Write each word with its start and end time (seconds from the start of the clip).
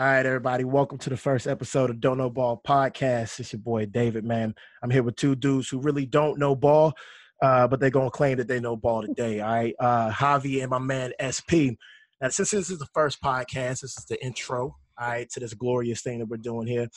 All 0.00 0.06
right, 0.06 0.24
everybody, 0.24 0.64
welcome 0.64 0.96
to 0.96 1.10
the 1.10 1.16
first 1.18 1.46
episode 1.46 1.90
of 1.90 2.00
Don't 2.00 2.16
Know 2.16 2.30
Ball 2.30 2.58
podcast. 2.66 3.38
It's 3.38 3.52
your 3.52 3.60
boy 3.60 3.84
David, 3.84 4.24
man. 4.24 4.54
I'm 4.82 4.88
here 4.88 5.02
with 5.02 5.16
two 5.16 5.36
dudes 5.36 5.68
who 5.68 5.78
really 5.78 6.06
don't 6.06 6.38
know 6.38 6.56
ball, 6.56 6.94
uh, 7.42 7.68
but 7.68 7.80
they're 7.80 7.90
gonna 7.90 8.10
claim 8.10 8.38
that 8.38 8.48
they 8.48 8.60
know 8.60 8.76
ball 8.76 9.02
today. 9.02 9.40
All 9.40 9.52
right, 9.52 9.74
uh, 9.78 10.10
Javi 10.10 10.62
and 10.62 10.70
my 10.70 10.78
man 10.78 11.12
SP. 11.20 11.76
Now, 12.18 12.30
since 12.30 12.50
this 12.50 12.70
is 12.70 12.78
the 12.78 12.88
first 12.94 13.20
podcast, 13.20 13.82
this 13.82 13.98
is 13.98 14.06
the 14.08 14.16
intro, 14.24 14.74
all 14.98 15.06
right, 15.06 15.28
to 15.32 15.40
this 15.40 15.52
glorious 15.52 16.00
thing 16.00 16.20
that 16.20 16.28
we're 16.30 16.38
doing 16.38 16.66
here. 16.66 16.88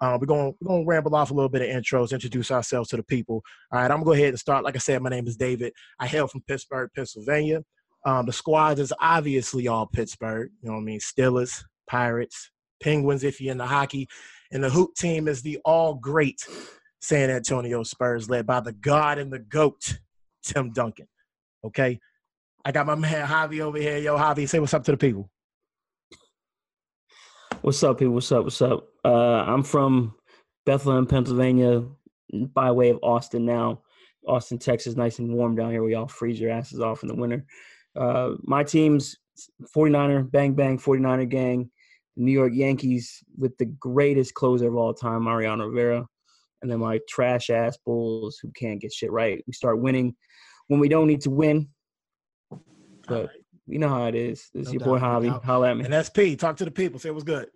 Uh, 0.00 0.16
we're 0.20 0.28
going 0.28 0.54
we're 0.60 0.68
going 0.68 0.84
to 0.84 0.88
ramble 0.88 1.16
off 1.16 1.32
a 1.32 1.34
little 1.34 1.48
bit 1.48 1.62
of 1.62 1.68
intros, 1.68 2.12
introduce 2.12 2.52
ourselves 2.52 2.90
to 2.90 2.96
the 2.96 3.02
people. 3.02 3.42
All 3.72 3.80
right, 3.80 3.90
I'm 3.90 3.96
gonna 3.96 4.04
go 4.04 4.12
ahead 4.12 4.28
and 4.28 4.38
start. 4.38 4.62
Like 4.62 4.76
I 4.76 4.78
said, 4.78 5.02
my 5.02 5.10
name 5.10 5.26
is 5.26 5.36
David. 5.36 5.72
I 5.98 6.06
hail 6.06 6.28
from 6.28 6.42
Pittsburgh, 6.42 6.90
Pennsylvania. 6.94 7.64
Um, 8.06 8.24
the 8.24 8.32
squad 8.32 8.78
is 8.78 8.94
obviously 9.00 9.66
all 9.66 9.88
Pittsburgh. 9.88 10.52
You 10.62 10.68
know 10.68 10.74
what 10.76 10.82
I 10.82 10.84
mean? 10.84 11.00
Steelers, 11.00 11.64
Pirates, 11.88 12.51
Penguins 12.82 13.24
if 13.24 13.40
you're 13.40 13.52
in 13.52 13.58
the 13.58 13.66
hockey. 13.66 14.08
And 14.50 14.62
the 14.62 14.70
hoop 14.70 14.94
team 14.94 15.28
is 15.28 15.42
the 15.42 15.58
all 15.64 15.94
great 15.94 16.46
San 17.00 17.30
Antonio 17.30 17.82
Spurs, 17.82 18.28
led 18.28 18.46
by 18.46 18.60
the 18.60 18.72
God 18.72 19.18
and 19.18 19.32
the 19.32 19.38
GOAT, 19.38 19.98
Tim 20.42 20.72
Duncan. 20.72 21.08
Okay. 21.64 21.98
I 22.64 22.72
got 22.72 22.86
my 22.86 22.94
man 22.94 23.26
Javi 23.26 23.60
over 23.60 23.78
here. 23.78 23.98
Yo, 23.98 24.16
Javi, 24.16 24.48
say 24.48 24.60
what's 24.60 24.74
up 24.74 24.84
to 24.84 24.92
the 24.92 24.96
people. 24.96 25.28
What's 27.62 27.82
up, 27.82 27.98
people? 27.98 28.14
What's 28.14 28.30
up? 28.30 28.44
What's 28.44 28.62
up? 28.62 28.88
Uh, 29.04 29.44
I'm 29.46 29.62
from 29.62 30.14
Bethlehem, 30.66 31.06
Pennsylvania, 31.06 31.84
by 32.32 32.70
way 32.70 32.90
of 32.90 32.98
Austin 33.02 33.44
now. 33.44 33.82
Austin, 34.26 34.58
Texas, 34.58 34.96
nice 34.96 35.18
and 35.18 35.32
warm 35.32 35.56
down 35.56 35.70
here. 35.70 35.82
We 35.82 35.94
all 35.94 36.06
freeze 36.06 36.40
your 36.40 36.50
asses 36.50 36.80
off 36.80 37.02
in 37.02 37.08
the 37.08 37.14
winter. 37.14 37.44
Uh, 37.96 38.32
my 38.42 38.62
team's 38.62 39.16
49er, 39.74 40.30
bang 40.30 40.54
bang 40.54 40.78
49er 40.78 41.28
gang, 41.28 41.70
New 42.16 42.32
York 42.32 42.52
Yankees 42.54 43.22
with 43.38 43.56
the 43.58 43.64
greatest 43.66 44.34
closer 44.34 44.68
of 44.68 44.76
all 44.76 44.92
time, 44.94 45.24
Mariano 45.24 45.66
Rivera, 45.66 46.06
and 46.60 46.70
then 46.70 46.78
my 46.80 47.00
trash 47.08 47.50
ass 47.50 47.78
Bulls 47.84 48.38
who 48.42 48.50
can't 48.52 48.80
get 48.80 48.92
shit 48.92 49.10
right. 49.10 49.42
We 49.46 49.52
start 49.52 49.80
winning 49.80 50.14
when 50.68 50.78
we 50.80 50.88
don't 50.88 51.06
need 51.06 51.22
to 51.22 51.30
win, 51.30 51.68
but 53.08 53.30
you 53.66 53.78
know 53.78 53.88
how 53.88 54.06
it 54.06 54.14
is. 54.14 54.48
This 54.52 54.68
is 54.68 54.74
No 54.74 54.78
your 54.80 54.84
boy 54.86 54.98
doubt, 54.98 55.22
no 55.22 55.28
Javi. 55.28 55.32
doubt. 55.32 55.44
Holla 55.44 55.70
at 55.70 55.76
me. 55.78 55.84
And 55.84 55.94
SP, 56.06 56.36
talk 56.38 56.56
to 56.58 56.64
the 56.64 56.70
people. 56.70 56.98
Say 57.00 57.10
what's 57.10 57.24
good. 57.24 57.48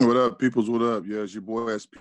What 0.00 0.16
up, 0.16 0.38
peoples? 0.38 0.70
What 0.70 0.82
up? 0.82 1.04
Yeah, 1.06 1.18
it's 1.20 1.34
your 1.34 1.42
boy 1.42 1.76
SP, 1.76 1.98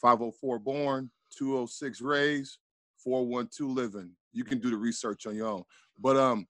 504 0.00 0.58
born, 0.60 1.10
206 1.36 2.00
raised, 2.00 2.58
412 3.02 3.70
living. 3.70 4.10
You 4.32 4.44
can 4.44 4.58
do 4.60 4.70
the 4.70 4.76
research 4.76 5.26
on 5.26 5.34
your 5.34 5.48
own. 5.48 5.64
But 5.98 6.16
um, 6.16 6.46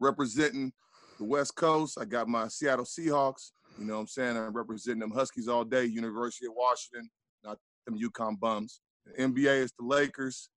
representing 0.00 0.72
the 1.18 1.24
West 1.24 1.54
Coast, 1.56 1.98
I 2.00 2.04
got 2.04 2.28
my 2.28 2.48
Seattle 2.48 2.84
Seahawks. 2.84 3.50
You 3.78 3.86
know 3.86 3.94
what 3.94 4.00
I'm 4.00 4.06
saying? 4.06 4.36
I'm 4.36 4.52
representing 4.52 5.00
them 5.00 5.10
Huskies 5.10 5.48
all 5.48 5.64
day, 5.64 5.84
University 5.84 6.46
of 6.46 6.52
Washington, 6.56 7.10
not 7.44 7.58
them 7.86 7.98
UConn 7.98 8.38
bums. 8.38 8.80
The 9.04 9.22
NBA 9.22 9.62
is 9.62 9.72
the 9.78 9.84
Lakers. 9.84 10.48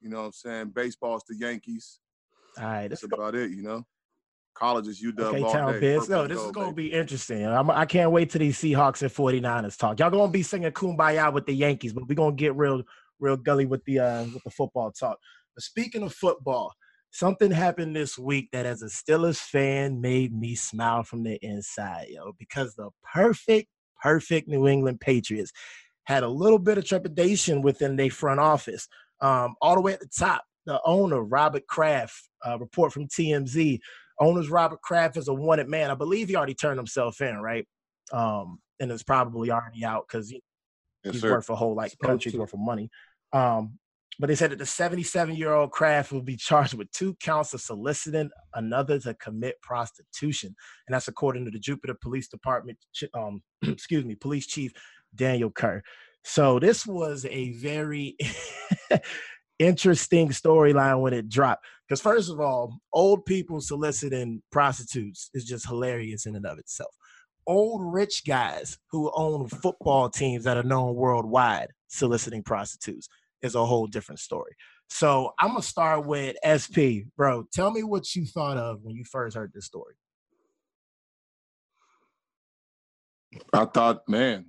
You 0.00 0.10
know 0.10 0.20
what 0.20 0.26
I'm 0.26 0.32
saying? 0.32 0.72
Baseball 0.74 1.16
is 1.16 1.24
the 1.28 1.36
Yankees. 1.36 2.00
All 2.58 2.64
right, 2.64 2.88
That's 2.88 3.04
about 3.04 3.34
it, 3.34 3.50
you 3.50 3.62
know? 3.62 3.84
College 4.54 4.88
is 4.88 5.02
UW 5.02 5.20
Okay, 5.20 5.42
all 5.42 5.52
town 5.52 5.72
day. 5.74 5.80
biz. 5.80 6.08
No, 6.08 6.26
this 6.26 6.40
is 6.40 6.50
going 6.50 6.70
to 6.70 6.74
be 6.74 6.92
interesting. 6.92 7.46
I'm, 7.46 7.70
I 7.70 7.86
can't 7.86 8.10
wait 8.10 8.30
till 8.30 8.40
these 8.40 8.58
Seahawks 8.58 9.00
and 9.02 9.10
49ers 9.10 9.78
talk. 9.78 9.98
Y'all 9.98 10.10
going 10.10 10.28
to 10.28 10.32
be 10.32 10.42
singing 10.42 10.70
"Kumbaya" 10.72 11.32
with 11.32 11.46
the 11.46 11.54
Yankees, 11.54 11.92
but 11.92 12.06
we're 12.08 12.14
going 12.14 12.36
to 12.36 12.40
get 12.40 12.56
real, 12.56 12.82
real 13.20 13.36
gully 13.36 13.64
with 13.64 13.84
the 13.84 14.00
uh, 14.00 14.24
with 14.24 14.42
the 14.42 14.50
football 14.50 14.90
talk. 14.90 15.18
But 15.54 15.62
speaking 15.62 16.02
of 16.02 16.12
football, 16.12 16.74
something 17.10 17.50
happened 17.50 17.94
this 17.94 18.18
week 18.18 18.48
that, 18.52 18.66
as 18.66 18.82
a 18.82 18.86
Steelers 18.86 19.38
fan, 19.38 20.00
made 20.00 20.32
me 20.32 20.54
smile 20.54 21.02
from 21.02 21.22
the 21.22 21.38
inside, 21.44 22.06
yo, 22.10 22.32
because 22.38 22.74
the 22.74 22.90
perfect, 23.02 23.68
perfect 24.02 24.48
New 24.48 24.68
England 24.68 25.00
Patriots 25.00 25.52
had 26.04 26.22
a 26.22 26.28
little 26.28 26.58
bit 26.58 26.78
of 26.78 26.84
trepidation 26.84 27.62
within 27.62 27.96
their 27.96 28.10
front 28.10 28.40
office. 28.40 28.88
Um, 29.20 29.54
all 29.60 29.74
the 29.74 29.80
way 29.80 29.92
at 29.92 30.00
the 30.00 30.08
top, 30.08 30.44
the 30.66 30.80
owner 30.84 31.22
Robert 31.22 31.66
Kraft, 31.66 32.28
uh, 32.46 32.58
report 32.58 32.92
from 32.92 33.06
TMZ 33.06 33.80
owner's 34.20 34.50
Robert 34.50 34.82
Kraft 34.82 35.16
is 35.16 35.28
a 35.28 35.34
wanted 35.34 35.68
man. 35.68 35.90
I 35.90 35.94
believe 35.94 36.28
he 36.28 36.36
already 36.36 36.54
turned 36.54 36.78
himself 36.78 37.20
in, 37.20 37.36
right? 37.38 37.66
Um, 38.12 38.60
and 38.78 38.90
it's 38.92 39.02
probably 39.02 39.50
already 39.50 39.84
out 39.84 40.06
because 40.06 40.32
Yes, 40.32 41.14
he's 41.14 41.22
sir. 41.22 41.32
worth 41.32 41.48
a 41.48 41.56
whole 41.56 41.74
like 41.74 41.96
country's 42.02 42.34
worth 42.34 42.52
of 42.52 42.60
money. 42.60 42.90
Um, 43.32 43.78
but 44.20 44.26
they 44.26 44.34
said 44.34 44.50
that 44.50 44.58
the 44.58 44.66
77 44.66 45.34
year 45.34 45.54
old 45.54 45.70
Kraft 45.70 46.12
will 46.12 46.20
be 46.20 46.36
charged 46.36 46.74
with 46.74 46.92
two 46.92 47.14
counts 47.22 47.54
of 47.54 47.62
soliciting 47.62 48.28
another 48.54 48.98
to 49.00 49.14
commit 49.14 49.60
prostitution, 49.62 50.54
and 50.86 50.94
that's 50.94 51.08
according 51.08 51.46
to 51.46 51.50
the 51.50 51.58
Jupiter 51.58 51.96
Police 52.00 52.28
Department. 52.28 52.76
Um, 53.14 53.42
excuse 53.62 54.04
me, 54.04 54.14
Police 54.16 54.46
Chief 54.46 54.72
Daniel 55.14 55.50
Kerr. 55.50 55.82
So 56.22 56.58
this 56.58 56.86
was 56.86 57.24
a 57.30 57.52
very 57.54 58.16
interesting 59.58 60.28
storyline 60.28 61.00
when 61.00 61.14
it 61.14 61.30
dropped. 61.30 61.64
Because 61.88 62.02
first 62.02 62.30
of 62.30 62.40
all, 62.40 62.78
old 62.92 63.24
people 63.24 63.60
soliciting 63.62 64.42
prostitutes 64.52 65.30
is 65.32 65.46
just 65.46 65.66
hilarious 65.66 66.26
in 66.26 66.36
and 66.36 66.44
of 66.44 66.58
itself. 66.58 66.94
Old 67.46 67.80
rich 67.82 68.24
guys 68.26 68.78
who 68.90 69.10
own 69.14 69.48
football 69.48 70.10
teams 70.10 70.44
that 70.44 70.58
are 70.58 70.62
known 70.62 70.94
worldwide 70.94 71.68
soliciting 71.88 72.42
prostitutes 72.42 73.08
is 73.42 73.54
a 73.54 73.64
whole 73.64 73.86
different 73.86 74.18
story. 74.20 74.52
So 74.88 75.32
I'm 75.38 75.48
gonna 75.50 75.62
start 75.62 76.04
with 76.06 76.36
SP, 76.42 77.06
bro. 77.16 77.44
Tell 77.52 77.70
me 77.70 77.82
what 77.82 78.14
you 78.16 78.26
thought 78.26 78.56
of 78.56 78.82
when 78.82 78.96
you 78.96 79.04
first 79.04 79.36
heard 79.36 79.52
this 79.54 79.66
story. 79.66 79.94
I 83.52 83.64
thought, 83.64 84.08
man, 84.08 84.46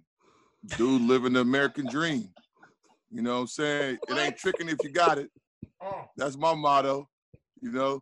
dude 0.77 1.01
living 1.03 1.33
the 1.33 1.41
American 1.41 1.87
dream. 1.87 2.29
You 3.11 3.21
know 3.21 3.35
what 3.35 3.41
I'm 3.41 3.47
saying? 3.47 3.99
It 4.07 4.17
ain't 4.17 4.37
tricking 4.37 4.69
if 4.69 4.83
you 4.83 4.89
got 4.89 5.17
it. 5.17 5.29
That's 6.17 6.37
my 6.37 6.55
motto, 6.55 7.07
you 7.61 7.71
know. 7.71 7.99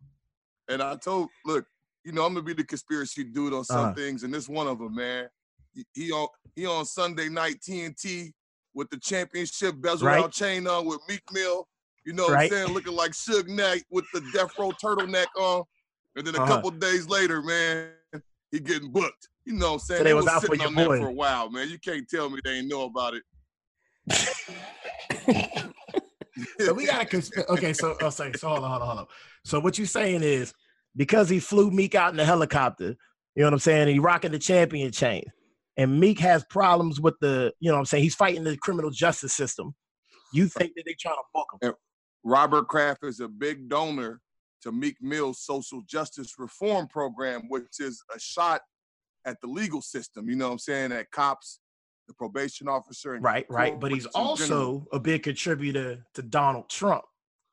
And 0.70 0.82
I 0.82 0.96
told, 0.98 1.30
look, 1.46 1.66
you 2.06 2.12
know, 2.12 2.26
I'm 2.26 2.34
gonna 2.34 2.46
be 2.46 2.54
the 2.54 2.64
conspiracy 2.64 3.24
dude 3.24 3.54
on 3.54 3.64
some 3.66 3.86
Uh-huh. 3.86 3.94
things, 3.96 4.24
and 4.24 4.34
this 4.34 4.48
one 4.48 4.68
of 4.68 4.80
them, 4.80 4.96
man. 4.96 5.28
He, 5.74 5.86
he 5.94 6.12
on 6.12 6.28
he 6.56 6.66
on 6.66 6.86
Sunday 6.86 7.28
night 7.30 7.58
TNT 7.68 8.32
with 8.74 8.90
the 8.90 8.98
championship 9.00 9.76
bezel 9.82 10.08
Right. 10.08 10.24
out 10.24 10.32
chain 10.32 10.68
on 10.68 10.86
with 10.86 11.00
Meek 11.08 11.24
Mill. 11.32 11.68
You 12.06 12.14
know 12.14 12.28
what 12.30 12.40
I'm 12.40 12.50
saying? 12.50 12.68
Looking 12.74 12.94
like 12.94 13.12
Suge 13.12 13.48
Knight 13.48 13.84
with 13.90 14.06
the 14.14 14.22
death 14.34 14.52
row 14.58 14.72
turtleneck 14.84 15.28
on. 15.38 15.64
And 16.16 16.26
then 16.26 16.36
a 16.36 16.40
Uh-huh. 16.40 16.48
couple 16.56 16.72
days 16.72 17.08
later, 17.08 17.42
man, 17.42 17.92
he 18.52 18.60
getting 18.60 18.92
booked. 18.92 19.28
You 19.46 19.54
know 19.54 19.68
what 19.68 19.74
I'm 19.74 19.80
saying? 19.80 20.04
they 20.04 20.14
was 20.14 20.28
out 20.28 20.42
for 20.42 20.48
sitting 20.56 20.60
your 20.62 20.68
on 20.70 20.76
that 20.76 20.88
boy. 20.88 20.98
for 21.00 21.08
a 21.08 21.14
while, 21.14 21.50
man. 21.50 21.70
You 21.70 21.78
can't 21.80 22.08
tell 22.10 22.30
me 22.30 22.40
they 22.44 22.58
ain't 22.58 22.68
know 22.68 22.84
about 22.86 23.14
it. 23.16 23.24
so 26.60 26.74
we 26.74 26.86
got 26.86 27.10
to 27.10 27.18
consp- 27.18 27.48
okay. 27.50 27.74
So 27.74 27.96
I'll 28.02 28.12
say 28.12 28.32
so 28.34 28.48
hold 28.50 28.64
on, 28.64 28.70
hold 28.70 28.82
on, 28.82 28.88
hold 28.88 29.00
on. 29.00 29.08
So 29.46 29.60
what 29.60 29.78
you 29.78 29.86
saying 29.86 30.24
is 30.24 30.54
because 30.96 31.30
he 31.30 31.40
flew 31.40 31.72
Meek 31.72 31.96
out 31.96 32.12
in 32.12 32.18
the 32.18 32.26
helicopter, 32.26 32.96
you 33.36 33.42
know 33.42 33.46
what 33.48 33.54
I'm 33.54 33.60
saying? 33.60 33.82
And 33.84 33.90
he 33.90 34.00
rocking 34.00 34.32
the 34.32 34.40
champion 34.40 34.92
chain, 34.92 35.24
and 35.80 35.98
Meek 35.98 36.20
has 36.20 36.44
problems 36.44 37.00
with 37.00 37.16
the, 37.22 37.54
you 37.62 37.70
know 37.70 37.76
what 37.76 37.80
I'm 37.80 37.86
saying? 37.86 38.04
He's 38.04 38.16
fighting 38.16 38.44
the 38.44 38.58
criminal 38.58 38.92
justice 38.92 39.34
system. 39.34 39.74
You 40.34 40.48
think 40.48 40.74
that 40.76 40.84
they're 40.86 40.94
trying 41.00 41.16
to 41.16 41.22
book 41.34 41.48
him? 41.62 41.74
Robert 42.26 42.68
Kraft 42.68 43.06
is 43.06 43.22
a 43.22 43.30
big 43.30 43.70
donor 43.70 44.20
to 44.62 44.74
Meek 44.74 44.98
Mill's 45.02 45.42
social 45.42 45.82
justice 45.88 46.34
reform 46.38 46.88
program, 46.88 47.44
which 47.48 47.80
is 47.80 48.04
a 48.14 48.20
shot 48.20 48.60
at 49.24 49.40
the 49.40 49.48
legal 49.48 49.82
system. 49.82 50.30
You 50.30 50.36
know 50.36 50.48
what 50.48 50.52
I'm 50.54 50.60
saying? 50.60 50.92
At 50.92 51.10
cops, 51.12 51.62
the 52.10 52.14
probation 52.14 52.68
officer, 52.68 53.14
and 53.14 53.24
Right, 53.24 53.46
right. 53.50 53.80
But 53.80 53.92
he's 53.94 54.06
in 54.06 54.12
general. 54.12 54.28
also 54.28 54.88
a 54.92 55.00
big 55.00 55.24
contributor 55.24 56.06
to 56.16 56.22
Donald 56.22 56.70
Trump. 56.70 57.06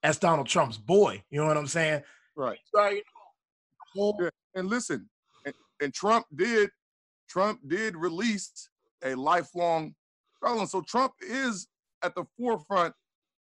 That's 0.03 0.19
Donald 0.19 0.49
Trump's 0.49 0.79
boy. 0.79 1.23
You 1.31 1.41
know 1.41 1.47
what 1.47 1.57
I'm 1.57 1.67
saying? 1.69 2.03
right. 2.35 2.59
So, 2.75 2.89
you 2.89 2.97
know, 2.97 3.03
whole- 3.95 4.19
Yeah. 4.21 4.29
And 4.57 4.69
listen, 4.69 5.09
and, 5.45 5.55
and 5.81 5.95
Trump 5.95 6.27
did, 6.35 6.71
Trump 7.29 7.61
did 7.67 7.97
release 7.97 8.69
a 9.05 9.15
lifelong 9.15 9.95
felon. 10.43 10.67
So 10.67 10.81
Trump 10.83 11.13
is 11.21 11.69
at 12.03 12.15
the 12.15 12.25
forefront 12.39 12.95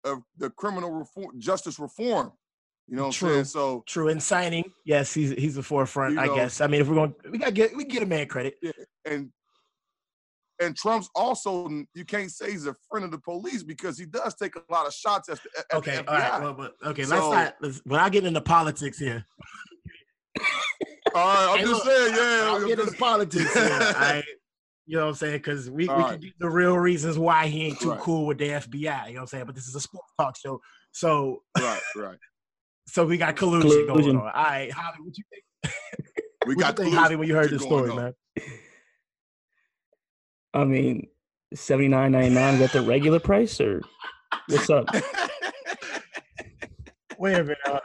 of 0.04 0.20
the 0.38 0.50
criminal 0.52 0.92
reform, 0.92 1.40
justice 1.40 1.80
reform. 1.80 2.32
You 2.88 2.98
know 2.98 3.06
what 3.06 3.14
True. 3.16 3.30
I'm 3.30 3.34
saying? 3.36 3.46
So 3.46 3.84
True 3.88 4.10
in 4.10 4.20
signing, 4.20 4.72
yes, 4.86 5.14
he's 5.14 5.32
he's 5.32 5.56
the 5.56 5.64
forefront. 5.64 6.14
You 6.14 6.20
I 6.20 6.28
guess. 6.36 6.62
I 6.62 6.68
mean, 6.68 6.82
if 6.82 6.88
we're 6.88 6.96
going, 6.96 7.16
we 7.32 7.38
gotta 7.40 7.52
get 7.52 7.76
we 7.76 7.84
get 7.84 8.04
a 8.04 8.06
man 8.06 8.28
credit. 8.28 8.56
Yeah. 8.62 8.72
and 9.06 9.32
and 10.62 10.76
Trump's 10.78 11.10
also 11.16 11.68
you 11.96 12.06
can't 12.06 12.30
say 12.32 12.52
he's 12.52 12.68
a 12.68 12.76
friend 12.90 13.04
of 13.04 13.12
the 13.12 13.18
police 13.18 13.64
because 13.64 13.98
he 13.98 14.06
does 14.06 14.36
take 14.36 14.56
a 14.56 14.62
lot 14.70 14.86
of 14.86 14.94
shots 14.94 15.28
at 15.30 15.42
the, 15.42 15.50
at 15.60 15.66
the 15.70 15.76
Okay, 15.78 15.98
FBI. 15.98 16.08
all 16.08 16.14
right. 16.20 16.42
Well, 16.42 16.54
but 16.54 16.76
okay, 16.86 17.06
let's 17.06 17.22
So- 17.24 17.34
not. 17.34 17.56
Let's, 17.60 17.82
without 17.86 18.12
getting 18.12 18.28
into 18.28 18.42
politics 18.42 19.00
here. 19.00 19.26
All 21.16 21.26
right, 21.26 21.54
I'm 21.54 21.60
Hey, 21.60 21.66
just 21.66 21.86
look, 21.86 21.96
saying, 21.96 22.16
yeah. 22.16 22.40
I'll 22.44 22.56
I'm 22.62 22.68
get 22.68 22.80
into 22.80 22.94
politics 22.96 23.54
here. 23.54 23.70
I, 23.82 24.22
you 24.86 24.98
know 24.98 25.04
what 25.04 25.10
I'm 25.12 25.16
saying? 25.16 25.38
Because 25.38 25.70
we, 25.70 25.84
we 25.86 25.90
All 25.90 25.96
can 25.96 26.04
right. 26.06 26.20
get 26.22 26.34
the 26.40 26.50
real 26.50 26.78
reasons 26.78 27.18
why 27.18 27.48
he 27.48 27.68
ain't 27.68 27.80
too 27.80 27.92
Right. 27.92 28.00
cool 28.02 28.26
with 28.26 28.38
the 28.38 28.50
FBI. 28.50 28.74
You 28.74 28.82
know 28.82 28.92
what 28.92 29.22
I'm 29.22 29.28
saying? 29.28 29.46
But 29.46 29.56
this 29.56 29.68
is 29.68 29.76
a 29.76 29.80
sports 29.80 30.12
talk 30.20 30.36
show, 30.38 30.60
so 30.92 31.42
right, 31.58 31.80
right. 31.96 32.18
so 32.88 33.06
we 33.06 33.18
got 33.18 33.38
collusion, 33.38 33.88
going 33.88 34.10
on. 34.10 34.18
All 34.18 34.24
right, 34.26 34.70
Holly, 34.72 34.98
what 35.00 35.18
you 35.18 35.24
think? 35.32 35.44
We 36.46 36.56
What 36.56 36.62
got 36.62 36.78
you 36.80 36.84
think, 36.84 36.96
clues 36.96 37.10
Javi, 37.10 37.18
when 37.18 37.28
you 37.30 37.36
heard 37.36 37.50
this 37.50 37.64
story, 37.64 37.92
on. 37.92 37.96
man? 37.96 38.14
I 40.54 40.66
mean, 40.66 41.08
seventy 41.54 41.88
nine 41.88 42.12
ninety 42.12 42.36
nine 42.36 42.56
is 42.56 42.60
that 42.60 42.74
the 42.74 42.82
regular 42.82 43.22
price 43.22 43.62
or 43.62 43.82
what's 44.50 44.70
up? 44.70 44.94
Wait 47.18 47.36
a 47.36 47.44
minute. 47.44 47.58
uh, 47.66 47.80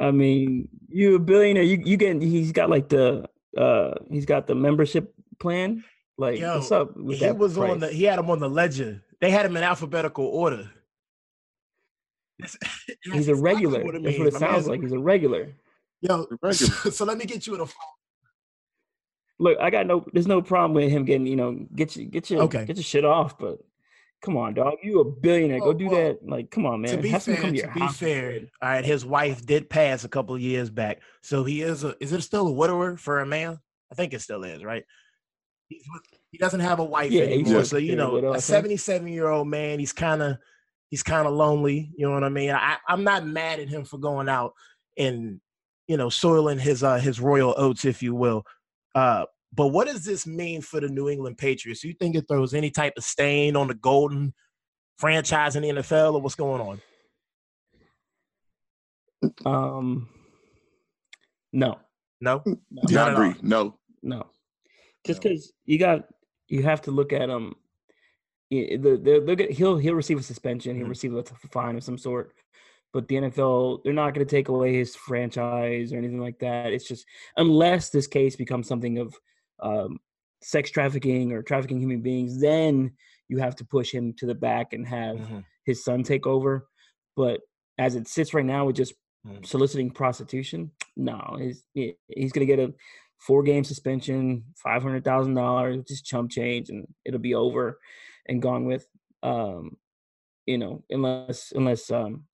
I 0.00 0.10
mean, 0.10 0.68
you 0.88 1.16
a 1.16 1.18
billionaire. 1.18 1.62
You 1.62 1.80
you 1.84 1.96
getting? 1.96 2.20
He's 2.20 2.52
got 2.52 2.70
like 2.70 2.88
the 2.88 3.28
uh 3.56 3.94
he's 4.10 4.26
got 4.26 4.46
the 4.46 4.54
membership 4.54 5.14
plan. 5.38 5.84
Like 6.16 6.38
Yo, 6.38 6.54
what's 6.58 6.70
up 6.72 6.96
with 6.96 7.18
he 7.18 7.24
that 7.24 7.36
was 7.36 7.58
on 7.58 7.80
the. 7.80 7.88
He 7.88 8.04
had 8.04 8.18
him 8.18 8.30
on 8.30 8.38
the 8.38 8.48
ledger. 8.48 9.02
They 9.20 9.30
had 9.30 9.46
him 9.46 9.56
in 9.56 9.62
alphabetical 9.62 10.26
order. 10.26 10.70
That's- 12.38 12.56
He's 13.02 13.28
a 13.28 13.32
exactly 13.32 13.34
regular. 13.42 13.84
what 13.84 14.02
That's 14.02 14.18
what 14.18 14.26
it 14.28 14.32
My 14.34 14.38
sounds 14.38 14.52
man's- 14.52 14.68
like. 14.68 14.80
He's 14.82 14.92
a 14.92 14.98
regular. 14.98 15.52
Yo, 16.00 16.26
Regular. 16.42 16.72
so 16.92 17.04
let 17.04 17.16
me 17.18 17.24
get 17.24 17.46
you 17.46 17.54
in 17.54 17.60
a. 17.62 17.66
Look, 19.38 19.58
I 19.60 19.70
got 19.70 19.86
no. 19.86 20.04
There's 20.12 20.26
no 20.26 20.42
problem 20.42 20.74
with 20.74 20.90
him 20.90 21.04
getting. 21.04 21.26
You 21.26 21.36
know, 21.36 21.66
get 21.74 21.96
you 21.96 22.04
get 22.04 22.30
your 22.30 22.42
Okay. 22.42 22.64
get 22.66 22.76
your 22.76 22.84
shit 22.84 23.04
off. 23.04 23.38
But 23.38 23.58
come 24.22 24.36
on, 24.36 24.54
dog. 24.54 24.74
You 24.82 25.00
a 25.00 25.04
billionaire. 25.04 25.60
Go 25.60 25.72
do 25.72 25.88
that. 25.90 26.18
Like, 26.22 26.50
come 26.50 26.66
on, 26.66 26.80
man. 26.80 26.96
to 26.96 27.02
be 27.02 27.10
Have 27.10 27.22
fair, 27.22 27.36
come 27.36 27.54
to 27.54 27.68
be 27.74 27.80
house 27.80 27.96
fair, 27.96 28.40
all 28.62 28.68
right, 28.68 28.84
his 28.84 29.04
wife 29.04 29.44
did 29.44 29.68
pass 29.68 30.04
a 30.04 30.08
couple 30.08 30.34
of 30.34 30.40
years 30.40 30.70
back, 30.70 31.02
so 31.22 31.44
he 31.44 31.62
is 31.62 31.84
a. 31.84 31.94
Is 32.02 32.12
it 32.12 32.22
still 32.22 32.48
a 32.48 32.52
widower 32.52 32.96
for 32.96 33.20
a 33.20 33.26
man? 33.26 33.58
I 33.92 33.94
think 33.94 34.14
it 34.14 34.20
still 34.20 34.44
is, 34.44 34.64
right? 34.64 34.84
He's 35.68 35.84
with, 35.92 36.02
he 36.30 36.38
doesn't 36.38 36.60
have 36.60 36.78
a 36.80 36.84
wife 36.84 37.12
Yeah, 37.12 37.22
anymore, 37.22 37.64
so 37.64 37.76
you 37.76 37.96
know, 37.96 38.16
a 38.16 38.32
think. 38.32 38.42
seventy-seven 38.42 39.08
year 39.08 39.28
old 39.28 39.48
man, 39.48 39.78
he's 39.78 39.92
kind 39.92 40.22
of 40.22 40.36
he's 40.90 41.02
kind 41.02 41.26
of 41.26 41.34
lonely. 41.34 41.90
You 41.96 42.06
know 42.06 42.14
what 42.14 42.24
I 42.24 42.28
mean? 42.28 42.50
I, 42.50 42.76
I'm 42.88 43.04
not 43.04 43.26
mad 43.26 43.60
at 43.60 43.68
him 43.68 43.84
for 43.84 43.98
going 43.98 44.28
out 44.28 44.52
and 44.96 45.40
you 45.88 45.96
know 45.96 46.08
soiling 46.08 46.58
his 46.58 46.82
uh 46.82 46.98
his 46.98 47.20
royal 47.20 47.54
oats, 47.56 47.84
if 47.84 48.02
you 48.02 48.14
will. 48.14 48.44
Uh, 48.94 49.24
but 49.54 49.68
what 49.68 49.86
does 49.86 50.04
this 50.04 50.26
mean 50.26 50.60
for 50.62 50.80
the 50.80 50.88
New 50.88 51.08
England 51.08 51.38
Patriots? 51.38 51.80
Do 51.80 51.88
you 51.88 51.94
think 51.94 52.16
it 52.16 52.26
throws 52.28 52.54
any 52.54 52.70
type 52.70 52.94
of 52.96 53.04
stain 53.04 53.56
on 53.56 53.68
the 53.68 53.74
golden 53.74 54.34
franchise 54.98 55.56
in 55.56 55.62
the 55.62 55.68
NFL, 55.70 56.14
or 56.14 56.20
what's 56.20 56.34
going 56.34 56.60
on? 56.60 56.80
Um, 59.44 60.08
no, 61.52 61.78
No. 62.20 62.42
no, 62.44 62.60
Yeah, 62.88 63.04
I 63.06 63.12
agree. 63.12 63.34
No. 63.42 63.78
no. 64.02 64.26
Just 65.06 65.22
No. 65.24 65.30
because 65.30 65.52
you 65.64 65.78
got, 65.78 66.08
you 66.48 66.62
have 66.62 66.82
to 66.82 66.90
look 66.90 67.12
at 67.12 67.30
him. 67.30 67.54
The 68.50 68.76
the 68.76 69.22
they'll 69.24 69.34
get 69.36 69.50
he'll 69.50 69.78
he'll 69.78 69.94
receive 69.94 70.18
a 70.18 70.22
suspension. 70.22 70.76
He'll 70.76 70.86
Mhm. 70.86 70.90
receive 70.90 71.14
a 71.14 71.24
fine 71.50 71.76
of 71.76 71.82
some 71.82 71.98
sort. 71.98 72.34
But 72.92 73.08
the 73.08 73.16
NFL, 73.16 73.80
they're 73.82 73.92
not 73.92 74.14
going 74.14 74.24
to 74.24 74.30
take 74.30 74.48
away 74.48 74.74
his 74.74 74.94
franchise 74.94 75.92
or 75.92 75.96
anything 75.96 76.20
like 76.20 76.38
that. 76.40 76.72
It's 76.72 76.86
just 76.86 77.06
unless 77.36 77.90
this 77.90 78.06
case 78.06 78.36
becomes 78.36 78.68
something 78.68 78.98
of 78.98 79.16
um, 79.60 79.98
sex 80.42 80.70
trafficking 80.70 81.32
or 81.32 81.42
trafficking 81.42 81.80
human 81.80 82.00
beings, 82.02 82.40
then 82.40 82.92
you 83.28 83.38
have 83.38 83.56
to 83.56 83.64
push 83.64 83.92
him 83.92 84.12
to 84.18 84.26
the 84.26 84.34
back 84.34 84.72
and 84.72 84.86
have 84.86 85.16
Mhm. 85.16 85.44
his 85.64 85.82
son 85.84 86.02
take 86.02 86.26
over. 86.26 86.68
But 87.16 87.40
as 87.78 87.94
it 87.94 88.08
sits 88.08 88.34
right 88.34 88.44
now 88.44 88.66
with 88.66 88.76
just 88.76 88.94
Mhm. 89.26 89.46
soliciting 89.46 89.90
prostitution, 89.90 90.72
no, 90.96 91.36
he's 91.38 91.66
he- 91.74 91.96
he's 92.08 92.32
gonna 92.32 92.46
get 92.46 92.58
a 92.58 92.74
four 93.18 93.42
game 93.42 93.64
suspension, 93.64 94.44
five 94.56 94.82
hundred 94.82 95.02
thousand 95.04 95.34
dollars, 95.34 95.82
just 95.88 96.04
chump 96.04 96.30
change, 96.30 96.68
and 96.68 96.86
it'll 97.04 97.20
be 97.20 97.34
over 97.34 97.80
and 98.26 98.42
gone 98.42 98.66
with. 98.66 98.86
Um, 99.22 99.78
you 100.46 100.58
know, 100.58 100.84
unless 100.90 101.52
unless 101.52 101.90
um, 101.90 102.26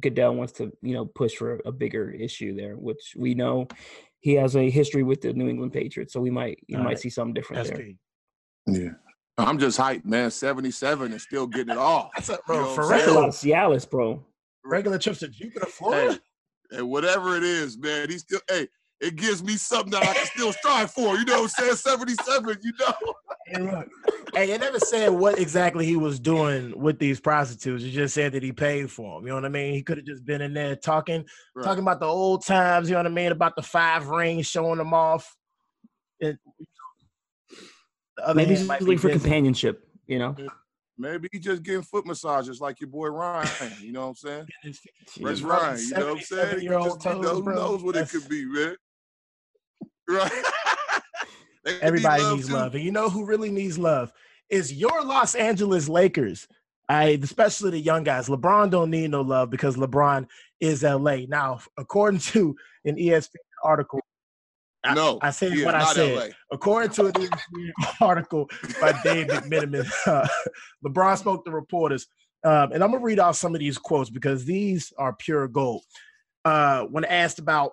Goodell 0.00 0.36
wants 0.36 0.52
to 0.54 0.72
you 0.80 0.94
know 0.94 1.06
push 1.06 1.34
for 1.34 1.60
a 1.64 1.72
bigger 1.72 2.08
issue 2.10 2.54
there, 2.54 2.76
which 2.76 3.14
we 3.16 3.34
know 3.34 3.66
he 4.20 4.34
has 4.34 4.56
a 4.56 4.68
history 4.68 5.02
with 5.02 5.20
the 5.20 5.32
New 5.32 5.48
England 5.48 5.72
Patriots, 5.72 6.12
so 6.12 6.20
we 6.20 6.30
might 6.30 6.58
you 6.66 6.76
All 6.76 6.82
might 6.84 6.90
right. 6.90 6.98
see 6.98 7.10
something 7.10 7.34
different 7.34 7.66
there. 7.68 7.88
Yeah. 8.66 8.90
I'm 9.38 9.58
just 9.58 9.78
hyped, 9.78 10.04
man. 10.04 10.30
77 10.32 11.12
and 11.12 11.20
still 11.20 11.46
getting 11.46 11.70
it 11.70 11.78
off. 11.78 12.10
That's 12.16 12.28
a, 12.28 12.32
You 12.32 12.38
bro, 12.46 12.56
know 12.56 12.66
what 12.66 12.74
for 12.74 12.82
I'm 12.92 13.00
a 13.08 13.12
lot 13.12 13.20
real. 13.20 13.24
of 13.28 13.34
Cialis, 13.34 13.88
bro. 13.88 14.24
Regular 14.64 14.98
trips 14.98 15.20
to 15.20 15.28
Jupiter, 15.28 15.66
Florida. 15.66 16.20
Hey, 16.70 16.78
and 16.78 16.88
whatever 16.90 17.36
it 17.36 17.44
is, 17.44 17.78
man, 17.78 18.10
He's 18.10 18.22
still 18.22 18.40
hey, 18.48 18.66
it 19.00 19.14
gives 19.16 19.42
me 19.44 19.56
something 19.56 19.92
that 19.92 20.02
I 20.02 20.12
can 20.14 20.26
still 20.26 20.52
strive 20.52 20.90
for. 20.90 21.16
You 21.16 21.24
know 21.24 21.42
what 21.42 21.52
I'm 21.58 21.64
saying? 21.64 21.74
77, 21.76 22.58
you 22.62 22.72
know. 22.80 23.14
Hey, 23.46 23.60
look. 23.62 23.88
Hey, 24.34 24.50
it 24.52 24.60
never 24.60 24.78
said 24.80 25.08
what 25.10 25.38
exactly 25.38 25.86
he 25.86 25.96
was 25.96 26.18
doing 26.18 26.78
with 26.78 26.98
these 26.98 27.20
prostitutes. 27.20 27.84
It 27.84 27.90
just 27.90 28.14
said 28.14 28.32
that 28.32 28.42
he 28.42 28.52
paid 28.52 28.90
for 28.90 29.18
them. 29.18 29.24
You 29.26 29.30
know 29.30 29.36
what 29.36 29.44
I 29.44 29.50
mean? 29.50 29.72
He 29.74 29.82
could 29.82 29.98
have 29.98 30.06
just 30.06 30.24
been 30.24 30.40
in 30.42 30.52
there 30.52 30.74
talking, 30.76 31.24
Right. 31.54 31.64
talking 31.64 31.82
about 31.82 32.00
the 32.00 32.06
old 32.06 32.44
times. 32.44 32.88
You 32.88 32.94
know 32.94 33.00
what 33.00 33.06
I 33.06 33.14
mean? 33.14 33.32
About 33.32 33.54
the 33.56 33.62
five 33.62 34.08
rings, 34.08 34.46
showing 34.46 34.78
them 34.78 34.92
off. 34.92 35.34
And 36.20 36.36
the 38.26 38.34
Maybe 38.34 38.50
he's 38.56 38.66
just 38.66 38.80
looking 38.82 38.98
for 38.98 39.08
busy. 39.08 39.20
companionship. 39.20 39.84
You 40.06 40.18
know, 40.18 40.36
Maybe 41.00 41.28
he 41.30 41.38
just 41.38 41.62
getting 41.62 41.82
foot 41.82 42.04
massages 42.06 42.60
like 42.60 42.80
your 42.80 42.88
boy 42.90 43.06
Ryan. 43.08 43.48
You 43.80 43.92
know 43.92 44.00
what 44.00 44.08
I'm 44.08 44.14
saying? 44.16 44.46
His- 44.64 44.80
Rex 45.20 45.40
Jeez. 45.40 45.44
Ryan, 45.48 45.78
you 45.78 45.90
know 45.90 46.06
what 46.06 46.16
I'm 46.16 46.20
saying? 46.20 46.60
He 46.60 46.66
77-year-old 46.66 46.84
just, 47.00 47.04
you 47.04 47.12
know, 47.12 47.22
toes, 47.22 47.38
who 47.44 47.54
knows 47.54 47.82
what 47.84 47.96
it 47.96 48.08
could 48.10 48.28
be, 48.28 48.44
man. 48.46 48.76
Right. 50.08 50.32
Everybody 51.82 52.22
love, 52.22 52.36
needs 52.36 52.48
too. 52.48 52.54
love. 52.54 52.74
And 52.74 52.84
you 52.84 52.92
know 52.92 53.10
who 53.10 53.24
really 53.24 53.50
needs 53.50 53.78
love? 53.78 54.12
Is 54.48 54.72
your 54.72 55.04
Los 55.04 55.34
Angeles 55.34 55.88
Lakers. 55.88 56.48
I 56.88 57.18
especially 57.22 57.70
the 57.72 57.78
young 57.80 58.02
guys. 58.02 58.28
LeBron 58.28 58.70
don't 58.70 58.90
need 58.90 59.10
no 59.10 59.20
love 59.20 59.50
because 59.50 59.76
LeBron 59.76 60.26
is 60.60 60.82
LA. 60.82 61.18
Now, 61.28 61.60
according 61.76 62.20
to 62.20 62.56
an 62.84 62.96
ESPN 62.96 63.36
article, 63.62 64.00
I- 64.82 64.94
No, 64.94 65.18
I 65.20 65.30
said 65.30 65.52
what 65.64 65.74
I 65.74 65.92
said. 65.92 66.16
LA. 66.16 66.26
According 66.50 66.90
to 66.92 67.06
an 67.06 67.12
ESPN 67.12 67.72
article 68.00 68.48
by 68.80 68.98
Dave 69.02 69.26
McMenamin, 69.26 69.86
uh, 70.06 70.26
LeBron 70.84 71.18
spoke 71.18 71.44
to 71.44 71.50
reporters. 71.50 72.06
Um, 72.44 72.72
and 72.72 72.82
I'm 72.82 72.90
going 72.90 73.02
to 73.02 73.06
read 73.06 73.18
out 73.18 73.36
some 73.36 73.54
of 73.54 73.58
these 73.58 73.76
quotes 73.76 74.08
because 74.08 74.44
these 74.44 74.92
are 74.96 75.12
pure 75.12 75.46
gold. 75.48 75.82
Uh, 76.44 76.84
when 76.84 77.04
asked 77.04 77.38
about 77.38 77.72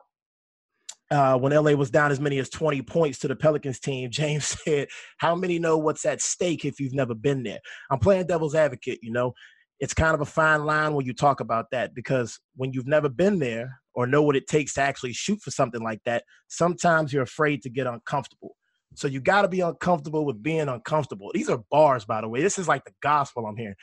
uh, 1.15 1.37
when 1.37 1.53
LA 1.53 1.71
was 1.71 1.89
down 1.89 2.11
as 2.11 2.19
many 2.19 2.39
as 2.39 2.49
20 2.49 2.81
points 2.81 3.19
to 3.19 3.27
the 3.27 3.35
Pelicans 3.35 3.79
team, 3.79 4.09
James 4.11 4.45
said, 4.45 4.87
How 5.17 5.35
many 5.35 5.59
know 5.59 5.77
what's 5.77 6.05
at 6.05 6.21
stake 6.21 6.65
if 6.65 6.79
you've 6.79 6.93
never 6.93 7.15
been 7.15 7.43
there? 7.43 7.59
I'm 7.89 7.99
playing 7.99 8.27
devil's 8.27 8.55
advocate, 8.55 8.99
you 9.01 9.11
know. 9.11 9.33
It's 9.79 9.93
kind 9.93 10.13
of 10.15 10.21
a 10.21 10.25
fine 10.25 10.63
line 10.63 10.93
when 10.93 11.05
you 11.05 11.13
talk 11.13 11.41
about 11.41 11.65
that 11.71 11.93
because 11.93 12.39
when 12.55 12.71
you've 12.71 12.87
never 12.87 13.09
been 13.09 13.39
there 13.39 13.81
or 13.93 14.07
know 14.07 14.23
what 14.23 14.37
it 14.37 14.47
takes 14.47 14.73
to 14.75 14.81
actually 14.81 15.11
shoot 15.11 15.41
for 15.41 15.51
something 15.51 15.83
like 15.83 15.99
that, 16.05 16.23
sometimes 16.47 17.11
you're 17.11 17.23
afraid 17.23 17.61
to 17.63 17.69
get 17.69 17.85
uncomfortable. 17.85 18.55
So 18.93 19.09
you 19.09 19.19
got 19.19 19.41
to 19.41 19.49
be 19.49 19.59
uncomfortable 19.59 20.25
with 20.25 20.41
being 20.41 20.69
uncomfortable. 20.69 21.29
These 21.33 21.49
are 21.49 21.59
bars, 21.69 22.05
by 22.05 22.21
the 22.21 22.29
way. 22.29 22.41
This 22.41 22.57
is 22.57 22.69
like 22.69 22.85
the 22.85 22.93
gospel 23.01 23.45
I'm 23.45 23.57
hearing. 23.57 23.75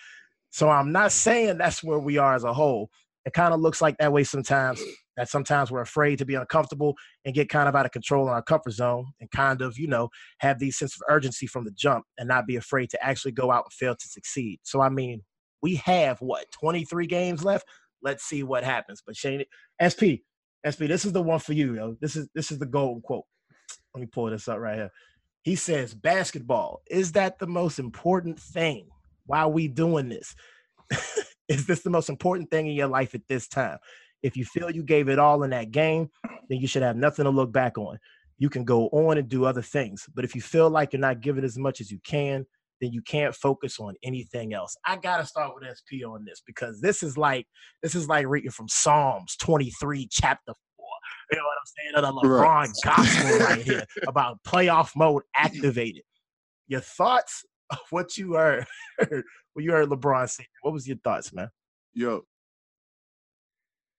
So 0.49 0.71
I'm 0.71 0.93
not 0.93 1.13
saying 1.13 1.59
that's 1.59 1.83
where 1.83 1.99
we 1.99 2.17
are 2.17 2.35
as 2.35 2.45
a 2.45 2.55
whole. 2.55 2.89
It 3.25 3.33
kind 3.33 3.55
of 3.55 3.61
looks 3.61 3.81
like 3.81 3.97
that 3.99 4.13
way 4.13 4.25
sometimes. 4.25 4.83
That 5.17 5.29
sometimes 5.29 5.71
we're 5.71 5.83
afraid 5.83 6.19
to 6.19 6.25
be 6.25 6.37
uncomfortable 6.37 6.97
and 7.25 7.35
get 7.35 7.51
kind 7.51 7.69
of 7.69 7.77
out 7.77 7.85
of 7.85 7.93
control 7.93 8.27
in 8.27 8.33
our 8.33 8.43
comfort 8.43 8.73
zone 8.73 9.13
and 9.21 9.31
kind 9.31 9.61
of, 9.61 9.79
you 9.79 9.87
know, 9.87 10.09
have 10.39 10.59
these 10.59 10.79
sense 10.79 10.97
of 10.97 11.03
urgency 11.09 11.47
from 11.47 11.65
the 11.65 11.71
jump 11.71 12.07
and 12.17 12.29
not 12.29 12.47
be 12.47 12.57
afraid 12.57 12.89
to 12.91 13.05
actually 13.05 13.33
go 13.33 13.51
out 13.51 13.65
and 13.67 13.73
fail 13.75 13.95
to 13.95 14.09
succeed. 14.09 14.61
So 14.63 14.81
I 14.81 14.89
mean, 14.89 15.21
we 15.63 15.77
have 15.77 16.19
what 16.21 16.51
23 16.53 17.07
games 17.07 17.45
left. 17.45 17.67
Let's 18.03 18.25
see 18.25 18.43
what 18.43 18.65
happens. 18.65 19.03
But 19.07 19.17
Shane, 19.17 19.45
SP, 19.79 20.25
SP, 20.65 20.89
this 20.89 21.05
is 21.05 21.13
the 21.13 21.23
one 21.23 21.39
for 21.39 21.53
you, 21.53 21.75
yo. 21.75 21.97
This 22.01 22.17
is 22.17 22.29
this 22.35 22.51
is 22.51 22.59
the 22.59 22.67
golden 22.67 23.03
quote. 23.03 23.25
Let 23.95 24.01
me 24.01 24.07
pull 24.07 24.31
this 24.31 24.49
up 24.49 24.59
right 24.59 24.77
here. 24.77 24.91
He 25.43 25.57
says, 25.57 25.95
"Basketball 25.95 26.83
is 26.91 27.13
that 27.13 27.39
the 27.39 27.47
most 27.47 27.79
important 27.79 28.41
thing? 28.41 28.89
Why 29.27 29.41
are 29.41 29.51
we 29.51 29.69
doing 29.69 30.09
this? 30.09 30.35
is 31.53 31.67
this 31.67 31.83
the 31.83 31.91
most 31.91 32.09
important 32.09 32.51
thing 32.51 32.67
in 32.67 32.75
your 32.75 32.89
life 32.89 33.15
at 33.15 33.27
this 33.29 33.49
time? 33.49 33.79
If 34.23 34.37
you 34.37 34.45
feel 34.45 34.71
you 34.71 34.83
gave 34.83 35.09
it 35.09 35.19
all 35.19 35.43
in 35.43 35.51
that 35.51 35.71
game, 35.71 36.11
then 36.49 36.59
you 36.59 36.67
should 36.67 36.83
have 36.83 36.97
nothing 36.97 37.25
to 37.25 37.31
look 37.31 37.53
back 37.53 37.77
on. 37.77 37.99
You 38.39 38.49
can 38.49 38.65
go 38.65 38.89
on 38.89 39.19
and 39.19 39.29
do 39.29 39.45
other 39.45 39.63
things. 39.63 40.07
But 40.15 40.25
if 40.25 40.35
you 40.35 40.41
feel 40.41 40.71
like 40.71 40.93
you're 40.93 41.01
not 41.01 41.21
giving 41.21 41.45
as 41.45 41.59
much 41.59 41.81
as 41.81 41.91
you 41.91 41.99
can, 42.05 42.47
then 42.81 42.93
you 42.93 43.03
can't 43.03 43.35
focus 43.35 43.79
on 43.79 43.95
anything 44.03 44.55
else. 44.55 44.77
I 44.85 44.97
gotta 44.97 45.25
start 45.25 45.53
with 45.55 45.65
SP 45.71 46.03
on 46.07 46.25
this 46.25 46.43
because 46.45 46.81
this 46.81 47.03
is 47.03 47.17
like 47.17 47.47
this 47.83 47.95
is 47.95 48.09
like 48.09 48.27
reading 48.27 48.51
from 48.51 48.69
Psalms 48.69 49.37
23, 49.37 50.09
chapter 50.11 50.53
four. 50.77 50.87
You 51.31 51.39
know 51.39 51.45
what 51.45 51.57
I'm 51.61 52.03
saying? 52.05 52.15
The 52.15 52.21
LeBron 52.21 52.41
Right. 52.41 52.71
gospel 52.85 53.39
right 53.39 53.63
here 53.63 53.85
about 54.09 54.43
playoff 54.45 54.91
mode 54.97 55.23
activated. 55.37 56.03
Your 56.67 56.81
thoughts 56.81 57.45
of 57.71 57.79
what 57.91 58.17
you 58.17 58.35
heard 58.35 58.67
when 59.55 59.65
you 59.65 59.73
heard 59.73 59.89
LeBron 59.89 60.29
say, 60.29 60.47
what 60.63 60.73
was 60.73 60.87
your 60.87 60.97
thoughts, 60.99 61.33
man? 61.33 61.49
Yo, 61.95 62.25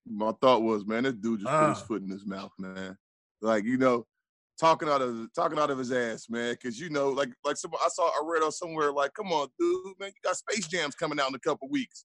my 0.06 0.32
thought 0.40 0.62
was, 0.62 0.84
man, 0.84 1.04
this 1.04 1.14
dude 1.14 1.40
just 1.40 1.52
put 1.52 1.68
his 1.68 1.78
Ah. 1.78 1.84
foot 1.86 2.02
in 2.02 2.08
his 2.10 2.26
mouth, 2.26 2.52
man. 2.58 2.96
Like 3.40 3.64
you 3.64 3.76
know, 3.78 4.06
talking 4.58 4.88
out 4.88 5.02
of 5.02 5.32
talking 5.34 5.58
out 5.58 5.70
of 5.70 5.78
his 5.78 5.92
ass, 5.92 6.28
man. 6.28 6.52
Because 6.54 6.78
you 6.80 6.90
know, 6.90 7.10
like 7.10 7.30
like 7.44 7.56
some 7.56 7.72
I 7.74 7.88
saw 7.88 8.08
I 8.08 8.22
read 8.24 8.42
on 8.42 8.52
somewhere, 8.52 8.92
like, 8.92 9.14
come 9.14 9.32
on, 9.32 9.48
dude, 9.58 9.98
man, 9.98 10.08
you 10.08 10.20
got 10.22 10.36
Space 10.36 10.66
Jams 10.66 10.94
coming 10.94 11.20
out 11.20 11.28
in 11.28 11.34
a 11.34 11.40
couple 11.40 11.68
weeks, 11.68 12.04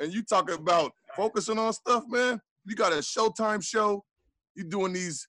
and 0.00 0.12
you 0.12 0.22
talking 0.22 0.54
about 0.54 0.92
focusing 1.16 1.58
on 1.58 1.72
stuff, 1.72 2.04
man. 2.08 2.40
You 2.64 2.74
got 2.74 2.92
a 2.92 2.96
Showtime 2.96 3.62
show. 3.62 4.04
You 4.54 4.64
doing 4.64 4.92
these 4.92 5.26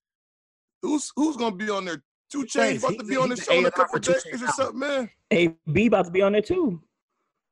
Who's 0.81 1.11
who's 1.15 1.37
gonna 1.37 1.55
be 1.55 1.69
on 1.69 1.85
there? 1.85 2.03
2 2.31 2.45
Chainz 2.45 2.79
about 2.79 2.99
to 2.99 3.03
be 3.05 3.15
on 3.17 3.29
the 3.29 3.35
show 3.37 3.53
in 3.53 3.65
a 3.65 3.71
couple 3.71 3.93
for 3.93 3.99
Two 3.99 4.13
days 4.13 4.43
or 4.43 4.47
something, 4.47 4.79
man. 4.79 5.09
AB 5.31 5.87
about 5.87 6.05
to 6.05 6.11
be 6.11 6.21
on 6.21 6.33
there 6.33 6.41
too. 6.41 6.81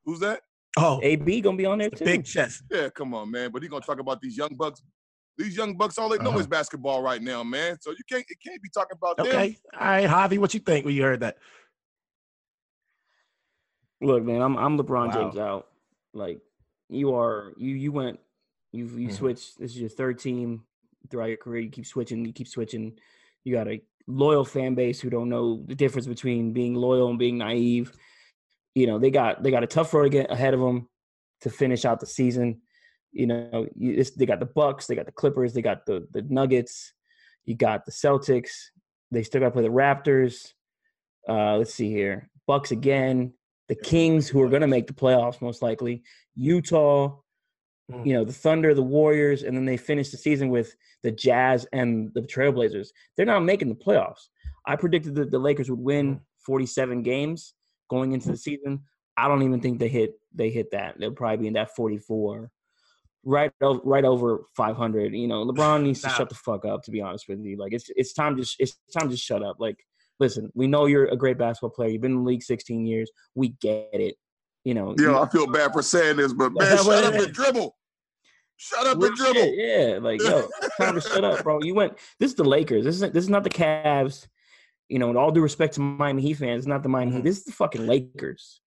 Who's 0.06 0.20
that? 0.20 0.40
Oh, 0.78 1.00
AB 1.02 1.40
gonna 1.40 1.56
be 1.56 1.66
on 1.66 1.78
there 1.78 1.90
the 1.90 1.96
too. 1.96 2.04
big 2.04 2.24
chest. 2.24 2.62
Yeah, 2.70 2.88
come 2.90 3.12
on, 3.12 3.30
man. 3.30 3.50
But 3.50 3.62
he 3.62 3.68
gonna 3.68 3.84
talk 3.84 3.98
about 3.98 4.20
these 4.20 4.36
young 4.36 4.54
bucks. 4.54 4.80
These 5.36 5.56
young 5.56 5.76
bucks, 5.76 5.98
all 5.98 6.08
they 6.08 6.16
know 6.18 6.30
Uh-huh. 6.30 6.38
is 6.38 6.46
basketball 6.46 7.02
right 7.02 7.20
now, 7.20 7.42
man. 7.42 7.76
So 7.80 7.90
you 7.90 7.98
can't, 8.08 8.24
it 8.28 8.38
can't 8.42 8.62
be 8.62 8.70
talking 8.72 8.96
about 8.96 9.18
them. 9.18 9.26
Okay, 9.26 9.58
all 9.74 9.80
right, 9.86 10.08
Javi, 10.08 10.38
what 10.38 10.54
you 10.54 10.60
think 10.60 10.86
when 10.86 10.94
you 10.94 11.02
heard 11.02 11.20
that? 11.20 11.38
Look, 14.00 14.22
man, 14.22 14.40
I'm 14.40 14.56
I'm 14.56 14.78
LeBron 14.78 15.08
Wow. 15.08 15.12
James 15.12 15.36
out. 15.36 15.66
Like 16.14 16.40
you 16.88 17.14
are 17.14 17.52
you 17.56 17.74
you 17.74 17.92
went 17.92 18.20
you 18.72 18.86
you 18.86 19.08
Mhm. 19.08 19.12
switched. 19.12 19.58
This 19.58 19.72
is 19.72 19.80
your 19.80 19.88
third 19.90 20.18
team 20.18 20.64
throughout 21.10 21.26
your 21.26 21.36
career. 21.38 21.62
You 21.62 21.70
keep 21.70 21.86
switching. 21.86 22.24
You 22.24 22.32
keep 22.32 22.48
switching. 22.48 22.98
You 23.44 23.54
got 23.54 23.68
a 23.68 23.82
loyal 24.06 24.44
fan 24.44 24.74
base 24.74 25.00
who 25.00 25.10
don't 25.10 25.28
know 25.28 25.64
the 25.66 25.74
difference 25.74 26.06
between 26.06 26.52
being 26.52 26.74
loyal 26.74 27.08
and 27.08 27.18
being 27.18 27.38
naive. 27.38 27.92
You 28.76 28.86
know 28.86 28.98
they 28.98 29.10
got 29.10 29.42
they 29.42 29.50
got 29.50 29.64
a 29.64 29.66
tough 29.66 29.94
road 29.94 30.14
ahead 30.14 30.52
of 30.52 30.60
them 30.60 30.86
to 31.40 31.48
finish 31.48 31.86
out 31.86 31.98
the 31.98 32.06
season. 32.06 32.60
You 33.10 33.26
know 33.26 33.66
they 33.74 34.26
got 34.26 34.38
the 34.38 34.44
Bucks, 34.54 34.86
they 34.86 34.94
got 34.94 35.06
the 35.06 35.12
Clippers, 35.12 35.54
they 35.54 35.62
got 35.62 35.86
the 35.86 36.06
the 36.12 36.20
Nuggets, 36.28 36.92
you 37.46 37.54
got 37.56 37.86
the 37.86 37.90
Celtics. 37.92 38.50
They 39.10 39.22
still 39.22 39.40
got 39.40 39.46
to 39.46 39.52
play 39.52 39.62
the 39.62 39.68
Raptors. 39.70 40.52
Uh, 41.26 41.56
let's 41.56 41.72
see 41.72 41.90
here, 41.90 42.28
Bucks 42.46 42.70
again. 42.70 43.32
The 43.68 43.76
Kings, 43.76 44.28
who 44.28 44.42
are 44.42 44.48
going 44.50 44.60
to 44.60 44.68
make 44.68 44.86
the 44.88 44.92
playoffs 44.92 45.40
most 45.40 45.62
likely. 45.62 46.02
Utah, 46.34 47.16
Mm. 47.90 48.04
you 48.04 48.14
know, 48.14 48.24
the 48.24 48.32
Thunder, 48.32 48.74
the 48.74 48.82
Warriors, 48.82 49.44
and 49.44 49.56
then 49.56 49.64
they 49.64 49.76
finish 49.76 50.10
the 50.10 50.16
season 50.16 50.48
with 50.48 50.74
the 51.04 51.12
Jazz 51.12 51.68
and 51.72 52.12
the 52.14 52.22
Trailblazers. 52.22 52.88
They're 53.16 53.24
not 53.26 53.44
making 53.44 53.68
the 53.68 53.76
playoffs. 53.76 54.26
I 54.66 54.74
predicted 54.74 55.14
that 55.14 55.30
the 55.30 55.38
Lakers 55.38 55.70
would 55.70 55.78
win 55.78 56.20
47 56.44 57.02
games 57.02 57.54
going 57.88 58.12
into 58.12 58.28
the 58.30 58.36
season. 58.36 58.82
I 59.16 59.28
don't 59.28 59.42
even 59.42 59.60
think 59.60 59.78
they 59.78 59.88
hit 59.88 60.14
they 60.34 60.50
hit 60.50 60.70
that. 60.72 60.98
They'll 60.98 61.12
probably 61.12 61.38
be 61.38 61.46
in 61.48 61.54
that 61.54 61.74
44, 61.74 62.50
right 63.24 63.50
o- 63.62 63.80
right 63.84 64.04
over 64.04 64.42
500. 64.56 65.14
You 65.14 65.26
know, 65.28 65.44
LeBron 65.46 65.82
needs 65.82 66.02
to 66.02 66.08
Nah. 66.08 66.14
shut 66.14 66.28
the 66.28 66.34
fuck 66.34 66.64
up. 66.64 66.82
To 66.84 66.90
be 66.90 67.00
honest 67.00 67.26
with 67.28 67.40
you, 67.40 67.56
like 67.56 67.72
it's 67.72 67.90
it's 67.96 68.12
time 68.12 68.36
to 68.36 68.44
sh- 68.44 68.56
it's 68.58 68.76
time 68.96 69.08
to 69.10 69.16
shut 69.16 69.42
up. 69.42 69.56
Like, 69.58 69.78
listen, 70.20 70.50
we 70.54 70.66
know 70.66 70.86
you're 70.86 71.06
a 71.06 71.16
great 71.16 71.38
basketball 71.38 71.70
player. 71.70 71.88
You've 71.90 72.02
been 72.02 72.12
in 72.12 72.18
the 72.18 72.24
league 72.24 72.42
16 72.42 72.84
years. 72.86 73.10
We 73.34 73.50
get 73.60 73.88
it. 73.92 74.16
You 74.64 74.74
know, 74.74 74.94
Yo, 74.98 75.10
you- 75.12 75.18
I 75.18 75.28
feel 75.28 75.46
bad 75.46 75.72
for 75.72 75.80
saying 75.82 76.16
this, 76.16 76.32
but 76.32 76.52
man, 76.52 76.76
shut 76.76 77.04
up 77.04 77.14
and 77.14 77.32
dribble. 77.32 77.74
Shut 78.58 78.86
up 78.86 79.00
and 79.02 79.14
dribble. 79.14 79.34
shit, 79.34 79.54
Yeah, 79.56 79.98
like 80.00 80.20
yo, 80.22 80.48
time 80.80 80.94
to 80.94 81.00
shut 81.00 81.24
up, 81.24 81.42
bro. 81.44 81.60
You 81.62 81.74
went. 81.74 81.98
This 82.18 82.30
is 82.30 82.36
the 82.36 82.44
Lakers. 82.44 82.84
This 82.84 82.96
is 82.96 83.00
this 83.12 83.24
is 83.24 83.30
not 83.30 83.44
the 83.44 83.50
Cavs. 83.50 84.26
You 84.88 84.98
know, 84.98 85.08
with 85.08 85.16
all 85.16 85.30
due 85.32 85.40
respect 85.42 85.74
to 85.74 85.80
Miami 85.80 86.22
Heat 86.22 86.34
fans, 86.34 86.66
not 86.66 86.82
the 86.82 86.88
Miami 86.88 87.12
Heat. 87.12 87.20
Mhm. 87.20 87.24
This 87.24 87.38
is 87.38 87.44
the 87.44 87.52
fucking 87.52 87.86
Lakers, 87.86 88.60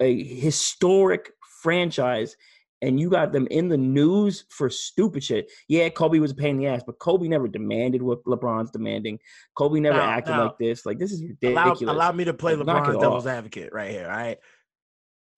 a 0.00 0.22
historic 0.22 1.32
franchise, 1.62 2.36
and 2.82 2.98
you 3.00 3.08
got 3.08 3.32
them 3.32 3.46
in 3.50 3.68
the 3.68 3.76
news 3.78 4.44
for 4.50 4.68
stupid 4.68 5.22
shit. 5.24 5.50
Yeah, 5.68 5.88
Kobe 5.88 6.18
was 6.18 6.32
a 6.32 6.34
pain 6.34 6.56
in 6.56 6.58
the 6.58 6.66
ass, 6.66 6.82
but 6.84 6.98
Kobe 6.98 7.28
never 7.28 7.48
demanded 7.48 8.02
what 8.02 8.22
LeBron's 8.24 8.70
demanding. 8.72 9.18
Kobe 9.56 9.80
never 9.80 9.98
Now- 9.98 10.10
acted 10.10 10.32
now, 10.32 10.44
like 10.46 10.58
this. 10.58 10.84
Like 10.84 10.98
this 10.98 11.12
is 11.12 11.22
Allow, 11.42 11.64
ridiculous. 11.66 11.94
allow 11.94 12.12
me 12.12 12.24
to 12.24 12.34
play 12.34 12.54
Like, 12.56 12.66
LeBron's 12.66 12.98
devil's 13.00 13.26
off. 13.26 13.32
advocate 13.32 13.72
right 13.72 13.90
here. 13.90 14.06
All 14.10 14.16
right. 14.16 14.38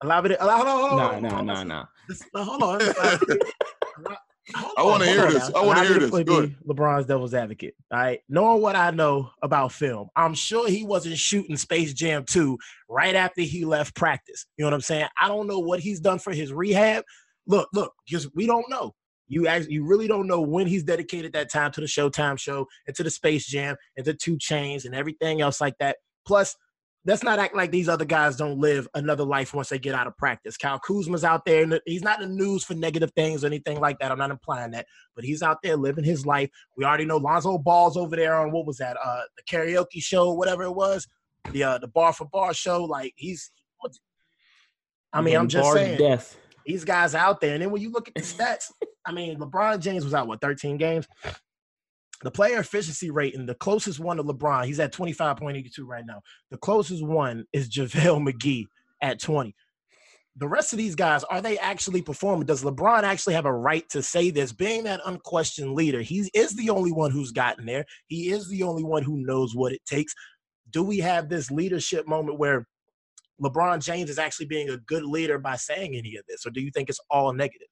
Allow 0.01 0.21
me 0.21 0.29
to. 0.29 0.43
Allow, 0.43 0.55
hold 0.57 0.67
on, 0.67 0.79
hold 0.89 0.91
on, 0.91 0.97
Nah, 1.23 1.29
hold 1.29 1.45
nah, 1.45 1.53
on. 1.59 1.67
nah, 1.69 1.79
nah. 1.81 1.85
No, 2.33 2.43
hold 2.43 2.63
on. 2.63 4.17
I 4.53 4.83
wanna 4.83 5.05
hear 5.05 5.31
this. 5.31 5.49
now. 5.49 5.61
I 5.61 5.65
wanna 5.65 5.85
hear 5.85 5.99
this. 5.99 6.11
LeBron's 6.11 7.07
devil's 7.07 7.33
advocate. 7.33 7.73
All 7.91 7.97
right. 7.97 8.19
Knowing 8.29 8.61
what 8.61 8.75
I 8.75 8.91
know 8.91 9.31
about 9.41 9.71
film, 9.71 10.09
I'm 10.15 10.35
sure 10.35 10.69
he 10.69 10.83
wasn't 10.83 11.17
shooting 11.17 11.57
Space 11.57 11.93
Jam 11.93 12.25
2 12.25 12.57
right 12.89 13.15
after 13.15 13.41
he 13.41 13.65
left 13.65 13.95
practice. 13.95 14.45
You 14.57 14.63
know 14.63 14.67
what 14.67 14.75
I'm 14.75 14.81
saying? 14.81 15.07
I 15.19 15.27
don't 15.27 15.47
know 15.47 15.59
what 15.59 15.79
he's 15.79 15.99
done 15.99 16.19
for 16.19 16.31
his 16.33 16.53
rehab. 16.53 17.03
Look, 17.47 17.69
look, 17.73 17.93
just 18.07 18.29
we 18.35 18.45
don't 18.45 18.69
know. 18.69 18.93
You 19.27 19.47
actually, 19.47 19.73
you 19.73 19.85
really 19.85 20.07
don't 20.07 20.27
know 20.27 20.41
when 20.41 20.67
he's 20.67 20.83
dedicated 20.83 21.33
that 21.33 21.51
time 21.51 21.71
to 21.71 21.81
the 21.81 21.87
Showtime 21.87 22.37
show 22.37 22.67
and 22.85 22.95
to 22.95 23.03
the 23.03 23.09
Space 23.09 23.47
Jam 23.47 23.75
and 23.97 24.05
to 24.05 24.13
2 24.13 24.37
Chainz 24.37 24.85
and 24.85 24.93
everything 24.93 25.41
else 25.41 25.59
like 25.59 25.75
that. 25.79 25.97
Plus, 26.27 26.55
let's 27.05 27.23
not 27.23 27.37
act 27.39 27.55
like 27.55 27.71
these 27.71 27.87
other 27.87 28.05
guys 28.05 28.35
don't 28.35 28.59
live 28.59 28.87
another 28.95 29.23
life 29.23 29.53
once 29.53 29.69
they 29.69 29.77
get 29.77 29.93
out 29.93 30.07
of 30.07 30.17
practice. 30.17 30.57
Kyle 30.57 30.79
Kuzma's 30.79 31.23
out 31.23 31.45
there, 31.45 31.63
and 31.63 31.79
he's 31.85 32.01
not 32.01 32.21
in 32.21 32.29
the 32.29 32.35
news 32.35 32.63
for 32.63 32.73
negative 32.73 33.11
things 33.15 33.43
or 33.43 33.47
anything 33.47 33.79
like 33.79 33.99
that. 33.99 34.11
I'm 34.11 34.17
not 34.17 34.31
implying 34.31 34.71
that, 34.71 34.87
but 35.15 35.23
he's 35.23 35.43
out 35.43 35.59
there 35.61 35.77
living 35.77 36.03
his 36.03 36.25
life. 36.25 36.49
We 36.75 36.83
already 36.83 37.05
know 37.05 37.17
Lonzo 37.17 37.57
Ball's 37.59 37.95
over 37.95 38.15
there 38.15 38.35
on 38.35 38.51
what 38.51 38.65
was 38.65 38.77
that? 38.77 38.97
Uh, 39.03 39.21
the 39.37 39.43
karaoke 39.43 40.01
show, 40.01 40.33
whatever 40.33 40.63
it 40.63 40.73
was, 40.73 41.07
the 41.51 41.63
uh, 41.63 41.77
the 41.77 41.87
bar 41.87 42.11
for 42.11 42.25
bar 42.25 42.53
show. 42.53 42.83
Like 42.83 43.13
he's, 43.15 43.51
I 45.13 45.21
mean, 45.21 45.37
I'm 45.37 45.47
just 45.47 45.71
saying 45.71 45.97
death. 45.97 46.37
these 46.65 46.83
guys 46.83 47.15
out 47.15 47.39
there. 47.39 47.53
And 47.53 47.63
then 47.63 47.71
when 47.71 47.81
you 47.81 47.91
look 47.91 48.07
at 48.07 48.15
the 48.15 48.21
stats, 48.21 48.71
I 49.05 49.11
mean, 49.11 49.37
LeBron 49.37 49.79
James 49.79 50.03
was 50.03 50.13
out 50.13 50.27
what 50.27 50.41
13 50.41 50.77
games. 50.77 51.07
The 52.21 52.31
player 52.31 52.59
efficiency 52.59 53.11
rating, 53.11 53.45
the 53.45 53.55
closest 53.55 53.99
one 53.99 54.17
to 54.17 54.23
LeBron, 54.23 54.65
he's 54.65 54.79
at 54.79 54.93
25.82 54.93 55.71
right 55.85 56.05
now. 56.05 56.21
The 56.49 56.57
closest 56.57 57.05
one 57.05 57.45
is 57.53 57.69
JaVale 57.75 58.31
McGee 58.31 58.65
at 59.01 59.19
20. 59.19 59.53
The 60.37 60.47
rest 60.47 60.73
of 60.73 60.77
these 60.77 60.95
guys, 60.95 61.23
are 61.25 61.41
they 61.41 61.57
actually 61.57 62.01
performing? 62.01 62.45
Does 62.45 62.63
LeBron 62.63 63.03
actually 63.03 63.35
have 63.35 63.45
a 63.45 63.53
right 63.53 63.87
to 63.89 64.03
say 64.03 64.31
this? 64.31 64.51
Being 64.51 64.83
that 64.83 64.99
unquestioned 65.05 65.73
leader, 65.73 66.01
he 66.01 66.29
is 66.33 66.53
the 66.55 66.69
only 66.69 66.91
one 66.91 67.11
who's 67.11 67.31
gotten 67.31 67.65
there. 67.65 67.85
He 68.07 68.31
is 68.31 68.49
the 68.49 68.63
only 68.63 68.83
one 68.83 69.03
who 69.03 69.25
knows 69.25 69.55
what 69.55 69.71
it 69.71 69.85
takes. 69.85 70.13
Do 70.71 70.83
we 70.83 70.99
have 70.99 71.29
this 71.29 71.51
leadership 71.51 72.05
moment 72.05 72.37
where 72.37 72.67
LeBron 73.41 73.83
James 73.83 74.09
is 74.09 74.19
actually 74.19 74.47
being 74.47 74.69
a 74.69 74.77
good 74.77 75.03
leader 75.03 75.37
by 75.37 75.55
saying 75.55 75.95
any 75.95 76.17
of 76.17 76.25
this, 76.27 76.45
or 76.45 76.49
do 76.49 76.61
you 76.61 76.71
think 76.71 76.89
it's 76.89 76.99
all 77.09 77.33
negative? 77.33 77.67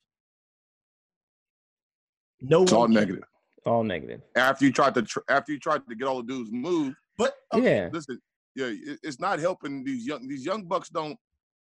No 2.42 2.64
It's 2.64 2.74
all 2.74 2.88
negative. 2.88 3.24
All 3.66 3.84
negative. 3.84 4.22
After 4.36 4.66
you 4.66 4.72
tried 4.72 4.94
to, 4.96 5.02
tr- 5.04 5.20
after 5.30 5.52
you 5.52 5.60
tried 5.60 5.82
to 5.88 5.96
get 5.96 6.08
all 6.08 6.18
the 6.22 6.28
dudes 6.28 6.50
moved, 6.52 6.96
but 7.18 7.34
okay, 7.54 7.76
Yeah. 7.84 7.90
listen, 7.94 8.20
yeah, 8.56 8.66
it- 8.68 9.00
it's 9.04 9.20
not 9.20 9.40
helping 9.40 9.84
these 9.84 10.06
young 10.06 10.28
these 10.28 10.46
young 10.46 10.66
bucks. 10.66 10.90
Don't 10.90 11.18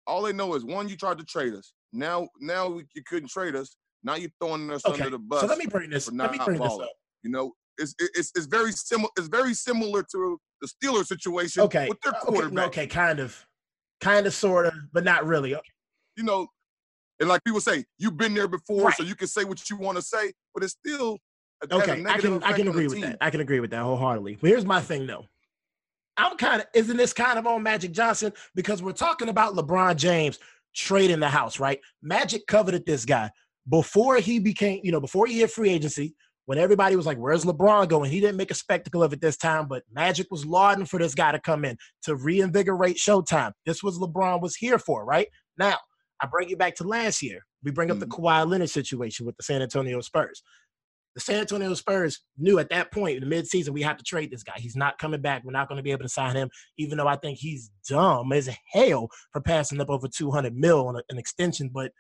all 0.08 0.22
they 0.22 0.34
know 0.34 0.54
is 0.56 0.64
one, 0.66 0.90
you 0.90 0.98
tried 0.98 1.18
to 1.18 1.24
trade 1.26 1.54
us. 1.54 1.74
Now, 1.94 2.28
now 2.40 2.68
we- 2.70 2.86
you 2.96 3.04
couldn't 3.06 3.30
trade 3.30 3.56
us. 3.56 3.76
Now 4.04 4.16
you're 4.16 4.32
throwing 4.42 4.70
us 4.72 4.86
okay. 4.86 4.96
under 5.04 5.12
the 5.12 5.20
bus. 5.20 5.42
So 5.42 5.48
let 5.48 5.58
me 5.58 5.66
bring 5.66 5.90
this. 5.90 6.06
for 6.06 6.12
Let 6.12 6.32
me 6.32 6.38
not 6.38 6.46
bring 6.48 6.60
this 6.60 6.72
up. 6.74 6.90
You 7.22 7.32
know, 7.32 7.54
it's 7.78 7.94
it's 8.00 8.32
it's 8.36 8.46
very 8.48 8.72
similar. 8.74 9.10
It's 9.18 9.28
very 9.30 9.54
similar 9.54 10.04
to 10.04 10.40
the 10.62 10.68
Steelers 10.68 11.08
situation 11.08 11.64
Okay, 11.64 11.88
with 11.90 12.00
their 12.02 12.14
uh, 12.14 12.18
okay, 12.20 12.26
quarterback. 12.28 12.68
okay, 12.68 12.88
kind 12.88 13.20
of, 13.20 13.46
kind 14.02 14.26
of, 14.28 14.34
sort 14.34 14.66
of, 14.68 14.74
but 14.94 15.04
not 15.04 15.26
really. 15.26 15.56
Okay. 15.56 15.70
You 16.18 16.24
know, 16.24 16.48
and 17.20 17.30
like 17.30 17.44
people 17.44 17.62
say, 17.62 17.86
you've 17.98 18.18
been 18.18 18.34
there 18.34 18.48
before, 18.48 18.86
Right. 18.86 18.96
so 18.96 19.04
you 19.04 19.16
can 19.16 19.28
say 19.28 19.44
what 19.46 19.70
you 19.70 19.78
want 19.78 19.98
to 19.98 20.02
say, 20.02 20.34
but 20.54 20.64
it's 20.64 20.74
still 20.74 21.14
it 21.14 21.18
has 21.18 21.20
a 21.20 21.33
Okay, 21.72 22.04
I 22.08 22.18
can 22.18 22.44
I 22.44 22.54
can 22.54 22.68
agree 22.68 22.88
with 22.88 22.96
team. 22.96 23.02
that. 23.04 23.18
I 23.22 23.30
can 23.30 23.42
agree 23.42 23.60
with 23.60 23.72
that 23.72 23.82
wholeheartedly. 23.82 24.38
But 24.42 24.50
here's 24.50 24.66
my 24.66 24.82
thing 24.82 25.08
though. 25.08 25.26
I'm 26.18 26.38
kind 26.38 26.62
of 26.62 26.68
isn't 26.74 26.98
this 26.98 27.14
kind 27.14 27.40
of 27.40 27.48
on 27.48 27.64
Magic 27.64 27.92
Johnson 27.92 28.34
because 28.56 28.84
we're 28.84 28.92
talking 28.92 29.30
about 29.30 29.56
LeBron 29.56 29.96
James 29.96 30.40
trading 30.76 31.20
the 31.20 31.30
house, 31.30 31.60
right? 31.60 31.80
Magic 32.02 32.46
coveted 32.48 32.86
this 32.86 33.06
guy 33.06 33.32
before 33.70 34.18
he 34.18 34.40
became, 34.40 34.82
you 34.84 34.92
know, 34.92 35.00
before 35.00 35.26
he 35.26 35.40
hit 35.40 35.52
free 35.52 35.70
agency. 35.70 36.16
When 36.46 36.58
everybody 36.58 36.98
was 36.98 37.06
like, 37.06 37.18
"Where's 37.18 37.46
LeBron 37.46 37.88
going?" 37.88 38.12
He 38.12 38.20
didn't 38.20 38.36
make 38.36 38.52
a 38.52 38.56
spectacle 38.56 39.02
of 39.02 39.14
it 39.14 39.22
this 39.22 39.38
time, 39.38 39.66
but 39.70 39.84
Magic 39.90 40.28
was 40.30 40.46
lauding 40.46 40.86
for 40.86 41.00
this 41.00 41.16
guy 41.16 41.32
to 41.32 41.40
come 41.40 41.64
in 41.64 41.78
to 42.02 42.18
reinvigorate 42.18 42.98
Showtime. 42.98 43.54
This 43.66 43.82
was 43.82 43.98
LeBron 43.98 44.42
was 44.42 44.54
here 44.54 44.78
for, 44.78 45.06
right? 45.06 45.30
Now, 45.58 45.78
I 46.20 46.28
bring 46.28 46.50
you 46.50 46.58
back 46.58 46.76
to 46.76 46.84
last 46.84 47.22
year. 47.22 47.46
We 47.64 47.72
bring 47.72 47.92
up 47.92 48.00
the 48.00 48.08
Kawhi 48.08 48.46
Leonard 48.46 48.70
situation 48.70 49.26
with 49.26 49.38
the 49.38 49.44
San 49.44 49.62
Antonio 49.62 50.02
Spurs 50.02 50.44
the 51.16 51.22
San 51.22 51.40
Antonio 51.40 51.74
Spurs 51.74 52.22
knew 52.38 52.60
at 52.60 52.70
that 52.70 52.92
point 52.92 53.22
in 53.22 53.28
the 53.28 53.36
midseason 53.36 53.70
we 53.70 53.82
have 53.84 53.98
to 53.98 54.04
trade 54.04 54.32
this 54.32 54.44
guy. 54.44 54.54
He's 54.58 54.76
not 54.76 54.98
coming 54.98 55.22
back. 55.22 55.44
We're 55.44 55.52
not 55.52 55.68
going 55.68 55.78
to 55.78 55.84
be 55.84 55.92
able 55.92 56.04
to 56.04 56.10
sign 56.10 56.36
him, 56.36 56.50
even 56.78 56.98
though 56.98 57.08
I 57.08 57.16
think 57.18 57.38
he's 57.38 57.70
dumb 57.88 58.32
as 58.32 58.50
hell 58.72 59.10
for 59.32 59.42
passing 59.42 59.80
up 59.80 59.90
over 59.90 60.08
200 60.08 60.56
mil 60.56 60.88
on 60.88 60.96
a- 60.96 61.04
an 61.10 61.18
extension. 61.18 61.70
But 61.72 61.92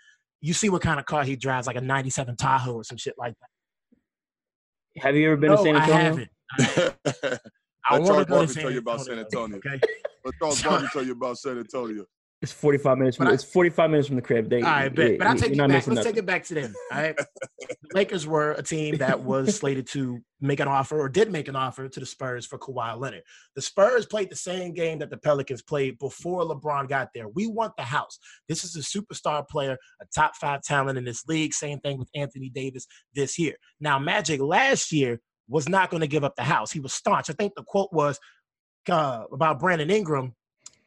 you 0.42 0.54
see 0.54 0.70
what 0.70 0.82
kind 0.82 1.00
of 1.00 1.06
car 1.06 1.24
he 1.24 1.36
drives, 1.36 1.68
like 1.68 1.76
a 1.76 1.82
97 1.82 2.36
Tahoe 2.38 2.74
or 2.74 2.84
some 2.84 2.98
shit 2.98 3.16
like 3.18 3.36
that. 3.40 5.02
Have 5.02 5.16
you 5.16 5.28
ever 5.28 5.38
been 5.38 5.52
no, 5.52 5.58
to 5.58 5.64
San 5.64 5.76
Antonio? 5.76 5.96
I 5.96 6.02
Antonio? 6.02 6.94
haven't. 7.06 7.42
I 7.90 7.98
Let 7.98 8.02
want 8.02 8.06
to 8.06 8.12
go 8.14 8.20
to 8.20 8.26
Barkley 8.26 8.48
San 8.48 8.64
tell 8.64 8.72
you 8.72 8.80
about 8.80 9.00
Antonio, 9.00 9.16
San 9.16 9.26
Antonio. 9.26 9.58
Okay. 9.58 9.80
Let 10.26 10.34
Charles 10.40 10.64
Barkley 10.64 10.88
tell 10.94 11.04
you 11.04 11.12
about 11.14 11.38
San 11.38 11.58
Antonio. 11.58 12.06
It's 12.44 12.52
45 12.52 12.98
minutes 12.98 13.16
from 13.16 13.28
But 13.28 13.32
I- 13.32 13.34
it's 13.36 13.44
45 13.46 13.90
minutes 13.90 14.08
from 14.08 14.18
the 14.18 14.22
crib. 14.22 14.50
They, 14.50 14.58
All 14.58 14.64
right, 14.64 14.84
yeah, 14.84 14.90
bet. 14.90 15.18
But 15.18 15.28
I 15.28 15.34
you- 15.34 15.40
take 15.40 15.52
it 15.54 15.58
back. 15.58 15.88
Let's 15.88 16.04
take 16.04 16.18
it 16.18 16.26
back 16.26 16.44
to 16.44 16.54
them. 16.54 16.74
All 16.92 17.02
right. 17.02 17.16
the 17.18 17.26
Lakers 17.94 18.28
were 18.28 18.52
a 18.52 18.62
team 18.62 18.98
that 18.98 19.22
was 19.22 19.56
slated 19.60 19.88
to 19.92 20.20
make 20.42 20.60
an 20.60 20.68
offer 20.68 21.00
or 21.00 21.08
did 21.08 21.32
make 21.32 21.48
an 21.48 21.56
offer 21.56 21.88
to 21.88 22.00
the 22.02 22.06
Spurs 22.06 22.46
for 22.46 22.60
Kawhi 22.60 23.00
Leonard. 23.00 23.24
The 23.56 23.62
Spurs 23.62 24.06
played 24.06 24.30
the 24.30 24.36
same 24.36 24.74
game 24.74 25.00
that 25.00 25.10
the 25.10 25.16
Pelicans 25.16 25.62
played 25.62 25.98
before 26.00 26.44
LeBron 26.44 26.90
got 26.90 27.08
there. 27.16 27.30
We 27.30 27.48
want 27.48 27.78
the 27.78 27.84
house. 27.84 28.20
This 28.50 28.66
is 28.66 28.76
a 28.76 28.80
superstar 28.82 29.48
player, 29.48 29.78
a 30.02 30.06
top 30.14 30.36
five 30.36 30.64
talent 30.64 30.98
in 30.98 31.06
this 31.06 31.24
league. 31.26 31.54
Same 31.54 31.80
thing 31.80 31.98
with 31.98 32.10
Anthony 32.14 32.50
Davis 32.50 32.86
this 33.16 33.40
year. 33.40 33.56
Now, 33.80 34.00
Magic 34.00 34.42
last 34.42 34.92
year 34.92 35.22
was 35.48 35.70
not 35.70 35.90
going 35.90 36.02
to 36.02 36.08
give 36.08 36.26
up 36.26 36.36
the 36.36 36.44
house. 36.44 36.74
He 36.74 36.82
was 36.82 36.94
staunch. 36.94 37.30
I 37.30 37.34
think 37.34 37.54
the 37.56 37.64
quote 37.64 37.94
was 37.94 38.20
uh, 38.90 39.24
about 39.32 39.62
Brandon 39.62 39.90
Ingram 39.90 40.36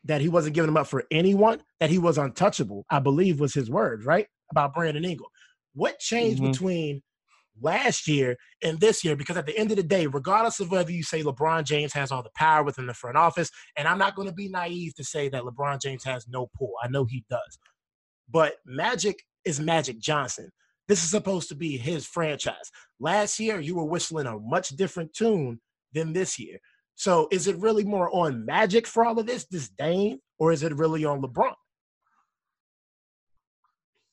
that 0.06 0.20
he 0.20 0.28
wasn't 0.28 0.54
giving 0.54 0.68
him 0.68 0.76
up 0.76 0.86
for 0.86 1.04
anyone, 1.10 1.62
that 1.80 1.90
he 1.90 1.98
was 1.98 2.18
untouchable, 2.18 2.84
I 2.90 2.98
believe 2.98 3.40
was 3.40 3.54
his 3.54 3.70
words, 3.70 4.04
right? 4.04 4.26
About 4.50 4.75
Brandon 4.75 5.04
Ingram. 5.04 5.28
What 5.75 5.98
changed 5.98 6.40
mm-hmm. 6.40 6.52
between 6.52 7.02
last 7.60 8.08
year 8.08 8.36
and 8.62 8.80
this 8.80 9.04
year? 9.04 9.16
Because 9.16 9.36
at 9.36 9.46
the 9.46 9.56
end 9.56 9.70
of 9.70 9.76
the 9.76 9.82
day, 9.82 10.06
regardless 10.06 10.60
of 10.60 10.70
whether 10.70 10.90
you 10.90 11.02
say 11.02 11.22
LeBron 11.22 11.64
James 11.64 11.92
has 11.92 12.12
all 12.12 12.22
the 12.22 12.30
power 12.36 12.62
within 12.62 12.86
the 12.86 12.94
front 12.94 13.16
office, 13.16 13.50
and 13.76 13.86
I'm 13.86 13.98
not 13.98 14.14
going 14.14 14.28
to 14.28 14.34
be 14.34 14.48
naive 14.48 14.94
to 14.94 15.04
say 15.04 15.28
that 15.28 15.42
LeBron 15.42 15.80
James 15.80 16.04
has 16.04 16.26
no 16.28 16.48
pull. 16.56 16.72
I 16.82 16.88
know 16.88 17.04
he 17.04 17.25
does. 17.28 17.58
But 18.28 18.54
Magic 18.64 19.22
is 19.44 19.60
Magic 19.60 19.98
Johnson. 19.98 20.50
This 20.88 21.02
is 21.02 21.10
supposed 21.10 21.48
to 21.48 21.56
be 21.56 21.76
his 21.76 22.06
franchise. 22.06 22.70
Last 23.00 23.40
year, 23.40 23.60
you 23.60 23.75
were 23.75 23.84
whistling 23.84 24.26
a 24.26 24.38
much 24.38 24.70
different 24.70 25.12
tune 25.14 25.60
than 25.92 26.12
this 26.12 26.38
year. 26.38 26.58
So 26.97 27.29
is 27.31 27.47
it 27.47 27.57
really 27.59 27.85
more 27.85 28.11
on 28.15 28.45
Magic 28.45 28.87
for 28.87 29.05
all 29.05 29.19
of 29.19 29.26
this 29.26 29.45
disdain, 29.45 30.19
or 30.38 30.50
is 30.53 30.62
it 30.62 30.75
really 30.75 31.05
on 31.05 31.23
LeBron? 31.23 31.53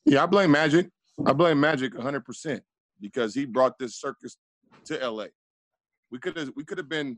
Yeah, 0.05 0.23
I 0.23 0.25
blame 0.25 0.51
Magic. 0.51 0.89
I 1.25 1.33
blame 1.33 1.59
Magic 1.59 1.93
100% 1.93 2.61
because 2.99 3.33
he 3.33 3.45
brought 3.45 3.79
this 3.79 3.95
circus 3.95 4.37
to 4.85 5.09
LA. 5.09 5.27
We 6.11 6.19
could 6.19 6.37
have 6.37 6.51
we 6.55 6.63
could 6.63 6.77
have 6.77 6.89
been 6.89 7.17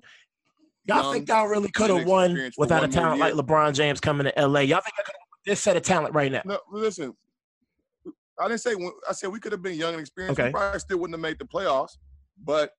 Y'all 0.88 1.12
think 1.12 1.28
y'all 1.28 1.48
really 1.48 1.72
could 1.72 1.90
have 1.90 2.06
won 2.06 2.52
without 2.58 2.84
a 2.84 2.88
talent 2.88 3.20
like 3.20 3.34
LeBron 3.34 3.74
James 3.74 4.00
coming 4.00 4.32
to 4.32 4.48
LA? 4.48 4.62
Y'all 4.62 4.82
think 4.82 4.94
I 5.00 5.04
could 5.04 5.16
this 5.46 5.62
set 5.62 5.78
of 5.78 5.84
talent 5.84 6.14
right 6.14 6.32
now? 6.32 6.42
No, 6.46 6.60
listen. 6.72 7.14
I 8.40 8.48
didn't 8.48 8.62
say 8.62 8.76
I 9.10 9.14
said 9.14 9.32
we 9.32 9.40
could 9.40 9.52
have 9.52 9.62
been 9.62 9.76
young 9.76 9.94
and 9.94 10.02
experienced. 10.02 10.40
Okay. 10.40 10.50
We 10.50 10.54
probably 10.54 10.80
still 10.80 11.00
wouldn't 11.00 11.16
have 11.16 11.22
made 11.22 11.40
the 11.40 11.46
playoffs, 11.46 11.98
but 12.44 12.72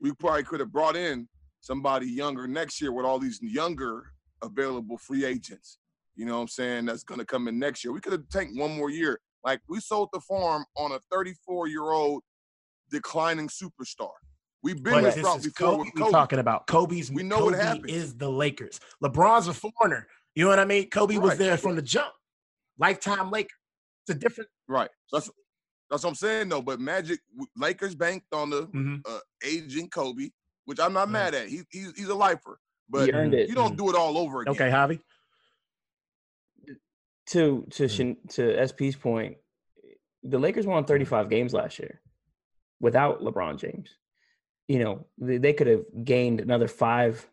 we 0.00 0.12
probably 0.12 0.42
could 0.44 0.60
have 0.60 0.72
brought 0.72 0.96
in 0.96 1.28
somebody 1.60 2.06
younger 2.06 2.46
next 2.46 2.80
year 2.80 2.92
with 2.92 3.04
all 3.04 3.18
these 3.18 3.40
younger 3.42 4.12
available 4.42 4.98
free 4.98 5.24
agents. 5.24 5.78
You 6.16 6.26
know 6.26 6.36
what 6.36 6.42
I'm 6.42 6.48
saying? 6.48 6.86
That's 6.86 7.04
going 7.04 7.20
to 7.20 7.26
come 7.26 7.48
in 7.48 7.58
next 7.58 7.84
year. 7.84 7.92
We 7.92 8.00
could 8.00 8.12
have 8.12 8.28
taken 8.28 8.58
one 8.58 8.76
more 8.76 8.90
year. 8.90 9.20
Like 9.44 9.60
we 9.68 9.80
sold 9.80 10.10
the 10.12 10.20
farm 10.20 10.64
on 10.76 10.92
a 10.92 10.98
34 11.10 11.68
year 11.68 11.90
old 11.90 12.22
declining 12.90 13.48
superstar. 13.48 14.10
We've 14.62 14.82
been 14.82 15.04
this 15.04 15.16
route 15.16 15.42
before. 15.42 15.78
Kobe 15.78 15.90
Kobe. 15.96 16.10
talking 16.10 16.38
about 16.38 16.66
Kobe's. 16.66 17.10
We 17.10 17.22
know 17.22 17.38
Kobe 17.38 17.56
what 17.56 17.62
happened. 17.62 17.90
Is 17.90 18.14
the 18.14 18.28
Lakers? 18.28 18.78
LeBron's 19.02 19.48
a 19.48 19.54
foreigner. 19.54 20.06
You 20.34 20.44
know 20.44 20.50
what 20.50 20.58
I 20.58 20.66
mean? 20.66 20.90
Kobe 20.90 21.14
right. 21.14 21.22
was 21.22 21.38
there 21.38 21.56
from 21.56 21.76
the 21.76 21.82
jump. 21.82 22.12
Lifetime 22.78 23.30
Laker. 23.30 23.48
It's 24.04 24.16
a 24.16 24.18
different. 24.18 24.50
Right. 24.68 24.90
That's 25.12 25.30
that's 25.90 26.04
what 26.04 26.10
I'm 26.10 26.14
saying 26.14 26.50
though. 26.50 26.62
But 26.62 26.80
Magic 26.80 27.20
Lakers 27.56 27.94
banked 27.94 28.26
on 28.32 28.50
the 28.50 28.62
mm-hmm. 28.66 28.96
uh, 29.06 29.18
aging 29.44 29.88
Kobe 29.88 30.28
which 30.70 30.78
I'm 30.78 30.92
not 30.92 31.08
mm. 31.08 31.12
mad 31.12 31.34
at. 31.34 31.48
He, 31.48 31.62
he's 31.68 31.92
he's 31.96 32.08
a 32.08 32.14
lifer, 32.14 32.60
but 32.88 33.06
you 33.06 33.12
don't 33.54 33.74
mm. 33.74 33.76
do 33.76 33.90
it 33.90 33.96
all 33.96 34.16
over 34.16 34.42
again. 34.42 34.52
Okay, 34.52 34.70
Javi. 34.70 35.00
To 37.30 37.66
to 37.70 37.82
mm. 37.84 38.16
to 38.34 38.68
SP's 38.68 38.94
point, 38.94 39.38
the 40.22 40.38
Lakers 40.38 40.68
won 40.68 40.84
35 40.84 41.28
games 41.28 41.52
last 41.52 41.80
year 41.80 42.00
without 42.78 43.20
LeBron 43.20 43.58
James. 43.58 43.90
You 44.68 44.78
know, 44.78 45.06
they, 45.18 45.38
they 45.38 45.52
could 45.54 45.66
have 45.66 45.82
gained 46.04 46.40
another 46.40 46.68
five, 46.68 47.28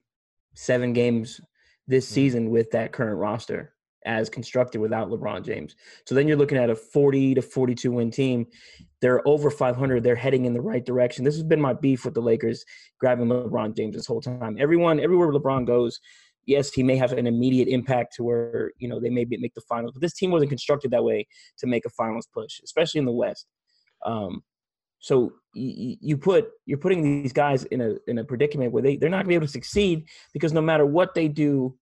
seven 0.56 0.94
games 0.94 1.40
this 1.88 2.08
season 2.08 2.50
with 2.50 2.72
that 2.72 2.92
current 2.92 3.20
roster 3.20 3.72
as 4.06 4.30
constructed 4.30 4.80
without 4.80 5.10
LeBron 5.10 5.44
James. 5.44 5.76
So 6.06 6.16
then 6.16 6.28
you're 6.28 6.38
looking 6.38 6.58
at 6.58 6.70
a 6.70 6.76
40 6.76 7.36
to 7.36 7.42
42 7.42 7.92
win 7.92 8.12
team. 8.12 8.48
They're 9.02 9.28
over 9.28 9.50
500. 9.52 10.04
They're 10.04 10.16
heading 10.16 10.46
in 10.46 10.54
the 10.54 10.62
right 10.62 10.86
direction. 10.86 11.26
This 11.26 11.36
has 11.36 11.44
been 11.44 11.62
my 11.62 11.74
beef 11.74 12.06
with 12.06 12.14
the 12.14 12.22
Lakers 12.22 12.64
grabbing 13.00 13.28
LeBron 13.28 13.76
James 13.76 13.96
this 13.96 14.08
whole 14.08 14.22
time. 14.22 14.58
Everyone, 14.60 15.00
everywhere 15.00 15.32
LeBron 15.32 15.66
goes, 15.66 16.00
yes, 16.48 16.72
he 16.72 16.82
may 16.82 16.96
have 16.96 17.12
an 17.12 17.28
immediate 17.28 17.68
impact 17.68 18.16
to 18.16 18.24
where 18.24 18.72
you 18.78 18.88
know 18.88 19.00
they 19.00 19.10
may 19.10 19.26
make 19.30 19.54
the 19.54 19.62
finals, 19.62 19.92
but 19.94 20.02
this 20.02 20.14
team 20.14 20.32
wasn't 20.32 20.50
constructed 20.50 20.92
that 20.92 21.04
way 21.04 21.28
to 21.60 21.68
make 21.68 21.86
a 21.86 21.90
finals 21.90 22.28
push, 22.34 22.60
especially 22.64 23.00
in 23.00 23.06
the 23.06 23.12
West. 23.12 23.46
Um, 24.06 24.42
so 25.00 25.34
you, 25.54 25.98
you 26.02 26.18
put 26.18 26.50
you're 26.66 26.80
putting 26.80 27.04
these 27.04 27.34
guys 27.34 27.66
in 27.66 27.82
a 27.82 27.96
in 28.08 28.18
a 28.18 28.24
predicament 28.24 28.72
where 28.72 28.82
they 28.82 28.98
they're 28.98 29.10
not 29.10 29.18
gonna 29.18 29.30
be 29.30 29.36
able 29.36 29.46
to 29.46 29.52
succeed 29.52 30.08
because 30.34 30.54
no 30.54 30.62
matter 30.62 30.86
what 30.86 31.14
they 31.14 31.28
do 31.28 31.78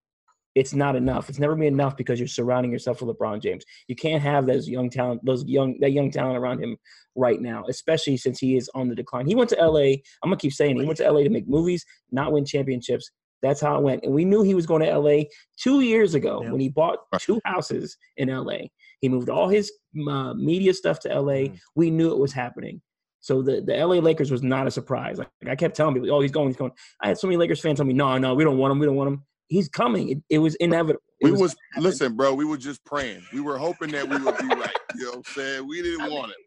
it's 0.56 0.74
not 0.74 0.96
enough. 0.96 1.30
It's 1.30 1.38
never 1.38 1.54
been 1.54 1.74
enough 1.74 1.98
because 1.98 2.18
you're 2.18 2.30
surrounding 2.30 2.72
yourself 2.72 3.02
with 3.02 3.16
LeBron 3.16 3.42
James. 3.42 3.66
You 3.88 3.96
can't 3.96 4.24
have 4.24 4.46
those 4.46 4.68
young 4.70 4.90
talent, 4.90 5.24
those 5.26 5.44
young 5.46 5.78
that 5.82 5.92
young 5.92 6.10
talent 6.10 6.38
around 6.38 6.64
him 6.64 6.78
right 7.16 7.42
now, 7.42 7.66
especially 7.68 8.16
since 8.18 8.40
he 8.40 8.56
is 8.56 8.70
on 8.74 8.88
the 8.88 8.96
decline. 8.96 9.28
He 9.28 9.36
went 9.36 9.50
to 9.50 9.58
LA. 9.58 9.98
I'm 10.24 10.30
gonna 10.30 10.38
keep 10.38 10.54
saying 10.54 10.78
it. 10.78 10.82
he 10.82 10.88
went 10.88 10.98
to 10.98 11.12
LA 11.12 11.24
to 11.24 11.30
make 11.30 11.48
movies, 11.48 11.86
not 12.12 12.32
win 12.32 12.46
championships. 12.46 13.12
That's 13.42 13.62
how 13.62 13.78
it 13.78 13.84
went. 13.84 14.04
And 14.04 14.14
we 14.14 14.26
knew 14.26 14.42
he 14.42 14.56
was 14.56 14.66
going 14.66 14.82
to 14.82 14.98
LA 14.98 15.24
two 15.58 15.82
years 15.82 16.16
ago 16.16 16.42
yeah. 16.42 16.52
when 16.52 16.62
he 16.62 16.70
bought 16.70 17.00
two 17.20 17.40
houses 17.46 17.96
in 18.18 18.30
LA. 18.30 18.60
He 19.02 19.10
moved 19.10 19.30
all 19.30 19.50
his 19.50 19.72
uh, 20.10 20.34
media 20.34 20.74
stuff 20.74 21.00
to 21.02 21.10
LA. 21.10 21.34
Mm. 21.34 21.60
We 21.76 21.92
knew 21.92 22.12
it 22.12 22.18
was 22.18 22.34
happening. 22.34 22.82
So 23.20 23.44
the, 23.44 23.62
the 23.62 23.76
LA 23.76 23.96
Lakers 23.96 24.32
was 24.32 24.42
not 24.42 24.66
a 24.66 24.72
surprise. 24.72 25.20
Like, 25.20 25.30
I 25.48 25.56
kept 25.56 25.76
telling 25.76 25.94
people, 25.94 26.12
oh, 26.12 26.22
he's 26.22 26.32
going, 26.32 26.48
he's 26.48 26.58
going. 26.58 26.72
I 27.02 27.10
had 27.10 27.20
so 27.20 27.28
many 27.28 27.38
Lakers 27.38 27.60
fans 27.60 27.78
tell 27.78 27.86
me, 27.86 27.94
no, 27.94 28.18
no, 28.18 28.34
we 28.34 28.44
don't 28.44 28.58
want 28.58 28.72
him. 28.72 28.80
We 28.80 28.86
don't 28.86 28.96
want 28.96 29.10
him 29.10 29.24
he's 29.48 29.70
coming. 29.70 30.10
It, 30.10 30.18
it 30.30 30.40
was 30.40 30.56
inevitable. 30.56 31.02
It 31.22 31.26
we 31.26 31.32
was, 31.32 31.42
was 31.42 31.56
listen, 31.78 32.16
bro. 32.16 32.34
We 32.34 32.46
were 32.46 32.58
just 32.58 32.84
praying. 32.86 33.24
We 33.34 33.42
were 33.42 33.58
hoping 33.58 33.92
that 33.92 34.08
we 34.08 34.18
would 34.18 34.38
be 34.38 34.48
right. 34.48 34.76
You 34.96 35.06
know 35.06 35.10
what 35.12 35.18
I'm 35.18 35.24
saying? 35.34 35.68
We 35.68 35.82
didn't 35.82 36.12
want 36.12 36.32
it 36.32 36.38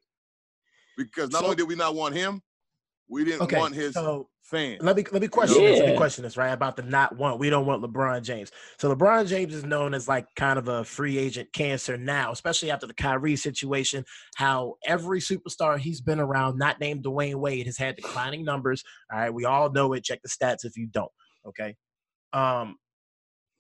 because 0.96 1.30
not 1.30 1.40
so, 1.40 1.44
only 1.44 1.56
did 1.56 1.68
we 1.68 1.76
not 1.76 1.94
want 1.94 2.14
him, 2.14 2.42
we 3.08 3.24
didn't 3.24 3.42
okay, 3.42 3.56
want 3.56 3.74
his 3.74 3.94
so 3.94 4.28
fans. 4.42 4.82
Let 4.82 4.96
me 4.96 5.04
let 5.12 5.22
me 5.22 5.28
question 5.28 5.62
yeah. 5.62 5.70
this. 5.70 5.80
Let 5.80 5.88
me 5.90 5.96
question 5.96 6.24
this 6.24 6.36
right 6.36 6.52
about 6.52 6.76
the 6.76 6.82
not 6.82 7.16
want. 7.16 7.38
We 7.38 7.48
don't 7.48 7.64
want 7.64 7.82
LeBron 7.82 8.22
James. 8.22 8.50
So 8.78 8.94
LeBron 8.94 9.26
James 9.26 9.54
is 9.54 9.64
known 9.64 9.94
as 9.94 10.08
like 10.08 10.26
kind 10.36 10.58
of 10.58 10.68
a 10.68 10.84
free 10.84 11.16
agent 11.16 11.52
cancer 11.52 11.96
now, 11.96 12.32
especially 12.32 12.70
after 12.70 12.86
the 12.86 12.94
Kyrie 12.94 13.36
situation. 13.36 14.04
How 14.36 14.74
every 14.86 15.20
superstar 15.20 15.78
he's 15.78 16.00
been 16.00 16.20
around, 16.20 16.58
not 16.58 16.80
named 16.80 17.04
Dwyane 17.04 17.36
Wade, 17.36 17.66
has 17.66 17.78
had 17.78 17.96
declining 17.96 18.44
numbers. 18.44 18.84
All 19.10 19.18
right, 19.18 19.32
we 19.32 19.44
all 19.46 19.70
know 19.70 19.94
it. 19.94 20.04
Check 20.04 20.20
the 20.22 20.28
stats 20.28 20.64
if 20.64 20.76
you 20.76 20.86
don't. 20.86 21.12
Okay. 21.46 21.76
Um, 22.34 22.76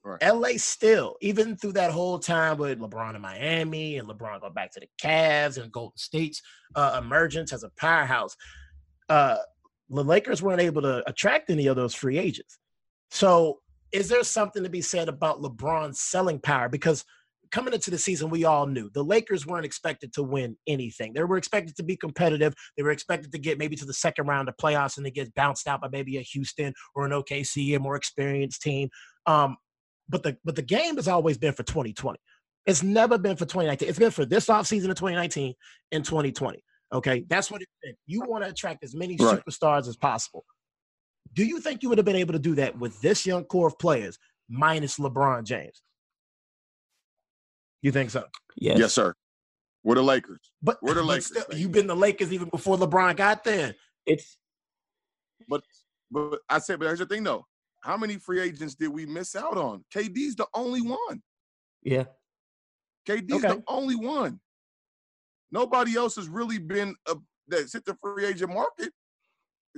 Right. 0.04 0.22
LA 0.22 0.50
still, 0.56 1.16
even 1.20 1.56
through 1.56 1.72
that 1.72 1.90
whole 1.90 2.18
time 2.18 2.56
with 2.56 2.78
LeBron 2.78 3.14
in 3.14 3.20
Miami 3.20 3.98
and 3.98 4.08
LeBron 4.08 4.40
going 4.40 4.52
back 4.52 4.72
to 4.72 4.80
the 4.80 4.88
Cavs 5.02 5.60
and 5.60 5.72
Golden 5.72 5.98
State's 5.98 6.40
uh, 6.74 7.00
emergence 7.02 7.52
as 7.52 7.64
a 7.64 7.70
powerhouse, 7.76 8.36
uh, 9.08 9.36
the 9.90 10.04
Lakers 10.04 10.42
weren't 10.42 10.60
able 10.60 10.82
to 10.82 11.02
attract 11.08 11.50
any 11.50 11.66
of 11.66 11.76
those 11.76 11.94
free 11.94 12.18
agents. 12.18 12.58
So, 13.10 13.60
is 13.90 14.08
there 14.08 14.22
something 14.22 14.62
to 14.62 14.68
be 14.68 14.82
said 14.82 15.08
about 15.08 15.40
LeBron's 15.40 16.00
selling 16.00 16.38
power? 16.38 16.68
Because 16.68 17.04
coming 17.50 17.72
into 17.72 17.90
the 17.90 17.98
season, 17.98 18.30
we 18.30 18.44
all 18.44 18.66
knew 18.66 18.90
the 18.92 19.02
Lakers 19.02 19.46
weren't 19.46 19.64
expected 19.64 20.12
to 20.12 20.22
win 20.22 20.56
anything. 20.66 21.12
They 21.12 21.22
were 21.22 21.38
expected 21.38 21.76
to 21.76 21.82
be 21.82 21.96
competitive. 21.96 22.54
They 22.76 22.82
were 22.82 22.90
expected 22.90 23.32
to 23.32 23.38
get 23.38 23.58
maybe 23.58 23.76
to 23.76 23.86
the 23.86 23.94
second 23.94 24.26
round 24.26 24.48
of 24.48 24.56
playoffs 24.56 24.96
and 24.96 25.06
they 25.06 25.10
get 25.10 25.34
bounced 25.34 25.66
out 25.66 25.80
by 25.80 25.88
maybe 25.90 26.18
a 26.18 26.22
Houston 26.22 26.74
or 26.94 27.06
an 27.06 27.12
OKC, 27.12 27.74
a 27.76 27.78
more 27.78 27.96
experienced 27.96 28.62
team. 28.62 28.90
Um, 29.26 29.56
but 30.08 30.22
the 30.22 30.36
but 30.44 30.56
the 30.56 30.62
game 30.62 30.96
has 30.96 31.08
always 31.08 31.38
been 31.38 31.52
for 31.52 31.62
2020. 31.62 32.18
It's 32.66 32.82
never 32.82 33.16
been 33.18 33.36
for 33.36 33.46
2019. 33.46 33.88
It's 33.88 33.98
been 33.98 34.10
for 34.10 34.26
this 34.26 34.46
offseason 34.46 34.90
of 34.90 34.96
2019 34.96 35.54
and 35.92 36.04
2020. 36.04 36.62
Okay, 36.92 37.24
that's 37.28 37.50
what 37.50 37.62
it's 37.62 37.72
been. 37.82 37.94
You 38.06 38.22
want 38.26 38.44
to 38.44 38.50
attract 38.50 38.84
as 38.84 38.94
many 38.94 39.16
right. 39.20 39.38
superstars 39.38 39.88
as 39.88 39.96
possible. 39.96 40.44
Do 41.34 41.44
you 41.44 41.60
think 41.60 41.82
you 41.82 41.88
would 41.88 41.98
have 41.98 42.04
been 42.04 42.16
able 42.16 42.32
to 42.32 42.38
do 42.38 42.54
that 42.56 42.78
with 42.78 43.00
this 43.00 43.26
young 43.26 43.44
core 43.44 43.68
of 43.68 43.78
players 43.78 44.18
minus 44.48 44.98
LeBron 44.98 45.44
James? 45.44 45.82
You 47.82 47.92
think 47.92 48.10
so? 48.10 48.24
Yes. 48.56 48.78
Yes, 48.78 48.92
sir. 48.94 49.14
We're 49.84 49.94
the 49.94 50.02
Lakers. 50.02 50.40
But 50.62 50.78
we're 50.82 50.94
the 50.94 51.02
Lakers. 51.02 51.26
Still, 51.26 51.44
you've 51.58 51.72
been 51.72 51.86
the 51.86 51.96
Lakers 51.96 52.32
even 52.32 52.48
before 52.48 52.76
LeBron 52.76 53.16
got 53.16 53.44
there. 53.44 53.74
It's 54.04 54.36
but 55.48 55.62
but 56.10 56.40
I 56.48 56.58
said, 56.58 56.78
but 56.78 56.86
here's 56.86 56.98
the 56.98 57.06
thing 57.06 57.22
though. 57.22 57.46
How 57.80 57.96
many 57.96 58.16
free 58.16 58.40
agents 58.40 58.74
did 58.74 58.88
we 58.88 59.06
miss 59.06 59.36
out 59.36 59.56
on? 59.56 59.84
KD's 59.94 60.34
the 60.36 60.46
only 60.54 60.82
one. 60.82 61.22
Yeah. 61.82 62.04
KD's 63.08 63.44
okay. 63.44 63.48
the 63.48 63.62
only 63.68 63.94
one. 63.94 64.40
Nobody 65.50 65.96
else 65.96 66.16
has 66.16 66.28
really 66.28 66.58
been 66.58 66.94
a, 67.06 67.16
that's 67.46 67.72
hit 67.72 67.84
the 67.84 67.96
free 68.02 68.26
agent 68.26 68.52
market. 68.52 68.92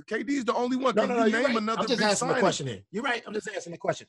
KD's 0.08 0.44
the 0.44 0.54
only 0.54 0.76
one. 0.76 0.94
No, 0.94 1.06
no, 1.06 1.18
no, 1.18 1.24
you 1.26 1.32
name 1.32 1.44
right. 1.44 1.56
another 1.56 1.82
I'm 1.82 1.86
just 1.86 2.02
asking 2.02 2.16
signing? 2.16 2.34
the 2.34 2.40
question 2.40 2.66
here. 2.66 2.80
You're 2.90 3.02
right. 3.04 3.22
I'm 3.26 3.34
just 3.34 3.48
asking 3.54 3.72
the 3.72 3.78
question. 3.78 4.06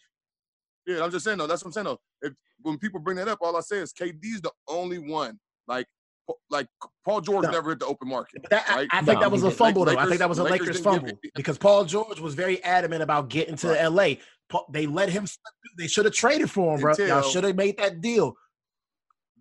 Yeah, 0.88 1.04
I'm 1.04 1.12
just 1.12 1.26
saying 1.26 1.38
though. 1.38 1.48
That's 1.48 1.64
what 1.64 1.70
I'm 1.70 1.74
saying 1.74 1.86
though. 1.86 2.00
If 2.22 2.34
when 2.62 2.78
people 2.78 3.00
bring 3.00 3.18
that 3.18 3.28
up, 3.28 3.40
all 3.42 3.56
I 3.56 3.62
say 3.62 3.78
is 3.78 3.94
KD's 3.94 4.42
the 4.42 4.52
only 4.68 5.00
one. 5.00 5.40
Like 5.68 5.86
like 6.52 6.68
Paul 7.06 7.22
George 7.22 7.46
no. 7.46 7.52
never 7.52 7.70
hit 7.72 7.80
the 7.80 7.86
open 7.86 8.10
market. 8.10 8.46
That, 8.50 8.68
right? 8.70 8.88
I, 8.92 9.00
I, 9.00 9.02
think 9.02 9.20
no, 9.20 9.22
that 9.22 9.32
was 9.32 9.44
a 9.44 9.52
fumble, 9.52 9.86
though. 9.86 9.98
I 9.98 10.06
think 10.06 10.20
that 10.20 10.30
was 10.30 10.40
a 10.40 10.44
Lakers, 10.44 10.68
Lakers 10.68 10.82
fumble 10.82 11.20
because 11.36 11.58
Paul 11.58 11.86
George 11.86 12.20
was 12.20 12.36
very 12.36 12.64
adamant 12.64 13.02
about 13.02 13.30
getting 13.30 13.56
to 13.58 13.70
right. 13.70 14.20
LA. 14.52 14.60
They 14.72 14.86
let 14.86 15.10
him. 15.10 15.26
They 15.78 15.88
should 15.88 16.06
have 16.06 16.14
traded 16.14 16.52
for 16.52 16.76
him, 16.76 16.82
bro. 16.82 16.92
Until, 16.92 17.08
Y'all 17.08 17.22
should 17.22 17.46
have 17.46 17.56
made 17.56 17.78
that 17.78 18.02
deal. 18.02 18.36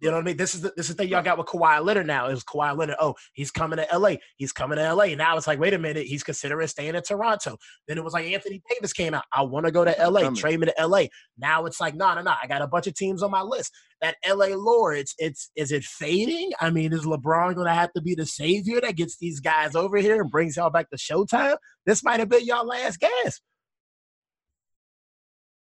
You 0.01 0.09
know 0.11 0.17
what 0.17 0.23
I 0.23 0.25
mean? 0.25 0.37
This 0.39 0.55
is 0.55 0.63
the 0.63 0.73
this 0.77 0.89
is 0.89 0.97
the 0.97 1.03
thing 1.03 1.11
y'all 1.11 1.23
got 1.23 1.37
with 1.37 1.47
Kawhi 1.47 1.85
Leonard 1.85 2.07
now. 2.07 2.29
Is 2.29 2.43
Kawhi 2.43 2.77
Leonard? 2.77 2.97
Oh, 3.01 3.15
he's 3.35 3.51
coming 3.51 3.79
to 3.79 3.99
LA. 3.99 4.15
He's 4.37 4.51
coming 4.51 4.79
to 4.79 4.95
LA. 4.95 5.15
Now 5.15 5.37
it's 5.37 5.47
like, 5.47 5.59
wait 5.59 5.75
a 5.75 5.79
minute, 5.79 6.07
he's 6.07 6.23
considering 6.23 6.67
staying 6.69 6.95
in 6.95 7.03
Toronto. 7.03 7.59
Then 7.87 7.99
it 7.99 8.05
was 8.05 8.15
like 8.15 8.27
Anthony 8.27 8.63
Davis 8.71 8.95
came 8.95 9.13
out. 9.13 9.25
I 9.33 9.43
want 9.43 9.67
to 9.67 9.73
go 9.73 9.85
to 9.85 9.95
LA. 9.99 10.23
coming. 10.23 10.41
Trade 10.41 10.61
me 10.61 10.67
to 10.69 10.87
LA. 10.87 11.05
Now 11.37 11.67
it's 11.67 11.81
like, 11.81 11.95
no, 11.95 12.15
no, 12.15 12.23
no. 12.23 12.33
I 12.43 12.47
got 12.47 12.63
a 12.63 12.67
bunch 12.67 12.87
of 12.87 12.95
teams 12.95 13.23
on 13.23 13.31
my 13.31 13.43
list. 13.43 13.73
That 14.01 14.17
LA 14.27 14.57
lore, 14.57 14.95
it's 14.95 15.15
it's 15.19 15.51
is 15.55 15.71
it 15.71 15.85
fading? 15.85 16.53
I 16.61 16.71
mean, 16.71 16.95
is 16.95 17.05
LeBron 17.05 17.55
gonna 17.55 17.75
have 17.75 17.93
to 17.93 18.01
be 18.01 18.15
the 18.15 18.25
savior 18.25 18.81
that 18.81 18.97
gets 18.97 19.19
these 19.19 19.41
guys 19.41 19.77
over 19.77 19.99
here 19.99 20.23
and 20.23 20.31
brings 20.31 20.57
y'all 20.57 20.71
back 20.71 20.89
to 20.91 20.97
Showtime? 20.97 21.59
This 21.85 22.03
might 22.03 22.21
have 22.21 22.31
been 22.31 22.47
y'all 22.47 22.67
last 22.67 22.99
gasp. 23.01 23.43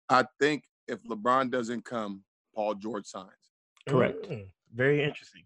I 0.08 0.26
think 0.39 0.63
if 0.88 1.04
LeBron 1.04 1.50
doesn't 1.50 1.86
come, 1.86 2.24
Paul 2.54 2.76
George 2.76 3.06
signs. 3.06 3.38
Correct. 3.89 4.30
Mm, 4.30 4.45
very 4.73 5.04
interesting. 5.04 5.43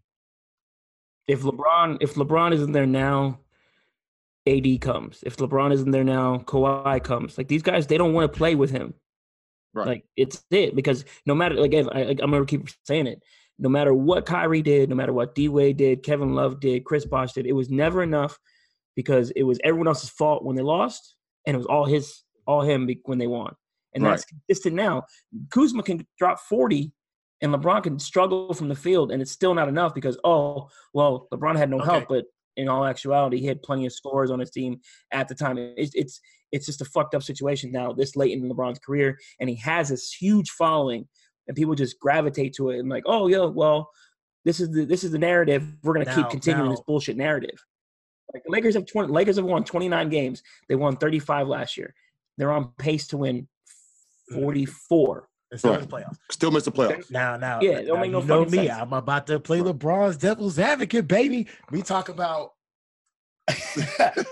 If 1.28 1.42
LeBron 1.42 1.98
if 2.02 2.16
LeBron 2.16 2.54
isn't 2.54 2.72
there 2.72 2.86
now, 2.86 3.40
AD 4.48 4.82
comes. 4.82 5.24
If 5.26 5.38
LeBron 5.38 5.74
isn't 5.74 5.92
there 5.92 6.04
now, 6.04 6.40
Kawhi 6.40 7.04
comes. 7.04 7.38
Like 7.38 7.48
these 7.48 7.64
guys, 7.64 7.88
they 7.88 7.98
don't 7.98 8.14
want 8.14 8.32
to 8.32 8.38
play 8.38 8.56
with 8.56 8.72
him. 8.72 8.94
Right. 9.74 9.88
Like 9.88 10.06
it's 10.16 10.44
it 10.52 10.76
because 10.76 11.06
no 11.26 11.34
matter 11.34 11.56
like 11.56 11.74
I, 11.74 11.80
I, 11.80 12.10
I'm 12.10 12.32
gonna 12.32 12.46
keep 12.46 12.68
saying 12.84 13.08
it. 13.08 13.24
No 13.60 13.70
matter 13.70 13.94
what 13.94 14.26
Kyrie 14.26 14.62
did, 14.62 14.90
no 14.90 14.96
matter 14.96 15.14
what 15.14 15.36
D 15.36 15.48
Wade 15.48 15.78
did, 15.78 16.04
Kevin 16.04 16.34
Love 16.34 16.60
did, 16.60 16.84
Chris 16.84 17.06
Bosh 17.06 17.34
did, 17.34 17.46
it 17.46 17.54
was 17.54 17.70
never 17.70 18.04
enough 18.04 18.38
because 18.96 19.32
it 19.32 19.44
was 19.44 19.60
everyone 19.64 19.88
else's 19.88 20.10
fault 20.10 20.44
when 20.44 20.56
they 20.56 20.64
lost, 20.64 21.16
and 21.46 21.56
it 21.56 21.58
was 21.58 21.68
all 21.68 21.86
his, 21.86 22.24
all 22.46 22.62
him 22.62 22.90
when 23.06 23.18
they 23.18 23.28
won. 23.28 23.56
And 23.94 24.04
that's 24.04 24.26
consistent 24.26 24.76
now. 24.76 25.04
Kuzma 25.52 25.84
can 25.84 26.06
drop 26.18 26.40
40, 26.40 26.92
and 27.44 27.54
LeBron 27.54 27.84
can 27.84 28.00
struggle 28.00 28.54
from 28.54 28.70
the 28.70 28.76
field, 28.76 29.12
and 29.12 29.22
it's 29.22 29.32
still 29.32 29.54
not 29.54 29.68
enough 29.68 29.94
because 29.94 30.18
oh 30.24 30.70
well, 30.94 31.28
LeBron 31.32 31.58
had 31.58 31.70
no 31.70 31.78
okay. 31.78 31.92
help, 31.92 32.06
but 32.08 32.26
in 32.56 32.70
all 32.70 32.86
actuality, 32.86 33.40
he 33.40 33.46
had 33.46 33.62
plenty 33.62 33.86
of 33.86 33.94
scores 33.94 34.32
on 34.32 34.40
his 34.40 34.50
team 34.50 34.80
at 35.12 35.28
the 35.28 35.36
time. 35.36 35.58
It's 35.58 35.94
it's 35.94 36.22
it's 36.52 36.66
just 36.66 36.82
a 36.82 36.86
fucked 36.86 37.14
up 37.14 37.22
situation 37.22 37.72
now 37.72 37.92
this 37.92 38.16
late 38.16 38.32
in 38.32 38.50
LeBron's 38.50 38.80
career, 38.80 39.20
and 39.40 39.50
he 39.50 39.58
has 39.58 39.90
this 39.90 40.12
huge 40.12 40.52
following, 40.52 41.06
and 41.48 41.58
people 41.58 41.76
just 41.76 42.00
gravitate 42.00 42.54
to 42.56 42.70
it 42.70 42.80
and 42.80 42.90
like 42.90 43.04
oh 43.06 43.28
yeah, 43.28 43.46
well 43.46 43.92
this 44.46 44.60
is 44.60 44.72
the 44.72 44.86
this 44.86 45.04
is 45.04 45.12
the 45.12 45.20
narrative. 45.20 45.68
We're 45.84 45.94
gonna 45.94 46.06
now, 46.06 46.16
keep 46.16 46.30
continuing 46.30 46.70
now. 46.70 46.76
this 46.76 46.84
bullshit 46.88 47.18
narrative. 47.18 47.64
Like 48.34 48.44
the 48.46 48.52
Lakers 48.52 48.76
have 48.76 48.86
20, 48.86 49.12
Lakers 49.12 49.36
have 49.36 49.46
won 49.46 49.64
29 49.66 50.10
games. 50.10 50.42
They 50.70 50.76
won 50.76 50.96
35 50.96 51.48
last 51.48 51.78
year. 51.78 51.94
They're 52.38 52.52
on 52.52 52.72
pace 52.80 53.08
to 53.08 53.18
win 53.18 53.48
mm. 54.32 54.42
44. 54.42 55.28
Still 55.58 55.72
right. 55.72 55.80
miss 55.80 55.88
the 55.88 55.96
playoffs. 55.96 56.18
Still 56.32 56.52
miss 56.52 56.66
the 56.66 56.72
playoffs. 56.72 57.12
Now, 57.12 57.38
now, 57.38 57.60
yeah, 57.62 57.82
don't 57.82 58.00
make 58.00 58.12
no 58.12 58.22
you 58.22 58.28
know 58.28 58.46
me. 58.46 58.68
Sense. 58.68 58.72
I'm 58.72 58.94
about 58.94 59.28
to 59.28 59.40
play. 59.40 59.60
LeBron's 59.60 60.18
devil's 60.18 60.60
advocate, 60.60 61.08
baby. 61.08 61.48
We 61.72 61.82
talk 61.82 62.10
about 62.10 62.52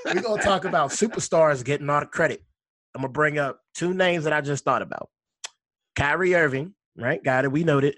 we're 0.05 0.21
gonna 0.21 0.41
talk 0.41 0.65
about 0.65 0.91
superstars 0.91 1.63
getting 1.63 1.89
all 1.89 1.99
the 1.99 2.05
credit. 2.05 2.43
I'm 2.95 3.01
gonna 3.01 3.11
bring 3.11 3.37
up 3.37 3.59
two 3.75 3.93
names 3.93 4.23
that 4.23 4.33
I 4.33 4.41
just 4.41 4.63
thought 4.63 4.81
about: 4.81 5.09
Kyrie 5.95 6.35
Irving, 6.35 6.73
right, 6.97 7.21
Got 7.23 7.45
it. 7.45 7.51
we 7.51 7.63
noted, 7.63 7.97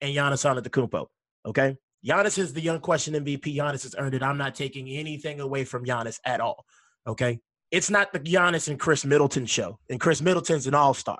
and 0.00 0.14
Giannis 0.14 0.44
Antetokounmpo. 0.44 1.06
Okay, 1.46 1.76
Giannis 2.04 2.38
is 2.38 2.52
the 2.52 2.66
unquestioned 2.68 3.16
MVP. 3.16 3.56
Giannis 3.56 3.84
has 3.84 3.94
earned 3.96 4.14
it. 4.14 4.22
I'm 4.22 4.38
not 4.38 4.54
taking 4.54 4.88
anything 4.88 5.40
away 5.40 5.64
from 5.64 5.84
Giannis 5.84 6.18
at 6.24 6.40
all. 6.40 6.64
Okay, 7.06 7.40
it's 7.70 7.90
not 7.90 8.12
the 8.12 8.20
Giannis 8.20 8.68
and 8.68 8.78
Khris 8.78 9.04
Middleton 9.04 9.46
show, 9.46 9.78
and 9.88 10.00
Khris 10.00 10.20
Middleton's 10.20 10.66
an 10.66 10.74
all-star. 10.74 11.18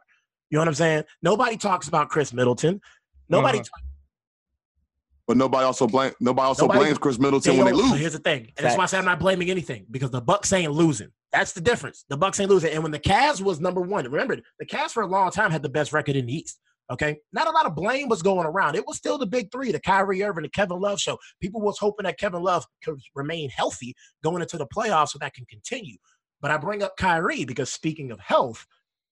You 0.51 0.57
know 0.57 0.63
what 0.63 0.69
I'm 0.69 0.75
saying? 0.75 1.05
Nobody 1.23 1.57
talks 1.57 1.89
about 1.89 2.09
Khris 2.11 2.33
Middleton. 2.33 2.81
Nobody 3.29 3.59
Uh-huh. 3.59 3.87
But 5.27 5.37
nobody 5.37 5.65
also 5.65 5.87
blame 5.87 6.13
nobody 6.19 6.45
also 6.45 6.63
Nobody- 6.65 6.81
blames 6.81 6.99
Khris 6.99 7.19
Middleton 7.21 7.57
when 7.57 7.67
they 7.67 7.73
lose. 7.73 7.93
here's 8.01 8.15
the 8.15 8.19
thing, 8.19 8.53
and 8.57 8.67
that's 8.67 8.77
why 8.77 8.83
I 8.83 8.87
say 8.87 8.99
I'm 8.99 9.05
not 9.05 9.21
blaming 9.21 9.49
anything 9.49 9.87
because 9.89 10.11
the 10.11 10.21
Bucks 10.21 10.53
ain't 10.53 10.73
losing. 10.73 11.09
That's 11.31 11.53
the 11.53 11.61
difference. 11.61 12.05
The 12.09 12.17
Bucks 12.17 12.41
ain't 12.41 12.51
losing. 12.51 12.73
And 12.73 12.83
when 12.83 12.91
the 12.91 12.99
Cavs 12.99 13.41
was 13.41 13.61
number 13.61 13.81
one, 13.81 14.05
remember 14.11 14.39
the 14.59 14.67
Cavs 14.67 14.91
for 14.91 15.05
a 15.05 15.07
long 15.07 15.31
time 15.31 15.53
had 15.53 15.63
the 15.63 15.69
best 15.69 15.93
record 15.93 16.17
in 16.17 16.27
the 16.27 16.35
East. 16.35 16.59
Okay, 16.91 17.19
not 17.33 17.47
a 17.47 17.53
lot 17.53 17.67
of 17.67 17.77
blame 17.77 18.09
was 18.09 18.21
going 18.23 18.45
around. 18.45 18.75
It 18.75 18.85
was 18.89 18.97
still 18.97 19.19
the 19.19 19.27
big 19.27 19.53
three: 19.53 19.71
the 19.71 19.79
Kyrie 19.79 20.25
Irving, 20.25 20.43
the 20.43 20.49
Kevin 20.49 20.81
Love 20.81 20.99
show. 20.99 21.17
People 21.41 21.61
was 21.61 21.79
hoping 21.79 22.03
that 22.07 22.19
Kevin 22.19 22.43
Love 22.43 22.67
could 22.83 22.99
remain 23.15 23.51
healthy 23.51 23.95
going 24.25 24.43
into 24.43 24.59
the 24.59 24.67
playoffs 24.67 25.11
so 25.11 25.19
that 25.21 25.33
can 25.35 25.45
continue. 25.47 25.97
But 26.41 26.51
I 26.51 26.57
bring 26.57 26.83
up 26.83 26.97
Kyrie 26.97 27.45
because 27.45 27.71
speaking 27.73 28.11
of 28.11 28.19
health, 28.19 28.67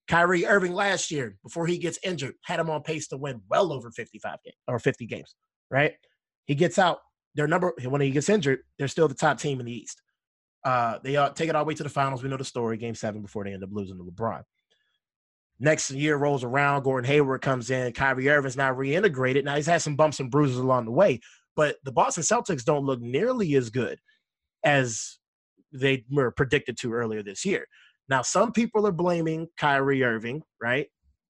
Kyrie 0.09 0.47
Irving 0.47 0.73
last 0.73 1.11
year, 1.11 1.37
before 1.43 1.67
he 1.67 1.79
gets 1.79 1.99
injured, 2.03 2.35
had 2.45 2.59
him 2.59 2.71
on 2.71 2.83
pace 2.83 3.09
to 3.09 3.17
win 3.17 3.43
well 3.51 3.73
over 3.73 3.91
55 3.91 4.39
games 4.45 4.57
or 4.67 4.79
50 4.79 5.07
games, 5.07 5.35
right? 5.71 5.95
He 6.47 6.55
gets 6.55 6.79
out. 6.79 7.01
Their 7.35 7.47
number 7.47 7.75
when 7.85 8.01
he 8.01 8.11
gets 8.11 8.31
injured, 8.31 8.61
they're 8.79 8.89
still 8.89 9.07
the 9.07 9.15
top 9.15 9.39
team 9.39 9.61
in 9.61 9.67
the 9.67 9.73
East. 9.73 10.01
Uh, 10.65 10.99
they 11.05 11.17
uh, 11.17 11.29
take 11.31 11.49
it 11.49 11.55
all 11.55 11.65
the 11.65 11.69
way 11.69 11.75
to 11.75 11.83
the 11.83 11.89
finals. 11.89 12.23
We 12.23 12.29
know 12.29 12.37
the 12.37 12.45
story. 12.45 12.79
Game 12.79 12.95
seven 12.95 13.23
before 13.23 13.45
they 13.45 13.53
end 13.53 13.63
up 13.63 13.71
losing 13.71 13.99
to 13.99 14.03
LeBron. 14.03 14.43
Next 15.61 15.91
year 15.91 16.17
rolls 16.17 16.43
around. 16.43 16.83
Gordon 16.83 17.09
Hayward 17.09 17.43
comes 17.43 17.71
in. 17.71 17.93
Kyrie 17.93 18.29
Irving's 18.29 18.57
now 18.57 18.73
reintegrated. 18.73 19.45
Now 19.45 19.57
he's 19.57 19.67
had 19.67 19.83
some 19.83 19.95
bumps 19.95 20.21
and 20.21 20.31
bruises 20.31 20.57
along 20.59 20.87
the 20.87 20.91
way, 20.91 21.21
but 21.55 21.77
the 21.85 21.93
Boston 21.93 22.23
Celtics 22.23 22.65
don't 22.65 22.87
look 22.87 23.01
nearly 23.01 23.55
as 23.55 23.71
good 23.71 23.99
as 24.65 25.19
they 25.73 26.05
were 26.11 26.31
predicted 26.31 26.79
to 26.79 26.93
earlier 26.93 27.23
this 27.23 27.45
year. 27.45 27.67
Now, 28.09 28.23
some 28.23 28.53
people 28.53 28.87
are 28.87 28.93
blaming 28.93 29.49
Kyrie 29.59 30.03
Irving, 30.03 30.43
right? 30.61 30.87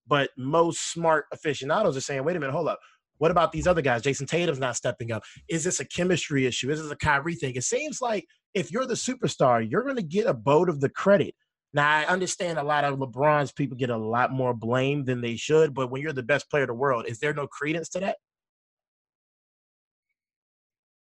But 0.07 0.29
most 0.37 0.91
smart 0.91 1.25
aficionados 1.31 1.97
are 1.97 2.01
saying, 2.01 2.23
wait 2.23 2.35
a 2.35 2.39
minute, 2.39 2.53
hold 2.53 2.67
up. 2.67 2.79
What 3.17 3.31
about 3.31 3.51
these 3.51 3.67
other 3.67 3.81
guys? 3.81 4.01
Jayson 4.01 4.27
Tatum's 4.27 4.59
not 4.59 4.77
stepping 4.77 5.11
up. 5.11 5.23
Is 5.49 5.63
this 5.63 5.81
a 5.81 5.85
chemistry 5.85 6.45
issue? 6.45 6.71
Is 6.71 6.81
this 6.81 6.91
a 6.91 6.95
Kyrie 6.95 7.35
thing? 7.35 7.53
It 7.55 7.65
seems 7.65 8.01
like 8.01 8.25
if 8.53 8.71
you're 8.71 8.85
the 8.85 8.93
superstar, 8.93 9.65
you're 9.69 9.83
going 9.83 9.97
to 9.97 10.01
get 10.01 10.25
a 10.25 10.33
boat 10.33 10.69
of 10.69 10.79
the 10.79 10.89
credit. 10.89 11.35
Now, 11.73 11.87
I 11.87 12.05
understand 12.05 12.57
a 12.57 12.63
lot 12.63 12.85
of 12.85 12.97
LeBron's 12.97 13.51
people 13.51 13.77
get 13.77 13.89
a 13.89 13.97
lot 13.97 14.31
more 14.31 14.53
blame 14.53 15.05
than 15.05 15.21
they 15.21 15.35
should, 15.35 15.73
but 15.73 15.91
when 15.91 16.01
you're 16.01 16.13
the 16.13 16.23
best 16.23 16.49
player 16.49 16.63
in 16.63 16.67
the 16.67 16.73
world, 16.73 17.05
is 17.07 17.19
there 17.19 17.33
no 17.33 17.45
credence 17.45 17.89
to 17.89 17.99
that? 17.99 18.17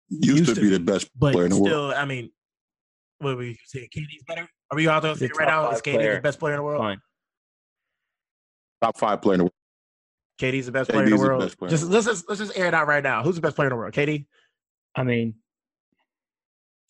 Used, 0.10 0.40
used 0.40 0.50
to 0.50 0.56
to 0.56 0.62
be 0.62 0.70
be. 0.70 0.78
the 0.78 0.84
best 0.84 1.10
player 1.18 1.46
in 1.46 1.52
the 1.52 1.60
world. 1.62 1.94
I 1.94 2.06
mean, 2.06 2.30
what 3.22 3.34
are 3.34 3.38
we 3.38 3.58
say? 3.66 3.88
KD's 3.96 4.24
better? 4.28 4.48
Are 4.72 4.76
we 4.76 4.88
out 4.88 5.02
there 5.02 5.12
He's 5.12 5.18
a 5.18 5.20
saying 5.28 5.32
right 5.38 5.48
top 5.48 5.64
now? 5.66 5.70
Is 5.72 5.78
five 5.78 5.84
KD 5.84 5.92
the 5.92 5.98
player. 5.98 6.22
best 6.22 6.40
player 6.40 6.54
in 6.54 6.58
the 6.60 6.64
world? 6.64 6.82
Fine. 6.82 7.02
Top 8.82 8.98
five 8.98 9.22
player 9.22 9.34
in 9.36 9.38
the 9.40 9.44
world. 9.46 9.54
KD's 10.40 10.66
the 10.66 10.72
best 10.72 10.90
player 10.90 11.04
in 11.04 11.10
the 11.10 11.16
KD's 11.16 11.22
the 11.22 11.28
world. 11.28 11.42
best 11.44 11.58
player. 11.60 11.70
Just 11.70 11.84
let's 11.86 12.06
just 12.06 12.28
let's 12.30 12.40
just 12.42 12.58
air 12.58 12.66
it 12.68 12.74
out 12.74 12.88
right 12.88 13.04
now. 13.04 13.24
Who's 13.24 13.36
the 13.36 13.42
best 13.42 13.56
player 13.56 13.68
in 13.68 13.72
the 13.72 13.78
world? 13.78 13.94
KD. 13.94 14.26
I 14.96 15.04
mean, 15.04 15.36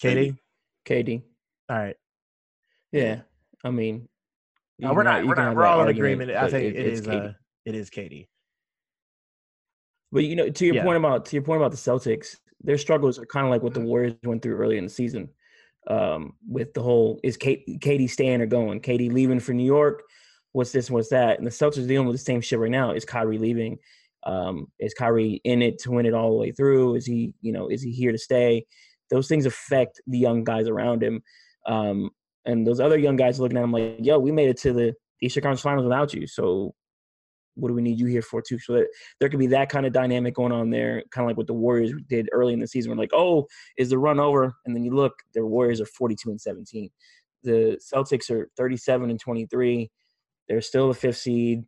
KD. 0.02 0.38
KD. 0.88 1.22
All 1.70 1.78
right. 1.78 1.96
Yeah. 2.92 3.22
I 3.64 3.70
mean, 3.70 4.08
you 4.78 4.88
No, 4.88 4.94
we're 4.94 5.02
can 5.02 5.06
not. 5.06 5.14
have- 5.16 5.24
you 5.24 5.30
We're 5.30 5.36
can 5.36 5.44
not. 5.44 5.48
have 5.50 5.58
We're 5.58 5.64
that 5.64 5.70
all 5.70 5.82
in 5.82 5.88
argument, 5.88 6.14
agreement. 6.22 6.38
I 6.38 6.42
but 6.44 6.52
think 6.52 6.76
it- 6.76 6.80
it 6.80 6.86
it's 6.88 7.00
is. 7.02 7.08
KD. 7.08 7.30
Uh, 7.30 7.34
it 7.66 7.76
is 7.76 7.90
KD. 7.90 8.28
But 10.12 10.24
you 10.24 10.36
know, 10.36 10.50
to 10.50 10.66
your 10.66 10.76
Yeah. 10.76 10.84
point 10.84 10.98
about 10.98 11.26
to 11.26 11.36
your 11.36 11.44
point 11.44 11.62
about 11.62 11.72
the 11.72 11.78
Celtics, 11.78 12.38
their 12.64 12.78
struggles 12.78 13.20
are 13.20 13.26
kind 13.26 13.46
of 13.46 13.50
like 13.52 13.62
what 13.62 13.74
the 13.74 13.80
Mhm. 13.80 13.86
Warriors 13.86 14.14
went 14.24 14.42
through 14.42 14.56
early 14.58 14.78
in 14.78 14.84
the 14.86 14.90
season. 14.90 15.30
Um, 15.88 16.34
with 16.48 16.74
the 16.74 16.82
whole 16.82 17.20
is 17.24 17.38
KD 17.38 18.10
staying 18.10 18.42
or 18.42 18.46
going? 18.46 18.82
KD 18.82 19.12
leaving 19.12 19.40
for 19.40 19.54
New 19.54 19.66
York? 19.66 20.04
What's 20.52 20.72
this? 20.72 20.92
What's 20.92 21.10
that? 21.10 21.38
And 21.38 21.48
the 21.48 21.52
Celtics 21.52 21.84
are 21.84 21.88
dealing 21.88 22.08
with 22.08 22.16
the 22.16 22.24
same 22.24 22.42
shit 22.42 22.60
right 22.60 22.70
now. 22.70 22.92
Is 22.92 23.06
Kyrie 23.06 23.38
leaving? 23.38 23.78
Um, 24.24 24.68
is 24.80 24.94
Kyrie 24.94 25.42
in 25.44 25.62
it 25.62 25.80
to 25.80 25.92
win 25.92 26.06
it 26.06 26.14
all 26.14 26.30
the 26.30 26.38
way 26.38 26.52
through? 26.52 26.96
Is 26.96 27.06
he, 27.06 27.34
you 27.42 27.52
know, 27.52 27.68
is 27.68 27.82
he 27.82 27.92
here 27.92 28.12
to 28.12 28.18
stay? 28.18 28.66
Those 29.10 29.28
things 29.28 29.46
affect 29.46 30.02
the 30.08 30.20
young 30.20 30.44
guys 30.44 30.68
around 30.68 31.04
him. 31.04 31.24
Um, 31.66 32.12
and 32.46 32.66
those 32.66 32.80
other 32.80 32.98
young 32.98 33.16
guys 33.16 33.40
looking 33.40 33.58
at 33.58 33.64
him 33.64 33.72
like, 33.72 33.98
yo, 34.00 34.20
we 34.20 34.32
made 34.32 34.50
it 34.50 34.58
to 34.58 34.74
the 34.74 34.94
Eastern 35.22 35.44
Conference 35.44 35.62
Finals 35.62 35.84
without 35.84 36.14
you. 36.14 36.28
So 36.28 36.74
what 37.56 37.70
do 37.70 37.74
we 37.74 37.82
need 37.82 38.00
you 38.00 38.06
here 38.06 38.22
for 38.22 38.42
too? 38.42 38.60
So 38.60 38.74
that 38.74 38.88
there 39.20 39.30
could 39.30 39.40
be 39.40 39.48
that 39.48 39.70
kind 39.70 39.86
of 39.86 39.94
dynamic 39.94 40.36
going 40.36 40.52
on 40.52 40.70
there, 40.70 41.04
kind 41.12 41.26
of 41.26 41.30
like 41.30 41.38
what 41.38 41.48
the 41.48 41.54
Warriors 41.54 41.94
did 42.08 42.30
early 42.32 42.54
in 42.54 42.60
the 42.60 42.68
season. 42.68 42.92
We're 42.92 42.98
like, 42.98 43.14
oh, 43.14 43.48
is 43.78 43.90
the 43.90 43.98
run 43.98 44.20
over? 44.20 44.54
And 44.66 44.76
then 44.76 44.84
you 44.84 44.92
look, 44.92 45.14
the 45.34 45.46
Warriors 45.46 45.82
are 45.82 45.86
42 45.86 46.30
and 46.30 46.42
17. 46.42 46.90
The 47.44 47.80
Celtics 47.94 48.30
are 48.30 48.50
37 48.58 49.10
and 49.10 49.20
23. 49.20 49.90
They're 50.48 50.62
still 50.62 50.88
the 50.90 50.94
fifth 50.94 51.18
seed, 51.18 51.64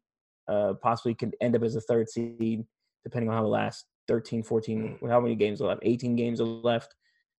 uh, 0.48 0.74
possibly 0.82 1.16
could 1.16 1.36
end 1.42 1.56
up 1.56 1.64
as 1.64 1.76
a 1.76 1.82
third 1.82 2.10
seed, 2.10 2.64
depending 3.04 3.30
on 3.30 3.36
how 3.36 3.42
the 3.42 3.48
last 3.48 3.86
13, 4.08 4.44
14, 4.44 5.00
how 5.08 5.20
many 5.20 5.36
games 5.36 5.62
are 5.62 5.68
left? 5.68 5.82
18 5.84 6.16
games 6.16 6.42
are 6.42 6.46
left. 6.46 6.94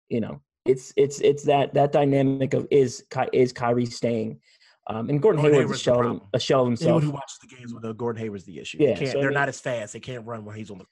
You 0.09 0.21
know, 0.21 0.41
it's 0.65 0.93
it's 0.97 1.21
it's 1.21 1.45
that 1.45 1.75
that 1.75 1.93
dynamic 1.93 2.55
of 2.55 2.67
is 2.71 3.05
is 3.33 3.53
Kyrie 3.53 3.87
staying, 3.87 4.41
um, 4.87 5.09
and 5.09 5.21
Gordon 5.23 5.41
Gordon 5.41 5.41
Hayward's 5.41 5.55
a 5.55 5.59
Hayward's 5.61 5.79
the 5.79 5.85
shell, 5.85 5.95
problem. 5.99 6.21
a 6.35 6.41
shell 6.41 6.67
of 6.67 6.83
Anyone 6.83 7.03
who 7.03 7.11
watches 7.11 7.39
the 7.41 7.47
games 7.57 7.73
with 7.75 7.85
uh, 7.85 7.93
Gordon 7.93 8.23
Hayward's 8.23 8.45
the 8.45 8.59
issue. 8.59 8.79
Yeah, 8.81 8.95
They 8.95 8.99
can't, 9.01 9.13
so 9.13 9.19
I 9.19 9.21
they're 9.23 9.31
mean- 9.31 9.35
not 9.35 9.49
as 9.49 9.61
fast. 9.61 9.93
They 9.95 10.01
can't 10.01 10.27
run 10.27 10.45
when 10.45 10.57
he's 10.57 10.71
on 10.71 10.79
the. 10.79 10.85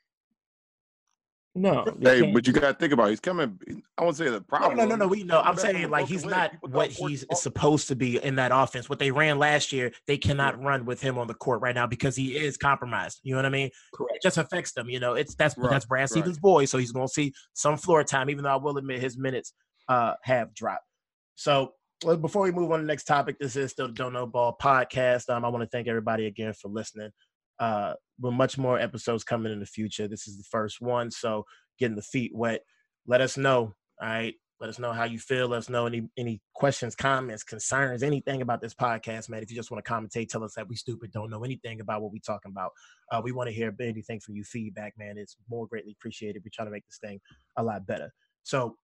No, 1.54 1.84
Hey, 2.00 2.20
can't- 2.22 2.32
but 2.32 2.46
you 2.46 2.54
got 2.54 2.60
to 2.68 2.72
think 2.72 2.94
about 2.94 3.08
it. 3.08 3.10
He's 3.10 3.20
coming. 3.20 3.58
I 3.98 4.04
won't 4.04 4.16
say 4.16 4.30
the 4.30 4.40
problem. 4.40 4.78
no, 4.78 4.86
no, 4.86 4.96
no. 4.96 5.06
We 5.06 5.22
know. 5.22 5.38
I'm 5.38 5.54
Back 5.54 5.60
saying 5.60 5.90
like 5.90 6.06
he's 6.06 6.24
not 6.24 6.52
what 6.62 6.72
thought 6.88 6.92
Ford- 6.92 7.10
he's 7.10 7.26
supposed 7.34 7.88
to 7.88 7.94
be 7.96 8.16
in 8.16 8.36
that 8.36 8.52
offense. 8.54 8.88
What 8.88 8.98
they 8.98 9.10
ran 9.10 9.38
last 9.38 9.70
year, 9.70 9.92
they 10.06 10.16
cannot 10.16 10.58
run 10.62 10.86
with 10.86 11.02
him 11.02 11.18
on 11.18 11.26
the 11.26 11.34
court 11.34 11.60
right 11.60 11.74
now 11.74 11.86
because 11.86 12.16
he 12.16 12.38
is 12.38 12.56
compromised. 12.56 13.20
You 13.22 13.32
know 13.34 13.38
what 13.38 13.44
I 13.46 13.50
mean? 13.50 13.68
correct. 13.92 14.16
It 14.16 14.22
just 14.22 14.38
affects 14.38 14.72
them. 14.72 14.88
You 14.88 14.98
know, 14.98 15.12
it's 15.12 15.34
that's 15.34 15.58
Right, 15.58 15.68
that's 15.70 15.84
Brad 15.84 16.00
right. 16.04 16.08
Stevens' 16.08 16.38
boy, 16.38 16.64
so 16.64 16.78
he's 16.78 16.90
going 16.92 17.06
to 17.08 17.12
see 17.12 17.34
some 17.52 17.76
floor 17.76 18.02
time. 18.02 18.30
Even 18.30 18.44
though 18.44 18.50
I 18.52 18.56
will 18.56 18.78
admit 18.78 19.02
his 19.02 19.18
minutes 19.18 19.52
uh 19.88 20.14
have 20.22 20.54
dropped. 20.54 20.86
So 21.34 21.74
well, 22.04 22.16
before 22.16 22.42
we 22.42 22.52
move 22.52 22.70
on 22.72 22.78
to 22.78 22.82
the 22.82 22.88
next 22.88 23.04
topic, 23.04 23.36
this 23.38 23.56
is 23.56 23.74
the 23.74 23.88
Don't 23.88 24.12
Know 24.12 24.26
Ball 24.26 24.56
podcast. 24.60 25.28
Um, 25.30 25.44
I 25.44 25.48
want 25.48 25.62
to 25.62 25.68
thank 25.68 25.88
everybody 25.88 26.26
again 26.26 26.52
for 26.52 26.68
listening. 26.68 27.10
Uh, 27.58 27.94
with 28.20 28.34
much 28.34 28.58
more 28.58 28.78
episodes 28.78 29.22
coming 29.22 29.52
in 29.52 29.60
the 29.60 29.66
future. 29.66 30.08
This 30.08 30.26
is 30.26 30.36
the 30.36 30.44
first 30.44 30.80
one, 30.80 31.10
so 31.10 31.44
getting 31.78 31.96
the 31.96 32.02
feet 32.02 32.32
wet. 32.34 32.62
Let 33.06 33.20
us 33.20 33.36
know. 33.36 33.74
All 34.00 34.08
right. 34.08 34.34
Let 34.60 34.68
us 34.68 34.78
know 34.78 34.92
how 34.92 35.04
you 35.04 35.18
feel. 35.18 35.48
Let 35.48 35.58
us 35.58 35.68
know 35.68 35.86
any 35.86 36.08
any 36.16 36.40
questions, 36.54 36.94
comments, 36.94 37.42
concerns, 37.42 38.02
anything 38.02 38.42
about 38.42 38.60
this 38.60 38.74
podcast, 38.74 39.28
man. 39.28 39.42
If 39.42 39.50
you 39.50 39.56
just 39.56 39.70
want 39.72 39.84
to 39.84 39.90
commentate, 39.90 40.28
tell 40.28 40.44
us 40.44 40.54
that 40.54 40.68
we 40.68 40.76
stupid, 40.76 41.10
don't 41.10 41.30
know 41.30 41.42
anything 41.42 41.80
about 41.80 42.00
what 42.00 42.12
we 42.12 42.20
talking 42.20 42.52
about. 42.52 42.70
Uh, 43.10 43.20
we 43.22 43.32
want 43.32 43.48
to 43.48 43.54
hear 43.54 43.74
anything 43.80 44.20
from 44.20 44.36
you. 44.36 44.44
Feedback, 44.44 44.94
man. 44.96 45.18
It's 45.18 45.36
more 45.50 45.66
greatly 45.66 45.96
appreciated. 45.98 46.42
We 46.44 46.50
try 46.50 46.64
to 46.64 46.70
make 46.70 46.86
this 46.86 46.98
thing 46.98 47.20
a 47.56 47.62
lot 47.62 47.86
better. 47.86 48.12
So, 48.44 48.76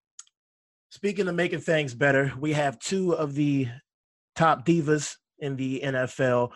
speaking 0.91 1.29
of 1.29 1.35
making 1.35 1.61
things 1.61 1.95
better, 1.95 2.33
we 2.39 2.53
have 2.53 2.79
two 2.79 3.13
of 3.13 3.35
the 3.35 3.69
top 4.37 4.65
divas 4.67 5.17
in 5.39 5.57
the 5.57 5.81
NFL. 5.85 6.51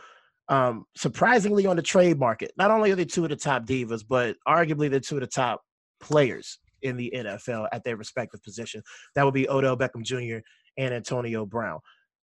Um, 0.48 0.84
surprisingly, 0.96 1.66
on 1.66 1.76
the 1.76 1.82
trade 1.82 2.18
market, 2.18 2.52
not 2.56 2.70
only 2.70 2.90
are 2.90 2.96
they 2.96 3.04
two 3.04 3.24
of 3.24 3.30
the 3.30 3.36
top 3.36 3.64
divas, 3.64 4.04
but 4.06 4.36
arguably 4.46 4.90
they're 4.90 5.00
two 5.00 5.16
of 5.16 5.20
the 5.20 5.26
top 5.26 5.62
players 6.00 6.58
in 6.82 6.96
the 6.96 7.12
NFL 7.14 7.68
at 7.72 7.84
their 7.84 7.96
respective 7.96 8.42
position. 8.42 8.82
That 9.14 9.24
would 9.24 9.34
be 9.34 9.48
Odell 9.48 9.76
Beckham 9.76 10.02
Jr. 10.02 10.44
and 10.76 10.92
Antonio 10.92 11.46
Brown. 11.46 11.80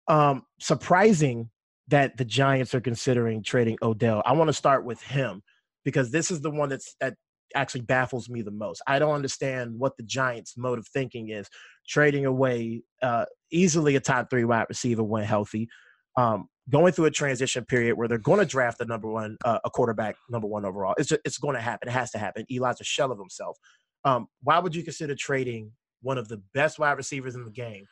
Um, 0.08 0.42
surprising 0.58 1.50
that 1.88 2.16
the 2.16 2.24
Giants 2.24 2.74
are 2.74 2.80
considering 2.80 3.42
trading 3.42 3.78
Odell. 3.82 4.22
I 4.24 4.32
want 4.32 4.48
to 4.48 4.54
start 4.54 4.84
with 4.84 5.02
him 5.02 5.42
because 5.84 6.11
this 6.11 6.30
is 6.30 6.40
the 6.40 6.50
one 6.50 6.68
that's 6.70 6.96
that 7.00 7.14
actually 7.54 7.82
baffles 7.82 8.28
me 8.28 8.42
the 8.42 8.50
most. 8.50 8.82
I 8.87 8.98
don't 8.98 9.14
understand 9.14 9.78
what 9.78 9.96
the 9.96 10.02
Giants' 10.02 10.56
mode 10.56 10.78
of 10.78 10.87
thinking 10.88 11.30
is 11.30 11.48
trading 11.88 12.26
away 12.26 12.82
uh, 13.02 13.24
easily 13.50 13.96
a 13.96 14.00
top 14.00 14.30
three 14.30 14.44
wide 14.44 14.66
receiver 14.68 15.02
when 15.02 15.24
healthy, 15.24 15.68
um, 16.16 16.48
going 16.70 16.92
through 16.92 17.06
a 17.06 17.11
transition 17.11 17.64
period 17.64 17.96
where 17.96 18.08
they're 18.08 18.18
going 18.18 18.40
to 18.40 18.44
draft 18.44 18.78
the 18.78 18.84
number 18.84 19.11
one, 19.11 19.37
uh, 19.44 19.58
a 19.64 19.70
quarterback 19.70 20.16
number 20.28 20.46
one 20.46 20.64
overall. 20.64 20.94
It's 20.98 21.08
just, 21.08 21.20
it's 21.24 21.38
going 21.38 21.54
to 21.54 21.62
happen. 21.62 21.88
It 21.88 21.92
has 21.92 22.11
to 22.12 22.18
happen. 22.18 22.44
Eli's 22.50 22.80
a 22.80 22.84
shell 22.84 23.11
of 23.11 23.18
himself. 23.18 23.56
Um, 24.04 24.28
why 24.42 24.58
would 24.58 24.74
you 24.74 24.82
consider 24.82 25.14
trading 25.14 25.72
one 26.02 26.18
of 26.18 26.28
the 26.28 26.42
best 26.54 26.78
wide 26.78 26.96
receivers 26.96 27.34
in 27.34 27.44
the 27.44 27.50
game 27.50 27.87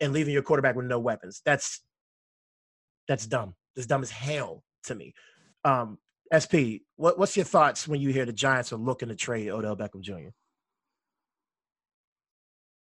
and 0.00 0.12
leaving 0.12 0.32
your 0.32 0.42
quarterback 0.42 0.76
with 0.76 0.86
no 0.86 0.98
weapons? 0.98 1.42
That's 1.44 1.82
that's 3.08 3.26
dumb. 3.26 3.54
That's 3.74 3.86
dumb 3.86 4.02
as 4.02 4.10
hell 4.10 4.64
to 4.84 4.94
me. 4.94 5.14
Um, 5.64 5.98
SP, 6.32 6.82
what, 6.96 7.18
what's 7.18 7.36
your 7.36 7.44
thoughts 7.44 7.86
when 7.86 8.00
you 8.00 8.10
hear 8.10 8.26
the 8.26 8.32
Giants 8.32 8.72
are 8.72 8.76
looking 8.76 9.08
to 9.08 9.14
trade 9.16 9.48
Odell 9.48 9.76
Beckham 9.76 10.00
Jr.? 10.00 10.30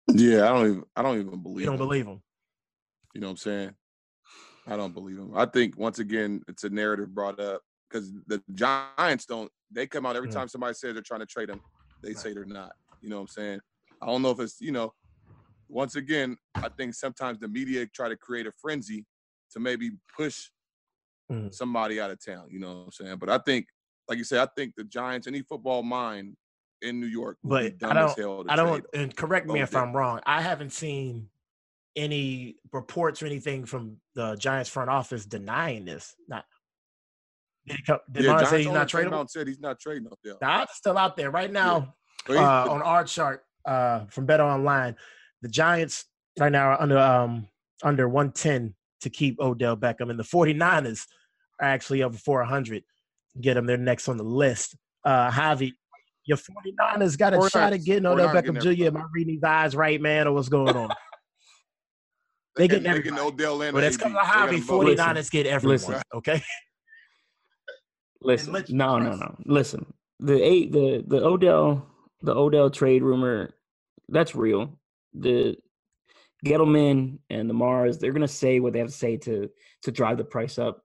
Yeah, 0.09 0.45
I 0.45 0.49
don't 0.49 0.67
even. 0.67 0.85
I 0.97 1.03
don't 1.03 1.19
even 1.21 1.43
believe. 1.43 1.61
You 1.61 1.67
don't 1.67 1.75
him. 1.75 1.79
believe 1.79 2.07
him? 2.07 2.23
You 3.15 3.21
know 3.21 3.29
what 3.29 3.33
I'm 3.33 3.37
saying? 3.39 3.75
I 4.67 4.77
don't 4.77 4.93
believe 4.95 5.19
him. 5.19 5.33
I 5.37 5.47
think 5.47 5.77
once 5.79 5.99
again 5.99 6.43
it's 6.49 6.65
a 6.65 6.71
narrative 6.71 7.15
brought 7.15 7.41
up 7.41 7.63
because 7.89 8.13
the 8.27 8.43
Giants 8.53 9.27
don't. 9.27 9.51
They 9.71 9.87
come 9.87 10.07
out 10.07 10.17
every 10.17 10.29
Mm. 10.29 10.35
time 10.35 10.49
somebody 10.49 10.75
says 10.75 10.95
they're 10.95 11.03
trying 11.03 11.21
to 11.21 11.27
trade 11.27 11.49
him, 11.51 11.61
they 12.03 12.11
Right. 12.11 12.19
say 12.19 12.33
they're 12.35 12.45
not. 12.45 12.73
You 13.01 13.09
know 13.09 13.17
what 13.17 13.23
I'm 13.23 13.29
saying? 13.29 13.61
I 14.01 14.07
don't 14.07 14.23
know 14.23 14.31
if 14.31 14.41
it's 14.41 14.61
you 14.61 14.73
know. 14.73 14.93
Once 15.69 15.97
again, 15.97 16.37
I 16.63 16.69
think 16.69 16.95
sometimes 16.95 17.39
the 17.39 17.49
media 17.49 17.87
try 17.87 18.09
to 18.09 18.17
create 18.17 18.47
a 18.47 18.53
frenzy 18.53 19.07
to 19.53 19.61
maybe 19.61 19.93
push 20.15 20.51
Mhm. 21.33 21.55
somebody 21.55 22.01
out 22.01 22.11
of 22.11 22.25
town. 22.25 22.49
You 22.51 22.61
know 22.61 22.75
what 22.79 22.85
I'm 22.87 22.93
saying? 22.93 23.17
But 23.19 23.31
I 23.31 23.39
think, 23.39 23.67
like 24.09 24.19
you 24.19 24.25
said, 24.25 24.41
I 24.41 24.49
think 24.57 24.75
the 24.77 24.85
Giants, 24.85 25.27
any 25.27 25.43
football 25.43 25.83
mind 25.83 26.37
in 26.83 27.01
New 27.01 27.07
York, 27.07 27.39
But 27.45 27.75
I 27.83 27.93
don't- 27.95 28.51
I 28.51 28.57
don't, 28.57 28.85
and 28.93 29.17
correct 29.17 29.47
me 29.47 29.61
if 29.61 29.71
Odell. 29.71 29.83
I'm 29.85 29.97
wrong. 29.97 30.21
I 30.27 30.43
haven't 30.43 30.71
seen 30.71 31.31
any 31.95 32.57
reports 32.73 33.23
or 33.23 33.27
anything 33.27 33.67
from 33.67 34.01
the 34.15 34.35
Giants 34.37 34.71
front 34.71 34.91
office 34.91 35.25
denying 35.27 35.85
this. 35.85 36.15
Not 36.27 36.45
did, 37.67 37.77
he 37.77 37.83
come, 37.85 37.99
did 38.11 38.25
yeah, 38.25 38.43
say 38.45 38.63
he's 38.65 38.73
not 38.73 38.89
tradable? 38.89 39.31
said 39.31 39.47
he's 39.47 39.61
not 39.61 39.79
trading 39.79 40.07
Odell. 40.07 40.39
The 40.41 40.47
odds 40.47 40.73
are 40.73 40.75
still 40.75 40.99
out 40.99 41.17
there 41.17 41.31
right 41.31 41.51
now. 41.53 41.95
He's- 42.27 42.39
uh, 42.41 42.67
on 42.71 42.83
our 42.83 43.05
chart 43.05 43.45
uh, 43.67 44.07
from 44.07 44.27
Better 44.27 44.43
Online, 44.43 44.97
the 45.43 45.49
Giants 45.49 46.07
right 46.41 46.51
now 46.51 46.71
are 46.71 46.81
under 46.81 46.99
um, 46.99 47.49
under 47.85 48.09
110 48.09 48.75
to 49.03 49.11
keep 49.11 49.39
Odell 49.41 49.77
Beckham, 49.77 50.11
and 50.11 50.19
the 50.19 50.25
49ers 50.25 51.07
are 51.63 51.69
actually 51.69 52.03
over 52.03 52.19
400. 52.19 52.83
Get 53.41 53.55
them, 53.55 53.67
they're 53.67 53.77
next 53.79 54.09
on 54.09 54.17
the 54.19 54.25
list. 54.25 54.77
Uh, 55.05 55.31
Javi, 55.31 55.73
your 56.27 56.37
49ers 56.37 57.17
got 57.17 57.33
a 57.33 57.39
49ers 57.39 57.51
shot 57.51 57.73
at 57.73 57.85
getting 57.85 58.07
Odell 58.07 58.29
Beckham 58.29 58.61
getting 58.61 58.77
Jr. 58.77 58.87
Am 58.89 58.97
I 58.99 59.05
reading 59.13 59.35
these 59.35 59.43
eyes 59.45 59.75
right, 59.75 60.01
man, 60.01 60.27
or 60.29 60.33
what's 60.33 60.49
going 60.49 60.77
on? 60.77 60.91
they 62.57 62.65
and 62.65 62.71
getting 62.71 62.93
they 62.93 63.01
getting. 63.03 63.19
Odell 63.19 63.63
and 63.63 63.73
But 63.73 63.85
it's 63.85 63.97
AB. 63.97 64.03
coming 64.03 64.19
to 64.19 64.25
They 64.51 64.61
got 64.97 65.17
Javi. 65.17 65.17
49ers 65.17 65.31
get 65.31 65.47
everyone. 65.47 65.77
Listen. 65.77 66.03
Okay. 66.15 66.43
Listen, 68.25 68.53
no, 68.69 68.99
no, 68.99 69.17
no. 69.17 69.37
Listen, 69.47 69.85
the 70.21 70.41
eight, 70.41 70.71
the 70.71 71.03
the 71.05 71.25
Odell, 71.25 71.85
the 72.21 72.33
Odell 72.33 72.71
trade 72.71 73.03
rumor, 73.03 73.51
that's 74.09 74.37
real. 74.37 74.79
The 75.15 75.57
Gettleman 76.47 77.19
and 77.31 77.51
the 77.51 77.55
Maras, 77.55 77.99
they're 77.99 78.13
gonna 78.13 78.29
say 78.29 78.61
what 78.61 78.75
they 78.75 78.79
have 78.79 78.89
to 78.89 78.95
say 78.95 79.17
to 79.17 79.51
to 79.83 79.91
drive 79.91 80.19
the 80.19 80.25
price 80.25 80.57
up. 80.57 80.85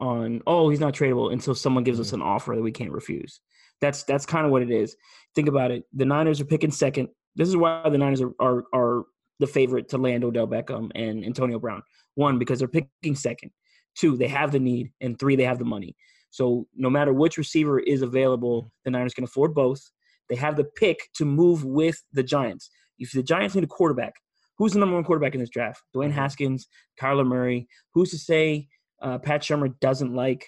On 0.00 0.40
oh, 0.46 0.68
he's 0.68 0.80
not 0.80 0.94
tradable 0.94 1.32
until 1.32 1.54
someone 1.54 1.82
gives 1.84 1.98
us 1.98 2.12
an 2.12 2.22
offer 2.22 2.54
that 2.54 2.62
we 2.62 2.70
can't 2.70 2.92
refuse. 2.92 3.40
That's 3.80 4.04
that's 4.04 4.26
kind 4.26 4.46
of 4.46 4.52
what 4.52 4.62
it 4.62 4.70
is. 4.70 4.96
Think 5.34 5.48
about 5.48 5.70
it. 5.70 5.84
The 5.92 6.04
Niners 6.04 6.40
are 6.40 6.44
picking 6.44 6.70
second. 6.70 7.08
This 7.34 7.48
is 7.48 7.56
why 7.56 7.88
the 7.88 7.98
Niners 7.98 8.20
are 8.20 8.32
are, 8.40 8.64
are 8.72 9.04
the 9.40 9.46
favorite 9.46 9.88
to 9.88 9.98
land 9.98 10.24
Odell 10.24 10.46
Beckham 10.46 10.90
and 10.94 11.24
Antonio 11.24 11.58
Brown. 11.58 11.82
One, 12.14 12.38
because 12.38 12.58
they're 12.58 12.68
picking 12.68 13.14
second. 13.14 13.50
Two, 13.96 14.16
they 14.16 14.28
have 14.28 14.52
the 14.52 14.60
need, 14.60 14.92
and 15.00 15.18
three, 15.18 15.36
they 15.36 15.44
have 15.44 15.58
the 15.58 15.64
money. 15.64 15.96
So 16.30 16.66
no 16.76 16.90
matter 16.90 17.12
which 17.12 17.38
receiver 17.38 17.78
is 17.80 18.02
available, 18.02 18.70
the 18.84 18.90
Niners 18.90 19.14
can 19.14 19.24
afford 19.24 19.54
both. 19.54 19.80
They 20.28 20.36
have 20.36 20.56
the 20.56 20.64
pick 20.64 21.08
to 21.14 21.24
move 21.24 21.64
with 21.64 22.02
the 22.12 22.22
Giants. 22.22 22.70
If 22.98 23.12
the 23.12 23.22
Giants 23.22 23.54
need 23.54 23.64
a 23.64 23.68
quarterback, 23.68 24.14
who's 24.58 24.72
the 24.72 24.78
number 24.78 24.94
one 24.94 25.04
quarterback 25.04 25.34
in 25.34 25.40
this 25.40 25.48
draft? 25.48 25.82
Dwayne 25.94 26.10
Mhm. 26.10 26.14
Haskins, 26.14 26.68
Kyler 27.00 27.26
Murray. 27.26 27.68
Who's 27.94 28.10
to 28.10 28.18
say 28.18 28.68
uh, 29.00 29.18
Pat 29.18 29.42
Shurmur 29.42 29.78
doesn't 29.80 30.14
like 30.14 30.46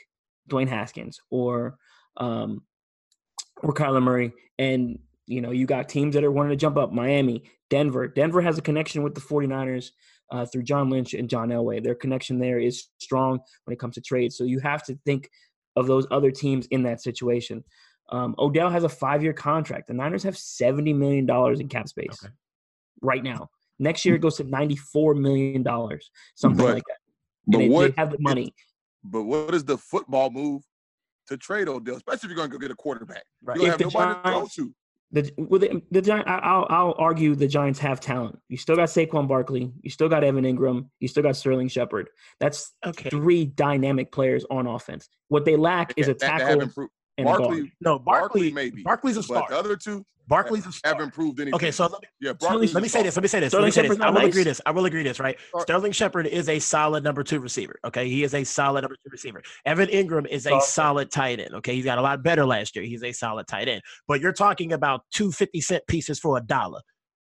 Dwayne 0.49 0.69
Haskins 0.69 1.21
or 1.31 1.77
um, 2.17 2.63
or 3.63 3.73
Kyler 3.73 4.03
Murray? 4.03 4.33
And 4.59 4.99
you 5.27 5.41
know, 5.41 5.51
you 5.53 5.67
got 5.67 5.89
teams 5.89 6.15
that 6.15 6.25
are 6.25 6.31
wanting 6.33 6.51
to 6.51 6.57
jump 6.57 6.77
up. 6.77 6.93
Miami, 6.93 7.45
Denver. 7.69 8.09
Denver 8.09 8.41
has 8.41 8.59
a 8.59 8.63
connection 8.63 9.03
with 9.03 9.15
the 9.15 9.21
49ers 9.21 9.91
uh, 10.33 10.45
through 10.45 10.65
John 10.65 10.91
Lynch 10.91 11.15
and 11.15 11.29
John 11.31 11.51
Elway. 11.51 11.83
Their 11.83 11.95
connection 11.95 12.39
there 12.39 12.59
is 12.59 12.89
strong 12.99 13.39
when 13.65 13.73
it 13.73 13.79
comes 13.79 13.95
to 13.95 14.01
trades. 14.01 14.37
So 14.37 14.45
you 14.45 14.59
have 14.61 14.83
to 14.87 14.99
think 15.07 15.31
of 15.77 15.87
those 15.87 16.07
other 16.11 16.31
teams 16.33 16.67
in 16.67 16.83
that 16.83 17.01
situation. 17.01 17.63
Um, 18.11 18.35
Odell 18.39 18.71
has 18.71 18.83
a 18.83 18.89
five-year 18.89 19.33
contract. 19.33 19.87
The 19.87 19.95
Niners 19.95 20.25
have 20.25 20.37
seventy 20.37 20.93
million 20.93 21.27
dollars 21.27 21.61
in 21.61 21.69
cap 21.69 21.89
space 21.89 22.19
Okay. 22.25 22.33
right 23.03 23.23
now. 23.23 23.51
Next 23.79 24.05
year 24.05 24.17
it 24.17 24.21
goes 24.21 24.37
to 24.39 24.45
ninety-four 24.45 25.15
million 25.15 25.63
dollars, 25.63 26.11
something 26.35 26.67
like 26.67 26.83
that. 26.89 26.99
But 27.47 27.61
And 27.61 27.71
they, 27.71 27.75
what? 27.75 27.97
they 27.97 28.01
have 28.01 28.11
the 28.13 28.19
money. 28.21 28.55
But 29.05 29.23
what 29.25 29.55
is 29.55 29.65
the 29.65 29.79
football 29.79 30.31
move 30.31 30.63
to 31.29 31.37
trade 31.37 31.69
Odell, 31.69 31.97
especially 31.97 32.27
if 32.27 32.31
you're 32.31 32.37
going 32.37 32.51
to 32.51 32.53
go 32.57 32.59
get 32.59 32.71
a 32.71 32.75
quarterback? 32.77 33.23
Right. 33.43 33.57
You 33.57 33.67
don't 33.67 33.81
If 33.81 33.81
have 33.81 33.93
the 33.93 33.99
nobody 33.99 34.15
to 34.15 34.23
throw 34.23 34.33
Giants- 34.41 34.55
to. 34.57 34.75
The 35.13 35.33
with 35.39 35.63
the, 35.63 35.83
the 35.91 36.01
Giant, 36.01 36.29
I- 36.29 36.39
I'll 36.39 36.67
I'll 36.71 36.95
argue 36.97 37.35
the 37.35 37.49
Giants 37.49 37.81
have 37.81 37.99
talent. 37.99 38.39
You 38.49 38.57
still 38.57 38.77
got 38.77 38.91
Saquon 38.91 39.27
Barkley. 39.27 39.73
You 39.83 39.91
still 39.91 40.09
got 40.09 40.23
Evan 40.23 40.45
Engram. 40.45 40.89
You 41.01 41.09
still 41.09 41.25
got 41.25 41.35
Sterling 41.35 41.67
Shepard. 41.67 42.11
That's 42.39 42.73
Okay. 42.87 43.11
three 43.11 43.47
dynamic 43.47 44.13
players 44.13 44.45
on 44.53 44.69
offense. 44.69 45.09
What 45.27 45.45
they 45.45 45.57
lack 45.57 45.95
is 45.97 46.07
a 46.07 46.13
That- 46.13 46.21
that 46.21 46.27
tackle 46.39 46.47
haven't 46.61 46.75
improved. 47.21 47.41
and 47.41 47.49
guard. 47.49 47.51
Barkley, 47.51 47.73
No, 47.81 47.99
Barkley 47.99 48.41
Barkley. 48.51 48.53
maybe, 48.53 48.83
Barkley's 48.83 49.17
a 49.17 49.21
but 49.21 49.25
star. 49.25 49.47
the 49.51 49.57
other 49.59 49.77
two 49.77 50.05
Barkley's 50.29 50.65
a 50.67 50.71
star. 50.71 50.93
haven't 50.93 51.07
improved 51.07 51.41
anything. 51.41 51.55
Okay, 51.57 51.71
so 51.73 51.85
let 51.87 51.93
me, 52.03 52.09
yeah, 52.21 52.31
Sterling- 52.35 52.39
Barkley's 52.39 52.75
let 52.75 52.83
me 52.85 52.89
say 52.89 53.03
this. 53.03 53.17
Let 53.17 53.23
me 53.23 53.29
say 53.29 53.41
this. 53.41 53.51
Sterling 53.51 53.65
Let 53.65 53.67
me 53.67 53.83
say 53.83 53.89
this. 53.89 54.01
I 54.01 54.11
will 54.11 54.21
nice. 54.21 54.29
agree 54.29 54.45
this. 54.45 54.61
I 54.65 54.71
will 54.71 54.85
agree 54.85 55.03
this. 55.03 55.19
Right. 55.19 55.37
Star- 55.49 55.63
Sterling 55.63 55.91
Shepard 55.93 56.27
is 56.29 56.49
a 56.49 56.59
solid 56.61 57.03
number 57.03 57.25
two 57.25 57.41
receiver. 57.41 57.81
Okay, 57.85 58.09
he 58.09 58.23
is 58.23 58.33
a 58.35 58.45
solid 58.45 58.83
number 58.83 58.95
two 59.05 59.11
receiver. 59.11 59.43
Evan 59.65 59.89
Engram 59.89 60.27
is 60.29 60.47
a 60.47 60.51
Solid. 60.51 60.63
solid 60.65 61.11
tight 61.11 61.41
end. 61.41 61.55
Okay, 61.57 61.75
he 61.75 61.83
got 61.83 61.99
a 61.99 62.03
lot 62.03 62.23
better 62.23 62.47
last 62.47 62.77
year. 62.77 62.85
He's 62.85 63.03
a 63.03 63.11
solid 63.13 63.49
tight 63.49 63.69
end. 63.69 63.83
But 64.07 64.21
you're 64.21 64.33
talking 64.33 64.73
about 64.73 65.03
two 65.13 65.33
fifty 65.33 65.61
cent 65.61 65.85
pieces 65.89 66.21
for 66.21 66.37
a 66.37 66.41
dollar. 66.41 66.81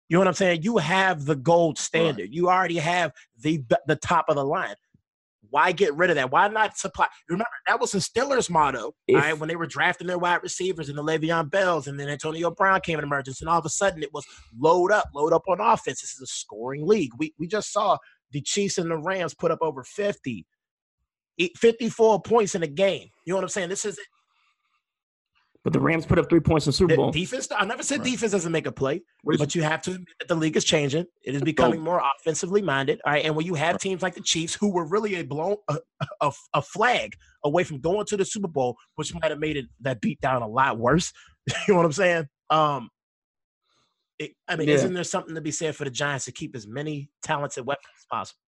You 0.08 0.16
know 0.16 0.20
what 0.22 0.28
I'm 0.30 0.34
saying? 0.36 0.62
You 0.62 0.78
have 0.78 1.26
the 1.26 1.36
gold 1.36 1.78
standard. 1.78 2.30
You 2.32 2.48
already 2.48 2.78
have 2.78 3.12
the 3.42 3.62
the 3.88 3.96
top 3.98 4.26
of 4.30 4.36
the 4.38 4.46
line. 4.46 4.76
Why 5.50 5.72
get 5.72 5.96
rid 5.96 6.10
of 6.10 6.16
that? 6.18 6.32
Why 6.32 6.48
not 6.48 6.78
supply? 6.78 7.08
Remember, 7.30 7.46
that 7.68 7.80
was 7.80 7.92
the 7.92 8.00
Steelers' 8.00 8.50
motto, 8.50 8.94
If- 9.08 9.16
right, 9.22 9.38
when 9.38 9.50
they 9.50 9.56
were 9.56 9.68
drafting 9.68 10.08
their 10.08 10.18
wide 10.18 10.44
receivers 10.44 10.90
and 10.90 10.98
the 10.98 11.04
Le'Veon 11.04 11.50
Bells, 11.50 11.88
and 11.88 12.00
then 12.00 12.10
Antonio 12.10 12.52
Brown 12.52 12.82
came 12.82 12.98
in 13.00 13.04
emergence, 13.06 13.42
and 13.42 13.50
all 13.50 13.60
of 13.60 13.66
a 13.66 13.70
sudden 13.70 14.04
it 14.04 14.14
was 14.14 14.26
load 14.60 14.92
up, 14.92 15.06
load 15.14 15.34
up 15.34 15.44
on 15.48 15.60
offense. 15.62 16.02
This 16.02 16.14
is 16.14 16.22
a 16.22 16.28
scoring 16.28 16.86
league. 16.86 17.12
We 17.18 17.34
we 17.40 17.48
just 17.48 17.72
saw 17.72 17.98
the 18.32 18.42
Chiefs 18.42 18.78
and 18.78 18.90
the 18.92 18.98
Rams 18.98 19.34
put 19.34 19.52
up 19.52 19.60
over 19.62 19.84
50, 19.84 20.46
54 21.58 22.22
points 22.22 22.56
in 22.56 22.64
a 22.64 22.68
game. 22.68 23.10
You 23.26 23.34
know 23.34 23.38
what 23.38 23.44
I'm 23.44 23.50
saying? 23.50 23.70
This 23.70 23.86
is 23.86 24.00
But 25.66 25.74
the 25.74 25.80
Rams 25.80 26.06
put 26.06 26.20
up 26.20 26.30
three 26.30 26.40
points 26.40 26.68
in 26.68 26.70
the 26.70 26.74
Super 26.78 26.94
the 26.94 26.98
Bowl. 26.98 27.12
defense. 27.12 27.48
I 27.52 27.66
never 27.66 27.82
said 27.82 28.00
Right. 28.02 28.12
defense 28.12 28.32
doesn't 28.32 28.52
make 28.52 28.68
a 28.68 28.72
play. 28.72 29.02
What 29.24 29.34
is- 29.34 29.40
But 29.42 29.56
you 29.56 29.64
have 29.64 29.82
to 29.82 29.92
admit 29.94 30.08
that 30.20 30.28
the 30.28 30.36
league 30.36 30.56
is 30.56 30.64
changing. 30.64 31.08
It 31.24 31.34
is 31.34 31.42
becoming 31.42 31.82
more 31.82 32.00
offensively 32.20 32.62
minded. 32.62 33.02
All 33.04 33.12
right. 33.14 33.26
And 33.26 33.36
when 33.36 33.48
you 33.48 33.56
have 33.56 33.80
teams 33.80 34.04
like 34.04 34.14
the 34.14 34.22
Chiefs, 34.22 34.54
who 34.54 34.72
were 34.72 34.86
really 34.86 35.16
a 35.16 35.24
blown 35.24 35.56
a, 35.68 35.80
a, 36.22 36.32
a 36.54 36.62
flag 36.62 37.16
away 37.44 37.64
from 37.64 37.80
going 37.82 38.06
to 38.06 38.16
the 38.16 38.24
Super 38.26 38.48
Bowl, 38.48 38.78
which 38.94 39.12
might 39.16 39.32
have 39.32 39.40
made 39.40 39.58
it 39.58 39.66
that 39.82 40.02
beat 40.02 40.22
down 40.22 40.44
a 40.44 40.48
lot 40.48 40.78
worse. 40.78 41.12
you 41.48 41.56
know 41.74 41.78
what 41.78 41.86
I'm 41.88 41.92
saying? 41.94 42.28
Um 42.52 42.90
it, 44.20 44.34
I 44.48 44.56
mean, 44.58 44.68
Yeah. 44.70 44.76
isn't 44.76 44.94
there 44.94 45.04
something 45.04 45.34
to 45.34 45.42
be 45.42 45.52
said 45.52 45.76
for 45.76 45.84
the 45.84 45.90
Giants 45.90 46.26
to 46.26 46.32
keep 46.32 46.56
as 46.56 46.68
many 46.68 47.10
talented 47.24 47.66
weapons 47.66 47.88
as 47.98 48.06
possible? 48.10 48.40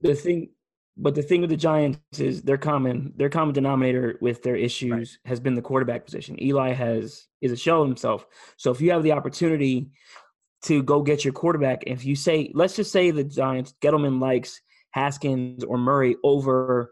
the 0.00 0.14
thing 0.14 0.50
but 0.96 1.14
the 1.14 1.22
thing 1.22 1.40
with 1.40 1.50
the 1.50 1.56
Giants 1.56 1.98
is 2.18 2.42
their 2.42 2.58
common 2.58 3.12
their 3.16 3.28
common 3.30 3.54
denominator 3.54 4.18
with 4.20 4.42
their 4.42 4.56
issues 4.56 5.18
has 5.24 5.40
been 5.40 5.54
the 5.54 5.62
quarterback 5.62 6.04
position. 6.04 6.42
Eli 6.42 6.72
has 6.72 7.26
is 7.40 7.52
a 7.52 7.56
shell 7.56 7.82
of 7.82 7.88
himself. 7.88 8.26
So 8.56 8.70
if 8.70 8.80
you 8.80 8.90
have 8.90 9.02
the 9.02 9.12
opportunity 9.12 9.90
to 10.64 10.82
go 10.82 11.00
get 11.00 11.24
your 11.24 11.32
quarterback, 11.32 11.84
if 11.86 12.04
you 12.04 12.14
say 12.16 12.50
let's 12.54 12.76
just 12.76 12.92
say 12.92 13.10
the 13.10 13.24
Giants 13.24 13.74
Gettleman 13.82 14.20
likes 14.20 14.60
Haskins 14.92 15.64
or 15.64 15.78
Murray 15.78 16.16
over 16.24 16.90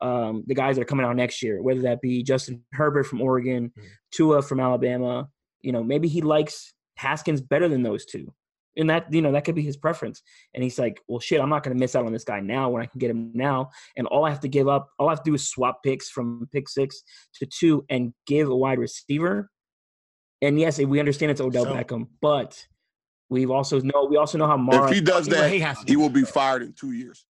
um, 0.00 0.44
the 0.46 0.54
guys 0.54 0.76
that 0.76 0.82
are 0.82 0.86
coming 0.86 1.06
out 1.06 1.14
next 1.16 1.42
year, 1.42 1.62
whether 1.62 1.82
that 1.82 2.00
be 2.00 2.22
Justin 2.22 2.64
Herbert 2.72 3.04
from 3.04 3.22
Oregon, 3.22 3.70
Mhm. 3.76 3.82
Tua 4.10 4.42
from 4.42 4.60
Alabama, 4.60 5.28
you 5.62 5.72
know, 5.72 5.82
maybe 5.82 6.08
he 6.08 6.20
likes 6.20 6.74
Haskins 6.96 7.40
better 7.40 7.68
than 7.68 7.82
those 7.82 8.04
two. 8.04 8.32
And 8.76 8.90
that, 8.90 9.12
you 9.12 9.22
know, 9.22 9.32
that 9.32 9.44
could 9.44 9.54
be 9.54 9.62
his 9.62 9.76
preference. 9.76 10.22
And 10.52 10.62
he's 10.62 10.78
like, 10.78 11.00
well, 11.06 11.20
shit, 11.20 11.40
I'm 11.40 11.48
not 11.48 11.62
going 11.62 11.76
to 11.76 11.80
miss 11.80 11.94
out 11.94 12.06
on 12.06 12.12
this 12.12 12.24
guy 12.24 12.40
now 12.40 12.70
when 12.70 12.82
I 12.82 12.86
can 12.86 12.98
get 12.98 13.10
him 13.10 13.30
now. 13.34 13.70
And 13.96 14.06
all 14.08 14.24
I 14.24 14.30
have 14.30 14.40
to 14.40 14.48
give 14.48 14.68
up, 14.68 14.88
all 14.98 15.08
I 15.08 15.12
have 15.12 15.22
to 15.22 15.30
do 15.30 15.34
is 15.34 15.48
swap 15.48 15.82
picks 15.82 16.10
from 16.10 16.48
pick 16.52 16.68
six 16.68 17.02
to 17.36 17.46
two 17.46 17.84
and 17.88 18.12
give 18.26 18.48
a 18.48 18.56
wide 18.56 18.78
receiver. 18.78 19.50
And 20.42 20.58
yes, 20.58 20.78
we 20.78 20.98
understand 20.98 21.30
it's 21.30 21.40
Odell 21.40 21.64
So- 21.64 21.74
Beckham, 21.74 22.08
but 22.20 22.66
we've 23.30 23.50
also 23.50 23.80
know 23.80 24.06
we 24.10 24.16
also 24.16 24.38
know 24.38 24.46
how 24.46 24.56
Mara 24.56 24.88
If 24.88 24.94
he 24.94 25.00
does 25.00 25.26
that, 25.28 25.50
he 25.50 25.60
has 25.60 25.78
to 25.78 25.84
he 25.86 25.94
do 25.94 26.00
will 26.00 26.10
be 26.10 26.24
fired 26.24 26.62
in 26.62 26.72
two 26.72 26.92
years. 26.92 27.24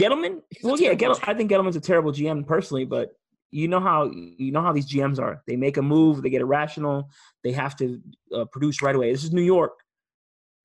Gettleman. 0.00 0.40
He's 0.48 0.64
a 0.64 0.66
Well, 0.66 0.80
yeah, 0.80 0.94
terrible 0.94 1.16
Gettle, 1.16 1.28
I 1.28 1.34
think 1.34 1.50
Gettleman's 1.50 1.76
a 1.76 1.80
terrible 1.80 2.12
GM 2.12 2.46
personally, 2.46 2.86
but 2.86 3.10
you 3.50 3.68
know 3.68 3.80
how 3.80 4.10
you 4.10 4.52
know 4.52 4.62
how 4.62 4.72
these 4.72 4.90
GMs 4.90 5.18
are. 5.18 5.42
They 5.46 5.56
make 5.56 5.76
a 5.76 5.82
move, 5.82 6.22
they 6.22 6.30
get 6.30 6.40
irrational, 6.40 7.10
they 7.44 7.52
have 7.52 7.76
to 7.76 8.00
uh, 8.34 8.44
produce 8.46 8.80
right 8.80 8.94
away. 8.94 9.12
This 9.12 9.24
is 9.24 9.32
New 9.32 9.42
York. 9.42 9.72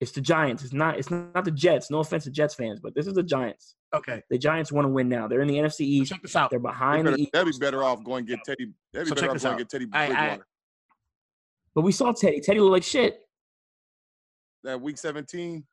It's 0.02 0.12
the 0.12 0.22
Giants. 0.22 0.64
It's 0.64 0.74
not. 0.74 0.98
It's 1.00 1.10
not 1.10 1.46
the 1.46 1.52
Jets. 1.52 1.90
No 1.90 2.00
offense 2.00 2.26
to 2.26 2.30
Jets 2.32 2.54
fans, 2.54 2.80
but 2.82 2.94
this 2.94 3.08
is 3.08 3.14
the 3.14 3.24
Giants. 3.24 3.76
Okay. 3.94 4.22
The 4.30 4.38
Giants 4.38 4.72
want 4.72 4.86
to 4.86 4.90
win 4.90 5.08
now. 5.08 5.28
They're 5.28 5.42
in 5.42 5.48
the 5.48 5.56
NFC 5.56 5.82
East. 5.82 6.12
Check 6.12 6.22
this 6.22 6.36
out. 6.36 6.50
They're 6.50 6.60
They 6.60 6.64
behind 6.64 7.06
better, 7.06 7.16
the 7.16 7.24
East. 7.24 7.32
they'd 7.32 7.46
be 7.46 7.52
better 7.60 7.82
off 7.84 8.04
going 8.04 8.26
get 8.26 8.40
Teddy. 8.46 8.74
They'd 8.92 9.04
be 9.04 9.06
So 9.10 9.16
check 9.16 9.22
better 9.22 9.28
off 9.30 9.34
this 9.36 9.44
going 9.44 9.54
out. 9.54 9.58
get 9.60 9.70
Teddy 9.70 9.88
I- 9.94 10.04
I- 10.04 10.08
Bridgewater. 10.08 10.48
But 11.76 11.82
we 11.82 11.92
saw 11.94 12.12
Teddy. 12.12 12.42
Teddy 12.42 12.60
looked 12.60 12.72
like 12.74 12.84
shit. 12.84 13.22
that 14.64 14.82
week 14.82 14.98
17. 14.98 15.64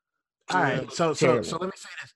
All 0.51 0.61
right. 0.63 0.93
So 0.93 1.15
so 1.15 1.27
Terrible. 1.27 1.45
so 1.45 1.57
let 1.57 1.67
me 1.67 1.73
say 1.77 1.89
this. 2.03 2.15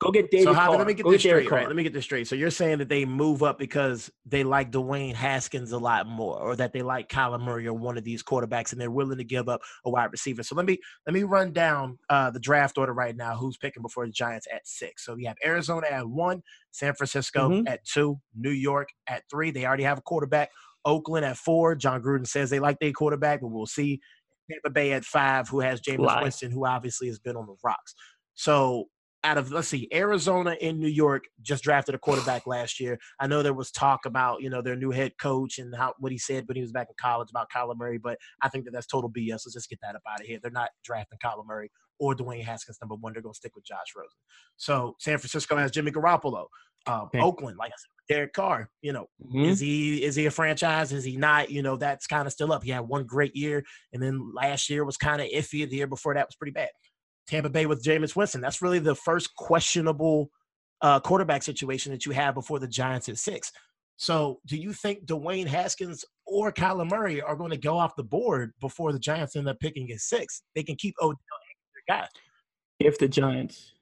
Go 0.00 0.12
get 0.12 0.30
David 0.30 0.54
so 0.54 0.70
let 0.76 0.86
me 0.86 0.94
get 0.94 1.02
Go 1.02 1.10
this 1.10 1.24
get 1.24 1.30
straight, 1.30 1.50
right? 1.50 1.66
Let 1.66 1.74
me 1.74 1.82
get 1.82 1.92
this 1.92 2.04
straight. 2.04 2.28
So 2.28 2.36
you're 2.36 2.50
saying 2.52 2.78
that 2.78 2.88
they 2.88 3.04
move 3.04 3.42
up 3.42 3.58
because 3.58 4.12
they 4.24 4.44
like 4.44 4.70
Dwayne 4.70 5.14
Haskins 5.14 5.72
a 5.72 5.78
lot 5.78 6.06
more, 6.06 6.38
or 6.38 6.54
that 6.54 6.72
they 6.72 6.82
like 6.82 7.08
Kyler 7.08 7.40
Murray 7.40 7.66
or 7.66 7.72
one 7.74 7.98
of 7.98 8.04
these 8.04 8.22
quarterbacks, 8.22 8.70
and 8.70 8.80
they're 8.80 8.92
willing 8.92 9.18
to 9.18 9.24
give 9.24 9.48
up 9.48 9.60
a 9.84 9.90
wide 9.90 10.12
receiver. 10.12 10.44
So 10.44 10.54
let 10.54 10.66
me 10.66 10.78
let 11.04 11.14
me 11.14 11.24
run 11.24 11.52
down 11.52 11.98
uh, 12.08 12.30
the 12.30 12.38
draft 12.38 12.78
order 12.78 12.92
right 12.94 13.16
now. 13.16 13.34
Who's 13.36 13.56
picking 13.56 13.82
before 13.82 14.06
the 14.06 14.12
Giants 14.12 14.46
at 14.52 14.68
six? 14.68 15.04
So 15.04 15.14
we 15.16 15.24
have 15.24 15.36
Arizona 15.44 15.88
at 15.88 16.08
one, 16.08 16.42
San 16.70 16.94
Francisco 16.94 17.48
Mhm. 17.48 17.68
at 17.68 17.84
two, 17.84 18.20
New 18.36 18.50
York 18.50 18.90
at 19.08 19.24
three. 19.28 19.50
They 19.50 19.66
already 19.66 19.82
have 19.82 19.98
a 19.98 20.02
quarterback. 20.02 20.50
Oakland 20.84 21.24
at 21.24 21.36
four. 21.36 21.74
Jon 21.74 22.00
Gruden 22.04 22.26
says 22.26 22.50
they 22.50 22.60
like 22.60 22.78
their 22.78 22.92
quarterback, 22.92 23.40
but 23.40 23.48
we'll 23.48 23.66
see. 23.66 24.00
Tampa 24.48 24.70
Bay 24.70 24.92
at 24.92 25.04
five, 25.04 25.48
who 25.48 25.58
has 25.58 25.80
Jameis 25.80 26.06
Lie. 26.06 26.22
Winston, 26.22 26.52
who 26.52 26.64
obviously 26.64 27.08
has 27.08 27.18
been 27.18 27.36
on 27.36 27.46
the 27.46 27.56
rocks. 27.64 27.94
So 28.34 28.86
out 29.24 29.36
of 29.38 29.50
let's 29.50 29.68
see, 29.68 29.88
Arizona 29.92 30.56
and 30.62 30.78
New 30.78 30.88
York 30.88 31.24
just 31.42 31.64
drafted 31.64 31.94
a 31.94 31.98
quarterback 31.98 32.46
last 32.46 32.78
year. 32.80 32.98
I 33.20 33.26
know 33.26 33.42
there 33.42 33.54
was 33.54 33.70
talk 33.70 34.06
about 34.06 34.42
you 34.42 34.50
know 34.50 34.62
their 34.62 34.76
new 34.76 34.90
head 34.90 35.12
coach 35.20 35.58
and 35.58 35.74
how 35.74 35.94
what 35.98 36.12
he 36.12 36.18
said 36.18 36.46
when 36.46 36.56
he 36.56 36.62
was 36.62 36.72
back 36.72 36.88
in 36.88 36.94
college 37.00 37.28
about 37.30 37.48
Kyler 37.54 37.76
Murray, 37.76 37.98
but 37.98 38.18
I 38.42 38.48
think 38.48 38.64
that 38.64 38.72
that's 38.72 38.86
total 38.86 39.10
BS. 39.10 39.30
Let's 39.46 39.54
just 39.54 39.68
get 39.68 39.80
that 39.82 39.96
up 39.96 40.02
out 40.08 40.20
of 40.20 40.26
here. 40.26 40.38
They're 40.40 40.50
not 40.50 40.70
drafting 40.84 41.18
Kyler 41.24 41.46
Murray 41.46 41.70
or 41.98 42.14
Dwayne 42.14 42.44
Haskins 42.44 42.78
number 42.80 42.94
one. 42.94 43.12
They're 43.12 43.22
going 43.22 43.32
to 43.32 43.36
stick 43.36 43.56
with 43.56 43.64
Josh 43.64 43.94
Rosen. 43.96 44.18
So 44.56 44.94
San 45.00 45.18
Francisco 45.18 45.56
has 45.56 45.72
Jimmy 45.72 45.90
Garoppolo. 45.90 46.46
Um, 46.86 47.06
Okay. 47.06 47.18
Oakland, 47.20 47.56
like 47.58 47.72
I 47.72 47.74
said, 47.76 48.14
Derek 48.16 48.32
Carr. 48.32 48.70
You 48.82 48.92
know, 48.92 49.06
Mhm. 49.20 49.46
is 49.48 49.58
he 49.60 50.02
is 50.04 50.14
he 50.14 50.26
a 50.26 50.30
franchise? 50.30 50.92
Is 50.92 51.02
he 51.04 51.16
not? 51.16 51.50
You 51.50 51.60
know, 51.62 51.76
that's 51.76 52.06
kind 52.06 52.26
of 52.26 52.32
still 52.32 52.52
up. 52.52 52.62
He 52.62 52.70
had 52.70 52.80
one 52.86 53.04
great 53.04 53.34
year, 53.34 53.64
and 53.92 54.00
then 54.02 54.32
last 54.32 54.70
year 54.70 54.84
was 54.84 54.96
kind 54.96 55.20
of 55.20 55.26
iffy. 55.28 55.68
The 55.68 55.76
year 55.76 55.86
before 55.88 56.14
that 56.14 56.26
was 56.28 56.36
pretty 56.36 56.52
bad. 56.52 56.68
Tampa 57.28 57.50
Bay 57.50 57.66
with 57.66 57.84
Jameis 57.84 58.16
Winston. 58.16 58.40
That's 58.40 58.62
really 58.62 58.78
the 58.78 58.94
first 58.94 59.34
questionable 59.36 60.30
uh, 60.80 61.00
quarterback 61.00 61.42
situation 61.42 61.92
that 61.92 62.06
you 62.06 62.12
have 62.12 62.34
before 62.34 62.58
the 62.58 62.68
Giants 62.68 63.08
at 63.08 63.18
six. 63.18 63.52
So, 63.96 64.38
do 64.46 64.56
you 64.56 64.72
think 64.72 65.06
Dwayne 65.06 65.46
Haskins 65.46 66.04
or 66.24 66.52
Kyler 66.52 66.88
Murray 66.88 67.20
are 67.20 67.34
going 67.34 67.50
to 67.50 67.56
go 67.56 67.76
off 67.76 67.96
the 67.96 68.04
board 68.04 68.52
before 68.60 68.92
the 68.92 68.98
Giants 68.98 69.34
end 69.34 69.48
up 69.48 69.58
picking 69.58 69.90
at 69.90 69.98
six? 69.98 70.42
They 70.54 70.62
can 70.62 70.76
keep 70.76 70.94
Odell 71.02 71.18
their 71.88 71.96
guy. 71.98 72.08
If 72.78 72.98
the 72.98 73.08
Giants, 73.08 73.72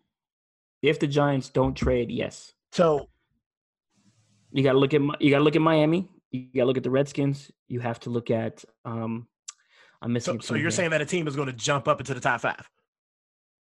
if 0.82 0.98
the 0.98 1.06
Giants 1.06 1.50
don't 1.50 1.74
trade, 1.74 2.10
yes. 2.10 2.54
So, 2.72 3.08
You 4.52 4.64
got 4.64 4.72
to 4.72 4.78
look 4.78 4.94
at 4.94 5.02
you 5.20 5.30
got 5.30 5.38
to 5.38 5.44
look 5.44 5.56
at 5.56 5.62
Miami. 5.62 6.08
You 6.30 6.48
got 6.54 6.62
to 6.62 6.66
look 6.66 6.78
at 6.78 6.82
the 6.82 6.90
Redskins. 6.90 7.50
You 7.68 7.80
have 7.80 8.00
to 8.00 8.10
look 8.10 8.30
at 8.30 8.64
um. 8.84 9.28
I'm 10.02 10.12
missing. 10.12 10.40
so, 10.40 10.48
so 10.48 10.54
you're 10.54 10.64
here. 10.64 10.70
saying 10.70 10.90
that 10.90 11.00
a 11.00 11.06
team 11.06 11.26
is 11.26 11.36
going 11.36 11.46
to 11.46 11.54
jump 11.54 11.88
up 11.88 12.00
into 12.00 12.12
the 12.14 12.20
top 12.20 12.40
five? 12.42 12.68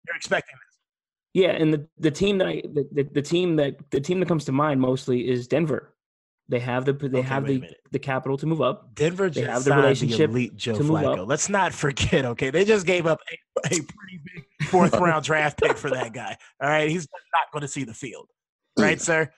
You're 0.09 0.17
expecting 0.17 0.55
this? 0.55 0.77
Yeah, 1.33 1.51
and 1.51 1.71
the, 1.73 1.87
the 1.99 2.11
team 2.11 2.39
that 2.39 2.47
I 2.47 2.61
the, 2.65 2.87
the, 2.91 3.03
the 3.03 3.21
team 3.21 3.55
that 3.57 3.77
the 3.91 4.01
team 4.01 4.19
that 4.19 4.25
comes 4.27 4.45
to 4.45 4.51
mind 4.51 4.81
mostly 4.81 5.29
is 5.29 5.47
Denver. 5.47 5.93
They 6.49 6.59
have 6.59 6.83
the 6.85 6.93
they 6.93 7.19
Okay, 7.19 7.27
have 7.27 7.45
the 7.45 7.63
the 7.91 7.99
capital 7.99 8.35
to 8.39 8.47
move 8.47 8.59
up. 8.61 8.95
Denver 8.95 9.29
They 9.29 9.41
just 9.41 9.51
have 9.51 9.63
the 9.63 9.69
signed 9.69 9.83
relationship 9.83 10.17
the 10.17 10.23
elite 10.37 10.55
Joe 10.55 10.73
to 10.75 10.83
move 10.83 11.01
Flacco. 11.01 11.19
up. 11.21 11.27
Let's 11.29 11.47
not 11.47 11.73
forget, 11.85 12.25
okay? 12.25 12.49
They 12.49 12.65
just 12.65 12.87
gave 12.87 13.05
up 13.05 13.19
a, 13.31 13.67
a 13.67 13.69
pretty 13.69 14.19
big 14.25 14.67
fourth 14.69 14.93
round 14.99 15.23
draft 15.23 15.61
pick 15.61 15.77
for 15.77 15.91
that 15.91 16.11
guy. 16.11 16.35
All 16.59 16.67
right, 16.67 16.89
he's 16.89 17.07
not 17.35 17.51
going 17.53 17.61
to 17.61 17.67
see 17.67 17.83
the 17.83 17.93
field, 17.93 18.27
right, 18.79 18.99
sir? 18.99 19.31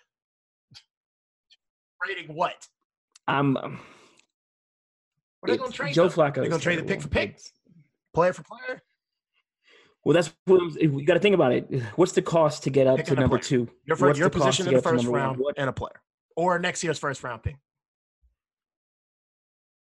Trading 2.06 2.34
what? 2.34 2.66
I'm 3.28 3.58
um, 3.58 3.80
What 5.42 5.50
are 5.50 5.54
they 5.54 5.58
going 5.58 5.72
to 5.72 5.78
trade? 5.78 5.94
Joe? 5.94 6.08
Flacco. 6.08 6.36
They're 6.36 6.48
going 6.48 6.52
to 6.52 6.60
trade 6.60 6.80
the 6.80 6.84
pick 6.84 7.02
for 7.02 7.10
terrible. 7.10 7.34
pick, 7.34 7.42
player 8.14 8.34
for 8.34 8.44
player. 8.44 8.82
Well, 10.04 10.16
that's 10.16 10.34
what 10.46 10.62
we 10.82 11.04
got 11.06 11.14
to 11.14 11.20
think 11.20 11.36
about 11.36 11.52
it. 11.54 11.84
What's 11.96 12.14
the 12.14 12.22
cost 12.24 12.64
to 12.64 12.70
get 12.70 12.88
up 12.88 13.04
to 13.04 13.16
number 13.16 13.38
player. 13.38 13.44
two? 13.44 13.70
Your, 13.86 13.96
fir- 13.96 14.08
What's 14.08 14.20
your 14.20 14.30
position 14.30 14.68
in 14.68 14.74
the 14.74 14.80
get 14.80 14.86
up 14.86 14.92
to 14.92 14.98
first 14.98 15.08
one? 15.08 15.20
round 15.20 15.42
and 15.58 15.70
a 15.70 15.74
player, 15.74 16.02
or 16.36 16.58
next 16.58 16.84
year's 16.84 16.98
first 16.98 17.24
round 17.24 17.44
pick. 17.44 17.58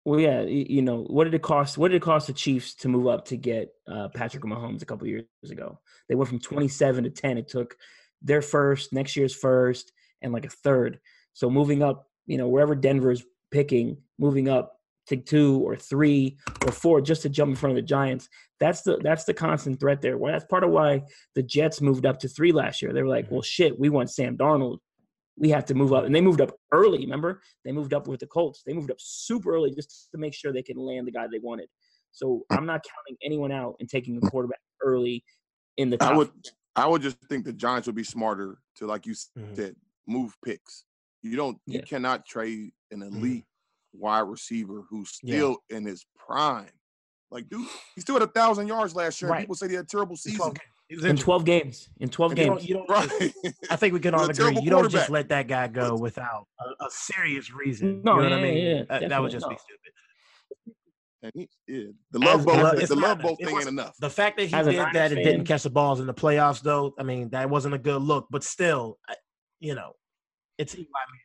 Well, 0.04 0.18
yeah, 0.18 0.42
you 0.42 0.82
know, 0.82 1.04
what 1.04 1.24
did 1.24 1.34
it 1.34 1.42
cost? 1.42 1.76
What 1.76 1.88
did 1.88 1.98
it 1.98 2.02
cost 2.02 2.26
the 2.26 2.32
Chiefs 2.32 2.74
to 2.76 2.88
move 2.88 3.06
up 3.06 3.26
to 3.26 3.36
get 3.36 3.68
uh, 3.86 4.08
Patrick 4.08 4.42
Mahomes 4.42 4.82
a 4.82 4.86
couple 4.86 5.06
years 5.06 5.26
ago? 5.48 5.78
They 6.08 6.14
went 6.14 6.28
from 6.28 6.40
27 6.40 7.04
to 7.04 7.10
10. 7.10 7.38
It 7.38 7.48
took 7.48 7.76
their 8.22 8.40
first, 8.40 8.92
next 8.92 9.14
year's 9.14 9.34
first, 9.34 9.92
and 10.22 10.32
like 10.32 10.46
a 10.46 10.50
third. 10.50 11.00
So 11.34 11.50
moving 11.50 11.82
up, 11.82 12.08
you 12.26 12.38
know, 12.38 12.48
wherever 12.48 12.74
Denver's 12.74 13.22
picking, 13.50 13.98
moving 14.18 14.48
up 14.48 14.79
to 15.10 15.16
two 15.16 15.58
or 15.58 15.76
three 15.76 16.38
or 16.64 16.72
four 16.72 17.00
just 17.00 17.22
to 17.22 17.28
jump 17.28 17.50
in 17.50 17.56
front 17.56 17.72
of 17.76 17.76
the 17.76 17.86
Giants. 17.86 18.28
That's 18.58 18.82
the 18.82 18.98
that's 19.02 19.24
the 19.24 19.34
constant 19.34 19.78
threat 19.80 20.00
there. 20.00 20.16
Well, 20.18 20.32
that's 20.32 20.44
part 20.46 20.64
of 20.64 20.70
why 20.70 21.02
the 21.34 21.42
Jets 21.42 21.80
moved 21.80 22.06
up 22.06 22.18
to 22.20 22.28
three 22.28 22.52
last 22.52 22.80
year. 22.80 22.92
They 22.92 23.02
were 23.02 23.08
like, 23.08 23.26
Mhm. 23.28 23.32
well, 23.32 23.42
shit, 23.42 23.78
we 23.78 23.88
want 23.90 24.10
Sam 24.10 24.36
Darnold. 24.36 24.78
We 25.36 25.48
have 25.50 25.64
to 25.66 25.74
move 25.74 25.92
up, 25.92 26.04
and 26.04 26.14
they 26.14 26.20
moved 26.20 26.40
up 26.40 26.54
early. 26.72 26.98
Remember, 26.98 27.40
they 27.64 27.72
moved 27.72 27.94
up 27.94 28.06
with 28.06 28.20
the 28.20 28.26
Colts. 28.26 28.62
They 28.64 28.72
moved 28.74 28.90
up 28.90 28.98
super 29.00 29.54
early 29.54 29.74
just 29.74 30.08
to 30.12 30.18
make 30.18 30.34
sure 30.34 30.52
they 30.52 30.62
can 30.62 30.76
land 30.76 31.06
the 31.06 31.12
guy 31.12 31.26
they 31.30 31.38
wanted. 31.38 31.68
So 32.12 32.44
I'm 32.50 32.66
not 32.66 32.84
counting 32.84 33.16
anyone 33.24 33.50
out 33.52 33.76
and 33.80 33.88
taking 33.88 34.16
a 34.18 34.20
quarterback 34.20 34.60
early 34.82 35.24
in 35.76 35.88
the 35.90 35.96
top. 35.96 36.12
I 36.12 36.16
would 36.16 36.30
I 36.76 36.86
would 36.86 37.02
just 37.02 37.18
think 37.28 37.44
the 37.44 37.52
Giants 37.52 37.86
would 37.86 37.96
be 37.96 38.04
smarter 38.04 38.58
to, 38.76 38.86
like 38.86 39.04
you 39.06 39.14
Mhm. 39.14 39.56
said, 39.56 39.76
move 40.06 40.36
picks. 40.44 40.84
You 41.22 41.36
don't 41.36 41.58
you 41.66 41.80
cannot 41.82 42.26
trade 42.26 42.72
an 42.90 43.02
elite 43.02 43.44
wide 43.92 44.20
receiver 44.20 44.82
who's 44.88 45.18
Yeah. 45.22 45.34
still 45.36 45.56
in 45.70 45.84
his 45.84 46.04
prime. 46.16 46.70
Like, 47.30 47.48
dude, 47.48 47.66
he 47.94 48.00
still 48.00 48.16
had 48.16 48.22
a 48.22 48.26
thousand 48.32 48.66
yards 48.66 48.94
last 48.94 49.20
year. 49.22 49.28
and 49.28 49.32
Right. 49.36 49.40
People 49.42 49.54
say 49.54 49.68
he 49.68 49.74
had 49.74 49.84
a 49.84 49.88
terrible 49.88 50.16
season. 50.16 50.52
in 50.90 51.16
12 51.16 51.44
games. 51.44 51.88
In 52.00 52.08
12 52.08 52.32
You 52.32 52.36
games. 52.36 52.48
don't, 52.48 52.68
you 52.68 52.74
don't 52.74 52.90
Right. 52.90 53.34
I 53.70 53.76
think 53.76 53.94
we 53.94 54.00
can 54.00 54.14
all 54.14 54.28
agree. 54.28 54.58
You 54.60 54.70
don't 54.70 54.90
just 54.90 55.10
let 55.10 55.28
that 55.28 55.46
guy 55.46 55.68
go 55.68 55.94
without 55.96 56.46
a, 56.60 56.84
a 56.84 56.88
serious 56.90 57.52
reason. 57.52 58.02
No, 58.02 58.16
you 58.16 58.22
know 58.28 58.30
what 58.30 58.38
I 58.38 58.42
mean? 58.42 58.56
yeah, 58.58 58.82
That- 58.88 59.08
that, 59.08 59.22
would 59.22 59.30
definitely, 59.30 59.30
just 59.30 59.48
be 59.48 59.56
stupid. 59.56 59.92
And 61.22 61.32
he, 61.34 61.48
yeah, 61.68 61.84
the 62.12 62.18
love 62.18 62.40
As- 62.40 62.46
boat, 62.46 62.56
well, 62.56 62.74
the 62.74 62.96
not 62.96 62.98
love 63.08 63.18
boat 63.20 63.38
thing 63.38 63.54
was- 63.54 63.66
ain't 63.66 63.72
enough. 63.72 63.94
The 64.00 64.10
fact 64.10 64.38
that 64.38 64.46
he 64.46 64.54
As 64.54 64.66
did 64.66 64.76
Niners 64.76 64.92
that 64.94 65.12
and 65.12 65.22
didn't 65.22 65.44
catch 65.44 65.62
the 65.64 65.70
balls 65.70 66.00
in 66.00 66.06
the 66.06 66.14
playoffs, 66.14 66.62
though, 66.62 66.94
I 66.98 67.02
mean, 67.02 67.28
that 67.30 67.48
wasn't 67.50 67.74
a 67.74 67.78
good 67.78 68.00
look. 68.02 68.26
But 68.30 68.42
still, 68.42 68.98
I- 69.08 69.14
you 69.60 69.74
know, 69.74 69.92
it's 70.58 70.74
Eli 70.74 70.86
Manning. 70.86 71.20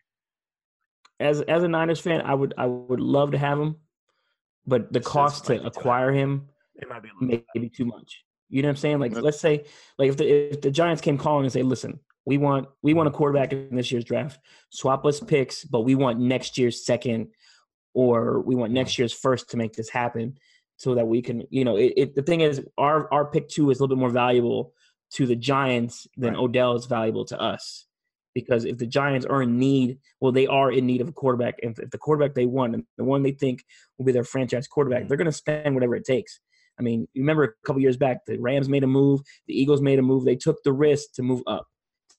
As 1.19 1.41
as 1.41 1.63
a 1.63 1.67
Niners 1.67 1.99
fan, 1.99 2.21
I 2.21 2.33
would 2.33 2.53
I 2.57 2.65
would 2.65 2.99
love 2.99 3.31
to 3.31 3.37
have 3.37 3.59
him, 3.59 3.77
but 4.65 4.91
the 4.91 4.99
cost 4.99 5.45
to 5.45 5.63
acquire 5.65 6.11
him 6.11 6.49
It 6.75 6.89
might 6.89 7.03
be 7.03 7.09
a 7.09 7.13
little 7.13 7.45
may 7.55 7.59
be 7.59 7.69
too 7.69 7.85
much. 7.85 8.23
You 8.49 8.61
know 8.61 8.67
what 8.67 8.71
I'm 8.71 8.77
saying? 8.77 8.99
Like 8.99 9.13
let's 9.13 9.39
say 9.39 9.65
like 9.97 10.09
if 10.09 10.17
the 10.17 10.53
if 10.53 10.61
the 10.61 10.71
Giants 10.71 11.01
came 11.01 11.17
calling 11.17 11.45
and 11.45 11.53
say, 11.53 11.63
listen, 11.63 11.99
we 12.25 12.37
want 12.37 12.67
we 12.81 12.93
want 12.93 13.07
a 13.07 13.11
quarterback 13.11 13.53
in 13.53 13.75
this 13.75 13.91
year's 13.91 14.05
draft. 14.05 14.39
Swap 14.69 15.05
us 15.05 15.19
picks, 15.19 15.63
but 15.63 15.81
we 15.81 15.95
want 15.95 16.19
next 16.19 16.57
year's 16.57 16.85
second 16.85 17.27
or 17.93 18.41
we 18.41 18.55
want 18.55 18.73
next 18.73 18.93
mm-hmm. 18.93 19.03
year's 19.03 19.13
first 19.13 19.51
to 19.51 19.57
make 19.57 19.73
this 19.73 19.89
happen 19.89 20.37
so 20.77 20.95
that 20.95 21.07
we 21.07 21.21
can, 21.21 21.43
you 21.49 21.63
know, 21.63 21.77
it, 21.77 21.93
it 21.95 22.15
the 22.15 22.21
thing 22.21 22.41
is 22.41 22.61
our 22.77 23.11
our 23.13 23.25
pick 23.25 23.47
two 23.47 23.69
is 23.71 23.79
a 23.79 23.83
little 23.83 23.95
bit 23.95 23.99
more 23.99 24.09
valuable 24.09 24.73
to 25.13 25.25
the 25.25 25.35
Giants 25.35 26.07
than 26.17 26.33
Right. 26.33 26.39
Odell 26.39 26.75
is 26.75 26.87
valuable 26.87 27.25
to 27.25 27.39
us. 27.39 27.84
Because 28.35 28.65
if 28.65 28.77
the 28.77 28.85
Giants 28.85 29.25
are 29.25 29.41
in 29.41 29.57
need, 29.57 29.97
well, 30.19 30.31
they 30.33 30.45
are 30.45 30.69
in 30.71 30.85
need 30.85 30.99
of 31.01 31.07
a 31.07 31.11
quarterback. 31.13 31.55
And 31.63 31.77
if 31.79 31.89
the 31.89 31.97
quarterback 31.97 32.35
they 32.35 32.45
want, 32.45 32.75
and 32.75 32.83
the 32.97 33.05
one 33.05 33.23
they 33.23 33.31
think 33.31 33.63
will 33.97 34.05
be 34.05 34.11
their 34.11 34.25
franchise 34.25 34.67
quarterback, 34.67 35.03
Mhm. 35.03 35.07
they're 35.07 35.17
going 35.17 35.25
to 35.25 35.31
spend 35.31 35.73
whatever 35.73 35.95
it 35.95 36.03
takes. 36.03 36.39
I 36.77 36.83
mean, 36.83 37.07
you 37.13 37.21
remember 37.23 37.43
a 37.45 37.53
couple 37.65 37.81
years 37.81 37.95
back, 37.95 38.25
the 38.27 38.37
Rams 38.37 38.67
made 38.67 38.83
a 38.83 38.87
move, 38.87 39.21
the 39.47 39.57
Eagles 39.59 39.81
made 39.81 39.97
a 39.97 40.01
move. 40.01 40.25
They 40.25 40.35
took 40.35 40.61
the 40.63 40.73
risk 40.73 41.13
to 41.13 41.23
move 41.23 41.41
up 41.47 41.65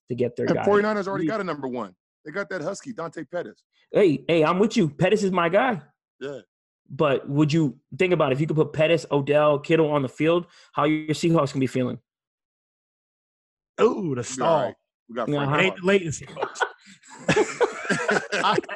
to 0.08 0.14
get 0.14 0.34
their 0.36 0.46
And 0.46 0.54
guy. 0.56 0.64
49ers 0.64 1.06
already 1.06 1.26
got 1.26 1.42
a 1.42 1.44
number 1.44 1.68
one. 1.68 1.94
They 2.24 2.30
got 2.32 2.48
that 2.48 2.62
Husky, 2.62 2.94
Dante 2.94 3.24
Pettis. 3.24 3.62
Hey, 3.92 4.24
hey, 4.26 4.42
I'm 4.42 4.58
with 4.58 4.74
you. 4.76 4.88
Pettis 4.88 5.22
is 5.22 5.30
my 5.32 5.50
guy. 5.50 5.82
Yeah. 6.18 6.40
But 6.88 7.28
would 7.28 7.52
you 7.52 7.78
think 7.98 8.14
about 8.14 8.32
if 8.32 8.40
you 8.40 8.46
could 8.46 8.56
put 8.56 8.72
Pettis, 8.72 9.04
Odell, 9.10 9.58
Kittle 9.58 9.90
on 9.90 10.00
the 10.00 10.08
field, 10.08 10.46
how 10.72 10.84
your 10.84 11.08
Seahawks 11.14 11.50
can 11.52 11.60
be 11.60 11.66
feeling? 11.66 11.98
Ooh, 13.78 13.84
the 13.84 13.90
We'll 13.90 14.14
be 14.14 14.18
all 14.18 14.22
stall. 14.24 14.62
right. 14.62 14.74
We 15.08 15.14
got 15.14 15.28
Yeah, 15.28 15.36
Frank 15.44 15.50
how- 15.50 15.58
It 15.58 15.62
ain't 15.62 15.76
the 15.80 15.86
latency, 15.86 16.26
folks. 16.26 16.60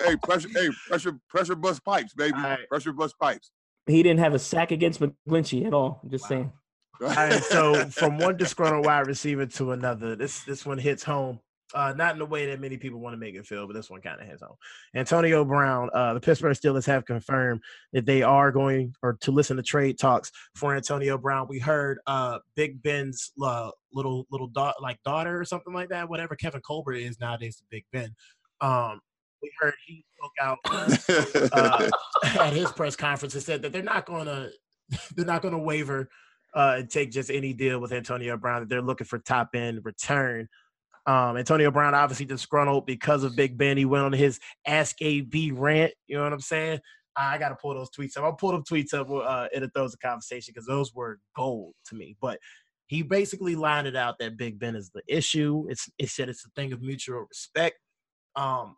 hey, 0.00 0.16
pressure, 0.22 0.48
hey, 0.54 0.68
pressure, 0.88 1.18
pressure 1.28 1.54
bust 1.54 1.84
pipes, 1.84 2.14
baby. 2.14 2.34
All 2.36 2.42
right. 2.42 2.68
Pressure 2.68 2.92
bust 2.92 3.14
pipes. 3.20 3.50
He 3.86 4.02
didn't 4.02 4.20
have 4.20 4.34
a 4.34 4.38
sack 4.38 4.70
against 4.70 5.00
McGlinchey 5.00 5.66
at 5.66 5.74
all. 5.74 6.00
Just 6.08 6.24
Wow. 6.24 6.28
saying. 6.28 6.52
All 7.02 7.08
right, 7.08 7.42
so 7.42 7.90
from 7.90 8.18
one 8.18 8.36
disgruntled 8.36 8.86
wide 8.86 9.08
receiver 9.08 9.46
to 9.46 9.72
another, 9.72 10.14
this 10.14 10.44
this 10.44 10.64
one 10.64 10.78
hits 10.78 11.02
home. 11.02 11.40
Uh, 11.74 11.92
not 11.96 12.12
in 12.12 12.18
the 12.18 12.26
way 12.26 12.46
that 12.46 12.60
many 12.60 12.76
people 12.76 13.00
want 13.00 13.14
to 13.14 13.18
make 13.18 13.34
it 13.34 13.46
feel, 13.46 13.66
but 13.66 13.74
this 13.74 13.90
one 13.90 14.00
kind 14.00 14.20
of 14.20 14.26
hits 14.26 14.42
home. 14.42 14.56
Antonio 14.94 15.44
Brown, 15.44 15.88
uh, 15.94 16.14
the 16.14 16.20
Pittsburgh 16.20 16.56
Steelers 16.56 16.86
have 16.86 17.04
confirmed 17.04 17.60
that 17.92 18.06
they 18.06 18.22
are 18.22 18.52
going 18.52 18.94
or 19.02 19.16
to 19.20 19.30
listen 19.30 19.56
to 19.56 19.62
trade 19.62 19.98
talks 19.98 20.30
for 20.54 20.74
Antonio 20.74 21.16
Brown. 21.16 21.46
We 21.48 21.58
heard 21.58 21.98
uh, 22.06 22.38
Big 22.56 22.82
Ben's 22.82 23.32
uh, 23.42 23.70
little 23.92 24.26
little 24.30 24.48
da- 24.48 24.74
like 24.80 25.02
daughter 25.02 25.40
or 25.40 25.44
something 25.44 25.72
like 25.72 25.88
that, 25.90 26.08
whatever 26.08 26.36
Kevin 26.36 26.60
Colbert 26.60 26.94
is 26.94 27.18
nowadays 27.20 27.56
to 27.56 27.62
Big 27.70 27.84
Ben. 27.92 28.14
Um, 28.60 29.00
we 29.42 29.50
heard 29.58 29.74
he 29.86 30.04
spoke 30.16 30.32
out 30.40 30.58
uh, 31.52 31.90
at 32.40 32.52
his 32.52 32.70
press 32.72 32.96
conference 32.96 33.34
and 33.34 33.42
said 33.42 33.62
that 33.62 33.72
they're 33.72 33.82
not 33.82 34.06
going 34.06 34.26
to 34.26 34.50
they're 35.16 35.26
not 35.26 35.42
going 35.42 35.52
to 35.52 35.58
waver 35.58 36.08
uh, 36.54 36.76
and 36.78 36.90
take 36.90 37.10
just 37.10 37.30
any 37.30 37.52
deal 37.52 37.80
with 37.80 37.92
Antonio 37.92 38.36
Brown. 38.36 38.60
That 38.60 38.68
they're 38.68 38.82
looking 38.82 39.06
for 39.06 39.18
top 39.18 39.50
end 39.54 39.80
return. 39.84 40.48
Um, 41.06 41.36
Antonio 41.36 41.70
Brown 41.70 41.94
obviously 41.94 42.26
disgruntled 42.26 42.86
because 42.86 43.24
of 43.24 43.34
Big 43.34 43.58
Ben. 43.58 43.76
He 43.76 43.84
went 43.84 44.04
on 44.04 44.12
his 44.12 44.38
Ask 44.66 44.96
AB 45.00 45.52
rant. 45.52 45.92
You 46.06 46.16
know 46.16 46.24
what 46.24 46.32
I'm 46.32 46.40
saying? 46.40 46.80
I 47.16 47.38
got 47.38 47.50
to 47.50 47.56
pull 47.56 47.74
those 47.74 47.90
tweets 47.90 48.16
up. 48.16 48.24
I'll 48.24 48.32
pull 48.32 48.52
them 48.52 48.64
tweets 48.64 48.94
up 48.94 49.10
uh, 49.10 49.48
in 49.52 49.64
a 49.64 49.68
those 49.74 49.94
conversation 49.96 50.52
because 50.54 50.66
those 50.66 50.94
were 50.94 51.18
gold 51.36 51.74
to 51.86 51.94
me. 51.94 52.16
But 52.20 52.38
he 52.86 53.02
basically 53.02 53.54
lined 53.54 53.86
it 53.86 53.96
out 53.96 54.18
that 54.18 54.36
Big 54.36 54.58
Ben 54.58 54.76
is 54.76 54.90
the 54.90 55.02
issue. 55.06 55.66
It's 55.68 55.88
it 55.98 56.08
said 56.08 56.28
it's 56.28 56.44
a 56.44 56.50
thing 56.54 56.72
of 56.72 56.82
mutual 56.82 57.26
respect. 57.28 57.76
Um, 58.36 58.76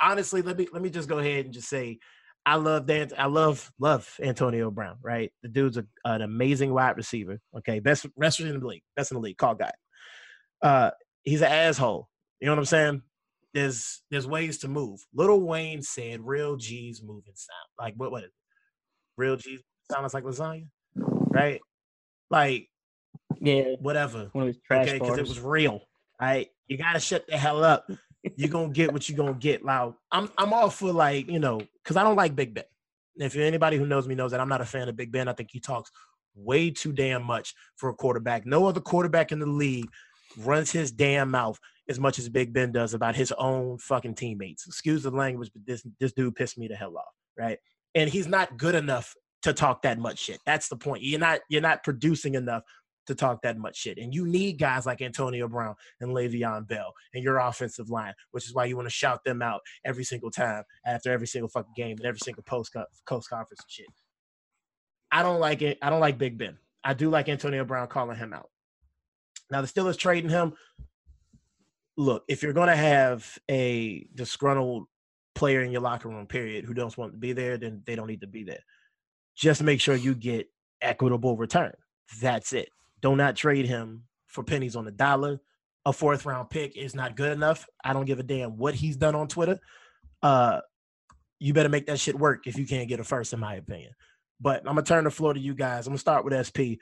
honestly, 0.00 0.42
let 0.42 0.56
me 0.56 0.68
let 0.72 0.82
me 0.82 0.90
just 0.90 1.08
go 1.08 1.18
ahead 1.18 1.44
and 1.44 1.54
just 1.54 1.68
say 1.68 1.98
I 2.46 2.56
love 2.56 2.86
Dan. 2.86 3.10
I 3.18 3.26
love 3.26 3.70
love 3.78 4.08
Antonio 4.20 4.70
Brown. 4.70 4.96
Right, 5.02 5.32
the 5.42 5.48
dude's 5.48 5.76
a, 5.76 5.86
an 6.04 6.22
amazing 6.22 6.72
wide 6.72 6.96
receiver. 6.96 7.38
Okay, 7.58 7.80
best 7.80 8.06
wrestler 8.16 8.46
in 8.46 8.60
the 8.60 8.66
league, 8.66 8.82
best 8.96 9.10
in 9.10 9.16
the 9.16 9.20
league. 9.20 9.36
Call 9.36 9.54
guy. 9.54 9.72
Uh, 10.62 10.90
he's 11.24 11.42
an 11.42 11.50
asshole. 11.50 12.08
You 12.40 12.46
know 12.46 12.52
what 12.52 12.60
I'm 12.60 12.64
saying? 12.66 13.02
There's 13.52 14.02
there's 14.10 14.26
ways 14.26 14.58
to 14.58 14.68
move. 14.68 15.00
Lil 15.12 15.40
Wayne 15.40 15.82
said, 15.82 16.20
"Real 16.22 16.56
G's 16.56 17.02
moving 17.02 17.32
sound 17.34 17.68
like 17.78 17.94
what 17.96 18.10
what? 18.10 18.24
Real 19.16 19.36
G's 19.36 19.60
sounds 19.90 20.14
like 20.14 20.24
lasagna, 20.24 20.68
right? 20.94 21.60
Like 22.30 22.68
Yeah, 23.40 23.74
whatever. 23.80 24.30
one 24.32 24.48
of 24.48 24.62
trash 24.62 24.88
okay, 24.88 24.98
because 24.98 25.18
it 25.18 25.26
was 25.26 25.40
real. 25.40 25.72
All 25.72 26.28
right, 26.28 26.48
you 26.68 26.78
gotta 26.78 27.00
shut 27.00 27.26
the 27.26 27.36
hell 27.36 27.64
up. 27.64 27.90
You're 28.36 28.50
gonna 28.50 28.68
get 28.68 28.92
what 28.92 29.08
you're 29.08 29.16
gonna 29.16 29.34
get. 29.34 29.64
Loud. 29.64 29.94
I'm 30.12 30.30
I'm 30.38 30.52
all 30.52 30.70
for 30.70 30.92
like 30.92 31.28
you 31.28 31.40
know, 31.40 31.60
because 31.82 31.96
I 31.96 32.04
don't 32.04 32.16
like 32.16 32.36
Big 32.36 32.54
Ben. 32.54 32.64
If 33.16 33.36
anybody 33.36 33.76
who 33.76 33.86
knows 33.86 34.06
me 34.06 34.14
knows 34.14 34.30
that 34.30 34.40
I'm 34.40 34.48
not 34.48 34.60
a 34.60 34.66
fan 34.66 34.88
of 34.88 34.96
Big 34.96 35.10
Ben. 35.10 35.28
I 35.28 35.32
think 35.32 35.50
he 35.52 35.58
talks 35.58 35.90
way 36.34 36.70
too 36.70 36.92
damn 36.92 37.24
much 37.24 37.54
for 37.76 37.88
a 37.88 37.94
quarterback. 37.94 38.46
No 38.46 38.66
other 38.66 38.80
quarterback 38.80 39.32
in 39.32 39.40
the 39.40 39.46
league 39.46 39.88
runs 40.38 40.70
his 40.70 40.92
damn 40.92 41.30
mouth 41.30 41.58
as 41.88 41.98
much 41.98 42.18
as 42.18 42.28
Big 42.28 42.52
Ben 42.52 42.72
does 42.72 42.94
about 42.94 43.16
his 43.16 43.32
own 43.32 43.78
fucking 43.78 44.14
teammates. 44.14 44.66
Excuse 44.66 45.02
the 45.02 45.10
language, 45.10 45.50
but 45.52 45.66
this 45.66 45.84
this 45.98 46.12
dude 46.12 46.34
pissed 46.34 46.58
me 46.58 46.68
the 46.68 46.76
hell 46.76 46.96
off, 46.96 47.14
right? 47.36 47.58
And 47.94 48.08
he's 48.08 48.28
not 48.28 48.56
good 48.56 48.74
enough 48.74 49.14
to 49.42 49.52
talk 49.52 49.82
that 49.82 49.98
much 49.98 50.18
shit. 50.18 50.38
That's 50.46 50.68
the 50.68 50.76
point. 50.76 51.02
You're 51.02 51.20
not 51.20 51.40
you're 51.48 51.62
not 51.62 51.82
producing 51.82 52.34
enough 52.34 52.62
to 53.06 53.14
talk 53.14 53.42
that 53.42 53.58
much 53.58 53.76
shit. 53.76 53.98
And 53.98 54.14
you 54.14 54.26
need 54.26 54.58
guys 54.58 54.86
like 54.86 55.02
Antonio 55.02 55.48
Brown 55.48 55.74
and 56.00 56.12
Le'Veon 56.12 56.68
Bell 56.68 56.92
and 57.14 57.24
your 57.24 57.38
offensive 57.38 57.90
line, 57.90 58.12
which 58.30 58.46
is 58.46 58.54
why 58.54 58.66
you 58.66 58.76
want 58.76 58.86
to 58.86 58.94
shout 58.94 59.24
them 59.24 59.42
out 59.42 59.60
every 59.84 60.04
single 60.04 60.30
time 60.30 60.62
after 60.86 61.10
every 61.10 61.26
single 61.26 61.48
fucking 61.48 61.72
game 61.74 61.96
and 61.96 62.06
every 62.06 62.20
single 62.22 62.44
post 62.44 62.72
conference 62.72 63.60
and 63.60 63.68
shit. 63.68 63.86
I 65.10 65.22
don't 65.22 65.40
like 65.40 65.62
it. 65.62 65.78
I 65.82 65.90
don't 65.90 66.00
like 66.00 66.18
Big 66.18 66.38
Ben. 66.38 66.58
I 66.84 66.94
do 66.94 67.10
like 67.10 67.28
Antonio 67.28 67.64
Brown 67.64 67.88
calling 67.88 68.16
him 68.16 68.32
out. 68.32 68.49
Now 69.50 69.60
the 69.60 69.66
Steelers 69.66 69.98
trading 69.98 70.30
him. 70.30 70.54
Look, 71.96 72.24
if 72.28 72.42
you're 72.42 72.52
gonna 72.52 72.76
have 72.76 73.38
a 73.50 74.06
disgruntled 74.14 74.86
player 75.34 75.62
in 75.62 75.70
your 75.72 75.80
locker 75.80 76.08
room, 76.08 76.26
period, 76.26 76.64
who 76.64 76.74
don't 76.74 76.96
want 76.96 77.12
to 77.12 77.18
be 77.18 77.32
there, 77.32 77.56
then 77.56 77.82
they 77.84 77.94
don't 77.94 78.06
need 78.06 78.20
to 78.20 78.26
be 78.26 78.44
there. 78.44 78.62
Just 79.34 79.62
make 79.62 79.80
sure 79.80 79.94
you 79.94 80.14
get 80.14 80.48
equitable 80.80 81.36
return. 81.36 81.72
That's 82.20 82.52
it. 82.52 82.70
Do 83.00 83.16
not 83.16 83.36
trade 83.36 83.66
him 83.66 84.04
for 84.26 84.44
pennies 84.44 84.76
on 84.76 84.84
the 84.84 84.90
dollar. 84.90 85.40
A 85.86 85.92
fourth 85.92 86.26
round 86.26 86.50
pick 86.50 86.76
is 86.76 86.94
not 86.94 87.16
good 87.16 87.32
enough. 87.32 87.66
I 87.82 87.92
don't 87.92 88.04
give 88.04 88.18
a 88.18 88.22
damn 88.22 88.56
what 88.56 88.74
he's 88.74 88.96
done 88.96 89.14
on 89.14 89.28
Twitter. 89.28 89.58
Uh, 90.22 90.60
you 91.38 91.54
better 91.54 91.70
make 91.70 91.86
that 91.86 91.98
shit 91.98 92.18
work 92.18 92.46
if 92.46 92.58
you 92.58 92.66
can't 92.66 92.88
get 92.88 93.00
a 93.00 93.04
first, 93.04 93.32
in 93.32 93.40
my 93.40 93.54
opinion. 93.54 93.92
But 94.40 94.60
I'm 94.60 94.74
gonna 94.74 94.82
turn 94.82 95.04
the 95.04 95.10
floor 95.10 95.32
to 95.32 95.40
you 95.40 95.54
guys. 95.54 95.86
I'm 95.86 95.92
gonna 95.92 95.98
start 95.98 96.24
with 96.24 96.34
SP. 96.36 96.80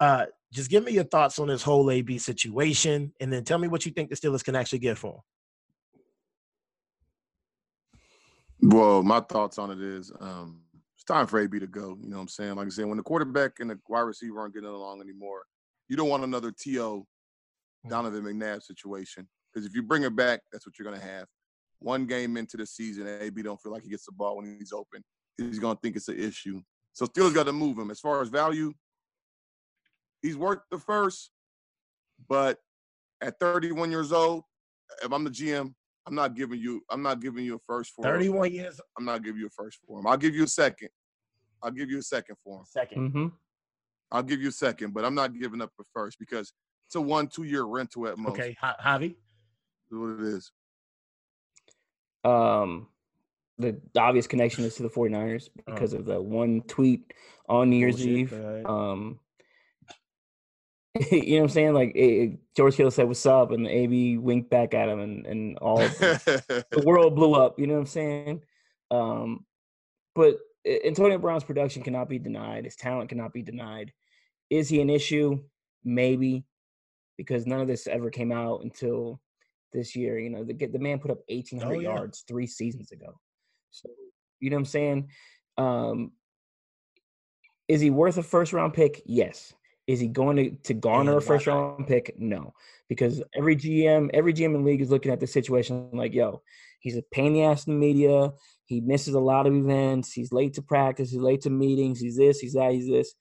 Uh, 0.00 0.26
just 0.52 0.70
give 0.70 0.84
me 0.84 0.92
your 0.92 1.04
thoughts 1.04 1.38
on 1.38 1.48
this 1.48 1.62
whole 1.62 1.90
AB 1.90 2.18
situation, 2.18 3.12
and 3.20 3.32
then 3.32 3.42
tell 3.42 3.58
me 3.58 3.68
what 3.68 3.86
you 3.86 3.92
think 3.92 4.10
the 4.10 4.16
Steelers 4.16 4.44
can 4.44 4.54
actually 4.54 4.80
get 4.80 4.98
for 4.98 5.14
him. 5.14 5.20
Well, 8.70 9.02
my 9.02 9.20
thoughts 9.20 9.58
on 9.58 9.70
it 9.70 9.80
is 9.80 10.12
um, 10.20 10.60
it's 10.94 11.04
time 11.04 11.26
for 11.26 11.40
AB 11.40 11.58
to 11.58 11.66
go. 11.66 11.96
You 12.00 12.10
know 12.10 12.16
what 12.16 12.22
I'm 12.22 12.28
saying? 12.28 12.54
Like 12.54 12.66
I 12.66 12.70
said, 12.70 12.86
when 12.86 12.98
the 12.98 13.02
quarterback 13.02 13.58
and 13.58 13.70
the 13.70 13.78
wide 13.88 14.02
receiver 14.02 14.38
aren't 14.38 14.54
getting 14.54 14.68
along 14.68 15.00
anymore, 15.00 15.42
you 15.88 15.96
don't 15.96 16.08
want 16.08 16.22
another 16.22 16.52
T.O. 16.52 17.06
Donovan 17.88 18.22
McNabb 18.22 18.62
situation. 18.62 19.26
Because 19.52 19.66
if 19.66 19.74
you 19.74 19.82
bring 19.82 20.04
it 20.04 20.14
back, 20.14 20.40
that's 20.52 20.64
what 20.64 20.78
you're 20.78 20.88
going 20.88 21.00
to 21.00 21.06
have. 21.06 21.26
One 21.80 22.06
game 22.06 22.36
into 22.36 22.56
the 22.56 22.66
season, 22.66 23.08
AB 23.08 23.42
don't 23.42 23.60
feel 23.60 23.72
like 23.72 23.82
he 23.82 23.90
gets 23.90 24.06
the 24.06 24.12
ball 24.12 24.36
when 24.36 24.56
he's 24.58 24.72
open. 24.72 25.02
He's 25.36 25.58
going 25.58 25.76
to 25.76 25.80
think 25.80 25.96
it's 25.96 26.08
an 26.08 26.18
issue. 26.18 26.60
So 26.92 27.06
Steelers 27.06 27.34
got 27.34 27.46
to 27.46 27.52
move 27.52 27.78
him. 27.78 27.90
As 27.90 27.98
far 27.98 28.22
as 28.22 28.28
value, 28.28 28.72
he's 30.22 30.36
worth 30.36 30.60
the 30.70 30.78
first, 30.78 31.30
but 32.28 32.58
at 33.20 33.38
31 33.38 33.90
years 33.90 34.12
old, 34.12 34.44
if 35.02 35.12
I'm 35.12 35.24
the 35.24 35.30
GM, 35.30 35.74
I'm 36.06 36.14
not 36.14 36.34
giving 36.34 36.58
you. 36.60 36.82
I'm 36.90 37.02
not 37.02 37.20
giving 37.20 37.44
you 37.44 37.56
a 37.56 37.58
first 37.66 37.92
for. 37.94 38.06
him. 38.06 38.12
31 38.14 38.52
years, 38.52 38.80
I'm 38.98 39.04
not 39.04 39.22
giving 39.22 39.40
you 39.40 39.46
a 39.46 39.50
first 39.50 39.78
for 39.86 40.00
him. 40.00 40.06
I'll 40.06 40.16
give 40.16 40.34
you 40.34 40.44
a 40.44 40.48
second. 40.48 40.88
I'll 41.62 41.70
give 41.70 41.90
you 41.90 41.98
a 41.98 42.02
second 42.02 42.36
for 42.42 42.60
him. 42.60 42.64
2nd 42.76 43.12
hmm 43.12 43.26
I'll 44.10 44.22
give 44.22 44.42
you 44.42 44.48
a 44.48 44.52
second, 44.52 44.92
but 44.92 45.04
I'm 45.06 45.14
not 45.14 45.38
giving 45.38 45.62
up 45.62 45.70
a 45.80 45.84
first 45.94 46.18
because 46.18 46.52
it's 46.86 46.96
a 46.96 47.00
one, 47.00 47.28
two 47.28 47.44
year 47.44 47.62
rental 47.62 48.06
at 48.08 48.18
most. 48.18 48.38
Okay, 48.38 48.56
Ja- 48.62 48.74
Javi. 48.84 49.14
That's 49.90 49.98
what 50.00 50.20
it 50.20 50.34
is. 50.34 50.52
Um, 52.24 52.88
the, 53.58 53.80
the 53.94 54.00
obvious 54.00 54.26
connection 54.26 54.64
is 54.64 54.74
to 54.76 54.82
the 54.82 54.90
49ers 54.90 55.48
because 55.66 55.94
of 55.94 56.04
the 56.04 56.20
one 56.20 56.60
tweet 56.68 57.12
on 57.48 57.70
New 57.70 57.76
Year's 57.76 57.96
Bullshit, 57.96 58.12
Eve. 58.18 58.32
right. 58.32 58.66
Um, 58.66 59.18
you 61.10 61.36
know 61.36 61.36
what 61.36 61.42
I'm 61.44 61.48
saying? 61.48 61.72
Like 61.72 61.92
it, 61.94 62.38
George 62.54 62.74
Hill 62.74 62.90
said, 62.90 63.08
"What's 63.08 63.24
up?" 63.24 63.50
and 63.50 63.64
the 63.64 63.70
AB 63.70 64.18
winked 64.18 64.50
back 64.50 64.74
at 64.74 64.88
him, 64.88 65.00
and 65.00 65.26
and 65.26 65.58
all 65.58 65.78
the, 65.78 66.64
the 66.70 66.82
world 66.86 67.16
blew 67.16 67.34
up. 67.34 67.58
You 67.58 67.66
know 67.66 67.74
what 67.74 67.80
I'm 67.80 67.86
saying? 67.86 68.42
Um, 68.90 69.46
but 70.14 70.38
Antonio 70.84 71.16
Brown's 71.16 71.44
production 71.44 71.82
cannot 71.82 72.10
be 72.10 72.18
denied. 72.18 72.66
His 72.66 72.76
talent 72.76 73.08
cannot 73.08 73.32
be 73.32 73.42
denied. 73.42 73.92
Is 74.50 74.68
he 74.68 74.82
an 74.82 74.90
issue? 74.90 75.42
Maybe, 75.82 76.44
because 77.16 77.46
none 77.46 77.60
of 77.60 77.68
this 77.68 77.86
ever 77.86 78.10
came 78.10 78.30
out 78.30 78.62
until 78.62 79.18
this 79.72 79.96
year. 79.96 80.18
You 80.18 80.28
know, 80.28 80.44
the 80.44 80.52
the 80.52 80.78
man 80.78 80.98
put 80.98 81.10
up 81.10 81.20
1,800 81.28 81.66
oh, 81.66 81.80
yeah. 81.80 81.88
yards 81.88 82.24
three 82.28 82.46
seasons 82.46 82.92
ago. 82.92 83.18
So 83.70 83.88
you 84.40 84.50
know 84.50 84.56
what 84.56 84.60
I'm 84.60 84.66
saying? 84.66 85.08
Um, 85.56 86.12
is 87.66 87.80
he 87.80 87.88
worth 87.88 88.18
a 88.18 88.22
first 88.22 88.52
round 88.52 88.74
pick? 88.74 89.00
Yes. 89.06 89.54
Is 89.86 90.00
he 90.00 90.08
going 90.08 90.36
to, 90.36 90.50
to 90.64 90.74
garner 90.74 91.16
a 91.16 91.22
first 91.22 91.46
round 91.46 91.86
pick? 91.86 92.14
No, 92.18 92.54
because 92.88 93.22
every 93.34 93.56
GM, 93.56 94.10
every 94.14 94.32
GM 94.32 94.46
in 94.46 94.52
the 94.52 94.58
league 94.60 94.80
is 94.80 94.90
looking 94.90 95.12
at 95.12 95.20
the 95.20 95.26
situation 95.26 95.88
like, 95.92 96.14
yo, 96.14 96.42
he's 96.80 96.96
a 96.96 97.02
pain 97.02 97.28
in 97.28 97.32
the 97.34 97.42
ass 97.44 97.66
in 97.66 97.74
the 97.74 97.78
media. 97.78 98.32
He 98.66 98.80
misses 98.80 99.14
a 99.14 99.20
lot 99.20 99.46
of 99.46 99.54
events. 99.54 100.12
He's 100.12 100.32
late 100.32 100.54
to 100.54 100.62
practice. 100.62 101.10
He's 101.10 101.20
late 101.20 101.42
to 101.42 101.50
meetings. 101.50 102.00
He's 102.00 102.16
this. 102.16 102.38
He's 102.38 102.54
that. 102.54 102.72
He's 102.72 102.88
this. 102.88 103.12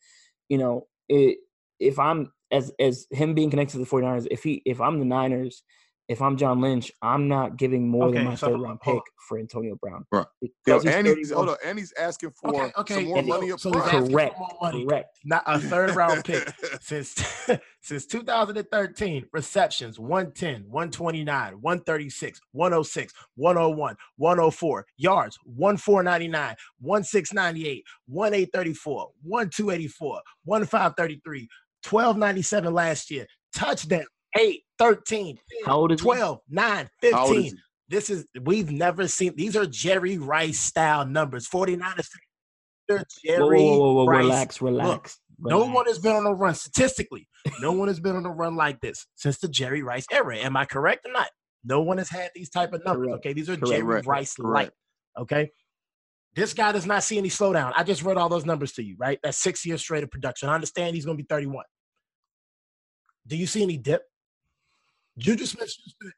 You 0.49 0.59
know, 0.59 0.87
it, 1.09 1.39
if 1.79 1.97
I'm 1.97 2.31
as 2.51 2.71
as 2.79 3.07
him 3.09 3.33
being 3.33 3.49
connected 3.49 3.73
to 3.73 3.79
the 3.79 3.85
49ers, 3.85 4.27
if 4.29 4.43
he 4.43 4.61
if 4.65 4.79
I'm 4.79 4.99
the 4.99 5.05
Niners 5.05 5.63
if 6.11 6.21
I'm 6.21 6.35
John 6.35 6.59
Lynch, 6.59 6.91
I'm 7.01 7.29
not 7.29 7.55
giving 7.55 7.87
more 7.87 8.07
okay, 8.07 8.17
than 8.17 8.25
my 8.25 8.35
so, 8.35 8.47
third 8.47 8.59
round 8.59 8.81
pick 8.81 9.01
for 9.27 9.39
Antonio 9.39 9.75
Brown. 9.81 10.05
Right. 10.11 10.25
Yo, 10.67 10.79
and 10.81 11.07
he's, 11.07 11.31
hold 11.31 11.49
on, 11.49 11.55
and 11.63 11.79
he's 11.79 11.93
asking 11.97 12.31
for 12.31 12.49
okay, 12.49 12.71
okay. 12.77 12.93
some 12.95 13.05
more 13.05 13.23
money 13.23 13.53
so 13.57 13.71
Correct. 13.71 14.35
Money. 14.61 14.85
Correct. 14.85 15.17
Not 15.23 15.43
a 15.45 15.57
third 15.57 15.95
round 15.95 16.25
pick 16.25 16.51
since 16.81 17.15
since 17.81 18.05
2013. 18.05 19.25
Receptions 19.31 19.99
110, 19.99 20.63
129, 20.69 21.53
136, 21.61 22.41
106, 22.51 23.13
101, 23.35 23.95
104. 24.17 24.85
Yards 24.97 25.39
1499, 25.45 26.55
1698, 26.79 27.83
1834, 28.07 29.11
1284, 29.23 30.21
1533, 30.43 31.47
1297 31.89 32.73
last 32.73 33.09
year. 33.09 33.25
Touchdown 33.53 34.05
8, 34.37 34.61
13, 34.79 35.37
How 35.65 35.77
old 35.77 35.91
is 35.91 35.99
12, 35.99 36.39
9, 36.49 36.89
15. 37.01 37.57
This 37.89 38.09
is 38.09 38.25
we've 38.43 38.71
never 38.71 39.07
seen 39.07 39.35
these 39.35 39.57
are 39.57 39.65
Jerry 39.65 40.17
Rice 40.17 40.59
style 40.59 41.05
numbers. 41.05 41.45
49 41.47 41.93
is 41.99 42.09
Jerry 43.23 43.41
whoa, 43.41 43.77
whoa, 43.77 43.93
whoa, 43.93 44.05
Rice. 44.05 44.23
Relax, 44.23 44.61
relax. 44.61 45.19
Look, 45.39 45.51
no 45.51 45.65
one 45.65 45.85
has 45.87 45.99
been 45.99 46.15
on 46.15 46.25
a 46.25 46.33
run 46.33 46.55
statistically. 46.55 47.27
no 47.59 47.73
one 47.73 47.89
has 47.89 47.99
been 47.99 48.15
on 48.15 48.25
a 48.25 48.31
run 48.31 48.55
like 48.55 48.79
this 48.79 49.05
since 49.15 49.39
the 49.39 49.49
Jerry 49.49 49.83
Rice 49.83 50.05
era. 50.11 50.37
Am 50.37 50.55
I 50.55 50.65
correct 50.65 51.05
or 51.05 51.11
not? 51.11 51.27
No 51.65 51.81
one 51.81 51.97
has 51.97 52.09
had 52.09 52.31
these 52.33 52.49
type 52.49 52.71
of 52.73 52.83
numbers. 52.85 53.07
Correct. 53.07 53.25
Okay, 53.25 53.33
these 53.33 53.49
are 53.49 53.57
correct. 53.57 53.71
Jerry 53.71 54.01
Rice 54.01 54.39
light. 54.39 54.71
Okay, 55.19 55.51
this 56.35 56.53
guy 56.53 56.71
does 56.71 56.85
not 56.85 57.03
see 57.03 57.17
any 57.17 57.29
slowdown. 57.29 57.73
I 57.75 57.83
just 57.83 58.03
read 58.03 58.17
all 58.17 58.29
those 58.29 58.45
numbers 58.45 58.71
to 58.73 58.83
you, 58.83 58.95
right? 58.97 59.19
That's 59.21 59.37
six 59.37 59.65
years 59.65 59.81
straight 59.81 60.03
of 60.03 60.11
production. 60.11 60.49
I 60.49 60.55
understand 60.55 60.95
he's 60.95 61.05
going 61.05 61.17
to 61.17 61.23
be 61.23 61.27
31. 61.27 61.65
Do 63.27 63.35
you 63.35 63.45
see 63.45 63.63
any 63.63 63.77
dip? 63.77 64.03
Juju 65.21 65.45
Smith 65.45 65.73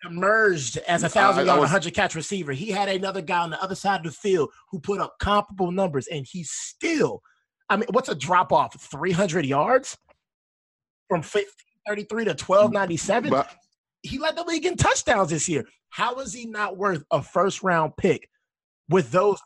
emerged 0.05 0.77
as 0.87 1.03
a 1.03 1.09
thousand 1.09 1.45
yard, 1.45 1.59
100 1.59 1.93
catch 1.93 2.15
receiver. 2.15 2.53
He 2.53 2.69
had 2.69 2.87
another 2.87 3.21
guy 3.21 3.39
on 3.39 3.49
the 3.49 3.61
other 3.61 3.75
side 3.75 4.05
of 4.05 4.05
the 4.05 4.17
field 4.17 4.49
who 4.69 4.79
put 4.79 5.01
up 5.01 5.15
comparable 5.19 5.71
numbers, 5.71 6.07
and 6.07 6.25
he 6.29 6.43
still, 6.43 7.21
I 7.69 7.75
mean, 7.75 7.87
what's 7.91 8.09
a 8.09 8.15
drop 8.15 8.53
off? 8.53 8.79
300 8.79 9.45
yards 9.45 9.97
from 11.09 11.19
1533 11.19 12.25
to 12.25 12.29
1297? 12.31 13.29
But, 13.29 13.51
he 14.03 14.19
led 14.19 14.35
the 14.35 14.43
league 14.43 14.65
in 14.65 14.75
touchdowns 14.75 15.29
this 15.29 15.47
year. 15.47 15.65
How 15.89 16.15
is 16.19 16.33
he 16.33 16.45
not 16.45 16.77
worth 16.77 17.03
a 17.11 17.21
first 17.21 17.63
round 17.63 17.95
pick 17.97 18.29
with 18.89 19.11
those 19.11 19.39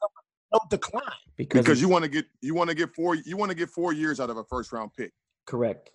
no 0.51 0.59
decline? 0.69 1.03
Because, 1.35 1.61
because 1.61 1.81
you 1.81 1.87
want 1.87 2.03
to 2.03 2.09
get 2.09 2.25
you 2.41 2.55
want 2.55 2.69
to 2.69 2.75
get 2.75 2.95
four 2.95 3.15
you 3.15 3.37
want 3.37 3.51
to 3.51 3.55
get 3.55 3.69
four 3.69 3.93
years 3.93 4.19
out 4.19 4.31
of 4.31 4.37
a 4.37 4.43
first 4.45 4.71
round 4.71 4.91
pick. 4.97 5.11
Correct. 5.45 5.91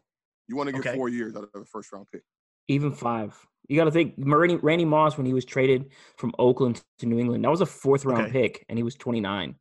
You 0.48 0.56
want 0.56 0.68
to 0.68 0.72
get 0.72 0.86
okay. 0.86 0.96
four 0.96 1.08
years 1.08 1.34
out 1.34 1.42
of 1.42 1.60
a 1.60 1.64
first 1.64 1.92
round 1.92 2.06
pick. 2.12 2.22
Even 2.68 2.92
five. 2.92 3.38
You 3.68 3.76
got 3.76 3.84
to 3.84 3.90
think 3.90 4.14
Randy, 4.18 4.56
Randy 4.56 4.84
Moss 4.84 5.16
when 5.16 5.26
he 5.26 5.32
was 5.32 5.44
traded 5.44 5.92
from 6.16 6.32
Oakland 6.38 6.82
to 6.98 7.06
New 7.06 7.18
England. 7.18 7.44
That 7.44 7.50
was 7.50 7.60
a 7.60 7.66
fourth 7.66 8.04
round 8.04 8.24
okay. 8.24 8.32
pick, 8.32 8.66
and 8.68 8.78
he 8.78 8.82
was 8.82 8.94
29. 8.96 9.54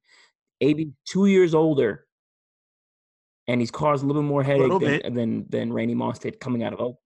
AB 0.61 0.91
two 1.07 1.25
years 1.27 1.55
older, 1.55 2.05
and 3.47 3.59
he's 3.61 3.71
caused 3.71 4.03
a 4.03 4.07
little 4.07 4.21
bit 4.21 4.27
more 4.27 4.43
headache 4.43 5.03
than, 5.03 5.13
than, 5.13 5.45
than 5.49 5.73
Randy 5.73 5.95
Moss 5.95 6.19
did 6.19 6.39
coming 6.39 6.63
out 6.63 6.73
of 6.73 6.79
Oakland. 6.79 6.97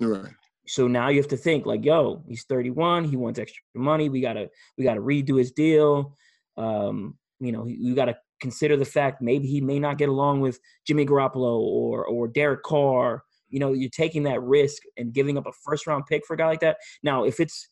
Right. 0.00 0.32
So 0.66 0.86
now 0.86 1.08
you 1.08 1.16
have 1.16 1.28
to 1.28 1.36
think 1.36 1.66
like, 1.66 1.84
yo, 1.84 2.22
he's 2.28 2.44
31. 2.44 3.04
He 3.04 3.16
wants 3.16 3.38
extra 3.38 3.62
money. 3.74 4.08
We 4.08 4.20
gotta 4.20 4.48
we 4.78 4.84
gotta 4.84 5.00
redo 5.00 5.36
his 5.38 5.50
deal. 5.50 6.16
Um, 6.56 7.18
you 7.40 7.52
know, 7.52 7.66
you 7.66 7.94
got 7.94 8.04
to 8.04 8.16
consider 8.40 8.76
the 8.76 8.84
fact 8.84 9.22
maybe 9.22 9.46
he 9.46 9.60
may 9.60 9.78
not 9.78 9.98
get 9.98 10.08
along 10.08 10.40
with 10.40 10.60
Jimmy 10.86 11.06
Garoppolo 11.06 11.58
or 11.58 12.04
or 12.06 12.28
Derek 12.28 12.62
Carr 12.62 13.24
you 13.50 13.60
know, 13.60 13.72
you're 13.72 13.90
taking 13.90 14.22
that 14.24 14.40
risk 14.42 14.82
and 14.96 15.12
giving 15.12 15.36
up 15.36 15.46
a 15.46 15.52
first 15.64 15.86
round 15.86 16.04
pick 16.06 16.24
for 16.26 16.34
a 16.34 16.36
guy 16.36 16.46
like 16.46 16.60
that. 16.60 16.78
Now, 17.02 17.24
if 17.24 17.40
it's 17.40 17.68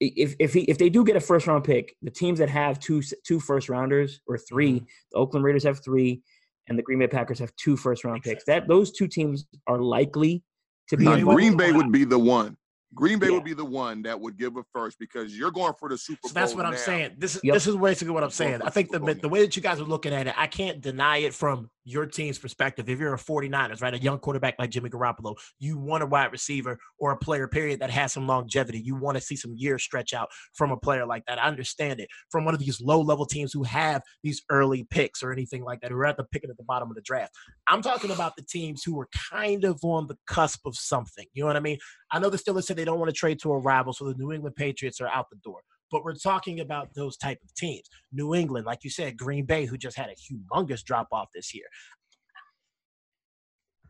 if 0.00 0.34
if 0.38 0.52
he, 0.52 0.60
if 0.62 0.78
they 0.78 0.90
do 0.90 1.04
get 1.04 1.16
a 1.16 1.20
first 1.20 1.46
round 1.46 1.64
pick, 1.64 1.96
the 2.02 2.10
teams 2.10 2.38
that 2.38 2.48
have 2.48 2.80
two 2.80 3.02
two 3.26 3.40
first 3.40 3.68
rounders 3.68 4.20
or 4.26 4.38
three, 4.38 4.74
mm-hmm. 4.74 4.84
the 5.12 5.18
Oakland 5.18 5.44
Raiders 5.44 5.64
have 5.64 5.82
three, 5.84 6.22
and 6.68 6.78
the 6.78 6.82
Green 6.82 6.98
Bay 6.98 7.06
Packers 7.06 7.38
have 7.38 7.54
two 7.56 7.76
first 7.76 8.04
round 8.04 8.22
picks. 8.22 8.44
That 8.44 8.68
those 8.68 8.92
two 8.92 9.08
teams 9.08 9.46
are 9.66 9.78
likely 9.78 10.42
to 10.88 10.96
be. 10.96 11.04
Green 11.04 11.56
Bay 11.56 11.72
would 11.72 11.92
be 11.92 12.04
the 12.04 12.18
one. 12.18 12.56
Green 12.94 13.18
Bay 13.18 13.26
yeah. 13.26 13.32
would 13.32 13.44
be 13.44 13.54
the 13.54 13.64
one 13.64 14.02
that 14.02 14.18
would 14.18 14.36
give 14.36 14.56
a 14.56 14.62
first 14.72 14.98
because 14.98 15.36
you're 15.36 15.50
going 15.50 15.74
for 15.78 15.88
the 15.88 15.98
Super 15.98 16.20
Bowl. 16.22 16.28
So 16.30 16.34
that's 16.34 16.54
what 16.54 16.66
I'm 16.66 16.76
saying. 16.76 17.16
This 17.18 17.36
is 17.36 17.40
yep. 17.44 17.54
this 17.54 17.66
is 17.66 17.76
basically 17.76 18.12
what 18.12 18.22
I'm 18.22 18.30
saying. 18.30 18.62
I 18.62 18.70
think 18.70 18.90
the 18.90 18.98
the 18.98 19.28
way 19.28 19.40
that 19.40 19.56
you 19.56 19.62
guys 19.62 19.80
are 19.80 19.84
looking 19.84 20.12
at 20.12 20.26
it, 20.26 20.34
I 20.36 20.46
can't 20.46 20.80
deny 20.80 21.18
it 21.18 21.34
from 21.34 21.70
your 21.84 22.06
team's 22.06 22.38
perspective. 22.38 22.88
If 22.88 22.98
you're 22.98 23.14
a 23.14 23.18
49ers, 23.18 23.82
right, 23.82 23.94
a 23.94 23.98
young 23.98 24.18
quarterback 24.18 24.54
like 24.58 24.70
Jimmy 24.70 24.90
Garoppolo, 24.90 25.34
you 25.58 25.78
want 25.78 26.02
a 26.02 26.06
wide 26.06 26.32
receiver 26.32 26.78
or 26.98 27.12
a 27.12 27.16
player 27.16 27.46
period 27.46 27.80
that 27.80 27.90
has 27.90 28.12
some 28.12 28.26
longevity. 28.26 28.80
You 28.80 28.96
want 28.96 29.16
to 29.16 29.20
see 29.20 29.36
some 29.36 29.54
years 29.54 29.82
stretch 29.82 30.14
out 30.14 30.28
from 30.54 30.70
a 30.70 30.76
player 30.76 31.06
like 31.06 31.24
that. 31.26 31.38
I 31.38 31.46
understand 31.46 32.00
it. 32.00 32.08
From 32.30 32.44
one 32.44 32.54
of 32.54 32.60
these 32.60 32.80
low 32.80 33.00
level 33.00 33.26
teams 33.26 33.52
who 33.52 33.64
have 33.64 34.02
these 34.22 34.42
early 34.50 34.86
picks 34.90 35.22
or 35.22 35.32
anything 35.32 35.62
like 35.62 35.80
that, 35.80 35.90
who 35.90 35.96
are 35.98 36.06
at 36.06 36.16
the 36.16 36.24
picking 36.24 36.50
at 36.50 36.56
the 36.56 36.64
bottom 36.64 36.88
of 36.88 36.94
the 36.94 37.02
draft. 37.02 37.32
I'm 37.68 37.82
talking 37.82 38.10
about 38.10 38.36
the 38.36 38.42
teams 38.42 38.82
who 38.82 38.98
are 39.00 39.08
kind 39.30 39.64
of 39.64 39.80
on 39.82 40.06
the 40.06 40.16
cusp 40.26 40.60
of 40.66 40.76
something. 40.76 41.26
You 41.34 41.42
know 41.42 41.48
what 41.48 41.56
I 41.56 41.60
mean? 41.60 41.78
I 42.10 42.18
know 42.18 42.30
the 42.30 42.38
Steelers 42.38 42.64
said 42.64 42.76
they 42.76 42.83
don't 42.84 42.98
want 42.98 43.08
to 43.08 43.16
trade 43.16 43.38
to 43.40 43.52
a 43.52 43.58
rival, 43.58 43.92
so 43.92 44.04
the 44.04 44.14
New 44.14 44.32
England 44.32 44.56
Patriots 44.56 45.00
are 45.00 45.08
out 45.08 45.30
the 45.30 45.36
door. 45.36 45.60
But 45.90 46.04
we're 46.04 46.14
talking 46.14 46.60
about 46.60 46.88
those 46.94 47.16
type 47.16 47.38
of 47.44 47.54
teams. 47.54 47.88
New 48.12 48.34
England, 48.34 48.66
like 48.66 48.84
you 48.84 48.90
said, 48.90 49.16
Green 49.16 49.44
Bay, 49.44 49.66
who 49.66 49.76
just 49.76 49.96
had 49.96 50.08
a 50.08 50.14
humongous 50.14 50.82
drop 50.82 51.08
off 51.12 51.28
this 51.34 51.54
year. 51.54 51.66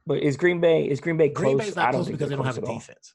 But 0.07 0.23
is 0.23 0.37
Green 0.37 0.61
Bay 0.61 0.85
is 0.85 1.01
Green 1.01 1.17
Bay 1.17 1.31
close? 1.31 1.45
Green 1.45 1.59
Bay's 1.59 1.77
not 1.77 1.93
close 1.93 2.09
because 2.09 2.29
they 2.29 2.37
don't 2.37 2.45
have 2.45 2.59
a 2.59 2.61
defense. 2.61 3.15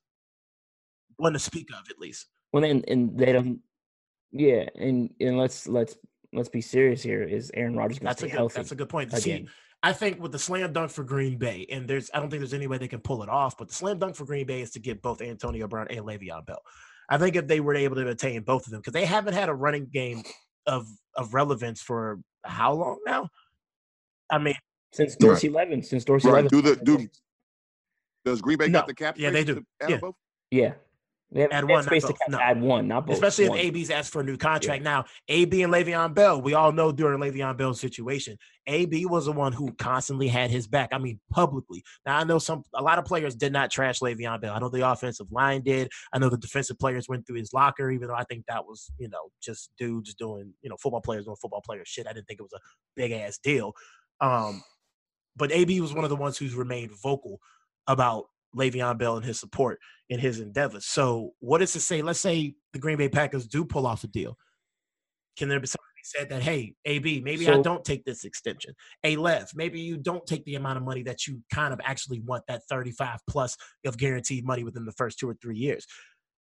One 1.17 1.33
to 1.33 1.39
speak 1.39 1.67
of, 1.71 1.87
at 1.89 1.99
least. 1.99 2.27
Well, 2.51 2.63
and, 2.63 2.83
and 2.87 3.17
they 3.17 3.31
don't. 3.31 3.59
Yeah, 4.31 4.65
and 4.75 5.13
and 5.19 5.37
let's 5.37 5.67
let's 5.67 5.97
let's 6.33 6.49
be 6.49 6.61
serious 6.61 7.03
here. 7.03 7.23
Is 7.23 7.51
Aaron 7.53 7.75
Rodgers 7.75 7.99
going 7.99 8.13
to 8.13 8.17
stay 8.17 8.27
a 8.27 8.29
good, 8.31 8.37
healthy? 8.37 8.55
That's 8.55 8.71
a 8.71 8.75
good 8.75 8.89
point. 8.89 9.09
Again. 9.09 9.21
See, 9.21 9.47
I 9.81 9.93
think 9.93 10.21
with 10.21 10.31
the 10.31 10.39
slam 10.39 10.73
dunk 10.73 10.91
for 10.91 11.03
Green 11.03 11.37
Bay, 11.37 11.65
and 11.71 11.87
there's 11.87 12.09
I 12.13 12.19
don't 12.19 12.29
think 12.29 12.41
there's 12.41 12.53
any 12.53 12.67
way 12.67 12.77
they 12.77 12.87
can 12.87 12.99
pull 12.99 13.23
it 13.23 13.29
off, 13.29 13.57
but 13.57 13.69
the 13.69 13.73
slam 13.73 13.97
dunk 13.97 14.15
for 14.15 14.25
Green 14.25 14.45
Bay 14.45 14.61
is 14.61 14.71
to 14.71 14.79
get 14.79 15.01
both 15.01 15.21
Antonio 15.21 15.67
Brown 15.67 15.87
and 15.89 16.05
Le'Veon 16.05 16.45
Bell. 16.45 16.61
I 17.09 17.17
think 17.17 17.35
if 17.35 17.47
they 17.47 17.59
were 17.59 17.75
able 17.75 17.95
to 17.95 18.07
attain 18.09 18.41
both 18.43 18.65
of 18.65 18.71
them, 18.71 18.81
because 18.81 18.93
they 18.93 19.05
haven't 19.05 19.33
had 19.33 19.49
a 19.49 19.53
running 19.53 19.87
game 19.91 20.23
of 20.67 20.85
of 21.15 21.33
relevance 21.33 21.81
for 21.81 22.19
how 22.43 22.73
long 22.73 22.99
now? 23.05 23.29
I 24.29 24.37
mean, 24.37 24.55
since 24.91 25.15
Dorsey 25.15 25.49
right. 25.49 25.67
Levens, 25.67 25.89
since 25.89 26.03
Dorsey 26.03 26.27
right. 26.27 26.43
Levens. 26.43 26.51
Do 26.51 26.61
the 26.61 26.75
do 26.75 27.07
does 28.25 28.41
Green 28.41 28.57
Bay 28.57 28.67
no. 28.67 28.79
got 28.79 28.87
the 28.87 28.93
cap? 28.93 29.17
Yeah, 29.17 29.29
they 29.29 29.43
do. 29.43 29.63
Yeah. 29.87 29.99
yeah. 30.51 30.73
They 31.31 31.41
have, 31.41 31.51
add 31.51 31.69
one, 31.69 31.83
space 31.83 32.05
to 32.05 32.15
no. 32.27 32.39
add 32.39 32.59
one, 32.59 32.87
not 32.87 33.05
both. 33.05 33.13
Especially 33.13 33.49
one. 33.49 33.59
if 33.59 33.65
AB's 33.65 33.91
asked 33.91 34.11
for 34.11 34.21
a 34.21 34.23
new 34.23 34.35
contract. 34.35 34.83
Yeah. 34.83 34.91
Now, 34.91 35.05
AB 35.27 35.61
and 35.61 35.71
Le'Veon 35.71 36.15
Bell, 36.15 36.41
we 36.41 36.55
all 36.55 36.71
know 36.71 36.91
during 36.91 37.19
Le'Veon 37.19 37.55
Bell's 37.55 37.79
situation, 37.79 38.35
AB 38.65 39.05
was 39.05 39.25
the 39.25 39.31
one 39.31 39.53
who 39.53 39.71
constantly 39.73 40.27
had 40.27 40.49
his 40.49 40.65
back. 40.65 40.89
I 40.91 40.97
mean, 40.97 41.19
publicly. 41.31 41.83
Now, 42.03 42.17
I 42.17 42.23
know 42.23 42.39
some, 42.39 42.63
a 42.73 42.81
lot 42.81 42.97
of 42.97 43.05
players 43.05 43.35
did 43.35 43.53
not 43.53 43.69
trash 43.69 43.99
Le'Veon 43.99 44.41
Bell. 44.41 44.55
I 44.55 44.59
know 44.59 44.69
the 44.69 44.89
offensive 44.89 45.31
line 45.31 45.61
did. 45.61 45.91
I 46.11 46.17
know 46.17 46.29
the 46.29 46.37
defensive 46.37 46.79
players 46.79 47.07
went 47.07 47.27
through 47.27 47.37
his 47.37 47.53
locker, 47.53 47.91
even 47.91 48.07
though 48.07 48.15
I 48.15 48.23
think 48.23 48.45
that 48.47 48.65
was, 48.65 48.91
you 48.97 49.09
know, 49.09 49.29
just 49.39 49.69
dudes 49.77 50.15
doing, 50.15 50.53
you 50.63 50.69
know, 50.69 50.77
football 50.81 51.01
players 51.01 51.25
doing 51.25 51.37
football 51.39 51.61
player 51.61 51.83
shit. 51.85 52.07
I 52.07 52.13
didn't 52.13 52.25
think 52.25 52.39
it 52.39 52.43
was 52.43 52.53
a 52.53 52.59
big 52.95 53.11
ass 53.11 53.37
deal. 53.37 53.73
Um, 54.19 54.63
but 55.35 55.51
AB 55.51 55.79
was 55.79 55.93
one 55.93 56.03
of 56.03 56.09
the 56.09 56.15
ones 56.15 56.39
who's 56.39 56.55
remained 56.55 56.91
vocal 57.03 57.39
about 57.87 58.25
Le'Veon 58.55 58.97
Bell 58.97 59.17
and 59.17 59.25
his 59.25 59.39
support 59.39 59.79
in 60.09 60.19
his 60.19 60.39
endeavors. 60.39 60.85
So, 60.85 61.31
what 61.39 61.61
is 61.61 61.73
to 61.73 61.79
say? 61.79 62.01
Let's 62.01 62.19
say 62.19 62.55
the 62.73 62.79
Green 62.79 62.97
Bay 62.97 63.09
Packers 63.09 63.47
do 63.47 63.65
pull 63.65 63.85
off 63.85 64.03
a 64.03 64.07
deal. 64.07 64.37
Can 65.37 65.49
there 65.49 65.59
be 65.59 65.67
something 65.67 65.89
said 66.03 66.29
that, 66.29 66.41
hey, 66.41 66.73
AB, 66.85 67.21
maybe 67.21 67.49
I 67.49 67.61
don't 67.61 67.83
take 67.83 68.05
this 68.05 68.23
extension. 68.23 68.73
A 69.03 69.15
left, 69.15 69.55
maybe 69.55 69.79
you 69.79 69.97
don't 69.97 70.25
take 70.25 70.43
the 70.45 70.55
amount 70.55 70.77
of 70.77 70.83
money 70.83 71.03
that 71.03 71.27
you 71.27 71.41
kind 71.53 71.73
of 71.73 71.79
actually 71.83 72.19
want 72.21 72.43
that 72.47 72.63
35 72.69 73.19
plus 73.29 73.55
of 73.85 73.97
guaranteed 73.97 74.45
money 74.45 74.63
within 74.63 74.85
the 74.85 74.91
first 74.93 75.19
two 75.19 75.29
or 75.29 75.35
three 75.41 75.57
years. 75.57 75.85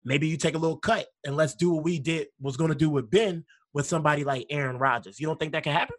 Maybe 0.05 0.29
you 0.29 0.37
take 0.37 0.55
a 0.55 0.59
little 0.59 0.79
cut 0.79 1.07
and 1.25 1.37
let's 1.37 1.55
do 1.55 1.71
what 1.71 1.85
we 1.85 1.99
did 1.99 2.29
was 2.41 2.57
going 2.57 2.71
to 2.71 2.77
do 2.77 2.89
with 2.89 3.11
Ben 3.11 3.45
with 3.75 3.87
somebody 3.87 4.25
like 4.25 4.47
Aaron 4.51 4.79
Rodgers. 4.79 5.21
You 5.21 5.27
don't 5.27 5.39
think 5.39 5.53
that 5.53 5.63
can 5.63 5.73
happen? 5.73 5.97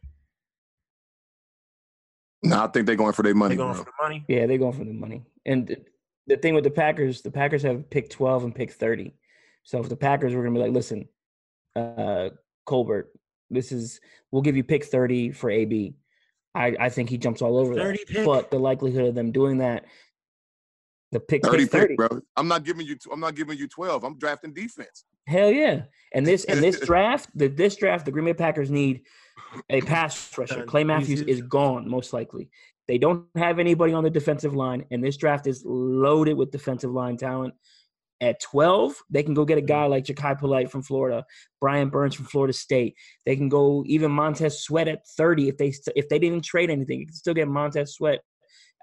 No, 2.43 2.63
I 2.63 2.67
think 2.67 2.85
they're 2.85 2.95
going 2.95 3.13
for 3.13 3.23
their 3.23 3.35
money. 3.35 3.55
They're 3.55 3.65
going 3.65 3.75
bro. 3.75 3.83
for 3.83 3.91
the 3.91 4.03
money. 4.03 4.25
Yeah, 4.27 4.45
they're 4.47 4.57
going 4.57 4.73
for 4.73 4.83
the 4.83 4.93
money. 4.93 5.23
And 5.45 5.67
th- 5.67 5.85
the 6.27 6.37
thing 6.37 6.53
with 6.53 6.63
the 6.63 6.71
Packers, 6.71 7.21
the 7.21 7.31
Packers 7.31 7.63
have 7.63 7.89
pick 7.89 8.09
12 8.09 8.45
and 8.45 8.55
pick 8.55 8.71
30. 8.71 9.13
So 9.63 9.79
if 9.79 9.89
the 9.89 9.95
Packers 9.95 10.33
were 10.33 10.41
going 10.41 10.55
to 10.55 10.59
be 10.59 10.63
like, 10.63 10.73
listen, 10.73 11.07
uh, 11.75 12.29
Colbert, 12.65 13.11
this 13.49 13.71
is, 13.71 13.99
we'll 14.31 14.41
give 14.41 14.57
you 14.57 14.63
pick 14.63 14.85
30 14.85 15.31
for 15.31 15.49
AB. 15.49 15.95
I, 16.55 16.75
I 16.79 16.89
think 16.89 17.09
he 17.09 17.17
jumps 17.17 17.41
all 17.41 17.57
over 17.57 17.75
30 17.75 17.97
that. 17.97 18.07
pick? 18.07 18.25
But 18.25 18.51
the 18.51 18.59
likelihood 18.59 19.05
of 19.05 19.15
them 19.15 19.31
doing 19.31 19.59
that, 19.59 19.85
the 21.11 21.19
pick 21.19 21.43
30 21.45 21.57
pick 21.63 21.71
30. 21.71 21.87
pick, 21.87 21.97
bro. 21.97 22.21
I'm 22.35 22.47
not 22.47 22.63
giving 22.63 22.87
you. 22.87 22.97
I'm 23.11 23.19
not 23.19 23.35
giving 23.35 23.57
you 23.57 23.67
12. 23.67 24.03
I'm 24.03 24.17
drafting 24.17 24.53
defense. 24.53 25.05
Hell 25.27 25.51
yeah. 25.51 25.83
And 26.13 26.25
this 26.25 26.45
and 26.45 26.61
this 26.61 26.79
draft, 26.85 27.29
the 27.35 27.47
this 27.47 27.75
draft, 27.75 28.05
the 28.05 28.11
Green 28.11 28.25
Bay 28.25 28.33
Packers 28.33 28.71
need 28.71 29.01
a 29.69 29.81
pass 29.81 30.37
rusher. 30.37 30.65
Clay 30.65 30.83
Matthews 30.83 31.21
is 31.21 31.41
gone, 31.41 31.89
most 31.89 32.13
likely. 32.13 32.49
They 32.87 32.97
don't 32.97 33.25
have 33.35 33.59
anybody 33.59 33.93
on 33.93 34.03
the 34.03 34.09
defensive 34.09 34.55
line, 34.55 34.85
and 34.91 35.03
this 35.03 35.17
draft 35.17 35.47
is 35.47 35.63
loaded 35.65 36.33
with 36.33 36.51
defensive 36.51 36.91
line 36.91 37.17
talent. 37.17 37.53
At 38.19 38.39
12, 38.39 38.95
they 39.09 39.23
can 39.23 39.33
go 39.33 39.45
get 39.45 39.57
a 39.57 39.61
guy 39.61 39.85
like 39.85 40.05
Jachai 40.05 40.37
Polite 40.37 40.69
from 40.69 40.83
Florida, 40.83 41.25
Brian 41.59 41.89
Burns 41.89 42.13
from 42.13 42.25
Florida 42.25 42.53
State. 42.53 42.95
They 43.25 43.35
can 43.35 43.49
go 43.49 43.83
even 43.87 44.11
Montez 44.11 44.59
Sweat 44.59 44.87
at 44.87 45.07
30 45.07 45.49
if 45.49 45.57
they 45.57 45.73
if 45.95 46.07
they 46.07 46.19
didn't 46.19 46.43
trade 46.43 46.69
anything. 46.69 46.99
You 46.99 47.07
can 47.07 47.15
still 47.15 47.33
get 47.33 47.47
Montez 47.47 47.95
Sweat 47.95 48.19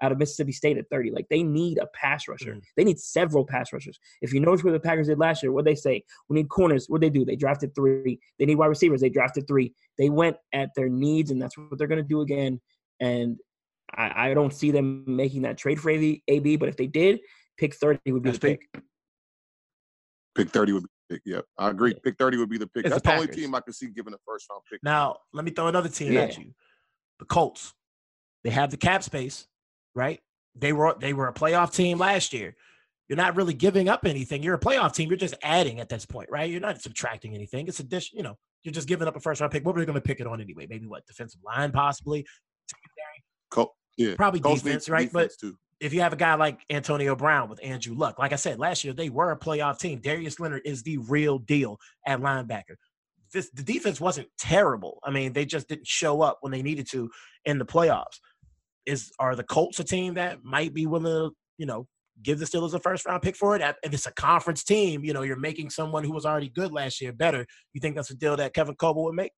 out 0.01 0.11
of 0.11 0.17
Mississippi 0.17 0.51
State 0.51 0.77
at 0.77 0.89
30. 0.89 1.11
Like 1.11 1.27
they 1.29 1.43
need 1.43 1.77
a 1.77 1.87
pass 1.87 2.27
rusher. 2.27 2.53
Mm. 2.53 2.63
They 2.77 2.83
need 2.83 2.99
several 2.99 3.45
pass 3.45 3.73
rushers. 3.73 3.99
If 4.21 4.33
you 4.33 4.39
notice 4.39 4.63
what 4.63 4.71
the 4.71 4.79
Packers 4.79 5.07
did 5.07 5.19
last 5.19 5.43
year, 5.43 5.51
what 5.51 5.65
they 5.65 5.75
say, 5.75 6.03
we 6.29 6.35
need 6.35 6.49
corners. 6.49 6.85
What 6.87 7.01
they 7.01 7.09
do? 7.09 7.25
They 7.25 7.35
drafted 7.35 7.75
three. 7.75 8.19
They 8.37 8.45
need 8.45 8.55
wide 8.55 8.67
receivers. 8.67 9.01
They 9.01 9.09
drafted 9.09 9.47
three. 9.47 9.73
They 9.97 10.09
went 10.09 10.37
at 10.53 10.69
their 10.75 10.89
needs, 10.89 11.31
and 11.31 11.41
that's 11.41 11.57
what 11.57 11.77
they're 11.77 11.87
going 11.87 12.01
to 12.01 12.07
do 12.07 12.21
again. 12.21 12.61
And 12.99 13.37
I, 13.93 14.29
I 14.29 14.33
don't 14.33 14.53
see 14.53 14.71
them 14.71 15.03
making 15.07 15.43
that 15.43 15.57
trade 15.57 15.79
for 15.79 15.89
AB, 15.89 16.23
AB, 16.27 16.55
but 16.57 16.69
if 16.69 16.77
they 16.77 16.87
did, 16.87 17.19
pick 17.57 17.75
30 17.75 17.99
would 18.11 18.23
be 18.23 18.29
That's 18.29 18.39
the 18.39 18.57
pick. 18.57 18.83
Pick 20.35 20.49
30 20.49 20.73
would 20.73 20.83
be 20.83 20.89
pick. 21.09 21.21
Yep, 21.25 21.45
I 21.57 21.69
agree. 21.69 21.95
Pick 22.03 22.17
30 22.17 22.37
would 22.37 22.49
be 22.49 22.57
the 22.57 22.67
pick. 22.67 22.85
It's 22.85 22.95
the 22.95 23.01
That's 23.01 23.03
the 23.03 23.13
only 23.13 23.27
team 23.27 23.55
I 23.55 23.61
can 23.61 23.73
see 23.73 23.87
giving 23.87 24.13
a 24.13 24.17
first 24.25 24.47
round 24.49 24.63
pick. 24.69 24.81
Now, 24.83 25.17
let 25.33 25.43
me 25.43 25.51
throw 25.51 25.67
another 25.67 25.89
team 25.89 26.15
at 26.17 26.37
you. 26.37 26.53
The 27.19 27.25
Colts. 27.25 27.73
They 28.43 28.51
have 28.51 28.71
the 28.71 28.77
cap 28.77 29.03
space, 29.03 29.47
right? 29.95 30.19
They 30.55 30.73
were 30.73 30.95
they 30.99 31.13
were 31.13 31.27
a 31.27 31.33
playoff 31.33 31.73
team 31.73 31.97
last 31.97 32.33
year. 32.33 32.55
You're 33.07 33.17
not 33.17 33.35
really 33.35 33.53
giving 33.55 33.89
up 33.89 34.05
anything. 34.05 34.43
You're 34.43 34.55
a 34.55 34.59
playoff 34.59 34.93
team. 34.93 35.09
You're 35.09 35.17
just 35.17 35.35
adding 35.41 35.79
at 35.79 35.89
this 35.89 36.05
point, 36.05 36.29
right? 36.29 36.49
You're 36.49 36.61
not 36.61 36.79
subtracting 36.81 37.33
anything. 37.33 37.67
It's 37.67 37.79
addition, 37.79 38.17
you 38.17 38.23
know, 38.23 38.37
you're 38.63 38.71
just 38.71 38.87
giving 38.87 39.07
up 39.07 39.15
a 39.15 39.19
first 39.19 39.41
round 39.41 39.51
pick. 39.51 39.65
What 39.65 39.73
were 39.73 39.81
they 39.81 39.85
going 39.85 39.95
to 39.95 40.01
pick 40.01 40.19
it 40.19 40.27
on 40.27 40.39
anyway? 40.41 40.67
Maybe 40.69 40.85
what 40.85 41.07
defensive 41.07 41.41
line, 41.43 41.71
possibly. 41.71 42.25
Col- 43.49 43.75
yeah, 43.97 44.15
Probably 44.15 44.39
Colts 44.39 44.61
defense, 44.61 44.89
right? 44.89 45.11
defense 45.11 45.37
too. 45.37 45.55
if 45.79 45.93
you 45.93 46.01
have 46.01 46.13
a 46.13 46.17
guy 46.17 46.35
like 46.35 46.59
Antonio 46.69 47.15
Brown 47.15 47.49
with 47.49 47.59
Andrew 47.63 47.95
Luck, 47.95 48.19
like 48.19 48.31
I 48.31 48.35
said 48.37 48.59
last 48.59 48.83
year, 48.83 48.93
they 48.93 49.09
were 49.09 49.31
a 49.31 49.37
playoff 49.39 49.79
team. 49.79 49.99
Darius 49.99 50.39
Leonard 50.39 50.61
is 50.65 50.83
the 50.83 50.97
real 50.97 51.39
deal 51.39 51.79
at 52.05 52.19
linebacker. 52.19 52.75
This 53.33 53.49
the 53.51 53.63
defense 53.63 53.99
wasn't 53.99 54.27
terrible. 54.37 54.99
I 55.03 55.11
mean, 55.11 55.33
they 55.33 55.45
just 55.45 55.67
didn't 55.67 55.87
show 55.87 56.21
up 56.21 56.37
when 56.41 56.51
they 56.51 56.61
needed 56.61 56.87
to 56.91 57.09
in 57.45 57.57
the 57.57 57.65
playoffs. 57.65 58.19
Is 58.89 59.11
are 59.19 59.35
the 59.35 59.43
Colts 59.43 59.79
a 59.79 59.83
team 59.83 60.15
that 60.15 60.43
might 60.43 60.73
be 60.73 60.87
willing 60.87 61.05
to, 61.05 61.35
you 61.59 61.67
know, 61.67 61.85
give 62.23 62.39
the 62.39 62.45
Steelers 62.45 62.73
a 62.73 62.79
first 62.79 63.05
round 63.05 63.21
pick 63.21 63.35
for 63.35 63.55
it? 63.55 63.61
If 63.83 63.93
it's 63.93 64.07
a 64.07 64.13
conference 64.13 64.63
team, 64.63 65.03
you 65.03 65.13
know, 65.13 65.21
you're 65.21 65.39
making 65.39 65.69
someone 65.69 66.03
who 66.03 66.11
was 66.11 66.25
already 66.25 66.49
good 66.49 66.71
last 66.71 66.99
year 66.99 67.13
better. 67.13 67.45
You 67.73 67.81
think 67.81 67.95
that's 67.95 68.09
a 68.09 68.15
deal 68.15 68.35
that 68.37 68.53
Kevin 68.55 68.73
Colbert 68.75 69.01
would 69.01 69.15
make? 69.15 69.31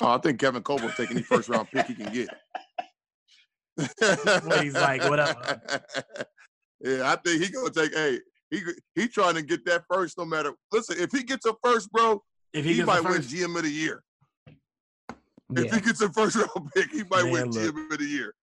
Oh, 0.00 0.10
I 0.10 0.18
think 0.18 0.38
Kevin 0.38 0.62
Colbert 0.62 0.84
will 0.84 0.92
take 0.92 1.10
any 1.10 1.22
first 1.22 1.48
round 1.48 1.68
pick 1.72 1.86
he 1.86 1.94
can 1.94 2.12
get. 2.12 2.28
What 4.44 4.62
he's 4.62 4.74
like, 4.74 5.02
whatever. 5.10 5.60
yeah, 6.80 7.12
I 7.12 7.16
think 7.16 7.42
he 7.42 7.50
gonna 7.50 7.70
take. 7.70 7.92
Hey, 7.92 8.20
he 8.50 8.62
he 8.94 9.08
trying 9.08 9.34
to 9.34 9.42
get 9.42 9.64
that 9.66 9.82
first, 9.92 10.16
no 10.16 10.24
matter. 10.24 10.54
Listen, 10.72 10.96
if 10.98 11.10
he 11.12 11.22
gets 11.22 11.44
a 11.46 11.54
first, 11.62 11.90
bro, 11.90 12.22
If 12.54 12.64
he, 12.64 12.74
the 12.80 12.86
might 12.86 13.02
win 13.02 13.20
GM 13.20 13.56
of 13.56 13.64
the 13.64 13.70
year. 13.70 14.02
If 15.54 15.72
he 15.72 15.80
gets 15.80 16.00
a 16.00 16.12
first 16.12 16.36
round 16.36 16.70
pick, 16.74 16.90
he 16.90 17.02
might 17.10 17.24
win 17.24 17.32
Man, 17.32 17.50
look. 17.50 17.74
GM 17.74 17.92
of 17.92 17.98
the 17.98 18.04
year. 18.04 18.34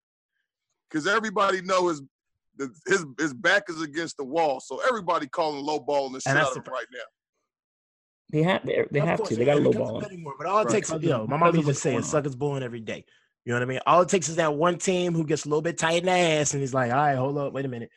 Because 0.89 1.07
everybody 1.07 1.61
knows 1.61 2.01
his, 2.59 2.69
his 2.87 3.05
his 3.19 3.33
back 3.33 3.63
is 3.67 3.81
against 3.81 4.15
the 4.17 4.23
wall, 4.23 4.59
so 4.59 4.79
everybody 4.87 5.27
calling 5.27 5.63
low 5.65 5.79
ball 5.79 6.09
the 6.09 6.21
shit 6.21 6.37
out 6.37 6.49
of 6.49 6.53
the 6.53 6.59
him 6.69 6.73
right 6.73 6.85
now. 6.93 6.99
They 8.31 8.43
have, 8.43 8.65
they, 8.65 8.85
they 8.91 8.99
have 8.99 9.17
course, 9.19 9.29
to. 9.29 9.35
They 9.35 9.45
got 9.45 9.57
a 9.57 9.59
low 9.59 9.73
ball. 9.73 9.97
of 9.97 10.03
betting 10.03 10.23
more, 10.23 10.33
But 10.37 10.47
all 10.47 10.59
it 10.61 10.65
Right. 10.65 10.71
takes, 10.71 10.87
is, 10.89 10.93
Because 10.93 11.07
you 11.07 11.13
of- 11.13 11.29
know, 11.29 11.37
my 11.37 11.37
because 11.37 11.39
mom 11.39 11.49
of 11.49 11.55
used 11.55 11.67
to 11.67 11.73
say, 11.75 12.01
"Suckers 12.01 12.35
born 12.35 12.63
every 12.63 12.79
day." 12.79 13.05
You 13.45 13.51
know 13.51 13.57
what 13.57 13.63
I 13.63 13.65
mean? 13.65 13.79
All 13.85 14.01
it 14.01 14.09
takes 14.09 14.29
is 14.29 14.37
that 14.37 14.53
one 14.55 14.77
team 14.77 15.13
who 15.13 15.25
gets 15.25 15.45
a 15.45 15.49
little 15.49 15.61
bit 15.61 15.77
tight 15.77 15.97
in 15.99 16.05
the 16.05 16.11
ass, 16.11 16.53
and 16.53 16.61
he's 16.61 16.73
like, 16.73 16.91
"All 16.91 16.97
right, 16.97 17.15
hold 17.15 17.37
up, 17.37 17.53
wait 17.53 17.65
a 17.65 17.67
minute. 17.67 17.89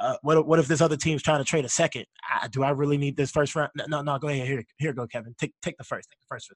Uh, 0.00 0.16
what 0.22 0.38
if- 0.38 0.46
what 0.46 0.58
if 0.58 0.66
this 0.68 0.80
other 0.80 0.96
team's 0.96 1.22
trying 1.22 1.38
to 1.40 1.44
trade 1.44 1.64
a 1.64 1.68
second? 1.68 2.06
Uh, 2.32 2.46
do 2.48 2.62
I 2.62 2.70
really 2.70 2.96
need 2.96 3.16
this 3.16 3.30
first 3.30 3.54
round? 3.54 3.70
No, 3.76 3.84
no, 3.86 4.02
no, 4.02 4.18
go 4.18 4.28
ahead. 4.28 4.46
Here, 4.46 4.64
here, 4.78 4.92
go, 4.92 5.06
Kevin. 5.06 5.34
Take 5.38 5.52
take 5.62 5.76
the 5.78 5.84
first. 5.84 6.08
Take 6.10 6.18
the 6.20 6.26
first. 6.34 6.52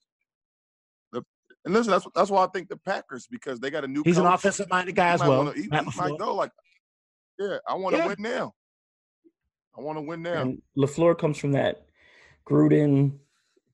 And 1.64 1.72
listen, 1.74 1.90
that's 1.92 2.06
that's 2.14 2.30
why 2.30 2.44
I 2.44 2.48
think 2.48 2.68
the 2.68 2.76
Packers 2.76 3.26
because 3.30 3.58
they 3.60 3.70
got 3.70 3.84
a 3.84 3.88
new. 3.88 4.02
He's 4.04 4.18
an 4.18 4.26
offensive 4.26 4.68
minded 4.68 4.94
guy 4.96 5.08
He 5.08 5.14
as 5.14 5.20
well. 5.20 5.38
wanna- 5.38 5.52
he, 5.54 5.62
he 5.62 5.68
might 5.68 6.18
go 6.18 6.34
like, 6.34 6.50
yeah, 7.38 7.56
I 7.66 7.74
want 7.74 7.94
to 7.96 8.02
Yeah. 8.02 8.06
win 8.08 8.16
now. 8.18 8.54
I 9.76 9.80
want 9.80 9.98
to 9.98 10.02
win 10.02 10.22
now. 10.22 10.42
And 10.42 10.62
LaFleur 10.76 11.18
comes 11.18 11.38
from 11.38 11.52
that 11.52 11.86
Gruden, 12.48 13.18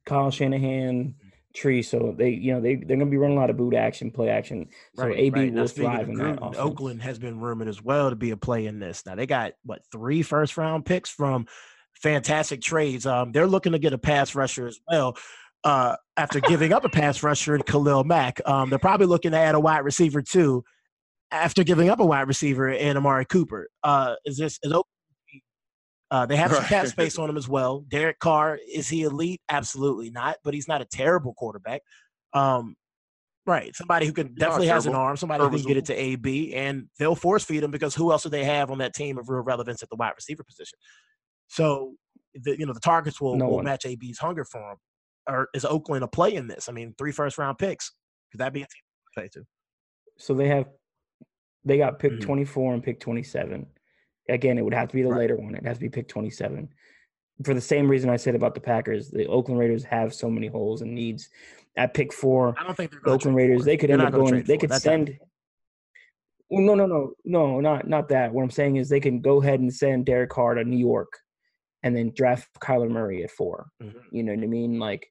Kyle 0.07 0.31
Shanahan 0.31 1.15
tree. 1.55 1.83
So 1.83 2.15
they, 2.17 2.31
you 2.31 2.55
know, 2.55 2.61
they, 2.61 2.77
they're 2.77 2.97
going 2.97 3.01
to 3.01 3.07
be 3.07 3.17
running 3.19 3.37
a 3.37 3.41
lot 3.41 3.51
of 3.51 3.57
boot 3.57 3.75
action, 3.75 4.11
play 4.11 4.29
action. 4.31 4.69
So 4.95 5.05
Right, 5.07 5.19
AB 5.19 5.35
right. 5.35 5.53
Will 5.53 5.69
speaking 5.69 5.91
thrive 5.91 6.03
of 6.05 6.09
in 6.11 6.15
that 6.19 6.37
Gruden, 6.37 6.49
offense. 6.49 6.57
Oakland 6.59 7.03
has 7.03 7.19
been 7.19 7.41
rumored 7.41 7.69
as 7.69 7.83
well 7.83 8.09
to 8.11 8.17
be 8.17 8.31
a 8.31 8.37
play 8.37 8.67
in 8.67 8.79
this. 8.79 9.05
Now 9.05 9.15
they 9.17 9.27
got 9.27 9.55
what 9.65 9.83
three 9.93 10.23
first 10.23 10.57
round 10.57 10.87
picks 10.87 11.11
from 11.11 11.47
fantastic 11.95 12.63
trades. 12.63 13.05
Um, 13.05 13.33
they're 13.33 13.47
looking 13.49 13.73
to 13.73 13.79
get 13.79 13.93
a 13.93 13.99
pass 13.99 14.35
rusher 14.35 14.67
as 14.69 14.79
well. 14.89 15.17
Uh, 15.63 15.97
after 16.17 16.41
giving 16.41 16.73
up 16.73 16.85
a 16.85 16.89
pass 16.89 17.23
rusher 17.23 17.55
in 17.55 17.63
Khalil 17.63 18.05
Mack, 18.05 18.41
um, 18.47 18.71
they're 18.71 18.79
probably 18.79 19.07
looking 19.07 19.33
to 19.33 19.39
add 19.39 19.55
a 19.55 19.61
wide 19.61 19.85
receiver 19.85 20.23
too. 20.23 20.65
After 21.31 21.63
giving 21.65 21.91
up 21.91 22.01
a 22.01 22.07
wide 22.07 22.29
receiver 22.29 22.69
in 22.71 22.97
Amari 22.97 23.25
Cooper, 23.25 23.69
uh, 23.83 24.17
is 24.25 24.39
this 24.39 24.59
is 24.63 24.73
Uh, 26.11 26.27
they 26.27 26.37
have 26.37 26.53
some 26.53 26.65
cap 26.65 26.87
space 26.89 27.19
on 27.19 27.31
him 27.31 27.37
as 27.37 27.49
well. 27.49 27.85
Derek 27.89 28.19
Carr 28.19 28.59
is 28.73 28.89
he 28.89 29.03
elite? 29.03 29.41
Absolutely 29.49 30.11
not, 30.11 30.39
but 30.43 30.55
he's 30.55 30.67
not 30.67 30.81
a 30.81 30.85
terrible 30.85 31.35
quarterback. 31.35 31.83
Um, 32.33 32.75
right, 33.47 33.75
somebody 33.77 34.07
who 34.07 34.13
can 34.13 34.35
definitely 34.35 34.67
has 34.69 34.87
an 34.87 34.95
arm, 34.95 35.17
somebody 35.17 35.45
who 35.45 35.51
can 35.51 35.67
get 35.67 35.77
it 35.77 35.85
to 35.87 35.95
AB, 35.95 36.55
and 36.55 36.89
they'll 36.99 37.15
force 37.15 37.45
feed 37.45 37.63
him 37.63 37.71
because 37.71 37.95
who 37.95 38.11
else 38.11 38.25
do 38.25 38.29
they 38.29 38.45
have 38.45 38.71
on 38.71 38.79
that 38.79 38.95
team 38.95 39.19
of 39.19 39.29
real 39.29 39.43
relevance 39.43 39.83
at 39.83 39.89
the 39.89 39.97
wide 39.97 40.13
receiver 40.17 40.43
position? 40.43 40.79
So, 41.47 41.95
the, 42.35 42.59
you 42.59 42.67
know, 42.67 42.73
the 42.73 42.81
targets 42.81 43.21
will, 43.21 43.37
No 43.37 43.49
will 43.49 43.63
match 43.63 43.87
AB's 43.87 44.19
hunger 44.19 44.45
for 44.45 44.73
him. 44.73 44.77
Or 45.29 45.49
is 45.55 45.65
Oakland 45.65 46.05
a 46.05 46.09
play 46.09 46.35
in 46.35 46.49
this? 46.49 46.69
I 46.69 46.73
mean, 46.73 46.95
three 46.99 47.13
first 47.13 47.39
round 47.39 47.59
picks. 47.59 47.93
Could 48.33 48.41
that 48.41 48.53
be 48.53 48.61
a 48.63 48.67
team 48.67 48.69
to 48.69 49.21
play 49.21 49.29
to? 49.35 49.45
So 50.17 50.35
they 50.35 50.49
have, 50.49 50.67
they 51.65 51.79
got 51.79 51.99
pick 51.99 52.13
Mhm. 52.13 52.21
24 52.23 52.75
and 52.75 52.83
pick 52.83 53.01
27. 53.01 53.67
Again, 54.29 54.59
it 54.59 54.63
would 54.63 54.75
have 54.75 54.89
to 54.89 54.95
be 54.95 55.03
the 55.03 55.09
Right. 55.11 55.19
later 55.19 55.37
one. 55.37 55.55
It 55.55 55.65
has 55.65 55.77
to 55.79 55.81
be 55.81 55.89
pick 55.89 56.09
27. 56.09 56.69
For 57.45 57.55
the 57.55 57.61
same 57.61 57.89
reason 57.91 58.11
I 58.11 58.17
said 58.17 58.35
about 58.35 58.55
the 58.55 58.61
Packers, 58.61 59.11
the 59.11 59.27
Oakland 59.27 59.59
Raiders 59.59 59.83
have 59.85 60.15
so 60.15 60.31
many 60.31 60.47
holes 60.47 60.83
and 60.83 60.95
needs. 60.95 61.31
At 61.77 61.95
pick 61.95 62.13
four, 62.13 62.55
I 62.59 62.65
don't 62.65 62.77
think 62.77 62.91
they're 62.91 63.01
the 63.05 63.11
Oakland 63.11 63.37
Raiders, 63.37 63.65
they 63.65 63.77
could 63.77 63.91
They're 63.91 63.99
end 63.99 64.09
up 64.09 64.13
going. 64.13 64.43
They 64.43 64.59
could 64.59 64.73
send. 64.75 65.19
Well, 66.51 66.63
no, 66.63 66.75
no, 66.75 66.87
no, 66.87 67.15
no, 67.25 67.61
not 67.61 67.87
not 67.89 68.09
that. 68.09 68.33
What 68.33 68.43
I'm 68.43 68.51
saying 68.51 68.77
is 68.77 68.89
they 68.89 69.01
can 69.01 69.21
go 69.21 69.41
ahead 69.41 69.61
and 69.61 69.73
send 69.73 70.05
Derek 70.07 70.31
Carr 70.31 70.55
to 70.55 70.65
New 70.65 70.77
York, 70.77 71.21
and 71.83 71.97
then 71.97 72.13
draft 72.15 72.49
Kyler 72.61 72.91
Murray 72.91 73.25
at 73.25 73.31
4 73.31 73.71
Mhm. 73.83 73.95
You 74.13 74.23
know 74.23 74.35
what 74.35 74.45
I 74.45 74.47
mean? 74.47 74.79
Like 74.79 75.11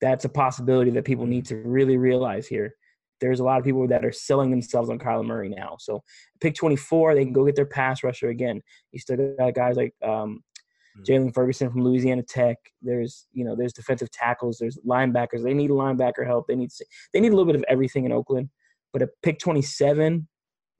that's 0.00 0.24
a 0.24 0.28
possibility 0.28 0.90
that 0.92 1.04
people 1.04 1.26
need 1.26 1.44
to 1.46 1.56
really 1.56 1.96
realize 1.96 2.46
here. 2.46 2.74
There's 3.20 3.40
a 3.40 3.44
lot 3.44 3.58
of 3.58 3.64
people 3.64 3.86
that 3.88 4.04
are 4.04 4.12
selling 4.12 4.50
themselves 4.50 4.88
on 4.88 4.98
Kyler 4.98 5.26
Murray 5.26 5.50
now. 5.50 5.76
So 5.78 6.02
pick 6.40 6.54
24, 6.54 7.14
they 7.14 7.24
can 7.24 7.34
go 7.34 7.44
get 7.44 7.54
their 7.56 7.66
pass 7.66 8.02
rusher 8.02 8.28
again. 8.28 8.62
You 8.92 8.98
still 8.98 9.34
got 9.38 9.54
guys 9.54 9.76
like 9.76 9.94
um, 10.02 10.42
Mhm. 10.98 11.04
Jaylon 11.06 11.34
Ferguson 11.34 11.70
from 11.70 11.84
Louisiana 11.84 12.22
Tech. 12.22 12.56
There's 12.82 13.28
you 13.32 13.44
know 13.44 13.54
there's 13.54 13.72
defensive 13.72 14.10
tackles. 14.10 14.58
There's 14.58 14.78
linebackers. 14.86 15.42
They 15.44 15.54
need 15.54 15.70
linebacker 15.70 16.26
help. 16.26 16.46
They 16.48 16.56
need 16.56 16.70
they 17.12 17.20
need 17.20 17.28
a 17.32 17.36
little 17.36 17.46
bit 17.52 17.54
of 17.56 17.64
everything 17.68 18.04
in 18.06 18.12
Oakland. 18.12 18.48
But 18.92 19.02
at 19.02 19.10
pick 19.22 19.38
27, 19.38 20.26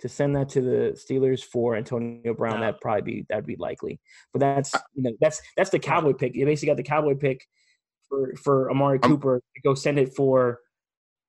to 0.01 0.09
send 0.09 0.35
that 0.37 0.49
to 0.51 0.61
the 0.61 0.93
Steelers 0.99 1.43
for 1.45 1.77
Antonio 1.77 2.35
Brown, 2.35 2.55
No. 2.61 2.67
that'd 2.67 2.81
probably 2.81 3.03
be 3.03 3.27
that'd 3.29 3.47
be 3.47 3.57
likely. 3.57 4.01
But 4.33 4.41
that's 4.41 4.75
you 4.95 5.03
know 5.03 5.13
that's 5.21 5.41
that's 5.57 5.71
the 5.71 5.79
Cowboy 5.79 6.13
pick. 6.15 6.35
You 6.35 6.45
basically 6.47 6.69
got 6.69 6.77
the 6.77 6.83
Cowboy 6.83 7.15
pick 7.15 7.47
for 8.09 8.35
for 8.37 8.71
Amari 8.71 8.99
I'm- 9.03 9.11
Cooper 9.11 9.41
to 9.55 9.61
go 9.63 9.75
send 9.75 9.99
it 9.99 10.15
for 10.15 10.61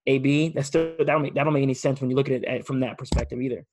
AB. 0.08 0.50
That's 0.50 0.68
still 0.68 0.96
that 0.98 1.06
don't 1.08 1.22
make 1.22 1.36
that 1.36 1.44
don't 1.44 1.54
make 1.54 1.64
any 1.64 1.74
sense 1.74 2.02
when 2.02 2.10
you 2.10 2.16
look 2.16 2.28
at 2.28 2.34
it 2.44 2.46
at, 2.46 2.66
from 2.66 2.80
that 2.82 2.98
perspective 2.98 3.42
either. 3.42 3.66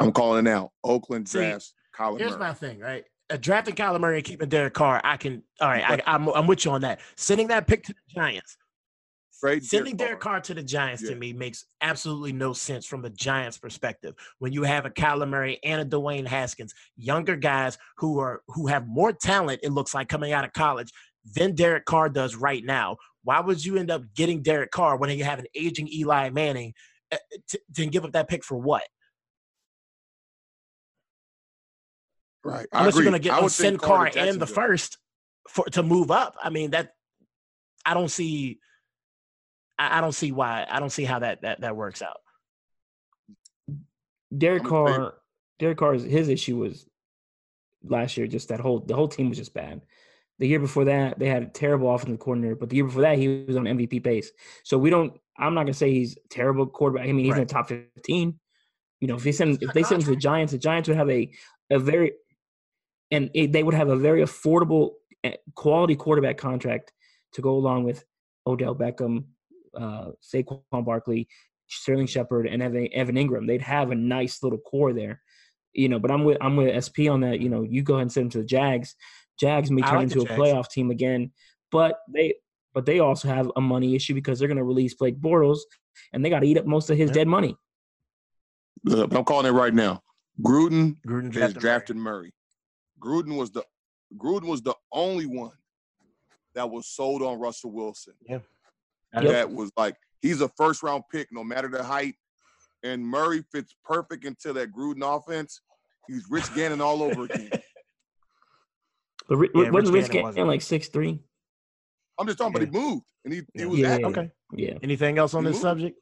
I'm 0.00 0.12
calling 0.12 0.40
it 0.40 0.50
now. 0.50 0.72
Oakland 0.84 1.28
See, 1.28 1.38
drafts 1.38 1.72
Kyler 1.96 2.18
Here's 2.18 2.32
Murray. 2.32 2.40
my 2.40 2.52
thing, 2.54 2.78
right? 2.80 3.04
Uh, 3.30 3.36
drafting 3.40 3.74
Kyler 3.74 3.98
Murray 4.00 4.16
and 4.16 4.24
keeping 4.24 4.48
Derek 4.48 4.74
Carr, 4.74 5.00
I 5.02 5.16
can. 5.16 5.42
All 5.60 5.68
right, 5.68 5.82
I, 6.06 6.14
I'm 6.14 6.28
I'm 6.28 6.46
with 6.46 6.64
you 6.64 6.70
on 6.72 6.82
that. 6.82 7.00
Sending 7.16 7.48
that 7.48 7.66
pick 7.66 7.82
to 7.84 7.92
the 7.92 8.20
Giants, 8.20 8.56
Trade 9.40 9.64
sending 9.64 9.96
Derek 9.96 10.10
Derek 10.12 10.20
Carr 10.20 10.40
to 10.40 10.54
the 10.54 10.62
Giants 10.62 11.02
Yeah. 11.02 11.10
to 11.10 11.16
me 11.16 11.32
makes 11.32 11.64
absolutely 11.80 12.32
no 12.32 12.52
sense 12.52 12.86
from 12.86 13.02
the 13.02 13.10
Giants' 13.10 13.58
perspective. 13.58 14.14
When 14.38 14.52
you 14.52 14.62
have 14.62 14.86
a 14.86 14.90
Kyler 14.90 15.28
Murray 15.28 15.58
and 15.62 15.80
a 15.80 15.84
Dwayne 15.84 16.26
Haskins, 16.26 16.74
younger 16.96 17.36
guys 17.36 17.76
who 17.98 18.18
are 18.18 18.42
who 18.48 18.66
have 18.66 18.86
more 18.86 19.12
talent, 19.12 19.60
it 19.62 19.70
looks 19.72 19.94
like 19.94 20.08
coming 20.08 20.32
out 20.32 20.44
of 20.44 20.52
college 20.52 20.90
than 21.34 21.54
Derek 21.54 21.84
Carr 21.84 22.08
does 22.08 22.34
right 22.36 22.64
now. 22.64 22.96
Why 23.24 23.40
would 23.40 23.64
you 23.64 23.76
end 23.76 23.90
up 23.90 24.02
getting 24.14 24.42
Derek 24.42 24.70
Carr 24.70 24.96
when 24.96 25.10
you 25.10 25.24
have 25.24 25.38
an 25.38 25.46
aging 25.54 25.88
Eli 25.92 26.30
Manning? 26.30 26.72
uh, 27.12 27.16
To, 27.48 27.60
to 27.74 27.86
give 27.86 28.04
up 28.04 28.12
that 28.12 28.28
pick 28.28 28.44
for 28.44 28.56
what? 28.56 28.84
Right. 32.44 32.66
I 32.72 32.80
Unless 32.80 32.94
you're 32.94 33.04
going 33.04 33.12
to 33.14 33.18
get 33.18 33.50
send 33.50 33.80
Carr 33.80 34.08
and 34.16 34.40
the 34.40 34.46
first 34.46 34.98
for 35.48 35.64
to 35.66 35.82
move 35.82 36.10
up. 36.12 36.36
I 36.42 36.50
mean 36.50 36.70
that 36.70 36.92
I 37.84 37.92
don't 37.94 38.10
see. 38.10 38.60
I, 39.78 39.98
I 39.98 40.00
don't 40.00 40.12
see 40.12 40.32
why. 40.32 40.66
I 40.68 40.80
don't 40.80 40.90
see 40.90 41.04
how 41.04 41.20
that 41.20 41.42
that 41.42 41.60
that 41.60 41.76
works 41.76 42.02
out. 42.02 42.18
Derek 44.36 44.64
I'm 44.64 44.66
in 44.66 44.86
favor. 44.86 44.98
Carr, 44.98 45.14
Derek 45.58 45.78
Carr's 45.78 46.02
his 46.02 46.28
issue 46.28 46.56
was 46.56 46.86
last 47.84 48.16
year. 48.16 48.26
Just 48.26 48.48
that 48.48 48.60
whole 48.60 48.80
the 48.80 48.94
whole 48.94 49.08
team 49.08 49.28
was 49.28 49.38
just 49.38 49.54
bad. 49.54 49.82
The 50.38 50.46
year 50.46 50.60
before 50.60 50.84
that, 50.84 51.18
they 51.18 51.28
had 51.28 51.42
a 51.42 51.46
terrible 51.46 51.94
offensive 51.94 52.18
coordinator, 52.18 52.56
but 52.56 52.68
the 52.68 52.76
year 52.76 52.84
before 52.84 53.02
that, 53.02 53.16
he 53.16 53.44
was 53.46 53.56
on 53.56 53.64
MVP 53.64 54.04
pace. 54.04 54.30
So 54.64 54.76
we 54.78 54.90
don't. 54.90 55.18
I'm 55.38 55.54
not 55.54 55.62
gonna 55.62 55.74
say 55.74 55.92
he's 55.92 56.16
a 56.16 56.28
terrible 56.28 56.66
quarterback. 56.66 57.08
I 57.08 57.12
mean, 57.12 57.24
he's 57.24 57.34
in 57.34 57.40
the 57.40 57.46
top 57.46 57.68
15. 57.68 58.38
You 59.00 59.08
know, 59.08 59.16
if 59.16 59.24
they 59.24 59.32
send 59.32 59.62
if 59.62 59.72
they 59.72 59.82
send 59.82 60.02
him 60.02 60.06
to 60.06 60.14
the. 60.14 60.20
Giants, 60.20 60.52
the 60.52 60.58
Giants 60.58 60.88
would 60.88 60.96
have 60.96 61.10
a 61.10 61.30
a 61.70 61.78
very 61.78 62.12
and 63.10 63.30
it, 63.34 63.52
they 63.52 63.62
would 63.62 63.74
have 63.74 63.88
a 63.88 63.96
very 63.96 64.22
affordable 64.22 64.92
eh, 65.24 65.36
quality 65.54 65.96
quarterback 65.96 66.38
contract 66.38 66.92
to 67.32 67.42
go 67.42 67.50
along 67.50 67.84
with 67.84 68.04
Odell 68.46 68.74
Beckham, 68.74 69.24
uh, 69.76 70.10
Saquon 70.22 70.84
Barkley, 70.84 71.28
Sterling 71.68 72.06
Shepard, 72.06 72.46
and 72.46 72.62
Evan, 72.62 72.88
Evan 72.92 73.16
Engram. 73.16 73.46
They'd 73.46 73.62
have 73.62 73.90
a 73.90 73.94
nice 73.94 74.42
little 74.42 74.58
core 74.58 74.92
there, 74.92 75.22
you 75.72 75.88
know. 75.88 75.98
But 75.98 76.10
I'm 76.10 76.24
with 76.24 76.38
I'm 76.40 76.56
with 76.56 76.72
SP 76.84 77.08
on 77.10 77.20
that. 77.20 77.40
You 77.40 77.48
know, 77.48 77.62
you 77.62 77.82
go 77.82 77.94
ahead 77.94 78.02
and 78.02 78.12
send 78.12 78.24
them 78.26 78.30
to 78.30 78.38
the 78.38 78.44
Jags. 78.44 78.94
Jags 79.38 79.70
may 79.70 79.82
turn 79.82 79.94
like 79.96 80.02
into 80.04 80.22
a 80.22 80.24
Jags. 80.24 80.40
playoff 80.40 80.70
team 80.70 80.90
again, 80.90 81.32
but 81.70 81.98
they 82.12 82.34
but 82.74 82.86
they 82.86 82.98
also 83.00 83.28
have 83.28 83.50
a 83.56 83.60
money 83.60 83.94
issue 83.94 84.14
because 84.14 84.38
they're 84.38 84.48
going 84.48 84.58
to 84.58 84.64
release 84.64 84.94
Blake 84.94 85.18
Bortles, 85.20 85.60
and 86.12 86.24
they 86.24 86.30
got 86.30 86.40
to 86.40 86.46
eat 86.46 86.58
up 86.58 86.66
most 86.66 86.90
of 86.90 86.96
his 86.96 87.10
Yeah. 87.10 87.14
dead 87.14 87.28
money. 87.28 87.56
But 88.84 89.14
I'm 89.16 89.24
calling 89.24 89.46
it 89.46 89.50
right 89.50 89.74
now. 89.74 90.02
Gruden 90.42 90.96
Gruden 91.06 91.34
is 91.34 91.54
drafted 91.54 91.96
Murray. 91.96 92.32
Murray. 93.02 93.22
Gruden 93.22 93.36
was 93.36 93.50
the 93.50 93.64
Gruden 94.16 94.44
was 94.46 94.62
the 94.62 94.74
only 94.92 95.26
one 95.26 95.52
that 96.54 96.68
was 96.70 96.86
sold 96.86 97.22
on 97.22 97.38
Russell 97.38 97.72
Wilson. 97.72 98.14
Yep. 99.24 99.32
That 99.32 99.52
was 99.52 99.70
like 99.76 99.96
he's 100.22 100.40
a 100.40 100.48
first 100.50 100.82
round 100.82 101.04
pick, 101.10 101.28
no 101.32 101.42
matter 101.44 101.68
the 101.68 101.82
height. 101.82 102.14
And 102.82 103.04
Murray 103.04 103.42
fits 103.52 103.74
perfect 103.84 104.24
into 104.24 104.52
that 104.52 104.72
Gruden 104.72 105.02
offense. 105.02 105.60
He's 106.06 106.24
Rich 106.30 106.54
Gannon 106.54 106.80
all 106.80 107.02
over 107.02 107.24
again. 107.24 107.50
But 109.28 109.36
Ri- 109.38 109.50
Yeah, 109.56 109.70
wasn't 109.70 109.92
Rich 109.94 110.02
Rich 110.04 110.12
Gannon. 110.12 110.34
Gannon 110.34 110.46
like 110.48 110.62
six 110.62 110.86
three? 110.88 111.18
I'm 112.16 112.26
just 112.28 112.38
talking 112.38 112.54
about 112.54 112.72
he 112.72 112.78
moved 112.78 113.02
and 113.24 113.34
he, 113.34 113.42
he 113.54 113.64
was 113.64 113.78
Yeah. 113.80 113.88
happy. 113.88 114.04
Okay. 114.04 114.30
Yeah, 114.56 114.74
Anything 114.84 115.18
else 115.18 115.34
on 115.34 115.42
You 115.42 115.48
this 115.48 115.54
moved. 115.56 115.62
subject? 115.62 115.98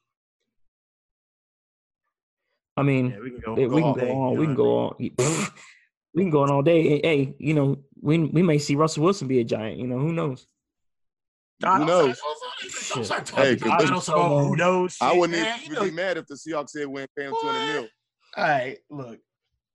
I 2.77 2.83
mean, 2.83 3.11
Yeah, 3.11 3.21
we 3.21 3.31
can 3.31 3.41
go. 3.41 3.57
Yeah, 3.59 3.67
we 3.69 3.83
can 3.83 3.95
go 3.95 4.11
on. 4.11 4.37
We 4.37 4.47
can 4.47 4.57
what 4.57 4.59
I 4.59 4.99
mean? 4.99 5.15
go 5.17 5.27
on. 5.39 5.47
we 6.15 6.23
can 6.23 6.31
go 6.31 6.43
on 6.43 6.51
all 6.51 6.63
day. 6.63 6.83
Hey, 6.83 7.01
Hey, 7.03 7.37
you 7.39 7.55
know, 7.55 7.79
we 8.01 8.19
we 8.19 8.43
may 8.43 8.59
see 8.59 8.75
Russell 8.75 9.05
Wilson 9.05 9.27
be 9.29 9.41
a 9.41 9.45
giant. 9.45 9.79
You 9.79 9.87
know, 9.87 9.99
who 9.99 10.13
knows? 10.13 10.47
Nah, 11.61 11.79
Who 11.79 11.85
knows? 11.87 12.21
don't 12.95 13.05
start- 13.05 13.27
don't 13.27 13.39
Hey, 13.39 13.71
I 13.71 13.85
don't 13.87 14.03
suppose 14.03 14.47
who 14.49 14.57
knows. 14.57 14.97
I 15.01 15.17
wouldn't 15.17 15.39
man. 15.41 15.61
Even 15.63 15.75
know- 15.75 15.85
be 15.85 15.91
mad 15.91 16.17
if 16.17 16.27
the 16.27 16.35
Seahawks 16.35 16.71
said 16.71 16.87
we 16.89 17.03
ain't 17.03 17.11
paying 17.17 17.29
him 17.31 17.37
200 17.41 17.73
mil. 17.73 17.89
All 18.37 18.45
right, 18.45 18.79
look. 18.91 19.19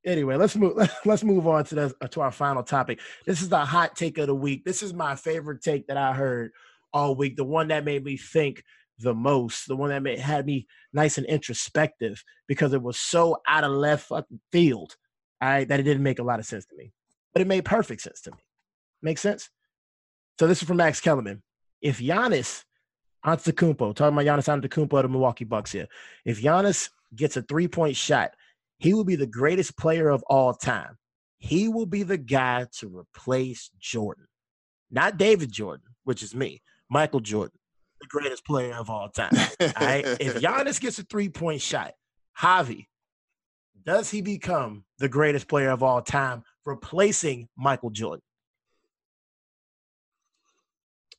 Anyway, 0.05 0.35
let's 0.37 0.55
move. 0.55 0.77
Let's 1.05 1.23
move 1.25 1.45
on 1.45 1.65
to 1.65 1.75
the 1.75 2.07
to 2.11 2.21
our 2.21 2.31
final 2.31 2.63
topic. 2.63 3.01
This 3.25 3.41
is 3.41 3.49
the 3.49 3.59
hot 3.59 3.97
take 3.97 4.17
of 4.17 4.27
the 4.27 4.35
week. 4.35 4.63
This 4.63 4.81
is 4.81 4.93
my 4.93 5.15
favorite 5.15 5.61
take 5.61 5.87
that 5.87 5.97
I 5.97 6.13
heard 6.13 6.51
all 6.93 7.15
week. 7.15 7.35
The 7.35 7.43
one 7.43 7.67
that 7.67 7.83
made 7.83 8.05
me 8.05 8.15
think 8.15 8.63
the 8.99 9.13
most. 9.13 9.67
The 9.67 9.75
one 9.75 9.89
that 9.89 10.01
made, 10.01 10.19
had 10.19 10.45
me 10.45 10.67
nice 10.93 11.17
and 11.17 11.27
introspective 11.27 12.23
because 12.47 12.71
it 12.73 12.81
was 12.81 12.97
so 12.97 13.41
out 13.45 13.65
of 13.65 13.71
left 13.71 14.07
fucking 14.07 14.39
field. 14.53 14.95
All 15.41 15.49
right, 15.49 15.67
that 15.67 15.81
it 15.81 15.83
didn't 15.83 16.03
make 16.03 16.19
a 16.19 16.23
lot 16.23 16.39
of 16.39 16.45
sense 16.45 16.65
to 16.67 16.75
me, 16.77 16.93
but 17.33 17.41
it 17.41 17.47
made 17.47 17.65
perfect 17.65 18.01
sense 18.01 18.21
to 18.21 18.31
me. 18.31 18.37
Makes 19.01 19.21
sense. 19.21 19.49
So 20.39 20.47
this 20.47 20.61
is 20.61 20.67
from 20.67 20.77
Max 20.77 21.01
Kellerman. 21.01 21.43
If 21.81 21.99
Giannis 21.99 22.63
Antetokounmpo, 23.25 23.95
talking 23.95 24.17
about 24.17 24.25
Giannis 24.25 24.47
Antetokounmpo 24.47 24.93
of 24.93 25.03
the 25.03 25.09
Milwaukee 25.09 25.45
Bucks 25.45 25.71
here. 25.71 25.87
If 26.25 26.41
Giannis 26.41 26.89
gets 27.15 27.37
a 27.37 27.41
three 27.41 27.67
point 27.67 27.95
shot, 27.95 28.31
he 28.77 28.93
will 28.93 29.03
be 29.03 29.15
the 29.15 29.27
greatest 29.27 29.77
player 29.77 30.09
of 30.09 30.23
all 30.23 30.53
time. 30.53 30.97
He 31.37 31.67
will 31.67 31.85
be 31.85 32.03
the 32.03 32.17
guy 32.17 32.67
to 32.79 32.87
replace 32.87 33.71
Jordan, 33.79 34.27
not 34.91 35.17
David 35.17 35.51
Jordan, 35.51 35.85
which 36.03 36.23
is 36.23 36.33
me, 36.35 36.61
Michael 36.89 37.19
Jordan, 37.19 37.57
the 38.01 38.07
greatest 38.07 38.45
player 38.45 38.73
of 38.73 38.89
all 38.89 39.09
time. 39.09 39.31
All 39.33 39.67
right. 39.79 40.05
If 40.19 40.35
Giannis 40.41 40.79
gets 40.79 40.99
a 40.99 41.03
three 41.03 41.29
point 41.29 41.61
shot, 41.61 41.93
Javi, 42.39 42.87
does 43.85 44.09
he 44.09 44.21
become 44.21 44.85
the 44.99 45.09
greatest 45.09 45.47
player 45.47 45.71
of 45.71 45.83
all 45.83 46.01
time, 46.01 46.43
replacing 46.65 47.49
Michael 47.57 47.89
Jordan? 47.89 48.23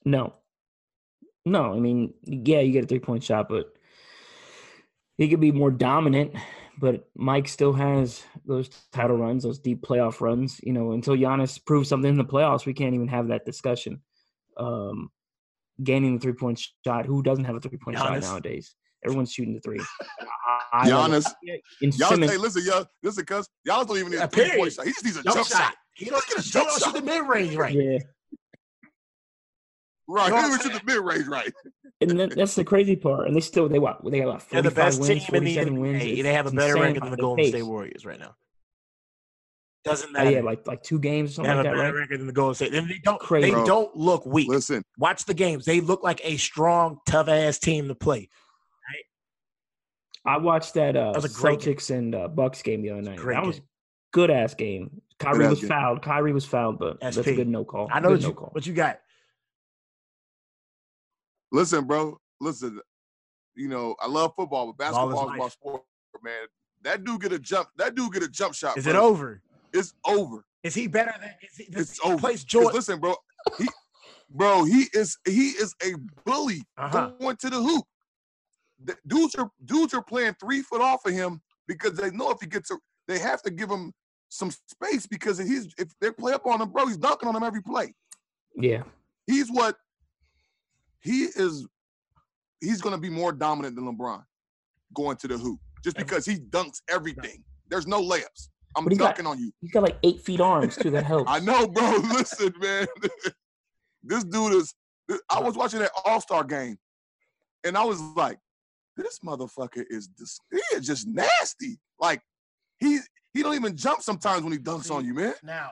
No, 0.05 0.33
no. 1.51 1.74
I 1.74 1.78
mean, 1.80 2.14
yeah, 2.24 2.61
you 2.61 2.72
get 2.72 2.84
a 2.84 2.86
three 2.86 2.98
point 3.01 3.22
shot, 3.24 3.48
but 3.48 3.74
he 5.18 5.28
could 5.28 5.40
be 5.40 5.53
more 5.53 5.70
dominant. 5.70 6.34
But 6.78 7.09
Mike 7.14 7.46
still 7.48 7.74
has 7.74 8.22
those 8.46 8.70
title 8.90 9.18
runs, 9.18 9.42
those 9.42 9.59
deep 9.59 9.82
playoff 9.82 10.20
runs. 10.22 10.61
You 10.62 10.72
know, 10.72 10.92
until 10.92 11.14
Giannis 11.14 11.62
proves 11.64 11.88
something 11.88 12.09
in 12.11 12.16
the 12.16 12.24
playoffs, 12.24 12.64
we 12.64 12.72
can't 12.72 12.94
even 12.94 13.09
have 13.09 13.28
that 13.28 13.44
discussion. 13.44 14.01
Um, 14.57 15.11
gaining 15.82 16.14
the 16.14 16.20
three 16.20 16.32
point 16.32 16.62
shot. 16.84 17.05
Who 17.07 17.22
doesn't 17.22 17.44
have 17.44 17.57
a 17.57 17.61
three 17.61 17.78
point 17.78 17.98
shot 17.98 18.18
nowadays? 18.20 18.74
Everyone's 19.05 19.32
shooting 19.32 19.55
the 19.55 19.61
three. 19.61 19.80
I- 20.20 20.26
I 20.72 20.88
love 20.88 21.12
it. 21.12 21.16
Giannis, 21.16 21.34
Giannis, 21.82 22.09
Simmons, 22.09 22.30
hey, 22.32 22.36
listen, 22.38 22.62
y'all, 22.64 22.84
listen, 23.03 23.24
cuz 23.24 23.48
y'all 23.64 23.84
don't 23.84 23.98
even 23.98 24.12
need 24.12 24.18
a 24.20 24.28
three 24.28 24.57
point 24.57 24.72
shot. 24.72 24.86
He 24.86 24.92
just 24.92 25.05
needs 25.05 25.16
a 25.16 25.22
Jump, 25.22 25.36
jump, 25.36 25.48
shot. 25.48 25.59
shot. 25.59 25.74
He 25.96 26.05
don't, 26.07 26.26
get 26.28 26.38
a 26.38 26.42
jump 26.48 26.68
don't 26.68 26.74
shoot 26.78 26.84
shot. 26.84 26.94
the 26.94 27.03
mid 27.03 27.26
range 27.26 27.57
right. 27.57 27.74
yeah. 27.74 27.98
Right. 30.11 30.27
You 30.29 30.35
know 30.35 30.43
He 30.43 30.51
was 30.51 30.67
in 30.67 30.73
the 30.73 30.81
mid 30.85 30.99
range, 30.99 31.27
right? 31.27 31.53
And 32.03 32.19
that, 32.19 32.35
that's 32.35 32.55
the 32.55 32.65
crazy 32.65 32.97
part. 32.97 33.27
And 33.27 33.37
they 33.37 33.41
still 33.41 33.69
they 33.69 33.79
what 33.79 34.03
they 34.11 34.21
got 34.21 34.29
what 34.29 34.49
They're 34.49 34.63
the 34.63 34.71
45 34.71 34.75
best 34.75 35.01
wins, 35.03 35.27
team 35.27 35.35
in 35.35 35.45
the 35.45 35.55
47 35.57 35.81
wins. 35.81 36.03
NBA. 36.03 36.23
They 36.23 36.33
have 36.33 36.47
a 36.47 36.51
better 36.51 36.75
record 36.77 37.03
than 37.03 37.11
the 37.11 37.17
Golden 37.19 37.45
pace. 37.45 37.53
State 37.53 37.63
Warriors 37.63 38.07
right 38.07 38.19
now. 38.19 38.35
Doesn't 39.85 40.17
Oh, 40.17 40.23
yeah, 40.23 40.41
like 40.41 40.67
like 40.67 40.83
two 40.83 40.99
games 40.99 41.39
or 41.39 41.43
they 41.43 41.49
have 41.49 41.59
like 41.59 41.67
a 41.67 41.69
that, 41.69 41.75
better 41.77 41.93
right? 41.93 42.01
record 42.01 42.21
than 42.21 42.27
the 42.27 42.33
Golden 42.33 42.55
State. 42.55 42.73
And 42.73 42.89
they 42.89 43.01
don't. 43.05 43.21
Crazy. 43.21 43.49
They 43.49 43.53
Bro. 43.53 43.67
don't 43.67 43.97
look 43.97 44.25
weak. 44.25 44.49
Listen, 44.49 44.83
Watch 44.97 45.27
the 45.27 45.35
games. 45.35 45.67
They 45.67 45.83
look 45.83 46.03
like 46.03 46.23
a 46.25 46.39
strong, 46.39 47.01
tough 47.05 47.29
ass 47.29 47.59
team 47.59 47.89
to 47.89 47.95
play. 47.95 48.31
I 50.25 50.39
watched 50.39 50.75
that 50.75 50.97
uh 50.97 51.13
was 51.15 51.25
a 51.27 51.29
great 51.29 51.61
game. 51.61 51.77
And 51.91 52.15
uh, 52.15 52.29
Bucks 52.29 52.63
game 52.63 52.81
the 52.83 52.91
other 52.91 53.03
night. 53.03 53.19
great 53.19 53.35
That 53.37 53.47
was 53.47 53.61
good 54.13 54.31
ass 54.31 54.55
game. 54.55 55.03
Kyrie 55.19 55.45
ass 55.45 55.51
was 55.51 55.61
game. 55.61 55.69
fouled. 55.69 56.03
Kyrie 56.03 56.33
was 56.33 56.45
fouled, 56.45 56.79
but 56.79 56.99
that's 57.01 57.17
a 57.19 57.23
good 57.23 57.49
no 57.49 57.65
call. 57.65 57.89
I 57.93 58.01
know 58.01 58.09
good 58.09 58.13
what 58.15 58.23
no 58.23 58.29
you, 58.29 58.35
call. 58.35 58.49
what 58.53 58.67
you 58.67 58.73
got. 58.75 59.01
Listen, 61.53 61.84
bro. 61.86 62.18
Listen, 62.40 62.80
you 63.55 63.68
know, 63.68 63.94
I 64.01 64.07
love 64.07 64.32
football, 64.36 64.72
but 64.72 64.76
Ball 64.78 65.11
is 65.11 65.14
basketball 65.16 65.30
is 65.34 65.38
my 65.38 65.48
sport, 65.48 65.82
man. 66.22 66.46
That 66.82 67.05
dude 67.05 67.20
get 67.20 67.32
a 67.32 67.38
jump. 67.38 67.68
That 67.76 67.94
dude 67.94 68.12
get 68.12 68.22
a 68.22 68.28
jump 68.28 68.55
shot. 68.55 68.76
Is 68.78 68.84
bro. 68.84 68.92
it 68.94 68.96
over? 68.96 69.42
It's 69.72 69.92
over. 70.07 70.44
Is 70.62 70.74
he 70.74 70.86
better 70.86 71.14
than? 71.20 71.30
Is 71.42 71.57
he, 71.57 71.64
does 71.70 71.90
It's 71.90 72.01
he 72.01 72.09
over. 72.09 72.16
replace 72.16 72.40
'Cause 72.40 72.44
Jordan? 72.44 72.72
listen, 72.74 73.01
bro. 73.01 73.14
He, 73.59 73.68
bro, 74.30 74.64
he 74.64 74.86
is 74.94 75.16
he 75.26 75.48
is 75.51 75.74
a 75.82 75.92
bully 76.24 76.62
Uh-huh. 76.78 77.11
going 77.20 77.36
to 77.36 77.51
the 77.51 77.57
hoop. 77.61 77.84
The 78.84 78.96
dudes 79.07 79.34
are 79.34 79.51
dudes 79.64 79.92
are 79.94 80.03
playing 80.03 80.34
three 80.40 80.62
foot 80.62 80.80
off 80.80 81.05
of 81.05 81.12
him 81.12 81.40
because 81.68 81.94
they 81.94 82.11
know 82.11 82.30
if 82.30 82.40
he 82.40 82.46
gets 82.46 82.70
a, 82.70 82.78
they 83.09 83.18
have 83.18 83.42
to 83.42 83.51
give 83.51 83.70
him 83.70 83.92
some 84.30 84.51
space 84.68 85.07
because 85.07 85.38
if 85.40 85.46
he's 85.46 85.74
if 85.76 85.88
they 86.01 86.11
play 86.11 86.32
up 86.32 86.46
on 86.46 86.61
him, 86.62 86.70
bro, 86.70 86.86
he's 86.86 86.96
dunking 86.96 87.28
on 87.28 87.36
him 87.36 87.42
every 87.42 87.62
play. 87.62 87.94
Yeah. 88.55 88.84
He's 89.26 89.51
what 89.51 89.76
he 91.01 91.24
is. 91.24 91.66
He's 92.61 92.80
going 92.82 92.94
to 92.94 93.01
be 93.01 93.09
more 93.11 93.32
dominant 93.32 93.74
than 93.76 93.84
LeBron 93.86 94.22
going 94.94 95.16
to 95.18 95.28
the 95.28 95.38
hoop 95.38 95.59
just 95.82 95.96
because 95.96 96.26
he 96.26 96.36
dunks 96.36 96.82
everything. 96.90 97.42
There's 97.68 97.86
no 97.86 98.03
layups. 98.03 98.48
I'm 98.76 98.84
But 98.84 98.92
he 98.92 98.98
got- 98.98 99.16
dunking 99.16 99.26
on 99.26 99.38
you. 99.38 99.51
He's 99.61 99.70
got 99.72 99.82
like 99.82 99.96
eight 100.03 100.20
feet 100.20 100.40
arms 100.40 100.76
too. 100.76 100.90
That 100.90 101.05
helps. 101.12 101.30
I 101.30 101.40
know, 101.40 101.66
bro. 101.66 101.90
Listen, 102.12 102.53
man. 102.61 102.86
this 104.05 104.24
dude 104.24 104.53
is. 104.55 104.74
I 105.28 105.40
was 105.40 105.57
watching 105.57 105.80
that 105.80 105.90
All 106.05 106.20
Star 106.20 106.44
game, 106.44 106.76
and 107.64 107.76
I 107.76 107.84
was 107.84 108.01
like, 108.14 108.38
"This 108.96 109.18
motherfucker 109.24 109.84
is 109.90 110.07
dis- 110.07 110.38
he 110.53 110.61
is 110.76 110.86
just 110.86 111.09
nasty. 111.09 111.80
Like 111.98 112.20
he 112.78 113.01
he 113.34 113.42
don't 113.42 113.55
even 113.57 113.76
jump 113.76 114.03
sometimes 114.03 114.42
when 114.44 114.53
he 114.53 114.59
dunks 114.59 114.90
on 114.94 115.05
you, 115.05 115.14
man." 115.14 115.34
Now, 115.42 115.70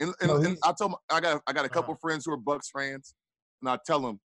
And, 0.00 0.14
and, 0.20 0.28
No, 0.30 0.36
and 0.36 0.56
I 0.64 0.72
told 0.72 0.92
my, 0.92 0.96
I 1.10 1.20
got 1.20 1.42
I 1.46 1.52
got 1.52 1.64
a 1.66 1.68
couple 1.68 1.92
Uh-huh. 1.92 1.98
friends 2.00 2.24
who 2.24 2.32
are 2.32 2.36
Bucks 2.38 2.70
fans, 2.70 3.12
and 3.62 3.68
I 3.70 3.78
tell 3.86 4.00
them 4.00 4.20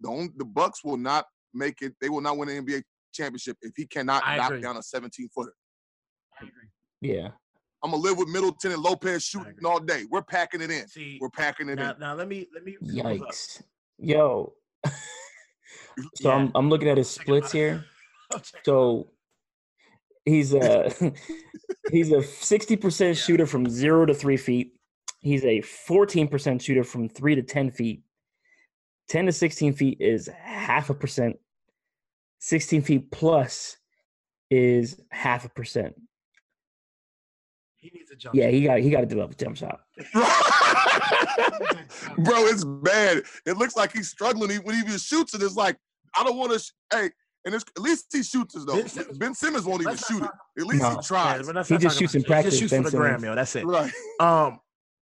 the 0.00 0.08
only, 0.08 0.30
the 0.36 0.44
Bucks 0.44 0.84
will 0.84 0.96
not 0.96 1.26
make 1.54 1.82
it. 1.82 1.94
They 2.00 2.08
will 2.08 2.20
not 2.20 2.36
win 2.36 2.48
an 2.48 2.64
NBA 2.64 2.82
championship 3.12 3.56
if 3.62 3.72
he 3.76 3.86
cannot 3.86 4.22
I 4.26 4.36
knock 4.36 4.50
agree. 4.50 4.60
down 4.60 4.76
a 4.76 4.82
17 4.82 5.28
footer. 5.34 5.54
I 6.40 6.44
agree. 6.46 6.68
Yeah. 7.00 7.28
I'm 7.82 7.92
gonna 7.92 8.02
live 8.02 8.18
with 8.18 8.28
Middleton 8.28 8.72
and 8.72 8.82
Lopez 8.82 9.22
shooting 9.24 9.54
all 9.64 9.78
day. 9.78 10.04
We're 10.10 10.22
packing 10.22 10.60
it 10.60 10.70
in. 10.70 10.88
See, 10.88 11.18
We're 11.20 11.30
packing 11.30 11.68
it 11.68 11.76
now, 11.76 11.92
in. 11.92 12.00
now 12.00 12.14
let 12.14 12.26
me 12.28 12.46
let 12.52 12.64
me. 12.64 12.76
Yikes. 12.82 13.62
Yo. 13.98 14.54
So 16.14 16.28
Yeah. 16.28 16.36
I'm 16.36 16.52
I'm 16.54 16.68
looking 16.68 16.88
at 16.88 16.96
his 16.96 17.10
splits 17.10 17.50
here. 17.52 17.84
So 18.64 19.08
he's 20.26 20.52
a 20.52 20.92
he's 21.90 22.12
a 22.12 22.22
sixty 22.22 22.76
percent 22.76 23.16
shooter 23.16 23.46
from 23.46 23.68
zero 23.68 24.04
to 24.06 24.12
three 24.14 24.36
feet. 24.36 24.74
He's 25.20 25.44
a 25.44 25.60
fourteen 25.62 26.28
percent 26.28 26.60
shooter 26.62 26.84
from 26.84 27.08
three 27.08 27.34
to 27.36 27.42
ten 27.42 27.70
feet. 27.70 28.02
Ten 29.08 29.26
to 29.26 29.32
sixteen 29.32 29.72
feet 29.72 29.98
is 30.00 30.28
half 30.28 30.90
a 30.90 30.94
percent. 30.94 31.36
Sixteen 32.40 32.82
feet 32.82 33.10
plus 33.10 33.76
is 34.50 35.00
half 35.10 35.44
a 35.44 35.48
percent. 35.48 35.94
He 37.76 37.90
needs 37.94 38.10
a 38.10 38.16
jump. 38.16 38.34
Yeah, 38.34 38.48
he 38.48 38.62
got 38.64 38.80
he 38.80 38.90
got 38.90 39.00
to 39.00 39.06
develop 39.06 39.32
a 39.32 39.34
jump 39.34 39.56
shot. 39.56 39.80
Bro, 42.18 42.46
it's 42.46 42.64
bad. 42.64 43.22
It 43.46 43.56
looks 43.56 43.76
like 43.76 43.92
he's 43.92 44.08
struggling 44.08 44.50
He- 44.50 44.56
when 44.58 44.74
he 44.74 44.80
even 44.82 44.98
shoots 44.98 45.34
it. 45.34 45.42
It's 45.42 45.56
like 45.56 45.76
I 46.16 46.24
don't 46.24 46.36
want 46.36 46.52
to. 46.52 46.58
Sh- 46.58 46.70
hey, 46.92 47.10
and 47.44 47.54
it's, 47.54 47.64
at 47.76 47.82
least 47.82 48.06
he 48.12 48.22
shoots 48.22 48.56
it 48.56 48.66
though. 48.66 48.76
Ben 48.76 48.88
Simmons- 48.88 49.18
Ben 49.18 49.34
Simmons 49.34 49.64
won't 49.64 49.82
even 49.82 49.96
shoot 49.96 50.22
it. 50.22 50.30
At 50.58 50.66
least 50.66 50.82
No. 50.82 50.90
he 50.90 50.94
Yeah, 50.96 51.00
tries. 51.02 51.46
but 51.46 51.54
let's 51.56 51.68
He 51.68 51.78
just 51.78 51.98
shoots 51.98 52.14
in 52.14 52.20
it. 52.20 52.24
He 52.24 52.28
practice, 52.28 52.52
Just 52.58 52.60
shoots 52.62 52.72
Ben 52.72 52.82
for 52.84 52.90
the 52.90 52.96
gram, 52.96 53.24
yo. 53.24 53.34
That's 53.34 53.54
it. 53.56 53.64
Right. 53.64 53.92
Um, 54.20 54.58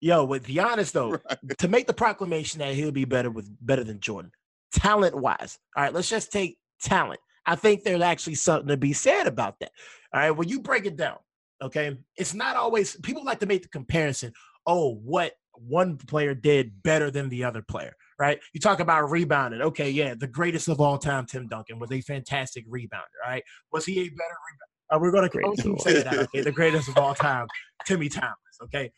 yo, 0.03 0.25
with 0.25 0.47
Giannis 0.47 0.93
though, 0.93 1.11
right. 1.31 1.59
to 1.59 1.69
make 1.69 1.87
the 1.87 1.95
proclamation 1.95 2.59
that 2.59 2.75
he'll 2.75 2.91
be 2.91 3.07
better 3.07 3.31
with 3.31 3.49
better 3.65 3.85
than 3.85 4.01
Jordan, 4.01 4.33
talent 4.75 5.17
wise. 5.17 5.59
All 5.75 5.85
right, 5.85 5.95
let's 5.95 6.11
just 6.11 6.31
take 6.31 6.59
talent. 6.83 7.21
I 7.47 7.57
think 7.57 7.83
there's 7.83 8.03
actually 8.03 8.35
something 8.35 8.69
to 8.69 8.77
be 8.77 8.93
said 8.93 9.27
about 9.27 9.59
that. 9.61 9.73
All 10.13 10.21
right, 10.21 10.31
when 10.33 10.49
you 10.49 10.61
break 10.61 10.85
it 10.85 10.97
down, 10.97 11.17
okay, 11.63 11.97
it's 12.17 12.35
not 12.35 12.57
always 12.57 12.97
people 12.97 13.25
like 13.25 13.41
to 13.41 13.47
make 13.47 13.63
the 13.63 13.69
comparison. 13.69 14.33
Oh, 14.67 14.95
what 14.97 15.33
one 15.55 15.97
player 15.97 16.35
did 16.35 16.83
better 16.83 17.11
than 17.11 17.29
the 17.29 17.45
other 17.45 17.63
player, 17.63 17.95
right? 18.19 18.39
You 18.53 18.61
talk 18.61 18.81
about 18.81 19.11
rebounding. 19.11 19.63
Okay, 19.63 19.91
yeah, 19.91 20.15
the 20.15 20.27
greatest 20.27 20.69
of 20.69 20.81
all 20.81 20.99
time, 20.99 21.27
Tim 21.27 21.49
Duncan, 21.49 21.79
was 21.79 21.93
a 21.93 22.01
fantastic 22.01 22.69
rebounder. 22.69 23.03
Right? 23.25 23.43
was 23.73 23.87
he 23.87 24.01
a 24.01 24.05
better 24.05 24.11
rebounder? 24.11 24.73
Uh, 24.93 24.99
we're 24.99 25.15
of 25.25 25.57
keep 25.57 25.67
all. 25.67 25.79
saying 25.79 26.05
that. 26.05 26.19
Okay, 26.19 26.43
the 26.43 26.53
greatest 26.53 26.89
of 26.89 26.99
all 26.99 27.15
time, 27.15 27.47
Timmy 27.87 28.09
Thomas. 28.09 28.37
Okay, 28.65 28.91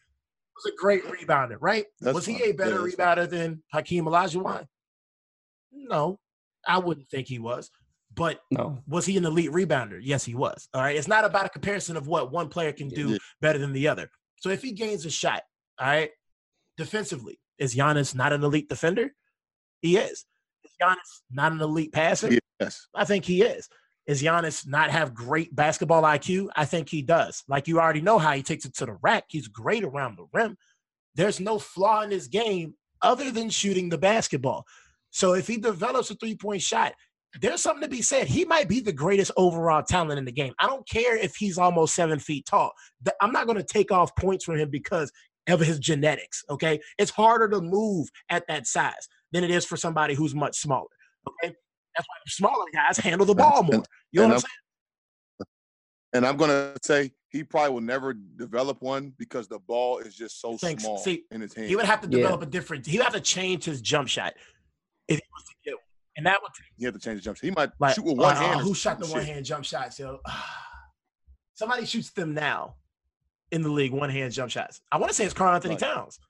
was 0.57 0.73
a 0.73 0.77
great 0.77 1.05
rebounder, 1.05 1.57
right? 1.61 1.87
That's 2.01 2.15
was 2.15 2.27
he 2.27 2.35
fine. 2.39 2.51
a 2.51 2.53
better 2.53 2.87
Yeah, 2.89 2.95
rebounder 2.95 3.29
than 3.29 3.63
Hakeem 3.73 4.05
Olajuwon? 4.05 4.67
No, 5.73 6.19
I 6.67 6.79
wouldn't 6.79 7.09
think 7.09 7.27
he 7.29 7.39
was. 7.39 7.71
But 8.15 8.41
No. 8.53 8.79
was 8.87 9.07
he 9.07 9.17
an 9.17 9.25
elite 9.25 9.51
rebounder? 9.51 9.99
Yes, 10.01 10.25
he 10.25 10.35
was. 10.37 10.69
All 10.73 10.81
right. 10.81 10.95
It's 10.97 11.09
not 11.09 11.25
about 11.25 11.47
a 11.47 11.49
comparison 11.49 11.97
of 11.97 12.07
what 12.07 12.31
one 12.31 12.49
player 12.49 12.73
can 12.73 12.89
do 12.89 13.19
better 13.41 13.59
than 13.59 13.73
the 13.73 13.89
other. 13.89 14.09
So 14.41 14.51
if 14.51 14.63
he 14.63 14.71
gains 14.73 15.05
a 15.05 15.11
shot, 15.11 15.43
all 15.81 15.89
right, 15.89 16.11
defensively, 16.77 17.41
is 17.59 17.75
Giannis 17.75 18.15
not 18.15 18.33
an 18.33 18.45
elite 18.45 18.69
defender? 18.69 19.13
He 19.81 19.97
is. 19.97 20.25
Is 20.65 20.71
Giannis 20.81 21.23
not 21.31 21.51
an 21.53 21.61
elite 21.61 21.93
passer? 21.93 22.39
Yes. 22.61 22.87
I 22.95 23.05
think 23.05 23.25
he 23.25 23.43
is. 23.43 23.69
Is 24.07 24.23
Giannis 24.23 24.67
not 24.67 24.91
have 24.91 25.15
great 25.15 25.55
basketball 25.55 26.03
IQ? 26.03 26.49
I 26.57 26.65
think 26.65 26.89
he 26.89 27.03
does. 27.03 27.43
Like 27.49 27.69
you 27.69 27.81
already 27.81 28.01
know 28.01 28.19
how 28.19 28.33
he 28.33 28.43
takes 28.43 28.65
it 28.65 28.75
to 28.77 28.87
the 28.87 28.99
rack. 29.03 29.25
He's 29.29 29.49
great 29.49 29.85
around 29.85 30.19
the 30.19 30.27
rim. 30.33 30.57
There's 31.15 31.41
no 31.41 31.59
flaw 31.59 32.03
in 32.03 32.11
his 32.11 32.29
game 32.29 32.75
other 33.01 33.31
than 33.31 33.49
shooting 33.51 33.89
the 33.89 33.99
basketball. 33.99 34.67
So 35.11 35.35
if 35.35 35.47
he 35.47 35.57
develops 35.57 36.11
a 36.11 36.15
three-point 36.17 36.61
shot, 36.61 36.93
there's 37.41 37.63
something 37.63 37.83
to 37.83 37.89
be 37.89 38.03
said. 38.03 38.27
He 38.27 38.45
might 38.45 38.69
be 38.69 38.81
the 38.81 38.93
greatest 38.93 39.33
overall 39.37 39.83
talent 39.83 40.19
in 40.19 40.25
the 40.25 40.33
game. 40.33 40.53
I 40.61 40.67
don't 40.67 40.89
care 40.89 41.17
if 41.17 41.37
he's 41.37 41.59
almost 41.59 41.95
seven 41.95 42.19
feet 42.19 42.47
tall. 42.47 42.73
I'm 43.21 43.33
not 43.33 43.47
going 43.47 43.59
to 43.59 43.65
take 43.65 43.91
off 43.91 44.15
points 44.17 44.45
from 44.45 44.59
him 44.59 44.71
because 44.71 45.11
of 45.49 45.61
his 45.61 45.79
genetics. 45.79 46.45
Okay, 46.49 46.81
it's 46.99 47.11
harder 47.11 47.49
to 47.49 47.61
move 47.61 48.09
at 48.29 48.47
that 48.49 48.67
size 48.67 49.09
than 49.33 49.45
it 49.45 49.51
is 49.51 49.65
for 49.65 49.77
somebody 49.77 50.15
who's 50.15 50.35
much 50.35 50.57
smaller. 50.57 50.89
Okay, 51.29 51.55
that's 51.97 52.09
why 52.09 52.15
smaller 52.29 52.65
guys 52.73 52.97
handle 52.99 53.27
the 53.27 53.35
ball 53.35 53.63
more. 53.63 53.83
You 54.13 54.21
know 54.21 54.25
and 54.25 54.33
what 54.33 54.35
I'm 54.35 54.41
saying? 54.41 55.47
And 56.15 56.25
I'm 56.27 56.37
gonna 56.37 56.75
say 56.83 57.13
he 57.31 57.43
probably 57.43 57.75
will 57.75 57.81
never 57.81 58.15
develop 58.15 58.81
one 58.83 59.13
because 59.19 59.49
the 59.49 59.59
ball 59.59 59.99
is 59.99 60.15
just 60.15 60.41
so 60.41 60.57
Thanks. 60.57 60.85
small 60.85 60.99
See, 60.99 61.25
in 61.33 61.41
his 61.41 61.53
hand. 61.55 61.69
He 61.69 61.75
would 61.77 61.87
have 61.87 62.01
to 62.03 62.07
Yeah. 62.07 62.19
develop 62.19 62.43
a 62.43 62.47
different. 62.47 62.87
He 62.87 62.99
would 62.99 63.05
have 63.05 63.15
to 63.15 63.21
change 63.21 63.65
his 63.65 63.81
jump 63.81 64.09
shot 64.09 64.35
if 65.09 65.17
he 65.17 65.23
was 65.33 65.43
to 65.45 65.55
get 65.65 65.75
one, 65.75 65.83
and 66.17 66.27
that 66.27 66.41
would 66.41 66.53
He 66.79 66.85
had 66.85 66.95
to 66.95 67.01
change 67.01 67.19
the 67.19 67.25
jump 67.25 67.37
shot. 67.39 67.45
He 67.45 67.51
might 67.51 67.71
like 67.81 67.97
shoot 67.97 68.05
with 68.05 68.17
one 68.17 68.37
uh, 68.37 68.41
hand. 68.41 68.61
or 68.61 68.63
who 68.63 68.75
shot 68.75 69.01
the 69.01 69.07
one 69.07 69.25
hand 69.25 69.45
jump 69.45 69.65
shots? 69.65 69.99
Yo, 69.99 70.21
somebody 71.55 71.85
shoots 71.85 72.11
them 72.11 72.33
now 72.33 72.77
in 73.51 73.63
the 73.63 73.69
league. 73.69 73.93
One 73.93 74.11
hand 74.11 74.33
jump 74.33 74.53
shots. 74.53 74.81
I 74.93 74.99
want 74.99 75.11
to 75.11 75.15
say 75.17 75.25
it's 75.25 75.35
Karl 75.35 75.53
Anthony 75.55 75.75
Right. 75.75 75.81
Towns. 75.81 76.21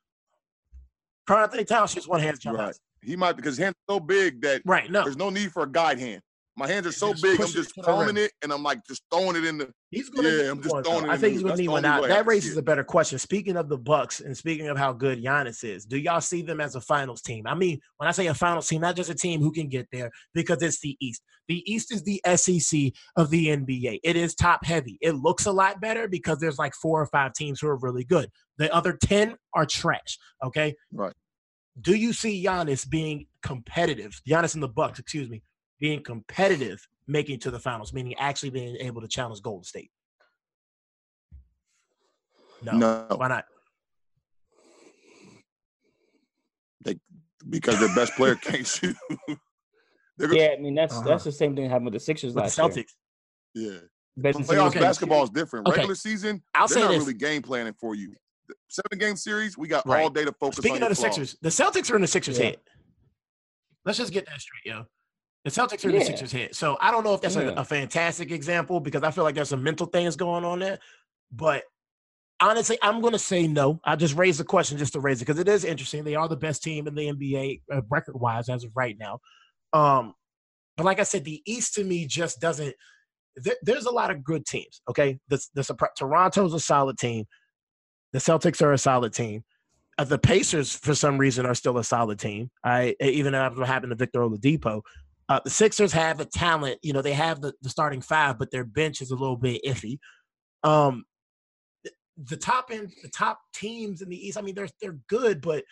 Karl 1.27 1.43
Anthony 1.43 1.65
Towns 1.65 1.91
shoots 1.91 2.09
one 2.09 2.21
hand 2.21 2.41
jump 2.41 2.57
Right. 2.59 2.67
shots. 2.69 2.81
He 3.05 3.17
might 3.17 3.37
because 3.37 3.57
his 3.57 3.65
hands 3.65 3.75
are 3.89 3.95
so 3.95 4.01
big 4.01 4.41
that 4.43 4.63
Right. 4.65 4.91
No, 4.91 5.03
there's 5.05 5.17
no 5.17 5.31
need 5.31 5.53
for 5.53 5.63
a 5.65 5.71
guide 5.71 5.99
hand. 5.99 6.21
My 6.57 6.69
hands 6.69 6.87
are 6.87 6.93
so 6.93 7.13
big, 7.21 7.41
I'm 7.41 7.49
just 7.49 7.75
palming 7.75 8.17
it 8.17 8.31
and 8.43 8.53
I'm 8.53 8.63
like 8.63 8.79
just 8.87 9.03
throwing 9.13 9.35
it 9.35 9.45
in 9.45 9.59
the 9.59 9.73
He's 9.91 10.09
going 10.09 10.25
to 10.25 10.45
Yeah, 10.45 10.51
I'm 10.53 10.63
just 10.63 10.73
one. 10.73 10.85
throwing 10.85 11.03
though. 11.03 11.11
it 11.11 11.15
I 11.15 11.17
think 11.17 11.33
he's 11.33 11.43
gonna 11.43 11.57
need 11.57 11.67
one. 11.67 11.83
that 11.83 12.27
raises 12.27 12.57
a 12.57 12.63
better 12.63 12.85
question. 12.85 13.19
Speaking 13.19 13.57
of 13.57 13.69
the 13.69 13.77
Bucks 13.77 14.21
and 14.21 14.37
speaking 14.37 14.69
of 14.69 14.79
how 14.79 14.93
good 14.93 15.21
Giannis 15.23 15.65
is, 15.65 15.85
do 15.85 15.99
y'all 15.99 16.21
see 16.21 16.43
them 16.43 16.61
as 16.61 16.77
a 16.77 16.81
finals 16.81 17.23
team? 17.23 17.49
I 17.49 17.57
mean, 17.57 17.81
when 17.97 18.09
I 18.09 18.13
say 18.13 18.29
a 18.29 18.35
finals 18.35 18.69
team, 18.69 18.83
not 18.83 18.95
just 18.95 19.11
a 19.11 19.15
team 19.17 19.41
who 19.41 19.51
can 19.51 19.69
get 19.69 19.89
there 19.91 20.13
because 20.33 20.63
it's 20.63 20.79
the 20.81 20.97
East. 21.01 21.23
The 21.49 21.61
East 21.71 21.93
is 21.93 22.05
the 22.05 22.21
SEC 22.37 22.93
of 23.17 23.31
the 23.31 23.49
NBA. 23.49 23.99
It 24.05 24.15
is 24.17 24.37
top 24.37 24.65
heavy. 24.65 24.97
It 25.01 25.13
looks 25.17 25.47
a 25.47 25.53
lot 25.53 25.81
better 25.81 26.07
because 26.07 26.39
there's 26.39 26.59
like 26.59 26.75
four 26.75 27.01
or 27.03 27.07
five 27.07 27.33
teams 27.35 27.61
who 27.61 27.67
are 27.67 27.79
really 27.79 28.05
good. 28.05 28.31
The 28.59 28.73
other 28.73 28.93
ten 28.93 29.37
are 29.55 29.67
trash. 29.67 30.19
Okay. 30.45 30.77
Right. 30.93 31.13
Do 31.81 31.95
you 31.95 32.12
see 32.12 32.43
Giannis 32.45 32.89
being 32.89 33.27
competitive? 33.43 34.20
Giannis 34.29 34.55
and 34.55 34.62
the 34.62 34.68
Bucks, 34.68 34.99
excuse 34.99 35.29
me, 35.29 35.43
being 35.81 36.03
competitive 36.03 36.87
making 37.07 37.35
it 37.37 37.41
to 37.43 37.51
the 37.51 37.59
finals, 37.59 37.93
meaning 37.93 38.14
actually 38.18 38.51
being 38.51 38.77
able 38.77 39.01
to 39.03 39.09
challenge 39.09 39.43
Golden 39.43 39.64
State? 39.64 39.91
No. 42.62 42.72
no 42.72 43.07
Why 43.16 43.29
not? 43.29 43.45
because 47.51 47.79
their 47.79 47.95
best 47.95 48.14
player 48.14 48.35
can't 48.37 48.66
shoot. 48.66 48.97
Gonna- 50.18 50.35
Yeah, 50.35 50.55
I 50.57 50.61
mean 50.61 50.75
that's 50.75 50.95
Uh-huh. 50.95 51.07
that's 51.09 51.25
the 51.25 51.33
same 51.33 51.55
thing 51.55 51.68
happened 51.68 51.87
with 51.87 51.95
the 51.95 52.01
Sixers 52.01 52.29
With 52.35 52.37
the 52.37 52.41
last 52.62 52.77
year. 52.77 52.85
Celtics. 52.85 52.93
yeah. 53.55 53.79
Ben 54.16 54.33
Simmons 54.33 54.49
Playoffs 54.51 54.66
okay. 54.68 54.81
basketball 54.81 55.25
is 55.25 55.31
different. 55.31 55.66
Okay. 55.68 55.77
Regular 55.79 55.95
season, 55.97 56.43
I'll 56.55 56.68
they're 56.68 56.77
say 56.77 56.81
not 56.83 56.89
this. 56.93 57.01
really 57.01 57.14
game 57.14 57.43
planning 57.43 57.75
for 57.79 57.95
you. 57.95 58.14
The 58.49 58.55
Seven 58.68 58.99
game 58.99 59.16
series, 59.16 59.57
we 59.57 59.68
got 59.68 59.86
Right. 59.86 60.03
all 60.03 60.11
day 60.11 60.24
to 60.24 60.32
focus 60.32 60.59
Speaking 60.59 60.76
on 60.82 60.82
of 60.84 60.88
the 60.90 60.95
flaws. 60.95 61.14
Sixers, 61.16 61.36
the 61.40 61.49
Celtics 61.49 61.90
are 61.90 61.97
in 61.97 62.03
the 62.03 62.09
Sixers' 62.09 62.38
Yeah. 62.38 62.45
head. 62.47 62.61
Let's 63.84 63.99
just 63.99 64.12
get 64.12 64.26
that 64.26 64.40
straight, 64.40 64.64
yo. 64.72 64.84
The 65.45 65.51
Celtics 65.51 65.84
are 65.84 65.90
in 65.90 65.99
the 65.99 66.05
Sixers' 66.05 66.32
head. 66.32 66.55
So 66.55 66.76
I 66.80 66.90
don't 66.90 67.05
know 67.05 67.14
if 67.14 67.20
that's 67.20 67.36
a, 67.36 67.45
Yeah. 67.45 67.55
a 67.57 67.64
fantastic 67.64 68.30
example 68.30 68.80
because 68.80 69.03
I 69.03 69.11
feel 69.11 69.24
like 69.24 69.34
there's 69.34 69.51
some 69.51 69.62
mental 69.62 69.86
things 69.86 70.16
going 70.16 70.45
on 70.45 70.59
there. 70.61 70.78
But 71.30 71.64
honestly, 72.40 72.78
I'm 72.82 73.01
going 73.01 73.12
to 73.12 73.18
say 73.18 73.47
no. 73.47 73.80
I 73.84 73.97
just 73.97 74.14
raised 74.16 74.40
the 74.40 74.45
question 74.45 74.78
just 74.78 74.95
to 74.95 75.01
raise 75.01 75.20
it 75.20 75.26
because 75.26 75.38
it 75.40 75.49
is 75.49 75.64
interesting. 75.64 76.05
They 76.05 76.14
are 76.14 76.28
the 76.28 76.36
best 76.36 76.62
team 76.62 76.86
in 76.86 76.95
the 76.95 77.09
NBA 77.09 77.62
uh, 77.72 77.82
record 77.90 78.18
wise 78.18 78.49
as 78.49 78.64
of 78.64 78.72
right 78.74 78.97
now. 78.99 79.20
Um, 79.72 80.14
but 80.76 80.84
like 80.86 80.99
I 80.99 81.05
said, 81.05 81.24
the 81.24 81.42
East 81.47 81.74
to 81.74 81.84
me 81.84 82.07
just 82.07 82.40
doesn't. 82.40 82.74
There, 83.36 83.57
there's 83.62 83.86
a 83.86 83.90
lot 83.90 84.11
of 84.11 84.22
good 84.24 84.47
teams. 84.47 84.80
Okay, 84.88 85.18
the, 85.28 85.45
the 85.55 85.62
Sopra- 85.62 85.95
Toronto's 85.97 86.55
a 86.55 86.61
solid 86.61 86.99
team. 86.99 87.26
The 88.15 88.21
Celtics 88.21 88.62
are 88.62 88.73
a 88.73 88.79
solid 88.79 89.12
team. 89.12 89.43
Uh, 89.99 90.05
the 90.05 90.19
Pacers, 90.19 90.75
for 90.75 90.95
some 90.95 91.19
reason, 91.19 91.47
are 91.47 91.55
still 91.55 91.79
a 91.79 91.85
solid 91.85 92.21
team. 92.21 92.49
I 92.62 92.95
even 93.01 93.35
after 93.35 93.59
what 93.59 93.69
happened 93.69 93.91
to 93.91 93.97
Victor 93.97 94.21
Oladipo. 94.21 94.83
Uh, 95.29 95.41
the 95.43 95.51
Sixers 95.51 95.93
have 95.93 96.19
the 96.19 96.25
talent. 96.25 96.79
You 96.83 96.93
know, 96.93 97.03
they 97.03 97.12
have 97.12 97.41
the, 97.41 97.55
the 97.62 97.69
starting 97.69 98.01
five, 98.01 98.39
but 98.39 98.53
their 98.53 98.65
bench 98.65 99.01
is 99.01 99.11
a 99.11 99.17
little 99.17 99.37
bit 99.37 99.62
iffy. 99.67 99.99
Um, 100.62 101.05
the, 101.83 101.91
the 102.25 102.37
top 102.37 102.71
end, 102.71 102.93
the 103.03 103.09
top 103.09 103.41
teams 103.53 104.01
in 104.01 104.09
the 104.09 104.27
East. 104.29 104.39
I 104.39 104.43
mean, 104.43 104.55
they're 104.55 104.69
they're 104.81 104.99
good, 105.09 105.41
but 105.41 105.65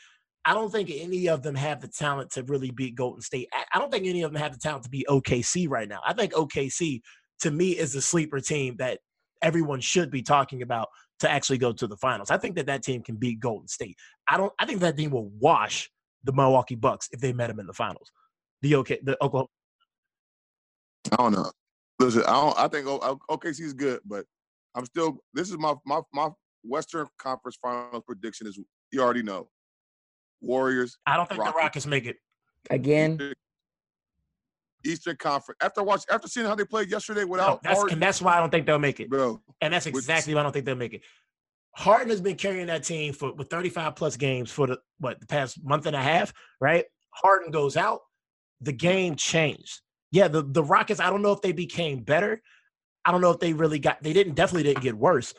I 0.45 0.55
don't 0.55 0.73
think 0.73 0.91
any 0.93 1.29
of 1.29 1.45
them 1.45 1.55
have 1.55 1.81
the 1.81 1.87
talent 1.87 2.33
to 2.33 2.43
really 2.43 2.73
beat 2.73 2.97
Golden 2.97 3.23
State. 3.23 3.49
I, 3.73 3.79
don't 3.79 3.93
think 3.93 4.07
any 4.07 4.23
of 4.23 4.33
them 4.33 4.43
have 4.43 4.53
the 4.53 4.59
talent 4.59 4.83
to 4.83 4.91
beat 4.91 5.07
OKC 5.09 5.69
right 5.69 5.89
now. 5.89 6.01
I 6.05 6.13
think 6.13 6.33
OKC 6.33 7.03
to 7.41 7.51
me 7.53 7.79
is 7.79 7.95
a 7.95 8.03
sleeper 8.03 8.41
team 8.41 8.75
that 8.79 8.99
everyone 9.41 9.81
should 9.81 10.11
be 10.11 10.23
talking 10.23 10.63
about 10.63 10.89
to 11.21 11.31
actually 11.31 11.59
go 11.59 11.73
to 11.73 11.87
the 11.87 11.97
finals. 11.97 12.31
I 12.31 12.37
think 12.37 12.57
that 12.57 12.67
that 12.67 12.83
team 12.83 13.03
can 13.03 13.17
beat 13.17 13.41
Golden 13.41 13.69
State. 13.69 13.97
I 14.29 14.37
don't. 14.37 14.53
I 14.59 14.67
think 14.67 14.81
that 14.81 14.97
team 14.97 15.11
will 15.11 15.31
wash 15.39 15.91
the 16.25 16.33
Milwaukee 16.33 16.75
Bucks 16.75 17.09
if 17.13 17.21
they 17.21 17.33
met 17.33 17.49
them 17.49 17.61
in 17.61 17.67
the 17.67 17.73
finals. 17.73 18.11
The 18.63 18.75
OK, 18.77 18.99
the 19.03 19.17
Oklahoma. 19.23 19.49
I 21.13 21.17
don't 21.17 21.33
know. 21.33 21.51
Listen, 21.99 22.23
I 22.23 22.33
don't. 22.33 22.59
I 22.59 22.69
think 22.69 22.87
OKC 22.87 23.61
is 23.61 23.75
good, 23.75 24.01
but 24.05 24.25
I'm 24.75 24.85
still. 24.85 25.19
This 25.35 25.51
is 25.51 25.59
my 25.59 25.75
my 25.87 26.01
my 26.13 26.31
Western 26.65 27.07
Conference 27.19 27.59
Finals 27.61 28.03
prediction 28.07 28.47
is 28.47 28.59
you 28.91 29.01
already 29.01 29.23
know. 29.23 29.49
Warriors. 30.41 30.99
I 31.07 31.17
don't 31.17 31.29
think 31.29 31.41
Rockets. 31.41 31.55
the 31.55 31.59
Rockets 31.59 31.87
make 31.87 32.07
it 32.07 32.17
again. 32.71 33.35
Eastern 34.85 35.17
Conference. 35.17 35.59
After 35.61 35.83
watch, 35.83 36.05
after 36.11 36.29
seeing 36.29 36.47
how 36.47 36.55
they 36.55 36.65
played 36.65 36.91
yesterday 36.91 37.25
without 37.25 37.63
no, 37.63 37.69
that's, 37.69 37.79
Harden, 37.79 37.95
and 37.95 38.03
that's 38.03 38.23
why 38.23 38.37
I 38.37 38.41
don't 38.41 38.51
think 38.51 38.67
they'll 38.67 38.79
make 38.79 39.01
it, 39.01 39.09
bro. 39.09 39.41
And 39.61 39.73
that's 39.73 39.87
exactly 39.87 40.35
why 40.35 40.41
I 40.41 40.43
don't 40.43 40.53
think 40.53 40.67
they'll 40.67 40.75
make 40.75 40.95
it. 40.95 41.03
Harden 41.75 42.11
has 42.11 42.21
been 42.21 42.37
carrying 42.37 42.67
that 42.67 42.85
team 42.85 43.13
for 43.13 43.33
with 43.33 43.49
35 43.49 43.97
plus 43.97 44.17
games 44.17 44.51
for 44.51 44.67
the 44.67 44.79
what 44.99 45.21
the 45.21 45.27
past 45.27 45.63
month 45.65 45.87
and 45.87 45.97
a 45.97 46.03
half, 46.03 46.33
right? 46.61 46.85
Harden 47.11 47.51
goes 47.51 47.77
out, 47.77 48.01
the 48.61 48.73
game 48.73 49.17
changed. 49.17 49.81
Yeah, 50.11 50.29
the 50.29 50.43
the 50.43 50.63
Rockets. 50.63 51.01
I 51.01 51.11
don't 51.11 51.23
know 51.23 51.33
if 51.33 51.41
they 51.41 51.53
became 51.53 52.03
better. 52.03 52.43
I 53.05 53.11
don't 53.11 53.21
know 53.21 53.31
if 53.31 53.41
they 53.41 53.53
really 53.53 53.79
got. 53.79 54.03
They 54.03 54.13
didn't 54.13 54.35
definitely 54.35 54.65
didn't 54.65 54.83
get 54.83 54.97
worse. 54.97 55.35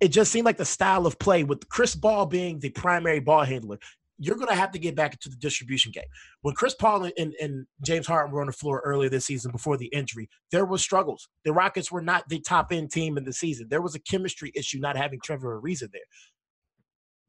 It 0.00 0.08
just 0.08 0.32
seemed 0.32 0.46
like 0.46 0.56
the 0.56 0.64
style 0.64 1.06
of 1.06 1.18
play 1.18 1.44
with 1.44 1.68
Chris 1.68 1.94
Paul 1.94 2.24
being 2.24 2.58
the 2.58 2.70
primary 2.70 3.20
ball 3.20 3.44
handler 3.44 3.78
you're 4.20 4.36
going 4.36 4.48
to 4.48 4.54
have 4.54 4.70
to 4.70 4.78
get 4.78 4.94
back 4.94 5.14
into 5.14 5.30
the 5.30 5.36
distribution 5.36 5.90
game. 5.92 6.04
When 6.42 6.54
Chris 6.54 6.74
Paul 6.74 7.10
and, 7.16 7.34
and, 7.40 7.66
James 7.82 8.06
Harden 8.06 8.32
were 8.32 8.42
on 8.42 8.48
the 8.48 8.52
floor 8.52 8.82
earlier 8.84 9.08
this 9.08 9.24
season 9.24 9.50
before 9.50 9.78
the 9.78 9.86
injury, 9.86 10.28
there 10.52 10.66
was 10.66 10.82
struggles. 10.82 11.28
The 11.44 11.54
Rockets 11.54 11.90
were 11.90 12.02
not 12.02 12.28
the 12.28 12.38
top 12.40 12.70
end 12.70 12.92
team 12.92 13.16
in 13.16 13.24
the 13.24 13.32
season. 13.32 13.68
There 13.70 13.80
was 13.80 13.94
a 13.94 14.00
chemistry 14.00 14.52
issue 14.54 14.78
not 14.78 14.96
having 14.96 15.20
Trevor 15.24 15.58
Ariza 15.60 15.90
there. 15.90 16.02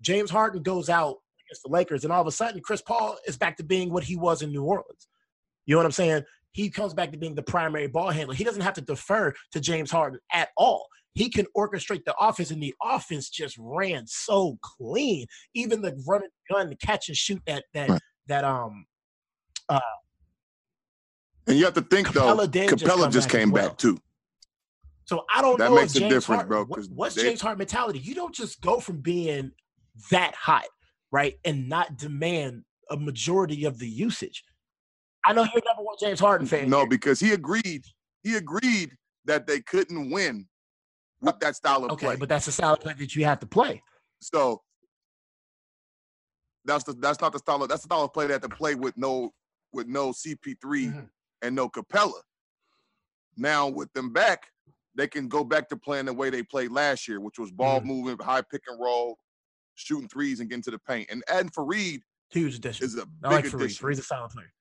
James 0.02 0.30
Harden 0.30 0.64
goes 0.64 0.90
out 0.90 1.16
against 1.48 1.64
the 1.64 1.72
Lakers, 1.72 2.04
and 2.04 2.12
all 2.12 2.22
of 2.22 2.28
a 2.28 2.32
sudden, 2.32 2.62
Chris 2.62 2.82
Paul 2.82 3.18
is 3.26 3.38
back 3.38 3.56
to 3.58 3.64
being 3.64 3.92
what 3.92 4.04
he 4.04 4.18
was 4.18 4.42
in 4.42 4.52
New 4.52 4.64
Orleans. 4.64 5.08
You 5.66 5.76
know 5.76 5.80
what 5.80 5.86
I'm 5.86 5.92
saying? 5.94 6.24
He 6.52 6.70
comes 6.70 6.94
back 6.94 7.14
to 7.14 7.18
being 7.18 7.36
the 7.36 7.42
primary 7.42 7.88
ball 7.88 8.10
handler. 8.10 8.36
He 8.36 8.44
doesn't 8.44 8.64
have 8.64 8.74
to 8.74 8.82
defer 8.82 9.34
to 9.54 9.62
James 9.62 9.92
Harden 9.92 10.20
at 10.34 10.50
all 10.58 10.88
he 11.14 11.30
can 11.30 11.46
orchestrate 11.56 12.06
the 12.06 12.16
offense, 12.20 12.52
and 12.52 12.62
the 12.62 12.74
offense 12.84 13.30
just 13.30 13.58
ran 13.60 14.08
so 14.08 14.58
clean. 14.62 15.26
Even 15.54 15.82
the 15.82 16.02
run 16.08 16.22
and 16.22 16.32
gun, 16.50 16.70
the 16.70 16.76
catch 16.76 17.10
and 17.10 17.18
shoot 17.18 17.42
that 17.46 17.66
that 17.74 17.90
right. 17.90 18.02
that 18.28 18.44
um 18.44 18.86
uh 19.70 19.80
and 21.48 21.58
you 21.58 21.66
have 21.66 21.74
to 21.74 21.82
think 21.82 22.08
Capela 22.08 22.52
though, 22.52 22.76
Capela 22.76 23.04
just, 23.06 23.14
just 23.14 23.30
came 23.30 23.52
well. 23.52 23.70
back 23.70 23.78
too. 23.78 23.98
So 25.06 25.26
I 25.34 25.42
don't 25.42 25.58
that 25.58 25.70
know 25.70 25.76
makes 25.76 25.96
a 25.96 26.00
James 26.00 26.14
difference, 26.14 26.38
Hart, 26.38 26.48
bro. 26.48 26.66
What, 26.66 26.86
what's 26.96 27.16
they, 27.16 27.24
James 27.24 27.42
Hart 27.42 27.58
mentality? 27.58 28.00
You 28.00 28.16
don't 28.16 28.34
just 28.34 28.62
go 28.62 28.80
from 28.80 29.02
being 29.02 29.52
that 30.12 30.34
hot, 30.36 30.68
right, 31.12 31.34
and 31.44 31.68
not 31.68 31.98
demand 31.98 32.64
a 32.90 32.98
majority 32.98 33.66
of 33.66 33.80
the 33.80 33.88
usage. 33.88 34.44
I 35.26 35.34
know 35.34 35.44
you're 35.44 35.62
number 35.68 35.84
one 35.84 35.96
James 36.00 36.20
Harden 36.20 36.48
fan. 36.48 36.70
No, 36.70 36.80
here. 36.80 36.88
because 36.88 37.20
he 37.20 37.34
agreed. 37.34 37.84
He 38.24 38.36
agreed 38.36 38.96
that 39.26 39.48
they 39.48 39.60
couldn't 39.60 40.12
win 40.12 40.48
with 41.22 41.40
that 41.40 41.56
style 41.56 41.86
of 41.86 41.92
okay, 41.92 42.08
play. 42.08 42.16
but 42.16 42.30
that's 42.30 42.46
the 42.46 42.52
style 42.52 42.74
of 42.74 42.80
play 42.80 42.94
that 42.94 43.16
you 43.16 43.26
have 43.26 43.40
to 43.40 43.46
play. 43.46 43.82
So 44.20 44.62
that's 46.66 46.84
the 46.84 46.94
that's 46.94 47.22
not 47.22 47.34
the 47.34 47.40
style 47.40 47.62
of 47.64 47.70
that's 47.70 47.82
the 47.82 47.88
style 47.88 48.04
of 48.04 48.14
play 48.14 48.28
that 48.28 48.42
to 48.42 48.50
play 48.50 48.76
with 48.76 48.98
no 48.98 49.32
with 49.74 49.88
no 49.88 50.12
CP3 50.12 50.56
mm-hmm. 50.64 51.00
and 51.42 51.56
no 51.56 51.70
Capela. 51.70 52.22
Now 53.38 53.68
with 53.68 53.92
them 53.94 54.12
back, 54.12 54.48
they 54.96 55.08
can 55.08 55.28
go 55.28 55.44
back 55.44 55.70
to 55.70 55.78
playing 55.78 56.06
the 56.06 56.14
way 56.14 56.30
they 56.30 56.44
played 56.44 56.72
last 56.72 57.08
year, 57.08 57.20
which 57.20 57.40
was 57.40 57.52
ball 57.52 57.80
mm-hmm. 57.80 57.88
movement, 57.88 58.22
high 58.22 58.42
pick 58.42 58.62
and 58.68 58.80
roll, 58.80 59.18
shooting 59.76 60.10
threes 60.10 60.40
and 60.40 60.50
getting 60.50 60.64
to 60.64 60.72
the 60.72 60.80
paint. 60.80 61.10
And 61.10 61.24
adding 61.30 61.50
Faried 61.50 62.02
huge 62.30 62.56
addition. 62.56 62.86
Is 62.86 62.98
a 62.98 63.02
I 63.02 63.04
big 63.04 63.32
like 63.32 63.54
addition. 63.54 63.86
Faried's 63.86 64.00
a 64.00 64.04
solid 64.04 64.32
player. 64.32 64.52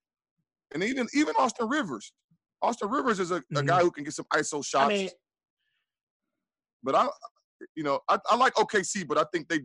And 0.73 0.85
even 0.85 1.09
even 1.15 1.35
Austin 1.39 1.69
Rivers. 1.69 2.13
Austin 2.63 2.91
Rivers 2.91 3.19
is 3.21 3.31
a, 3.31 3.37
a 3.37 3.41
mm-hmm. 3.41 3.67
guy 3.67 3.81
who 3.81 3.91
can 3.91 4.05
get 4.05 4.13
some 4.13 4.27
ISO 4.33 4.65
shots. 4.65 4.85
I 4.85 4.89
mean, 4.89 5.09
but 6.83 6.95
I, 6.95 7.09
you 7.75 7.83
know, 7.83 8.01
I, 8.09 8.19
I 8.31 8.37
like 8.37 8.55
OKC, 8.55 9.07
but 9.07 9.19
I 9.19 9.25
think 9.33 9.49
they 9.49 9.61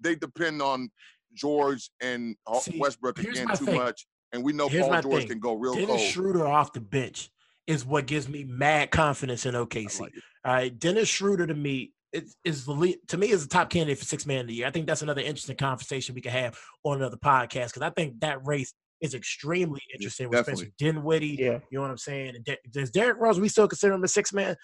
they 0.00 0.14
depend 0.14 0.60
on 0.62 0.90
George 1.34 1.90
and 2.00 2.36
uh, 2.46 2.58
See, 2.58 2.78
Westbrook 2.78 3.18
again 3.18 3.48
too 3.56 3.66
thing. 3.66 3.76
much. 3.76 4.06
And 4.32 4.42
we 4.42 4.52
know 4.52 4.68
here's 4.68 4.86
Paul 4.86 5.02
George 5.02 5.18
thing. 5.20 5.28
can 5.28 5.40
go 5.40 5.54
real 5.54 5.74
Dennis 5.74 5.88
cold. 5.88 6.00
Schroeder 6.00 6.46
off 6.46 6.72
the 6.72 6.80
bench 6.80 7.30
is 7.66 7.84
what 7.84 8.06
gives 8.06 8.28
me 8.28 8.44
mad 8.44 8.90
confidence 8.90 9.46
in 9.46 9.54
OKC. 9.54 10.00
Like 10.00 10.12
All 10.44 10.54
right, 10.54 10.78
Dennis 10.78 11.08
Schroeder 11.08 11.46
to 11.46 11.54
me 11.54 11.92
is, 12.12 12.34
is 12.44 12.64
the 12.64 12.72
lead, 12.72 12.96
to 13.08 13.16
me 13.16 13.30
is 13.30 13.42
the 13.42 13.48
top 13.48 13.70
candidate 13.70 13.98
for 13.98 14.04
six 14.04 14.26
man 14.26 14.40
of 14.40 14.46
the 14.48 14.54
year. 14.54 14.66
I 14.66 14.70
think 14.70 14.86
that's 14.86 15.02
another 15.02 15.20
interesting 15.20 15.56
conversation 15.56 16.14
we 16.14 16.20
could 16.20 16.32
have 16.32 16.58
on 16.84 16.98
another 16.98 17.16
podcast 17.16 17.68
because 17.68 17.82
I 17.82 17.90
think 17.90 18.20
that 18.20 18.44
race 18.46 18.72
is 19.00 19.14
extremely 19.14 19.80
interesting 19.92 20.28
with 20.28 20.44
Spencer 20.44 20.66
Dinwiddie. 20.78 21.36
Yeah. 21.38 21.58
You 21.70 21.78
know 21.78 21.82
what 21.82 21.90
I'm 21.90 21.98
saying? 21.98 22.36
And 22.36 22.44
De- 22.44 22.58
does 22.70 22.90
Derrick 22.90 23.18
Rose, 23.18 23.40
we 23.40 23.48
still 23.48 23.68
consider 23.68 23.94
him 23.94 24.04
a 24.04 24.08
six 24.08 24.32
man? 24.32 24.56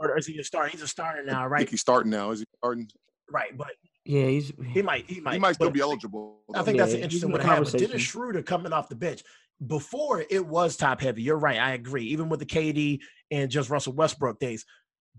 Or 0.00 0.16
is 0.18 0.26
he 0.26 0.38
a 0.38 0.44
starter? 0.44 0.70
He's 0.70 0.82
a 0.82 0.88
starter 0.88 1.22
now, 1.24 1.46
right? 1.46 1.58
I 1.58 1.60
think 1.60 1.70
he's 1.70 1.80
starting 1.80 2.10
now. 2.10 2.30
Is 2.30 2.40
he 2.40 2.46
starting? 2.58 2.88
Right, 3.30 3.56
but 3.56 3.72
yeah, 4.04 4.26
he's 4.26 4.52
he 4.72 4.82
might 4.82 5.08
he 5.08 5.20
might 5.20 5.34
he 5.34 5.38
might 5.38 5.54
still 5.54 5.70
be 5.70 5.80
eligible. 5.80 6.38
I 6.54 6.62
think 6.62 6.78
yeah, 6.78 6.84
that's 6.84 6.94
an 6.94 7.00
interesting 7.00 7.30
what 7.30 7.42
to 7.42 7.46
have. 7.46 7.70
Dennis 7.70 8.02
Schroeder 8.02 8.42
coming 8.42 8.72
off 8.72 8.88
the 8.88 8.96
bench 8.96 9.22
before 9.66 10.24
it 10.30 10.44
was 10.44 10.76
top 10.76 11.00
heavy. 11.00 11.22
You're 11.22 11.38
right. 11.38 11.58
I 11.58 11.72
agree. 11.72 12.04
Even 12.06 12.28
with 12.28 12.40
the 12.40 12.46
KD 12.46 13.00
and 13.30 13.50
just 13.50 13.70
Russell 13.70 13.92
Westbrook 13.92 14.38
days. 14.38 14.64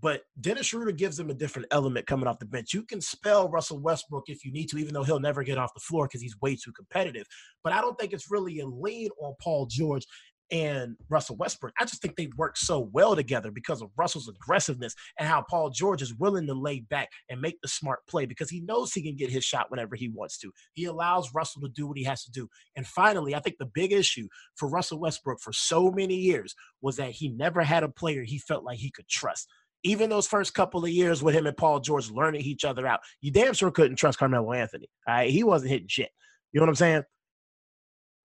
But 0.00 0.22
Dennis 0.40 0.66
Schroeder 0.66 0.90
gives 0.90 1.16
them 1.16 1.30
a 1.30 1.34
different 1.34 1.68
element 1.70 2.08
coming 2.08 2.26
off 2.26 2.40
the 2.40 2.44
bench. 2.44 2.74
You 2.74 2.82
can 2.82 3.00
spell 3.00 3.48
Russell 3.48 3.78
Westbrook 3.78 4.24
if 4.26 4.44
you 4.44 4.50
need 4.50 4.68
to, 4.70 4.78
even 4.78 4.94
though 4.94 5.04
he'll 5.04 5.20
never 5.20 5.44
get 5.44 5.58
off 5.58 5.74
the 5.74 5.80
floor 5.80 6.08
because 6.08 6.20
he's 6.20 6.34
way 6.40 6.56
too 6.56 6.72
competitive. 6.72 7.24
But 7.62 7.72
I 7.72 7.80
don't 7.80 7.96
think 7.96 8.12
it's 8.12 8.28
really 8.28 8.58
a 8.58 8.66
lean 8.66 9.10
on 9.20 9.34
Paul 9.40 9.66
George 9.66 10.04
and 10.52 10.96
Russell 11.08 11.36
Westbrook. 11.36 11.72
I 11.80 11.86
just 11.86 12.02
think 12.02 12.14
they 12.14 12.28
work 12.36 12.58
so 12.58 12.90
well 12.92 13.16
together 13.16 13.50
because 13.50 13.80
of 13.80 13.90
Russell's 13.96 14.28
aggressiveness 14.28 14.94
and 15.18 15.26
how 15.26 15.44
Paul 15.48 15.70
George 15.70 16.02
is 16.02 16.14
willing 16.14 16.46
to 16.46 16.54
lay 16.54 16.80
back 16.80 17.08
and 17.30 17.40
make 17.40 17.58
the 17.62 17.68
smart 17.68 18.00
play 18.06 18.26
because 18.26 18.50
he 18.50 18.60
knows 18.60 18.92
he 18.92 19.02
can 19.02 19.16
get 19.16 19.30
his 19.30 19.44
shot 19.44 19.70
whenever 19.70 19.96
he 19.96 20.10
wants 20.10 20.36
to. 20.38 20.52
He 20.74 20.84
allows 20.84 21.32
Russell 21.34 21.62
to 21.62 21.68
do 21.68 21.86
what 21.86 21.96
he 21.96 22.04
has 22.04 22.22
to 22.24 22.30
do. 22.30 22.48
And 22.76 22.86
finally, 22.86 23.34
I 23.34 23.40
think 23.40 23.56
the 23.58 23.70
big 23.74 23.92
issue 23.92 24.28
for 24.56 24.68
Russell 24.68 25.00
Westbrook 25.00 25.40
for 25.40 25.54
so 25.54 25.90
many 25.90 26.16
years 26.16 26.54
was 26.82 26.96
that 26.96 27.12
he 27.12 27.30
never 27.30 27.62
had 27.62 27.82
a 27.82 27.88
player 27.88 28.22
he 28.22 28.38
felt 28.38 28.62
like 28.62 28.78
he 28.78 28.90
could 28.90 29.08
trust. 29.08 29.48
Even 29.84 30.10
those 30.10 30.28
first 30.28 30.54
couple 30.54 30.84
of 30.84 30.90
years 30.90 31.22
with 31.22 31.34
him 31.34 31.46
and 31.46 31.56
Paul 31.56 31.80
George 31.80 32.10
learning 32.10 32.42
each 32.42 32.64
other 32.64 32.86
out, 32.86 33.00
you 33.22 33.32
damn 33.32 33.54
sure 33.54 33.70
couldn't 33.70 33.96
trust 33.96 34.18
Carmelo 34.18 34.52
Anthony. 34.52 34.88
Right? 35.08 35.30
He 35.30 35.42
wasn't 35.42 35.70
hitting 35.70 35.88
shit. 35.88 36.10
You 36.52 36.60
know 36.60 36.66
what 36.66 36.70
I'm 36.70 36.76
saying? 36.76 37.02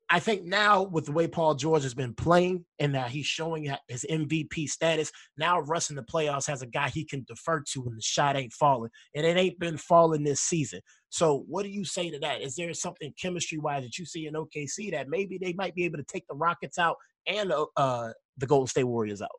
I 0.10 0.20
think 0.20 0.46
now 0.46 0.84
with 0.84 1.06
the 1.06 1.12
way 1.12 1.28
Paul 1.28 1.56
George 1.56 1.84
has 1.84 1.94
been 1.94 2.14
playing 2.14 2.64
and 2.80 2.96
that 2.96 3.10
he's 3.10 3.26
showing 3.26 3.70
his 3.90 4.06
MVP 4.10 4.70
status, 4.70 5.12
now 5.38 5.60
Russ 5.60 5.90
in 5.90 5.98
the 5.98 6.04
playoffs 6.04 6.48
has 6.48 6.62
a 6.62 6.68
guy 6.68 6.88
he 6.90 7.04
can 7.04 7.26
defer 7.28 7.62
to 7.72 7.82
when 7.82 7.96
the 7.96 8.02
shot 8.02 8.38
ain't 8.38 8.54
falling. 8.54 8.90
And 9.16 9.26
it 9.26 9.38
ain't 9.38 9.60
been 9.60 9.78
falling 9.78 10.24
this 10.24 10.40
season. 10.40 10.80
So 11.10 11.44
what 11.48 11.64
do 11.64 11.70
you 11.70 11.84
say 11.84 12.10
to 12.10 12.20
that? 12.20 12.42
Is 12.42 12.56
there 12.56 12.74
something 12.74 13.14
chemistry 13.22 13.58
wise 13.58 13.84
that 13.84 13.98
you 13.98 14.06
see 14.06 14.28
in 14.28 14.34
OKC 14.34 14.92
that 14.92 15.10
maybe 15.10 15.38
they 15.38 15.54
might 15.54 15.76
be 15.76 15.84
able 15.84 15.98
to 15.98 16.06
take 16.06 16.26
the 16.30 16.36
Rockets 16.36 16.78
out 16.78 16.96
and 17.28 17.52
uh, 17.52 17.66
uh 17.76 18.12
the 18.38 18.48
Golden 18.48 18.68
State 18.68 18.86
Warriors 18.86 19.22
out? 19.22 19.30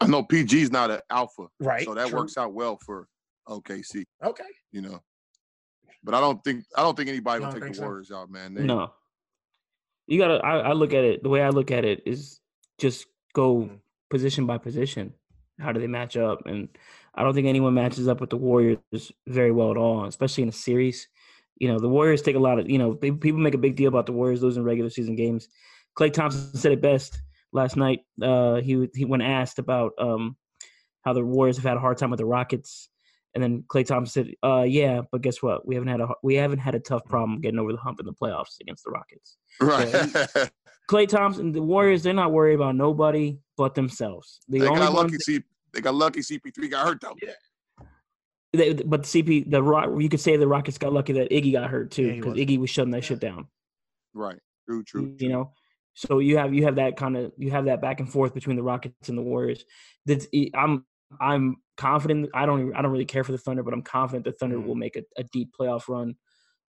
I 0.00 0.06
know 0.06 0.22
PG's 0.22 0.70
not 0.70 0.90
an 0.90 1.00
alpha. 1.10 1.48
Right. 1.60 1.84
So 1.84 1.94
that 1.94 2.08
true. 2.08 2.20
works 2.20 2.38
out 2.38 2.54
well 2.54 2.78
for 2.86 3.06
OKC. 3.48 4.04
Okay. 4.24 4.44
You 4.72 4.80
know. 4.82 5.00
But 6.02 6.14
I 6.14 6.20
don't 6.20 6.42
think 6.44 6.64
I 6.76 6.82
don't 6.82 6.96
think 6.96 7.08
anybody 7.08 7.44
will 7.44 7.52
take 7.52 7.66
the 7.66 7.74
so. 7.74 7.82
Warriors 7.82 8.10
out, 8.10 8.30
man. 8.30 8.54
They, 8.54 8.62
no. 8.62 8.92
You 10.06 10.18
gotta. 10.18 10.34
I, 10.44 10.58
I, 10.58 10.72
look 10.72 10.94
at 10.94 11.04
it. 11.04 11.22
The 11.22 11.28
way 11.28 11.42
I 11.42 11.50
look 11.50 11.70
at 11.70 11.84
it 11.84 12.02
is 12.06 12.40
just 12.78 13.06
go 13.34 13.56
mm-hmm. 13.56 13.74
position 14.10 14.46
by 14.46 14.58
position. 14.58 15.12
How 15.60 15.72
do 15.72 15.80
they 15.80 15.86
match 15.86 16.16
up? 16.16 16.46
And 16.46 16.68
I 17.14 17.22
don't 17.22 17.34
think 17.34 17.46
anyone 17.46 17.74
matches 17.74 18.08
up 18.08 18.20
with 18.20 18.30
the 18.30 18.36
Warriors 18.36 18.78
very 19.26 19.50
well 19.50 19.70
at 19.70 19.76
all, 19.76 20.04
especially 20.06 20.44
in 20.44 20.48
a 20.48 20.52
series. 20.52 21.08
You 21.56 21.68
know, 21.68 21.78
the 21.80 21.88
Warriors 21.88 22.22
take 22.22 22.36
a 22.36 22.40
lot 22.40 22.58
of. 22.58 22.70
You 22.70 22.78
know, 22.78 22.94
they, 22.94 23.10
people 23.10 23.40
make 23.40 23.54
a 23.54 23.58
big 23.58 23.76
deal 23.76 23.88
about 23.88 24.06
the 24.06 24.12
Warriors 24.12 24.42
losing 24.42 24.62
regular 24.62 24.90
season 24.90 25.16
games. 25.16 25.48
Klay 25.98 26.12
Thompson 26.12 26.56
said 26.56 26.72
it 26.72 26.80
best 26.80 27.20
last 27.52 27.76
night. 27.76 28.00
Uh, 28.22 28.56
he 28.56 28.88
he 28.94 29.04
when 29.04 29.20
asked 29.20 29.58
about 29.58 29.92
um, 29.98 30.36
how 31.02 31.12
the 31.12 31.24
Warriors 31.24 31.56
have 31.56 31.64
had 31.64 31.76
a 31.76 31.80
hard 31.80 31.98
time 31.98 32.10
with 32.10 32.18
the 32.18 32.24
Rockets 32.24 32.88
and 33.34 33.42
then 33.42 33.64
Klay 33.68 33.86
Thompson 33.86 34.24
said, 34.24 34.34
"Uh, 34.42 34.62
yeah, 34.62 35.02
but 35.12 35.22
guess 35.22 35.42
what? 35.42 35.66
We 35.66 35.74
haven't 35.74 35.88
had 35.88 36.00
a 36.00 36.08
we 36.22 36.34
haven't 36.34 36.58
had 36.58 36.74
a 36.74 36.80
tough 36.80 37.04
problem 37.04 37.40
getting 37.40 37.58
over 37.58 37.72
the 37.72 37.78
hump 37.78 38.00
in 38.00 38.06
the 38.06 38.12
playoffs 38.12 38.60
against 38.60 38.84
the 38.84 38.90
Rockets." 38.90 39.36
Right. 39.60 39.88
So, 39.88 40.46
Klay 40.90 41.06
Thompson, 41.06 41.52
the 41.52 41.62
Warriors, 41.62 42.02
they're 42.02 42.14
not 42.14 42.32
worried 42.32 42.54
about 42.54 42.74
nobody 42.74 43.38
but 43.56 43.74
themselves. 43.74 44.40
The 44.48 44.60
they 44.60 44.66
got 44.66 44.92
lucky. 44.92 45.16
C- 45.18 45.44
they 45.74 45.80
got 45.80 45.94
lucky. 45.94 46.20
CP3 46.20 46.70
got 46.70 46.86
hurt 46.86 47.00
though. 47.00 47.14
Yeah. 47.22 47.32
They, 48.54 48.72
but 48.72 49.02
CP, 49.02 49.50
the 49.50 49.62
Rock, 49.62 49.90
you 49.98 50.08
could 50.08 50.20
say 50.20 50.36
the 50.36 50.48
Rockets 50.48 50.78
got 50.78 50.92
lucky 50.92 51.12
that 51.14 51.30
Iggy 51.30 51.52
got 51.52 51.68
hurt 51.68 51.90
too, 51.90 52.14
because 52.14 52.38
yeah, 52.38 52.44
Iggy 52.44 52.58
was 52.58 52.70
shutting 52.70 52.92
that 52.92 53.02
yeah. 53.02 53.08
shit 53.08 53.20
down. 53.20 53.46
Right. 54.14 54.38
True. 54.66 54.82
True. 54.82 55.14
You 55.18 55.28
know, 55.28 55.52
So 55.94 56.18
you 56.18 56.38
have 56.38 56.54
you 56.54 56.64
have 56.64 56.76
that 56.76 56.96
kind 56.96 57.16
of 57.16 57.32
you 57.36 57.50
have 57.50 57.66
that 57.66 57.82
back 57.82 58.00
and 58.00 58.10
forth 58.10 58.32
between 58.32 58.56
the 58.56 58.62
Rockets 58.62 59.10
and 59.10 59.18
the 59.18 59.22
Warriors. 59.22 59.64
That's 60.06 60.26
I'm 60.54 60.86
I'm 61.20 61.56
confident. 61.78 62.28
I 62.34 62.44
don't 62.44 62.74
I 62.76 62.82
don't 62.82 62.90
really 62.90 63.06
care 63.06 63.24
for 63.24 63.32
the 63.32 63.38
Thunder, 63.38 63.62
but 63.62 63.72
I'm 63.72 63.82
confident 63.82 64.24
the 64.24 64.32
Thunder 64.32 64.60
will 64.60 64.74
make 64.74 64.96
a, 64.96 65.04
a 65.16 65.24
deep 65.24 65.54
playoff 65.58 65.88
run. 65.88 66.16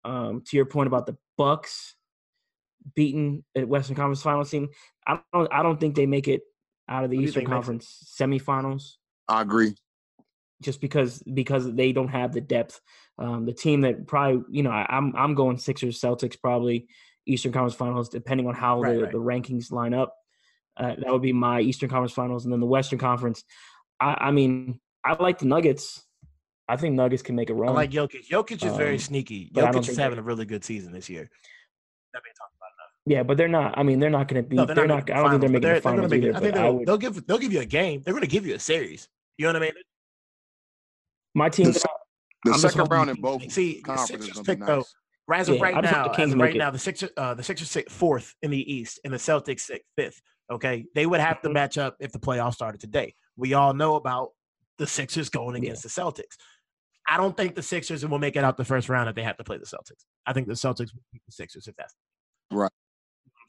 Um, 0.05 0.41
to 0.47 0.57
your 0.57 0.65
point 0.65 0.87
about 0.87 1.05
the 1.05 1.17
Bucks 1.37 1.95
beaten 2.95 3.45
at 3.55 3.67
Western 3.67 3.95
Conference 3.95 4.21
Finals 4.23 4.49
team, 4.49 4.69
I 5.05 5.19
don't 5.31 5.53
I 5.53 5.61
don't 5.61 5.79
think 5.79 5.95
they 5.95 6.07
make 6.07 6.27
it 6.27 6.41
out 6.89 7.03
of 7.03 7.11
the 7.11 7.17
Eastern 7.17 7.45
Conference 7.45 8.15
semifinals. 8.19 8.93
I 9.27 9.41
agree. 9.41 9.75
Just 10.61 10.81
because 10.81 11.21
because 11.21 11.71
they 11.73 11.91
don't 11.91 12.09
have 12.09 12.33
the 12.33 12.41
depth. 12.41 12.81
Um, 13.19 13.45
the 13.45 13.53
team 13.53 13.81
that 13.81 14.07
probably 14.07 14.43
you 14.49 14.63
know 14.63 14.71
I, 14.71 14.87
I'm 14.89 15.13
I'm 15.15 15.35
going 15.35 15.57
Sixers 15.57 15.99
Celtics 15.99 16.39
probably 16.41 16.87
Eastern 17.27 17.51
Conference 17.51 17.75
Finals 17.75 18.09
depending 18.09 18.47
on 18.47 18.55
how 18.55 18.81
right, 18.81 18.95
the, 18.95 19.03
right. 19.03 19.11
the 19.11 19.17
rankings 19.17 19.71
line 19.71 19.93
up. 19.93 20.15
Uh, 20.75 20.95
that 20.97 21.11
would 21.11 21.21
be 21.21 21.33
my 21.33 21.61
Eastern 21.61 21.89
Conference 21.89 22.13
Finals, 22.13 22.45
and 22.45 22.51
then 22.51 22.59
the 22.59 22.65
Western 22.65 22.97
Conference. 22.97 23.43
I, 23.99 24.17
I 24.19 24.31
mean, 24.31 24.79
I 25.05 25.21
like 25.21 25.39
the 25.39 25.45
Nuggets. 25.45 26.03
I 26.67 26.77
think 26.77 26.95
Nuggets 26.95 27.21
can 27.21 27.35
make 27.35 27.49
a 27.49 27.53
run. 27.53 27.69
I 27.69 27.73
like 27.73 27.91
Jokic. 27.91 28.27
Jokic 28.27 28.63
is 28.63 28.71
um, 28.71 28.77
very 28.77 28.97
sneaky. 28.97 29.51
Jokic 29.53 29.89
is 29.89 29.97
having 29.97 30.17
a 30.17 30.21
really 30.21 30.45
good 30.45 30.63
season 30.63 30.93
this 30.93 31.09
year. 31.09 31.29
Yeah, 33.05 33.23
but 33.23 33.37
they're 33.37 33.49
not. 33.49 33.77
I 33.77 33.83
mean, 33.83 33.99
they're 33.99 34.09
not 34.09 34.29
going 34.29 34.41
to 34.41 34.47
be. 34.47 34.55
No, 34.55 34.65
they're, 34.65 34.75
they're 34.75 34.87
not. 34.87 35.07
not 35.09 35.17
I 35.17 35.21
don't 35.21 35.31
think 35.31 35.41
they're 35.41 35.49
making 35.49 35.61
they're, 35.61 35.75
the 35.75 35.81
finals 35.81 36.09
they're 36.09 36.19
either. 36.19 36.35
I 36.35 36.39
think 36.39 36.53
they'll, 36.55 36.77
would, 36.77 36.87
they'll, 36.87 36.97
give 36.97 37.27
they'll 37.27 37.37
give 37.37 37.51
you 37.51 37.59
a 37.59 37.65
game. 37.65 38.01
They're 38.03 38.13
going 38.13 38.21
to 38.21 38.29
give 38.29 38.45
you 38.45 38.55
a 38.55 38.59
series. 38.59 39.09
You 39.37 39.47
know 39.47 39.53
what 39.53 39.63
I 39.63 39.65
mean? 39.65 39.73
My 41.35 41.49
team. 41.49 41.71
The, 41.71 41.85
the 42.45 42.53
second 42.57 42.89
round 42.89 43.09
in 43.09 43.19
both 43.19 43.51
see 43.51 43.81
conferences 43.81 44.39
pick 44.45 44.59
nice. 44.59 44.67
though. 44.67 44.85
As 45.33 45.49
of 45.49 45.55
yeah, 45.55 45.63
right 45.63 45.83
now, 45.83 46.11
as 46.11 46.33
of 46.33 46.39
right 46.39 46.55
it. 46.55 46.57
now, 46.57 46.69
the 46.69 46.79
Sixers, 46.79 47.09
uh, 47.15 47.33
the 47.33 47.43
Sixers 47.43 47.71
sit 47.71 47.89
fourth 47.89 48.35
in 48.41 48.51
the 48.51 48.73
East, 48.73 48.99
and 49.03 49.13
the 49.13 49.17
Celtics 49.17 49.61
sit 49.61 49.83
fifth. 49.97 50.21
Okay, 50.51 50.85
they 50.95 51.05
would 51.05 51.21
have 51.21 51.41
to 51.41 51.47
mm-hmm. 51.47 51.53
match 51.53 51.77
up 51.77 51.95
if 51.99 52.11
the 52.11 52.19
playoffs 52.19 52.55
started 52.55 52.81
today. 52.81 53.15
We 53.37 53.53
all 53.53 53.73
know 53.73 53.95
about 53.95 54.31
the 54.77 54.87
Sixers 54.87 55.29
going 55.29 55.55
against 55.55 55.83
yeah. 55.83 55.89
the 55.93 56.01
Celtics. 56.01 56.35
I 57.07 57.17
don't 57.17 57.35
think 57.35 57.55
the 57.55 57.61
Sixers 57.61 58.05
will 58.05 58.19
make 58.19 58.35
it 58.35 58.43
out 58.43 58.57
the 58.57 58.65
first 58.65 58.89
round 58.89 59.09
if 59.09 59.15
they 59.15 59.23
have 59.23 59.37
to 59.37 59.43
play 59.43 59.57
the 59.57 59.65
Celtics. 59.65 60.05
I 60.25 60.33
think 60.33 60.47
the 60.47 60.53
Celtics 60.53 60.93
will 60.93 61.03
beat 61.11 61.21
the 61.25 61.31
Sixers 61.31 61.67
if 61.67 61.75
that's 61.75 61.93
right. 62.51 62.71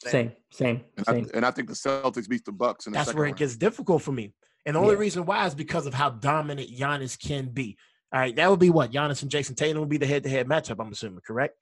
Same, 0.04 0.32
same, 0.50 0.84
and 0.96 1.06
same. 1.06 1.30
I, 1.32 1.36
and 1.36 1.46
I 1.46 1.50
think 1.50 1.68
the 1.68 1.74
Celtics 1.74 2.28
beat 2.28 2.44
the 2.44 2.52
Bucks. 2.52 2.86
That's 2.90 3.14
where 3.14 3.24
round. 3.24 3.36
it 3.36 3.38
gets 3.38 3.56
difficult 3.56 4.02
for 4.02 4.12
me. 4.12 4.34
And 4.66 4.76
the 4.76 4.80
only 4.80 4.94
yeah. 4.94 5.00
reason 5.00 5.24
why 5.24 5.46
is 5.46 5.54
because 5.54 5.86
of 5.86 5.94
how 5.94 6.10
dominant 6.10 6.68
Giannis 6.68 7.18
can 7.18 7.48
be. 7.48 7.76
All 8.12 8.20
right, 8.20 8.34
that 8.36 8.50
would 8.50 8.60
be 8.60 8.70
what 8.70 8.92
Giannis 8.92 9.22
and 9.22 9.30
Jayson 9.30 9.56
Tatum 9.56 9.80
would 9.80 9.88
be 9.88 9.96
the 9.96 10.06
head-to-head 10.06 10.46
matchup. 10.46 10.76
I'm 10.80 10.92
assuming, 10.92 11.20
correct? 11.26 11.56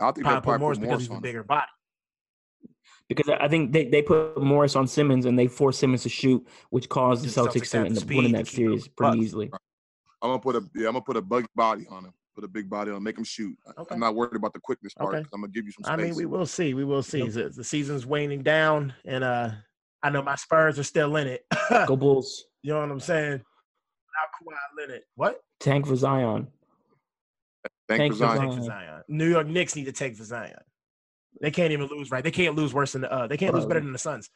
I 0.00 0.10
think 0.12 0.26
probably 0.26 0.40
put 0.40 0.60
Morris 0.60 0.78
because 0.78 1.00
he's 1.00 1.10
a 1.10 1.20
bigger 1.20 1.44
body. 1.44 1.66
Because 3.08 3.28
I 3.28 3.48
think 3.48 3.72
they, 3.72 3.84
they 3.84 4.00
put 4.00 4.42
Morris 4.42 4.76
on 4.76 4.86
Simmons 4.86 5.26
and 5.26 5.38
they 5.38 5.46
forced 5.46 5.78
Simmons 5.78 6.02
to 6.04 6.08
shoot, 6.08 6.46
which 6.70 6.88
caused 6.88 7.22
the, 7.22 7.28
the 7.28 7.48
Celtics, 7.48 7.64
Celtics 7.64 7.70
to 7.72 7.78
end 7.78 7.98
up 7.98 8.04
winning 8.04 8.32
that 8.32 8.46
series 8.46 8.88
pretty 8.88 9.18
easily. 9.18 9.50
I'm 10.22 10.30
gonna 10.30 10.38
put 10.38 10.56
a 10.56 10.62
yeah, 10.74 10.88
I'm 10.88 10.94
gonna 10.94 11.02
put 11.02 11.18
a 11.18 11.22
bug 11.22 11.46
body 11.54 11.86
on 11.90 12.06
him. 12.06 12.14
Put 12.34 12.44
a 12.44 12.48
big 12.48 12.68
body 12.68 12.90
on, 12.90 13.02
make 13.02 13.16
him 13.16 13.24
shoot. 13.24 13.56
Okay. 13.78 13.94
I'm 13.94 14.00
not 14.00 14.14
worried 14.14 14.34
about 14.34 14.54
the 14.54 14.58
quickness 14.58 14.94
part. 14.94 15.14
Okay. 15.14 15.28
I'm 15.34 15.42
gonna 15.42 15.52
give 15.52 15.66
you 15.66 15.72
some. 15.72 15.84
Space. 15.84 15.92
I 15.92 15.96
mean, 15.96 16.14
we 16.16 16.24
will 16.24 16.46
see. 16.46 16.72
We 16.72 16.84
will 16.84 17.02
see. 17.02 17.18
Yep. 17.18 17.32
The, 17.32 17.48
the 17.50 17.62
season's 17.62 18.06
waning 18.06 18.42
down, 18.42 18.94
and 19.04 19.22
uh 19.22 19.50
I 20.02 20.10
know 20.10 20.22
my 20.22 20.34
Spurs 20.34 20.78
are 20.78 20.84
still 20.84 21.16
in 21.16 21.26
it. 21.26 21.46
Go 21.86 21.96
Bulls. 21.96 22.44
You 22.62 22.72
know 22.72 22.80
what 22.80 22.90
I'm 22.90 23.00
saying? 23.00 23.32
Now 23.32 24.50
Kawhi 24.50 24.56
Leonard. 24.78 25.02
What? 25.14 25.40
Tank 25.60 25.86
for 25.86 25.96
Zion. 25.96 26.48
Tank, 27.88 28.00
Tank 28.00 28.12
for, 28.12 28.18
Zion. 28.18 28.38
Tank 28.38 28.54
for 28.54 28.62
Zion. 28.62 29.02
New 29.08 29.28
York 29.28 29.46
Knicks 29.46 29.76
need 29.76 29.84
to 29.84 29.92
take 29.92 30.16
for 30.16 30.24
Zion. 30.24 30.60
They 31.44 31.50
can't 31.50 31.72
even 31.72 31.88
lose, 31.88 32.10
right? 32.10 32.24
They 32.24 32.30
can't 32.30 32.56
lose 32.56 32.72
worse 32.72 32.92
than 32.92 33.02
the, 33.02 33.12
uh, 33.12 33.26
they 33.26 33.36
can't 33.36 33.54
lose 33.54 33.66
better 33.66 33.80
than 33.80 33.92
the 33.92 33.98
Suns. 33.98 34.30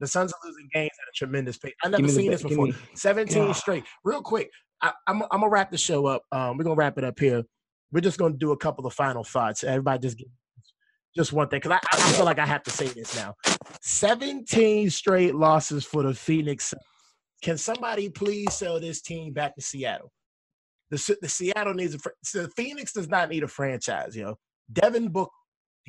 The 0.00 0.06
Suns 0.06 0.32
are 0.32 0.48
losing 0.48 0.66
games 0.72 0.90
at 0.98 1.08
a 1.08 1.12
tremendous 1.14 1.58
pace. 1.58 1.74
I've 1.84 1.90
never 1.90 2.08
seen 2.08 2.30
the, 2.30 2.30
this 2.30 2.42
before. 2.42 2.68
Me, 2.68 2.74
17 2.94 3.44
God. 3.46 3.52
straight. 3.52 3.84
Real 4.02 4.22
quick, 4.22 4.50
I, 4.80 4.88
am 4.88 4.94
I'm, 5.06 5.22
I'm 5.30 5.40
gonna 5.40 5.50
wrap 5.50 5.70
the 5.70 5.76
show 5.76 6.06
up. 6.06 6.22
Um, 6.32 6.56
we're 6.56 6.64
gonna 6.64 6.76
wrap 6.76 6.96
it 6.96 7.04
up 7.04 7.20
here. 7.20 7.42
We're 7.92 8.00
just 8.00 8.16
gonna 8.16 8.34
do 8.34 8.52
a 8.52 8.56
couple 8.56 8.86
of 8.86 8.94
final 8.94 9.24
thoughts. 9.24 9.62
Everybody 9.62 10.00
just 10.00 10.16
give 10.16 10.28
just 11.14 11.32
one 11.34 11.48
thing, 11.48 11.60
because 11.60 11.78
I, 11.82 11.96
I 11.96 12.12
feel 12.12 12.24
like 12.24 12.38
I 12.38 12.46
have 12.46 12.62
to 12.64 12.70
say 12.70 12.88
this 12.88 13.14
now. 13.14 13.34
17 13.82 14.88
straight 14.88 15.34
losses 15.34 15.84
for 15.84 16.02
the 16.02 16.14
Phoenix. 16.14 16.72
Can 17.42 17.58
somebody 17.58 18.08
please 18.08 18.52
sell 18.54 18.80
this 18.80 19.02
team 19.02 19.32
back 19.32 19.54
to 19.54 19.60
Seattle? 19.60 20.10
The, 20.90 21.16
the 21.20 21.28
Seattle 21.28 21.74
needs 21.74 21.94
a 21.94 21.98
the 22.32 22.50
Phoenix 22.56 22.92
does 22.92 23.08
not 23.08 23.28
need 23.28 23.42
a 23.42 23.48
franchise, 23.48 24.16
You 24.16 24.24
know, 24.24 24.34
Devin 24.72 25.08
Book, 25.08 25.30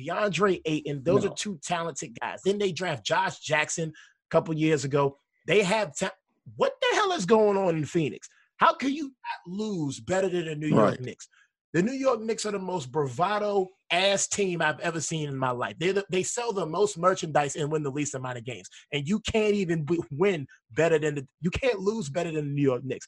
DeAndre 0.00 0.60
Ayton, 0.64 1.02
those 1.04 1.24
no. 1.24 1.30
are 1.30 1.34
two 1.34 1.58
talented 1.62 2.16
guys. 2.20 2.40
Then 2.44 2.58
they 2.58 2.72
draft 2.72 3.04
Josh 3.04 3.38
Jackson 3.40 3.88
a 3.88 4.30
couple 4.30 4.54
years 4.54 4.84
ago. 4.84 5.18
They 5.46 5.62
have 5.62 5.96
ta- 5.96 6.12
what 6.56 6.72
the 6.80 6.96
hell 6.96 7.12
is 7.12 7.26
going 7.26 7.56
on 7.56 7.76
in 7.76 7.84
Phoenix? 7.84 8.28
How 8.58 8.74
can 8.74 8.92
you 8.92 9.12
lose 9.46 10.00
better 10.00 10.28
than 10.28 10.46
the 10.46 10.54
New 10.54 10.68
York 10.68 10.90
right. 10.90 11.00
Knicks? 11.00 11.28
The 11.72 11.82
New 11.82 11.92
York 11.92 12.22
Knicks 12.22 12.46
are 12.46 12.52
the 12.52 12.58
most 12.58 12.90
bravado 12.90 13.68
ass 13.90 14.28
team 14.28 14.62
I've 14.62 14.80
ever 14.80 15.00
seen 15.00 15.28
in 15.28 15.36
my 15.36 15.50
life. 15.50 15.74
They 15.78 15.94
they 16.10 16.22
sell 16.22 16.52
the 16.52 16.64
most 16.64 16.96
merchandise 16.96 17.56
and 17.56 17.70
win 17.70 17.82
the 17.82 17.90
least 17.90 18.14
amount 18.14 18.38
of 18.38 18.44
games, 18.44 18.68
and 18.92 19.06
you 19.06 19.20
can't 19.20 19.54
even 19.54 19.86
win 20.10 20.46
better 20.70 20.98
than 20.98 21.16
the 21.16 21.26
you 21.40 21.50
can't 21.50 21.80
lose 21.80 22.08
better 22.08 22.32
than 22.32 22.46
the 22.46 22.54
New 22.54 22.62
York 22.62 22.82
Knicks. 22.84 23.06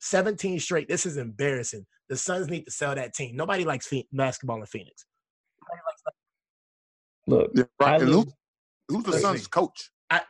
17 0.00 0.60
straight. 0.60 0.88
This 0.88 1.04
is 1.04 1.16
embarrassing. 1.16 1.84
The 2.08 2.16
Suns 2.16 2.48
need 2.48 2.64
to 2.64 2.70
sell 2.70 2.94
that 2.94 3.14
team. 3.14 3.36
Nobody 3.36 3.64
likes 3.64 3.92
basketball 4.12 4.60
in 4.60 4.66
Phoenix. 4.66 5.04
Look, 7.26 7.50
yeah, 7.54 7.64
right. 7.80 8.00
And 8.00 8.10
who's, 8.10 8.26
who's 8.88 9.04
the 9.04 9.18
Suns' 9.18 9.46
coach? 9.46 9.90
I, 10.10 10.20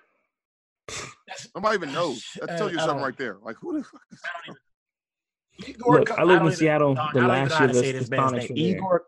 Nobody 1.55 1.75
even 1.77 1.93
knows. 1.93 2.25
That 2.41 2.57
tells 2.59 2.73
you 2.73 2.79
something 2.79 3.03
right 3.03 3.17
there. 3.17 3.37
Like 3.43 3.57
who 3.61 3.79
the 3.79 3.85
fuck 3.85 4.01
is 4.11 5.69
Igor, 5.69 6.01
Look, 6.01 6.11
I 6.19 6.23
lived 6.23 6.45
in 6.45 6.53
Seattle 6.53 6.95
know, 6.95 7.09
the 7.15 7.23
last 7.23 7.59
year. 7.59 7.69
The, 7.69 8.05
the 8.05 8.17
Sonics 8.17 8.57
Igor 8.57 9.05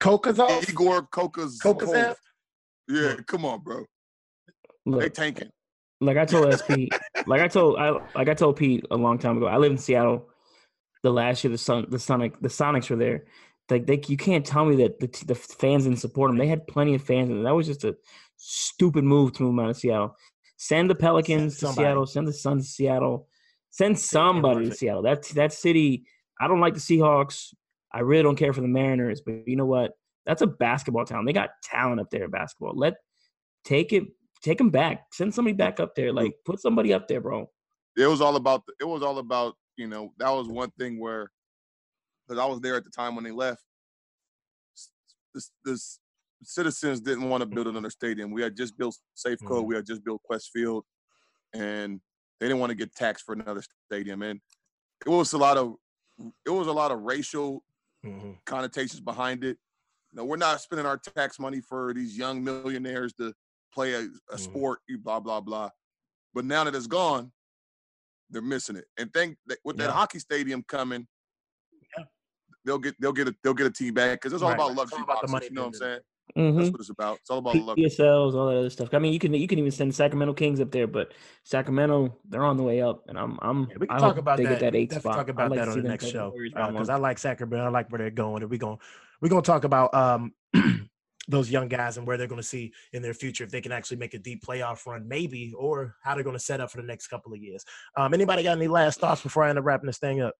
Kokoskov. 0.00 0.68
Igor 0.68 1.02
Kokoskov. 1.02 2.16
Yeah, 2.88 3.14
come 3.26 3.44
on, 3.44 3.60
bro. 3.60 3.84
Look, 4.84 5.00
they 5.00 5.08
tanking 5.08 5.50
like 6.02 6.16
I 6.16 6.24
told 6.24 6.52
SP, 6.52 6.90
like 7.26 7.40
I 7.40 7.48
told 7.48 7.78
I 7.78 7.90
like 8.14 8.28
I 8.28 8.34
told 8.34 8.56
Pete 8.56 8.84
a 8.90 8.96
long 8.96 9.18
time 9.18 9.36
ago. 9.38 9.46
I 9.46 9.56
lived 9.56 9.72
in 9.72 9.78
Seattle. 9.78 10.28
The 11.02 11.10
last 11.10 11.42
year, 11.42 11.50
the 11.50 11.58
Sun, 11.58 11.86
the 11.88 11.98
Sonic, 11.98 12.40
the 12.40 12.48
Sonics 12.48 12.88
were 12.88 12.96
there. 12.96 13.24
Like 13.70 13.86
they, 13.86 14.00
you 14.06 14.16
can't 14.16 14.44
tell 14.44 14.64
me 14.64 14.76
that 14.76 15.00
the, 15.00 15.24
the 15.26 15.34
fans 15.34 15.84
didn't 15.84 16.00
support 16.00 16.30
them. 16.30 16.38
They 16.38 16.46
had 16.46 16.66
plenty 16.66 16.94
of 16.94 17.02
fans, 17.02 17.30
and 17.30 17.46
that 17.46 17.54
was 17.54 17.66
just 17.66 17.84
a 17.84 17.96
stupid 18.36 19.04
move 19.04 19.32
to 19.34 19.42
move 19.42 19.56
them 19.56 19.64
out 19.64 19.70
of 19.70 19.76
Seattle. 19.76 20.16
Send 20.56 20.90
the 20.90 20.94
Pelicans 20.94 21.58
to 21.58 21.68
Seattle. 21.68 22.06
Send 22.06 22.28
the 22.28 22.32
Suns 22.32 22.66
to 22.66 22.72
Seattle. 22.72 23.28
Send 23.70 23.98
somebody 23.98 24.68
to 24.68 24.74
Seattle. 24.74 25.02
That 25.02 25.22
that 25.34 25.52
city. 25.52 26.04
I 26.40 26.48
don't 26.48 26.60
like 26.60 26.74
the 26.74 26.80
Seahawks. 26.80 27.54
I 27.92 28.00
really 28.00 28.22
don't 28.22 28.36
care 28.36 28.52
for 28.52 28.60
the 28.60 28.68
Mariners, 28.68 29.20
but 29.20 29.46
you 29.46 29.56
know 29.56 29.66
what? 29.66 29.92
That's 30.26 30.42
a 30.42 30.46
basketball 30.46 31.04
town. 31.04 31.24
They 31.24 31.32
got 31.32 31.50
talent 31.62 32.00
up 32.00 32.10
there 32.10 32.24
in 32.24 32.30
basketball. 32.30 32.74
Let 32.76 32.94
take 33.64 33.92
it 33.92 34.04
take 34.42 34.58
them 34.58 34.70
back. 34.70 35.06
Send 35.12 35.34
somebody 35.34 35.54
back 35.54 35.80
up 35.80 35.94
there. 35.94 36.12
Like 36.12 36.34
put 36.44 36.60
somebody 36.60 36.92
up 36.92 37.08
there, 37.08 37.20
bro. 37.20 37.50
It 37.96 38.06
was 38.06 38.20
all 38.20 38.36
about. 38.36 38.62
It 38.80 38.84
was 38.84 39.02
all 39.02 39.18
about. 39.18 39.56
You 39.76 39.86
know, 39.86 40.12
that 40.18 40.28
was 40.28 40.48
one 40.48 40.70
thing 40.78 41.00
where, 41.00 41.30
because 42.32 42.42
I 42.42 42.48
was 42.48 42.60
there 42.60 42.76
at 42.76 42.84
the 42.84 42.90
time 42.90 43.14
when 43.14 43.24
they 43.24 43.30
left. 43.30 43.62
This, 45.34 45.50
this 45.64 45.98
citizens 46.42 47.00
didn't 47.00 47.28
want 47.28 47.42
to 47.42 47.46
build 47.46 47.66
another 47.66 47.90
stadium. 47.90 48.30
We 48.30 48.42
had 48.42 48.56
just 48.56 48.76
built 48.78 48.96
Safeco. 49.16 49.36
Mm-hmm. 49.42 49.66
We 49.66 49.74
had 49.76 49.86
just 49.86 50.02
built 50.02 50.22
Qwest 50.30 50.48
Field, 50.52 50.84
and 51.54 52.00
they 52.40 52.46
didn't 52.46 52.60
want 52.60 52.70
to 52.70 52.76
get 52.76 52.94
taxed 52.94 53.24
for 53.24 53.34
another 53.34 53.62
stadium. 53.86 54.22
And 54.22 54.40
it 55.04 55.10
was 55.10 55.32
a 55.34 55.38
lot 55.38 55.58
of 55.58 55.74
it 56.46 56.50
was 56.50 56.68
a 56.68 56.72
lot 56.72 56.90
of 56.90 57.00
racial 57.00 57.62
mm-hmm. 58.04 58.32
connotations 58.46 59.00
behind 59.00 59.44
it. 59.44 59.58
You 60.12 60.16
know, 60.16 60.24
we're 60.24 60.36
not 60.36 60.60
spending 60.60 60.86
our 60.86 60.98
tax 60.98 61.38
money 61.38 61.60
for 61.60 61.92
these 61.94 62.16
young 62.16 62.42
millionaires 62.42 63.12
to 63.14 63.34
play 63.74 63.92
a, 63.92 63.98
a 63.98 64.02
mm-hmm. 64.02 64.36
sport, 64.36 64.78
blah 65.00 65.20
blah 65.20 65.40
blah. 65.42 65.68
But 66.34 66.46
now 66.46 66.64
that 66.64 66.74
it's 66.74 66.86
gone, 66.86 67.30
they're 68.30 68.40
missing 68.40 68.76
it. 68.76 68.86
And 68.98 69.12
think 69.12 69.36
that 69.46 69.58
with 69.64 69.78
yeah. 69.78 69.88
that 69.88 69.92
hockey 69.92 70.18
stadium 70.18 70.64
coming. 70.66 71.06
They'll 72.64 72.78
get 72.78 72.94
they'll 73.00 73.12
get 73.12 73.28
a 73.28 73.34
they'll 73.42 73.54
get 73.54 73.66
a 73.66 73.70
team 73.70 73.94
back 73.94 74.20
because 74.20 74.32
it's 74.32 74.42
all 74.42 74.50
right. 74.50 74.54
about 74.54 74.74
luxury 74.74 74.98
all 74.98 75.04
about 75.04 75.26
boxes, 75.26 75.50
You 75.50 75.54
know 75.54 75.62
what 75.62 75.66
I'm 75.68 75.74
saying? 75.74 76.00
Mm-hmm. 76.36 76.58
That's 76.58 76.70
what 76.70 76.80
it's 76.80 76.90
about. 76.90 77.18
It's 77.18 77.30
all 77.30 77.38
about 77.38 77.54
PSLs, 77.54 78.34
all 78.34 78.46
that 78.46 78.56
other 78.56 78.70
stuff. 78.70 78.88
I 78.92 78.98
mean, 78.98 79.12
you 79.12 79.18
can 79.18 79.34
you 79.34 79.46
can 79.46 79.58
even 79.58 79.70
send 79.70 79.94
Sacramento 79.94 80.32
Kings 80.34 80.60
up 80.60 80.70
there, 80.70 80.86
but 80.86 81.12
Sacramento 81.44 82.16
they're 82.28 82.44
on 82.44 82.56
the 82.56 82.62
way 82.62 82.80
up, 82.80 83.04
and 83.08 83.18
I'm 83.18 83.38
I'm. 83.42 83.68
Yeah, 83.70 83.76
we 83.80 83.86
can 83.86 83.96
I 83.96 84.00
talk 84.00 84.16
about 84.16 84.38
that. 84.38 84.44
Get 84.44 84.60
that 84.60 84.74
eight 84.74 84.92
spot. 84.92 85.14
Talk 85.14 85.28
about 85.28 85.50
like 85.50 85.58
that 85.58 85.68
on 85.68 85.82
the 85.82 85.88
next 85.88 86.08
show 86.08 86.32
because 86.36 86.88
uh, 86.88 86.94
I 86.94 86.96
like 86.96 87.18
Sacramento. 87.18 87.66
I 87.66 87.68
like 87.68 87.90
where 87.90 87.98
they're 87.98 88.10
going, 88.10 88.42
and 88.42 88.50
we're 88.50 88.58
going 88.58 88.78
we're 89.20 89.28
going 89.28 89.42
to 89.42 89.46
talk 89.46 89.64
about 89.64 89.92
um 89.94 90.32
those 91.28 91.50
young 91.50 91.68
guys 91.68 91.98
and 91.98 92.06
where 92.06 92.16
they're 92.16 92.26
going 92.26 92.40
to 92.40 92.46
see 92.46 92.72
in 92.92 93.02
their 93.02 93.14
future 93.14 93.44
if 93.44 93.50
they 93.50 93.60
can 93.60 93.72
actually 93.72 93.96
make 93.96 94.14
a 94.14 94.18
deep 94.18 94.44
playoff 94.44 94.86
run, 94.86 95.06
maybe, 95.06 95.52
or 95.56 95.96
how 96.02 96.14
they're 96.14 96.24
going 96.24 96.36
to 96.36 96.42
set 96.42 96.60
up 96.60 96.70
for 96.70 96.78
the 96.80 96.86
next 96.86 97.08
couple 97.08 97.32
of 97.32 97.38
years. 97.38 97.64
Um, 97.96 98.14
anybody 98.14 98.42
got 98.42 98.56
any 98.56 98.68
last 98.68 99.00
thoughts 99.00 99.22
before 99.22 99.44
I 99.44 99.50
end 99.50 99.58
up 99.58 99.64
wrapping 99.64 99.86
this 99.86 99.98
thing 99.98 100.20
up? 100.20 100.34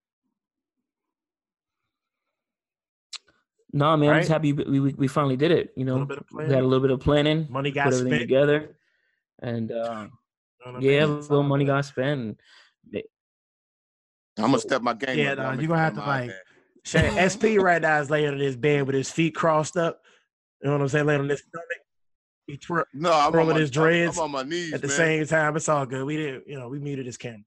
No, 3.72 3.96
man, 3.96 4.10
I'm 4.10 4.20
just 4.20 4.30
happy 4.30 4.52
we, 4.52 4.80
we 4.80 4.92
we 4.92 5.08
finally 5.08 5.36
did 5.36 5.50
it. 5.50 5.72
You 5.76 5.82
A 5.82 5.86
know, 5.86 5.92
little 5.94 6.06
bit 6.06 6.18
of 6.18 6.24
we 6.32 6.44
had 6.44 6.62
a 6.62 6.66
little 6.66 6.80
bit 6.80 6.90
of 6.90 7.00
planning, 7.00 7.46
Money 7.50 7.70
got 7.70 7.84
put 7.84 7.94
everything 7.94 8.10
spent. 8.18 8.20
together, 8.22 8.76
and 9.42 9.72
uh, 9.72 10.06
You 10.66 10.72
know 10.72 10.78
yeah, 10.80 11.04
a 11.04 11.06
little 11.06 11.36
all 11.38 11.42
money 11.42 11.64
got 11.64 11.84
spent. 11.86 12.38
I'm 12.94 13.02
gonna 14.46 14.58
step 14.58 14.82
my 14.82 14.94
game. 14.94 15.18
Yeah, 15.18 15.32
up. 15.32 15.38
nah, 15.38 15.44
Y'all 15.44 15.52
you 15.54 15.58
make 15.60 15.68
gonna 15.68 15.80
have 15.80 15.94
to, 15.94 16.00
like, 16.00 16.28
bad. 16.30 16.38
Shay, 16.84 17.28
SP 17.28 17.44
right 17.60 17.80
now 17.82 18.00
is 18.00 18.10
laying 18.10 18.32
in 18.32 18.38
his 18.38 18.56
bed 18.56 18.86
with 18.86 18.94
his 18.94 19.10
feet 19.10 19.34
crossed 19.34 19.76
up. 19.76 20.00
You 20.62 20.68
know 20.68 20.76
what 20.76 20.82
I'm 20.82 20.88
saying? 20.88 21.06
Laying 21.06 21.20
on 21.20 21.28
his 21.28 21.40
stomach. 21.40 21.66
He 22.46 22.56
twir- 22.56 22.84
No, 22.94 23.12
I'm 23.12 23.26
on, 23.26 23.32
twirling 23.32 23.54
my, 23.54 23.60
his 23.60 23.70
dreads 23.70 24.16
I'm 24.18 24.24
on 24.24 24.30
my 24.32 24.42
knees, 24.42 24.72
at 24.72 24.80
the 24.80 24.88
man. 24.88 24.96
same 24.96 25.26
time. 25.26 25.56
It's 25.56 25.68
all 25.68 25.86
good. 25.86 26.04
We 26.04 26.16
didn't, 26.16 26.48
you 26.48 26.58
know, 26.58 26.68
we 26.68 26.78
muted 26.80 27.06
his 27.06 27.16
camera. 27.16 27.40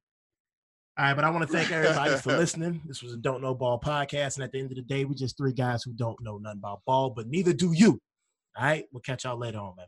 All 0.98 1.04
right, 1.04 1.14
but 1.14 1.26
I 1.26 1.30
want 1.30 1.46
to 1.46 1.52
thank 1.52 1.72
everybody 1.72 2.16
for 2.16 2.38
listening. 2.38 2.82
This 2.86 3.04
was 3.04 3.12
a 3.12 3.18
Don't 3.18 3.42
Know 3.42 3.54
Ball 3.54 3.78
podcast. 3.82 4.36
And 4.36 4.46
at 4.46 4.54
the 4.54 4.60
end 4.60 4.72
of 4.72 4.78
the 4.78 4.82
day, 4.82 5.04
we're 5.04 5.14
just 5.14 5.36
three 5.36 5.52
guys 5.52 5.84
who 5.84 5.92
don't 5.92 6.16
know 6.22 6.38
nothing 6.38 6.60
about 6.60 6.84
ball, 6.86 7.10
but 7.10 7.28
neither 7.28 7.52
do 7.52 7.74
you. 7.74 8.00
All 8.58 8.64
right, 8.64 8.86
we'll 8.94 9.02
catch 9.02 9.26
y'all 9.26 9.38
later 9.38 9.58
on, 9.60 9.76
man. 9.76 9.88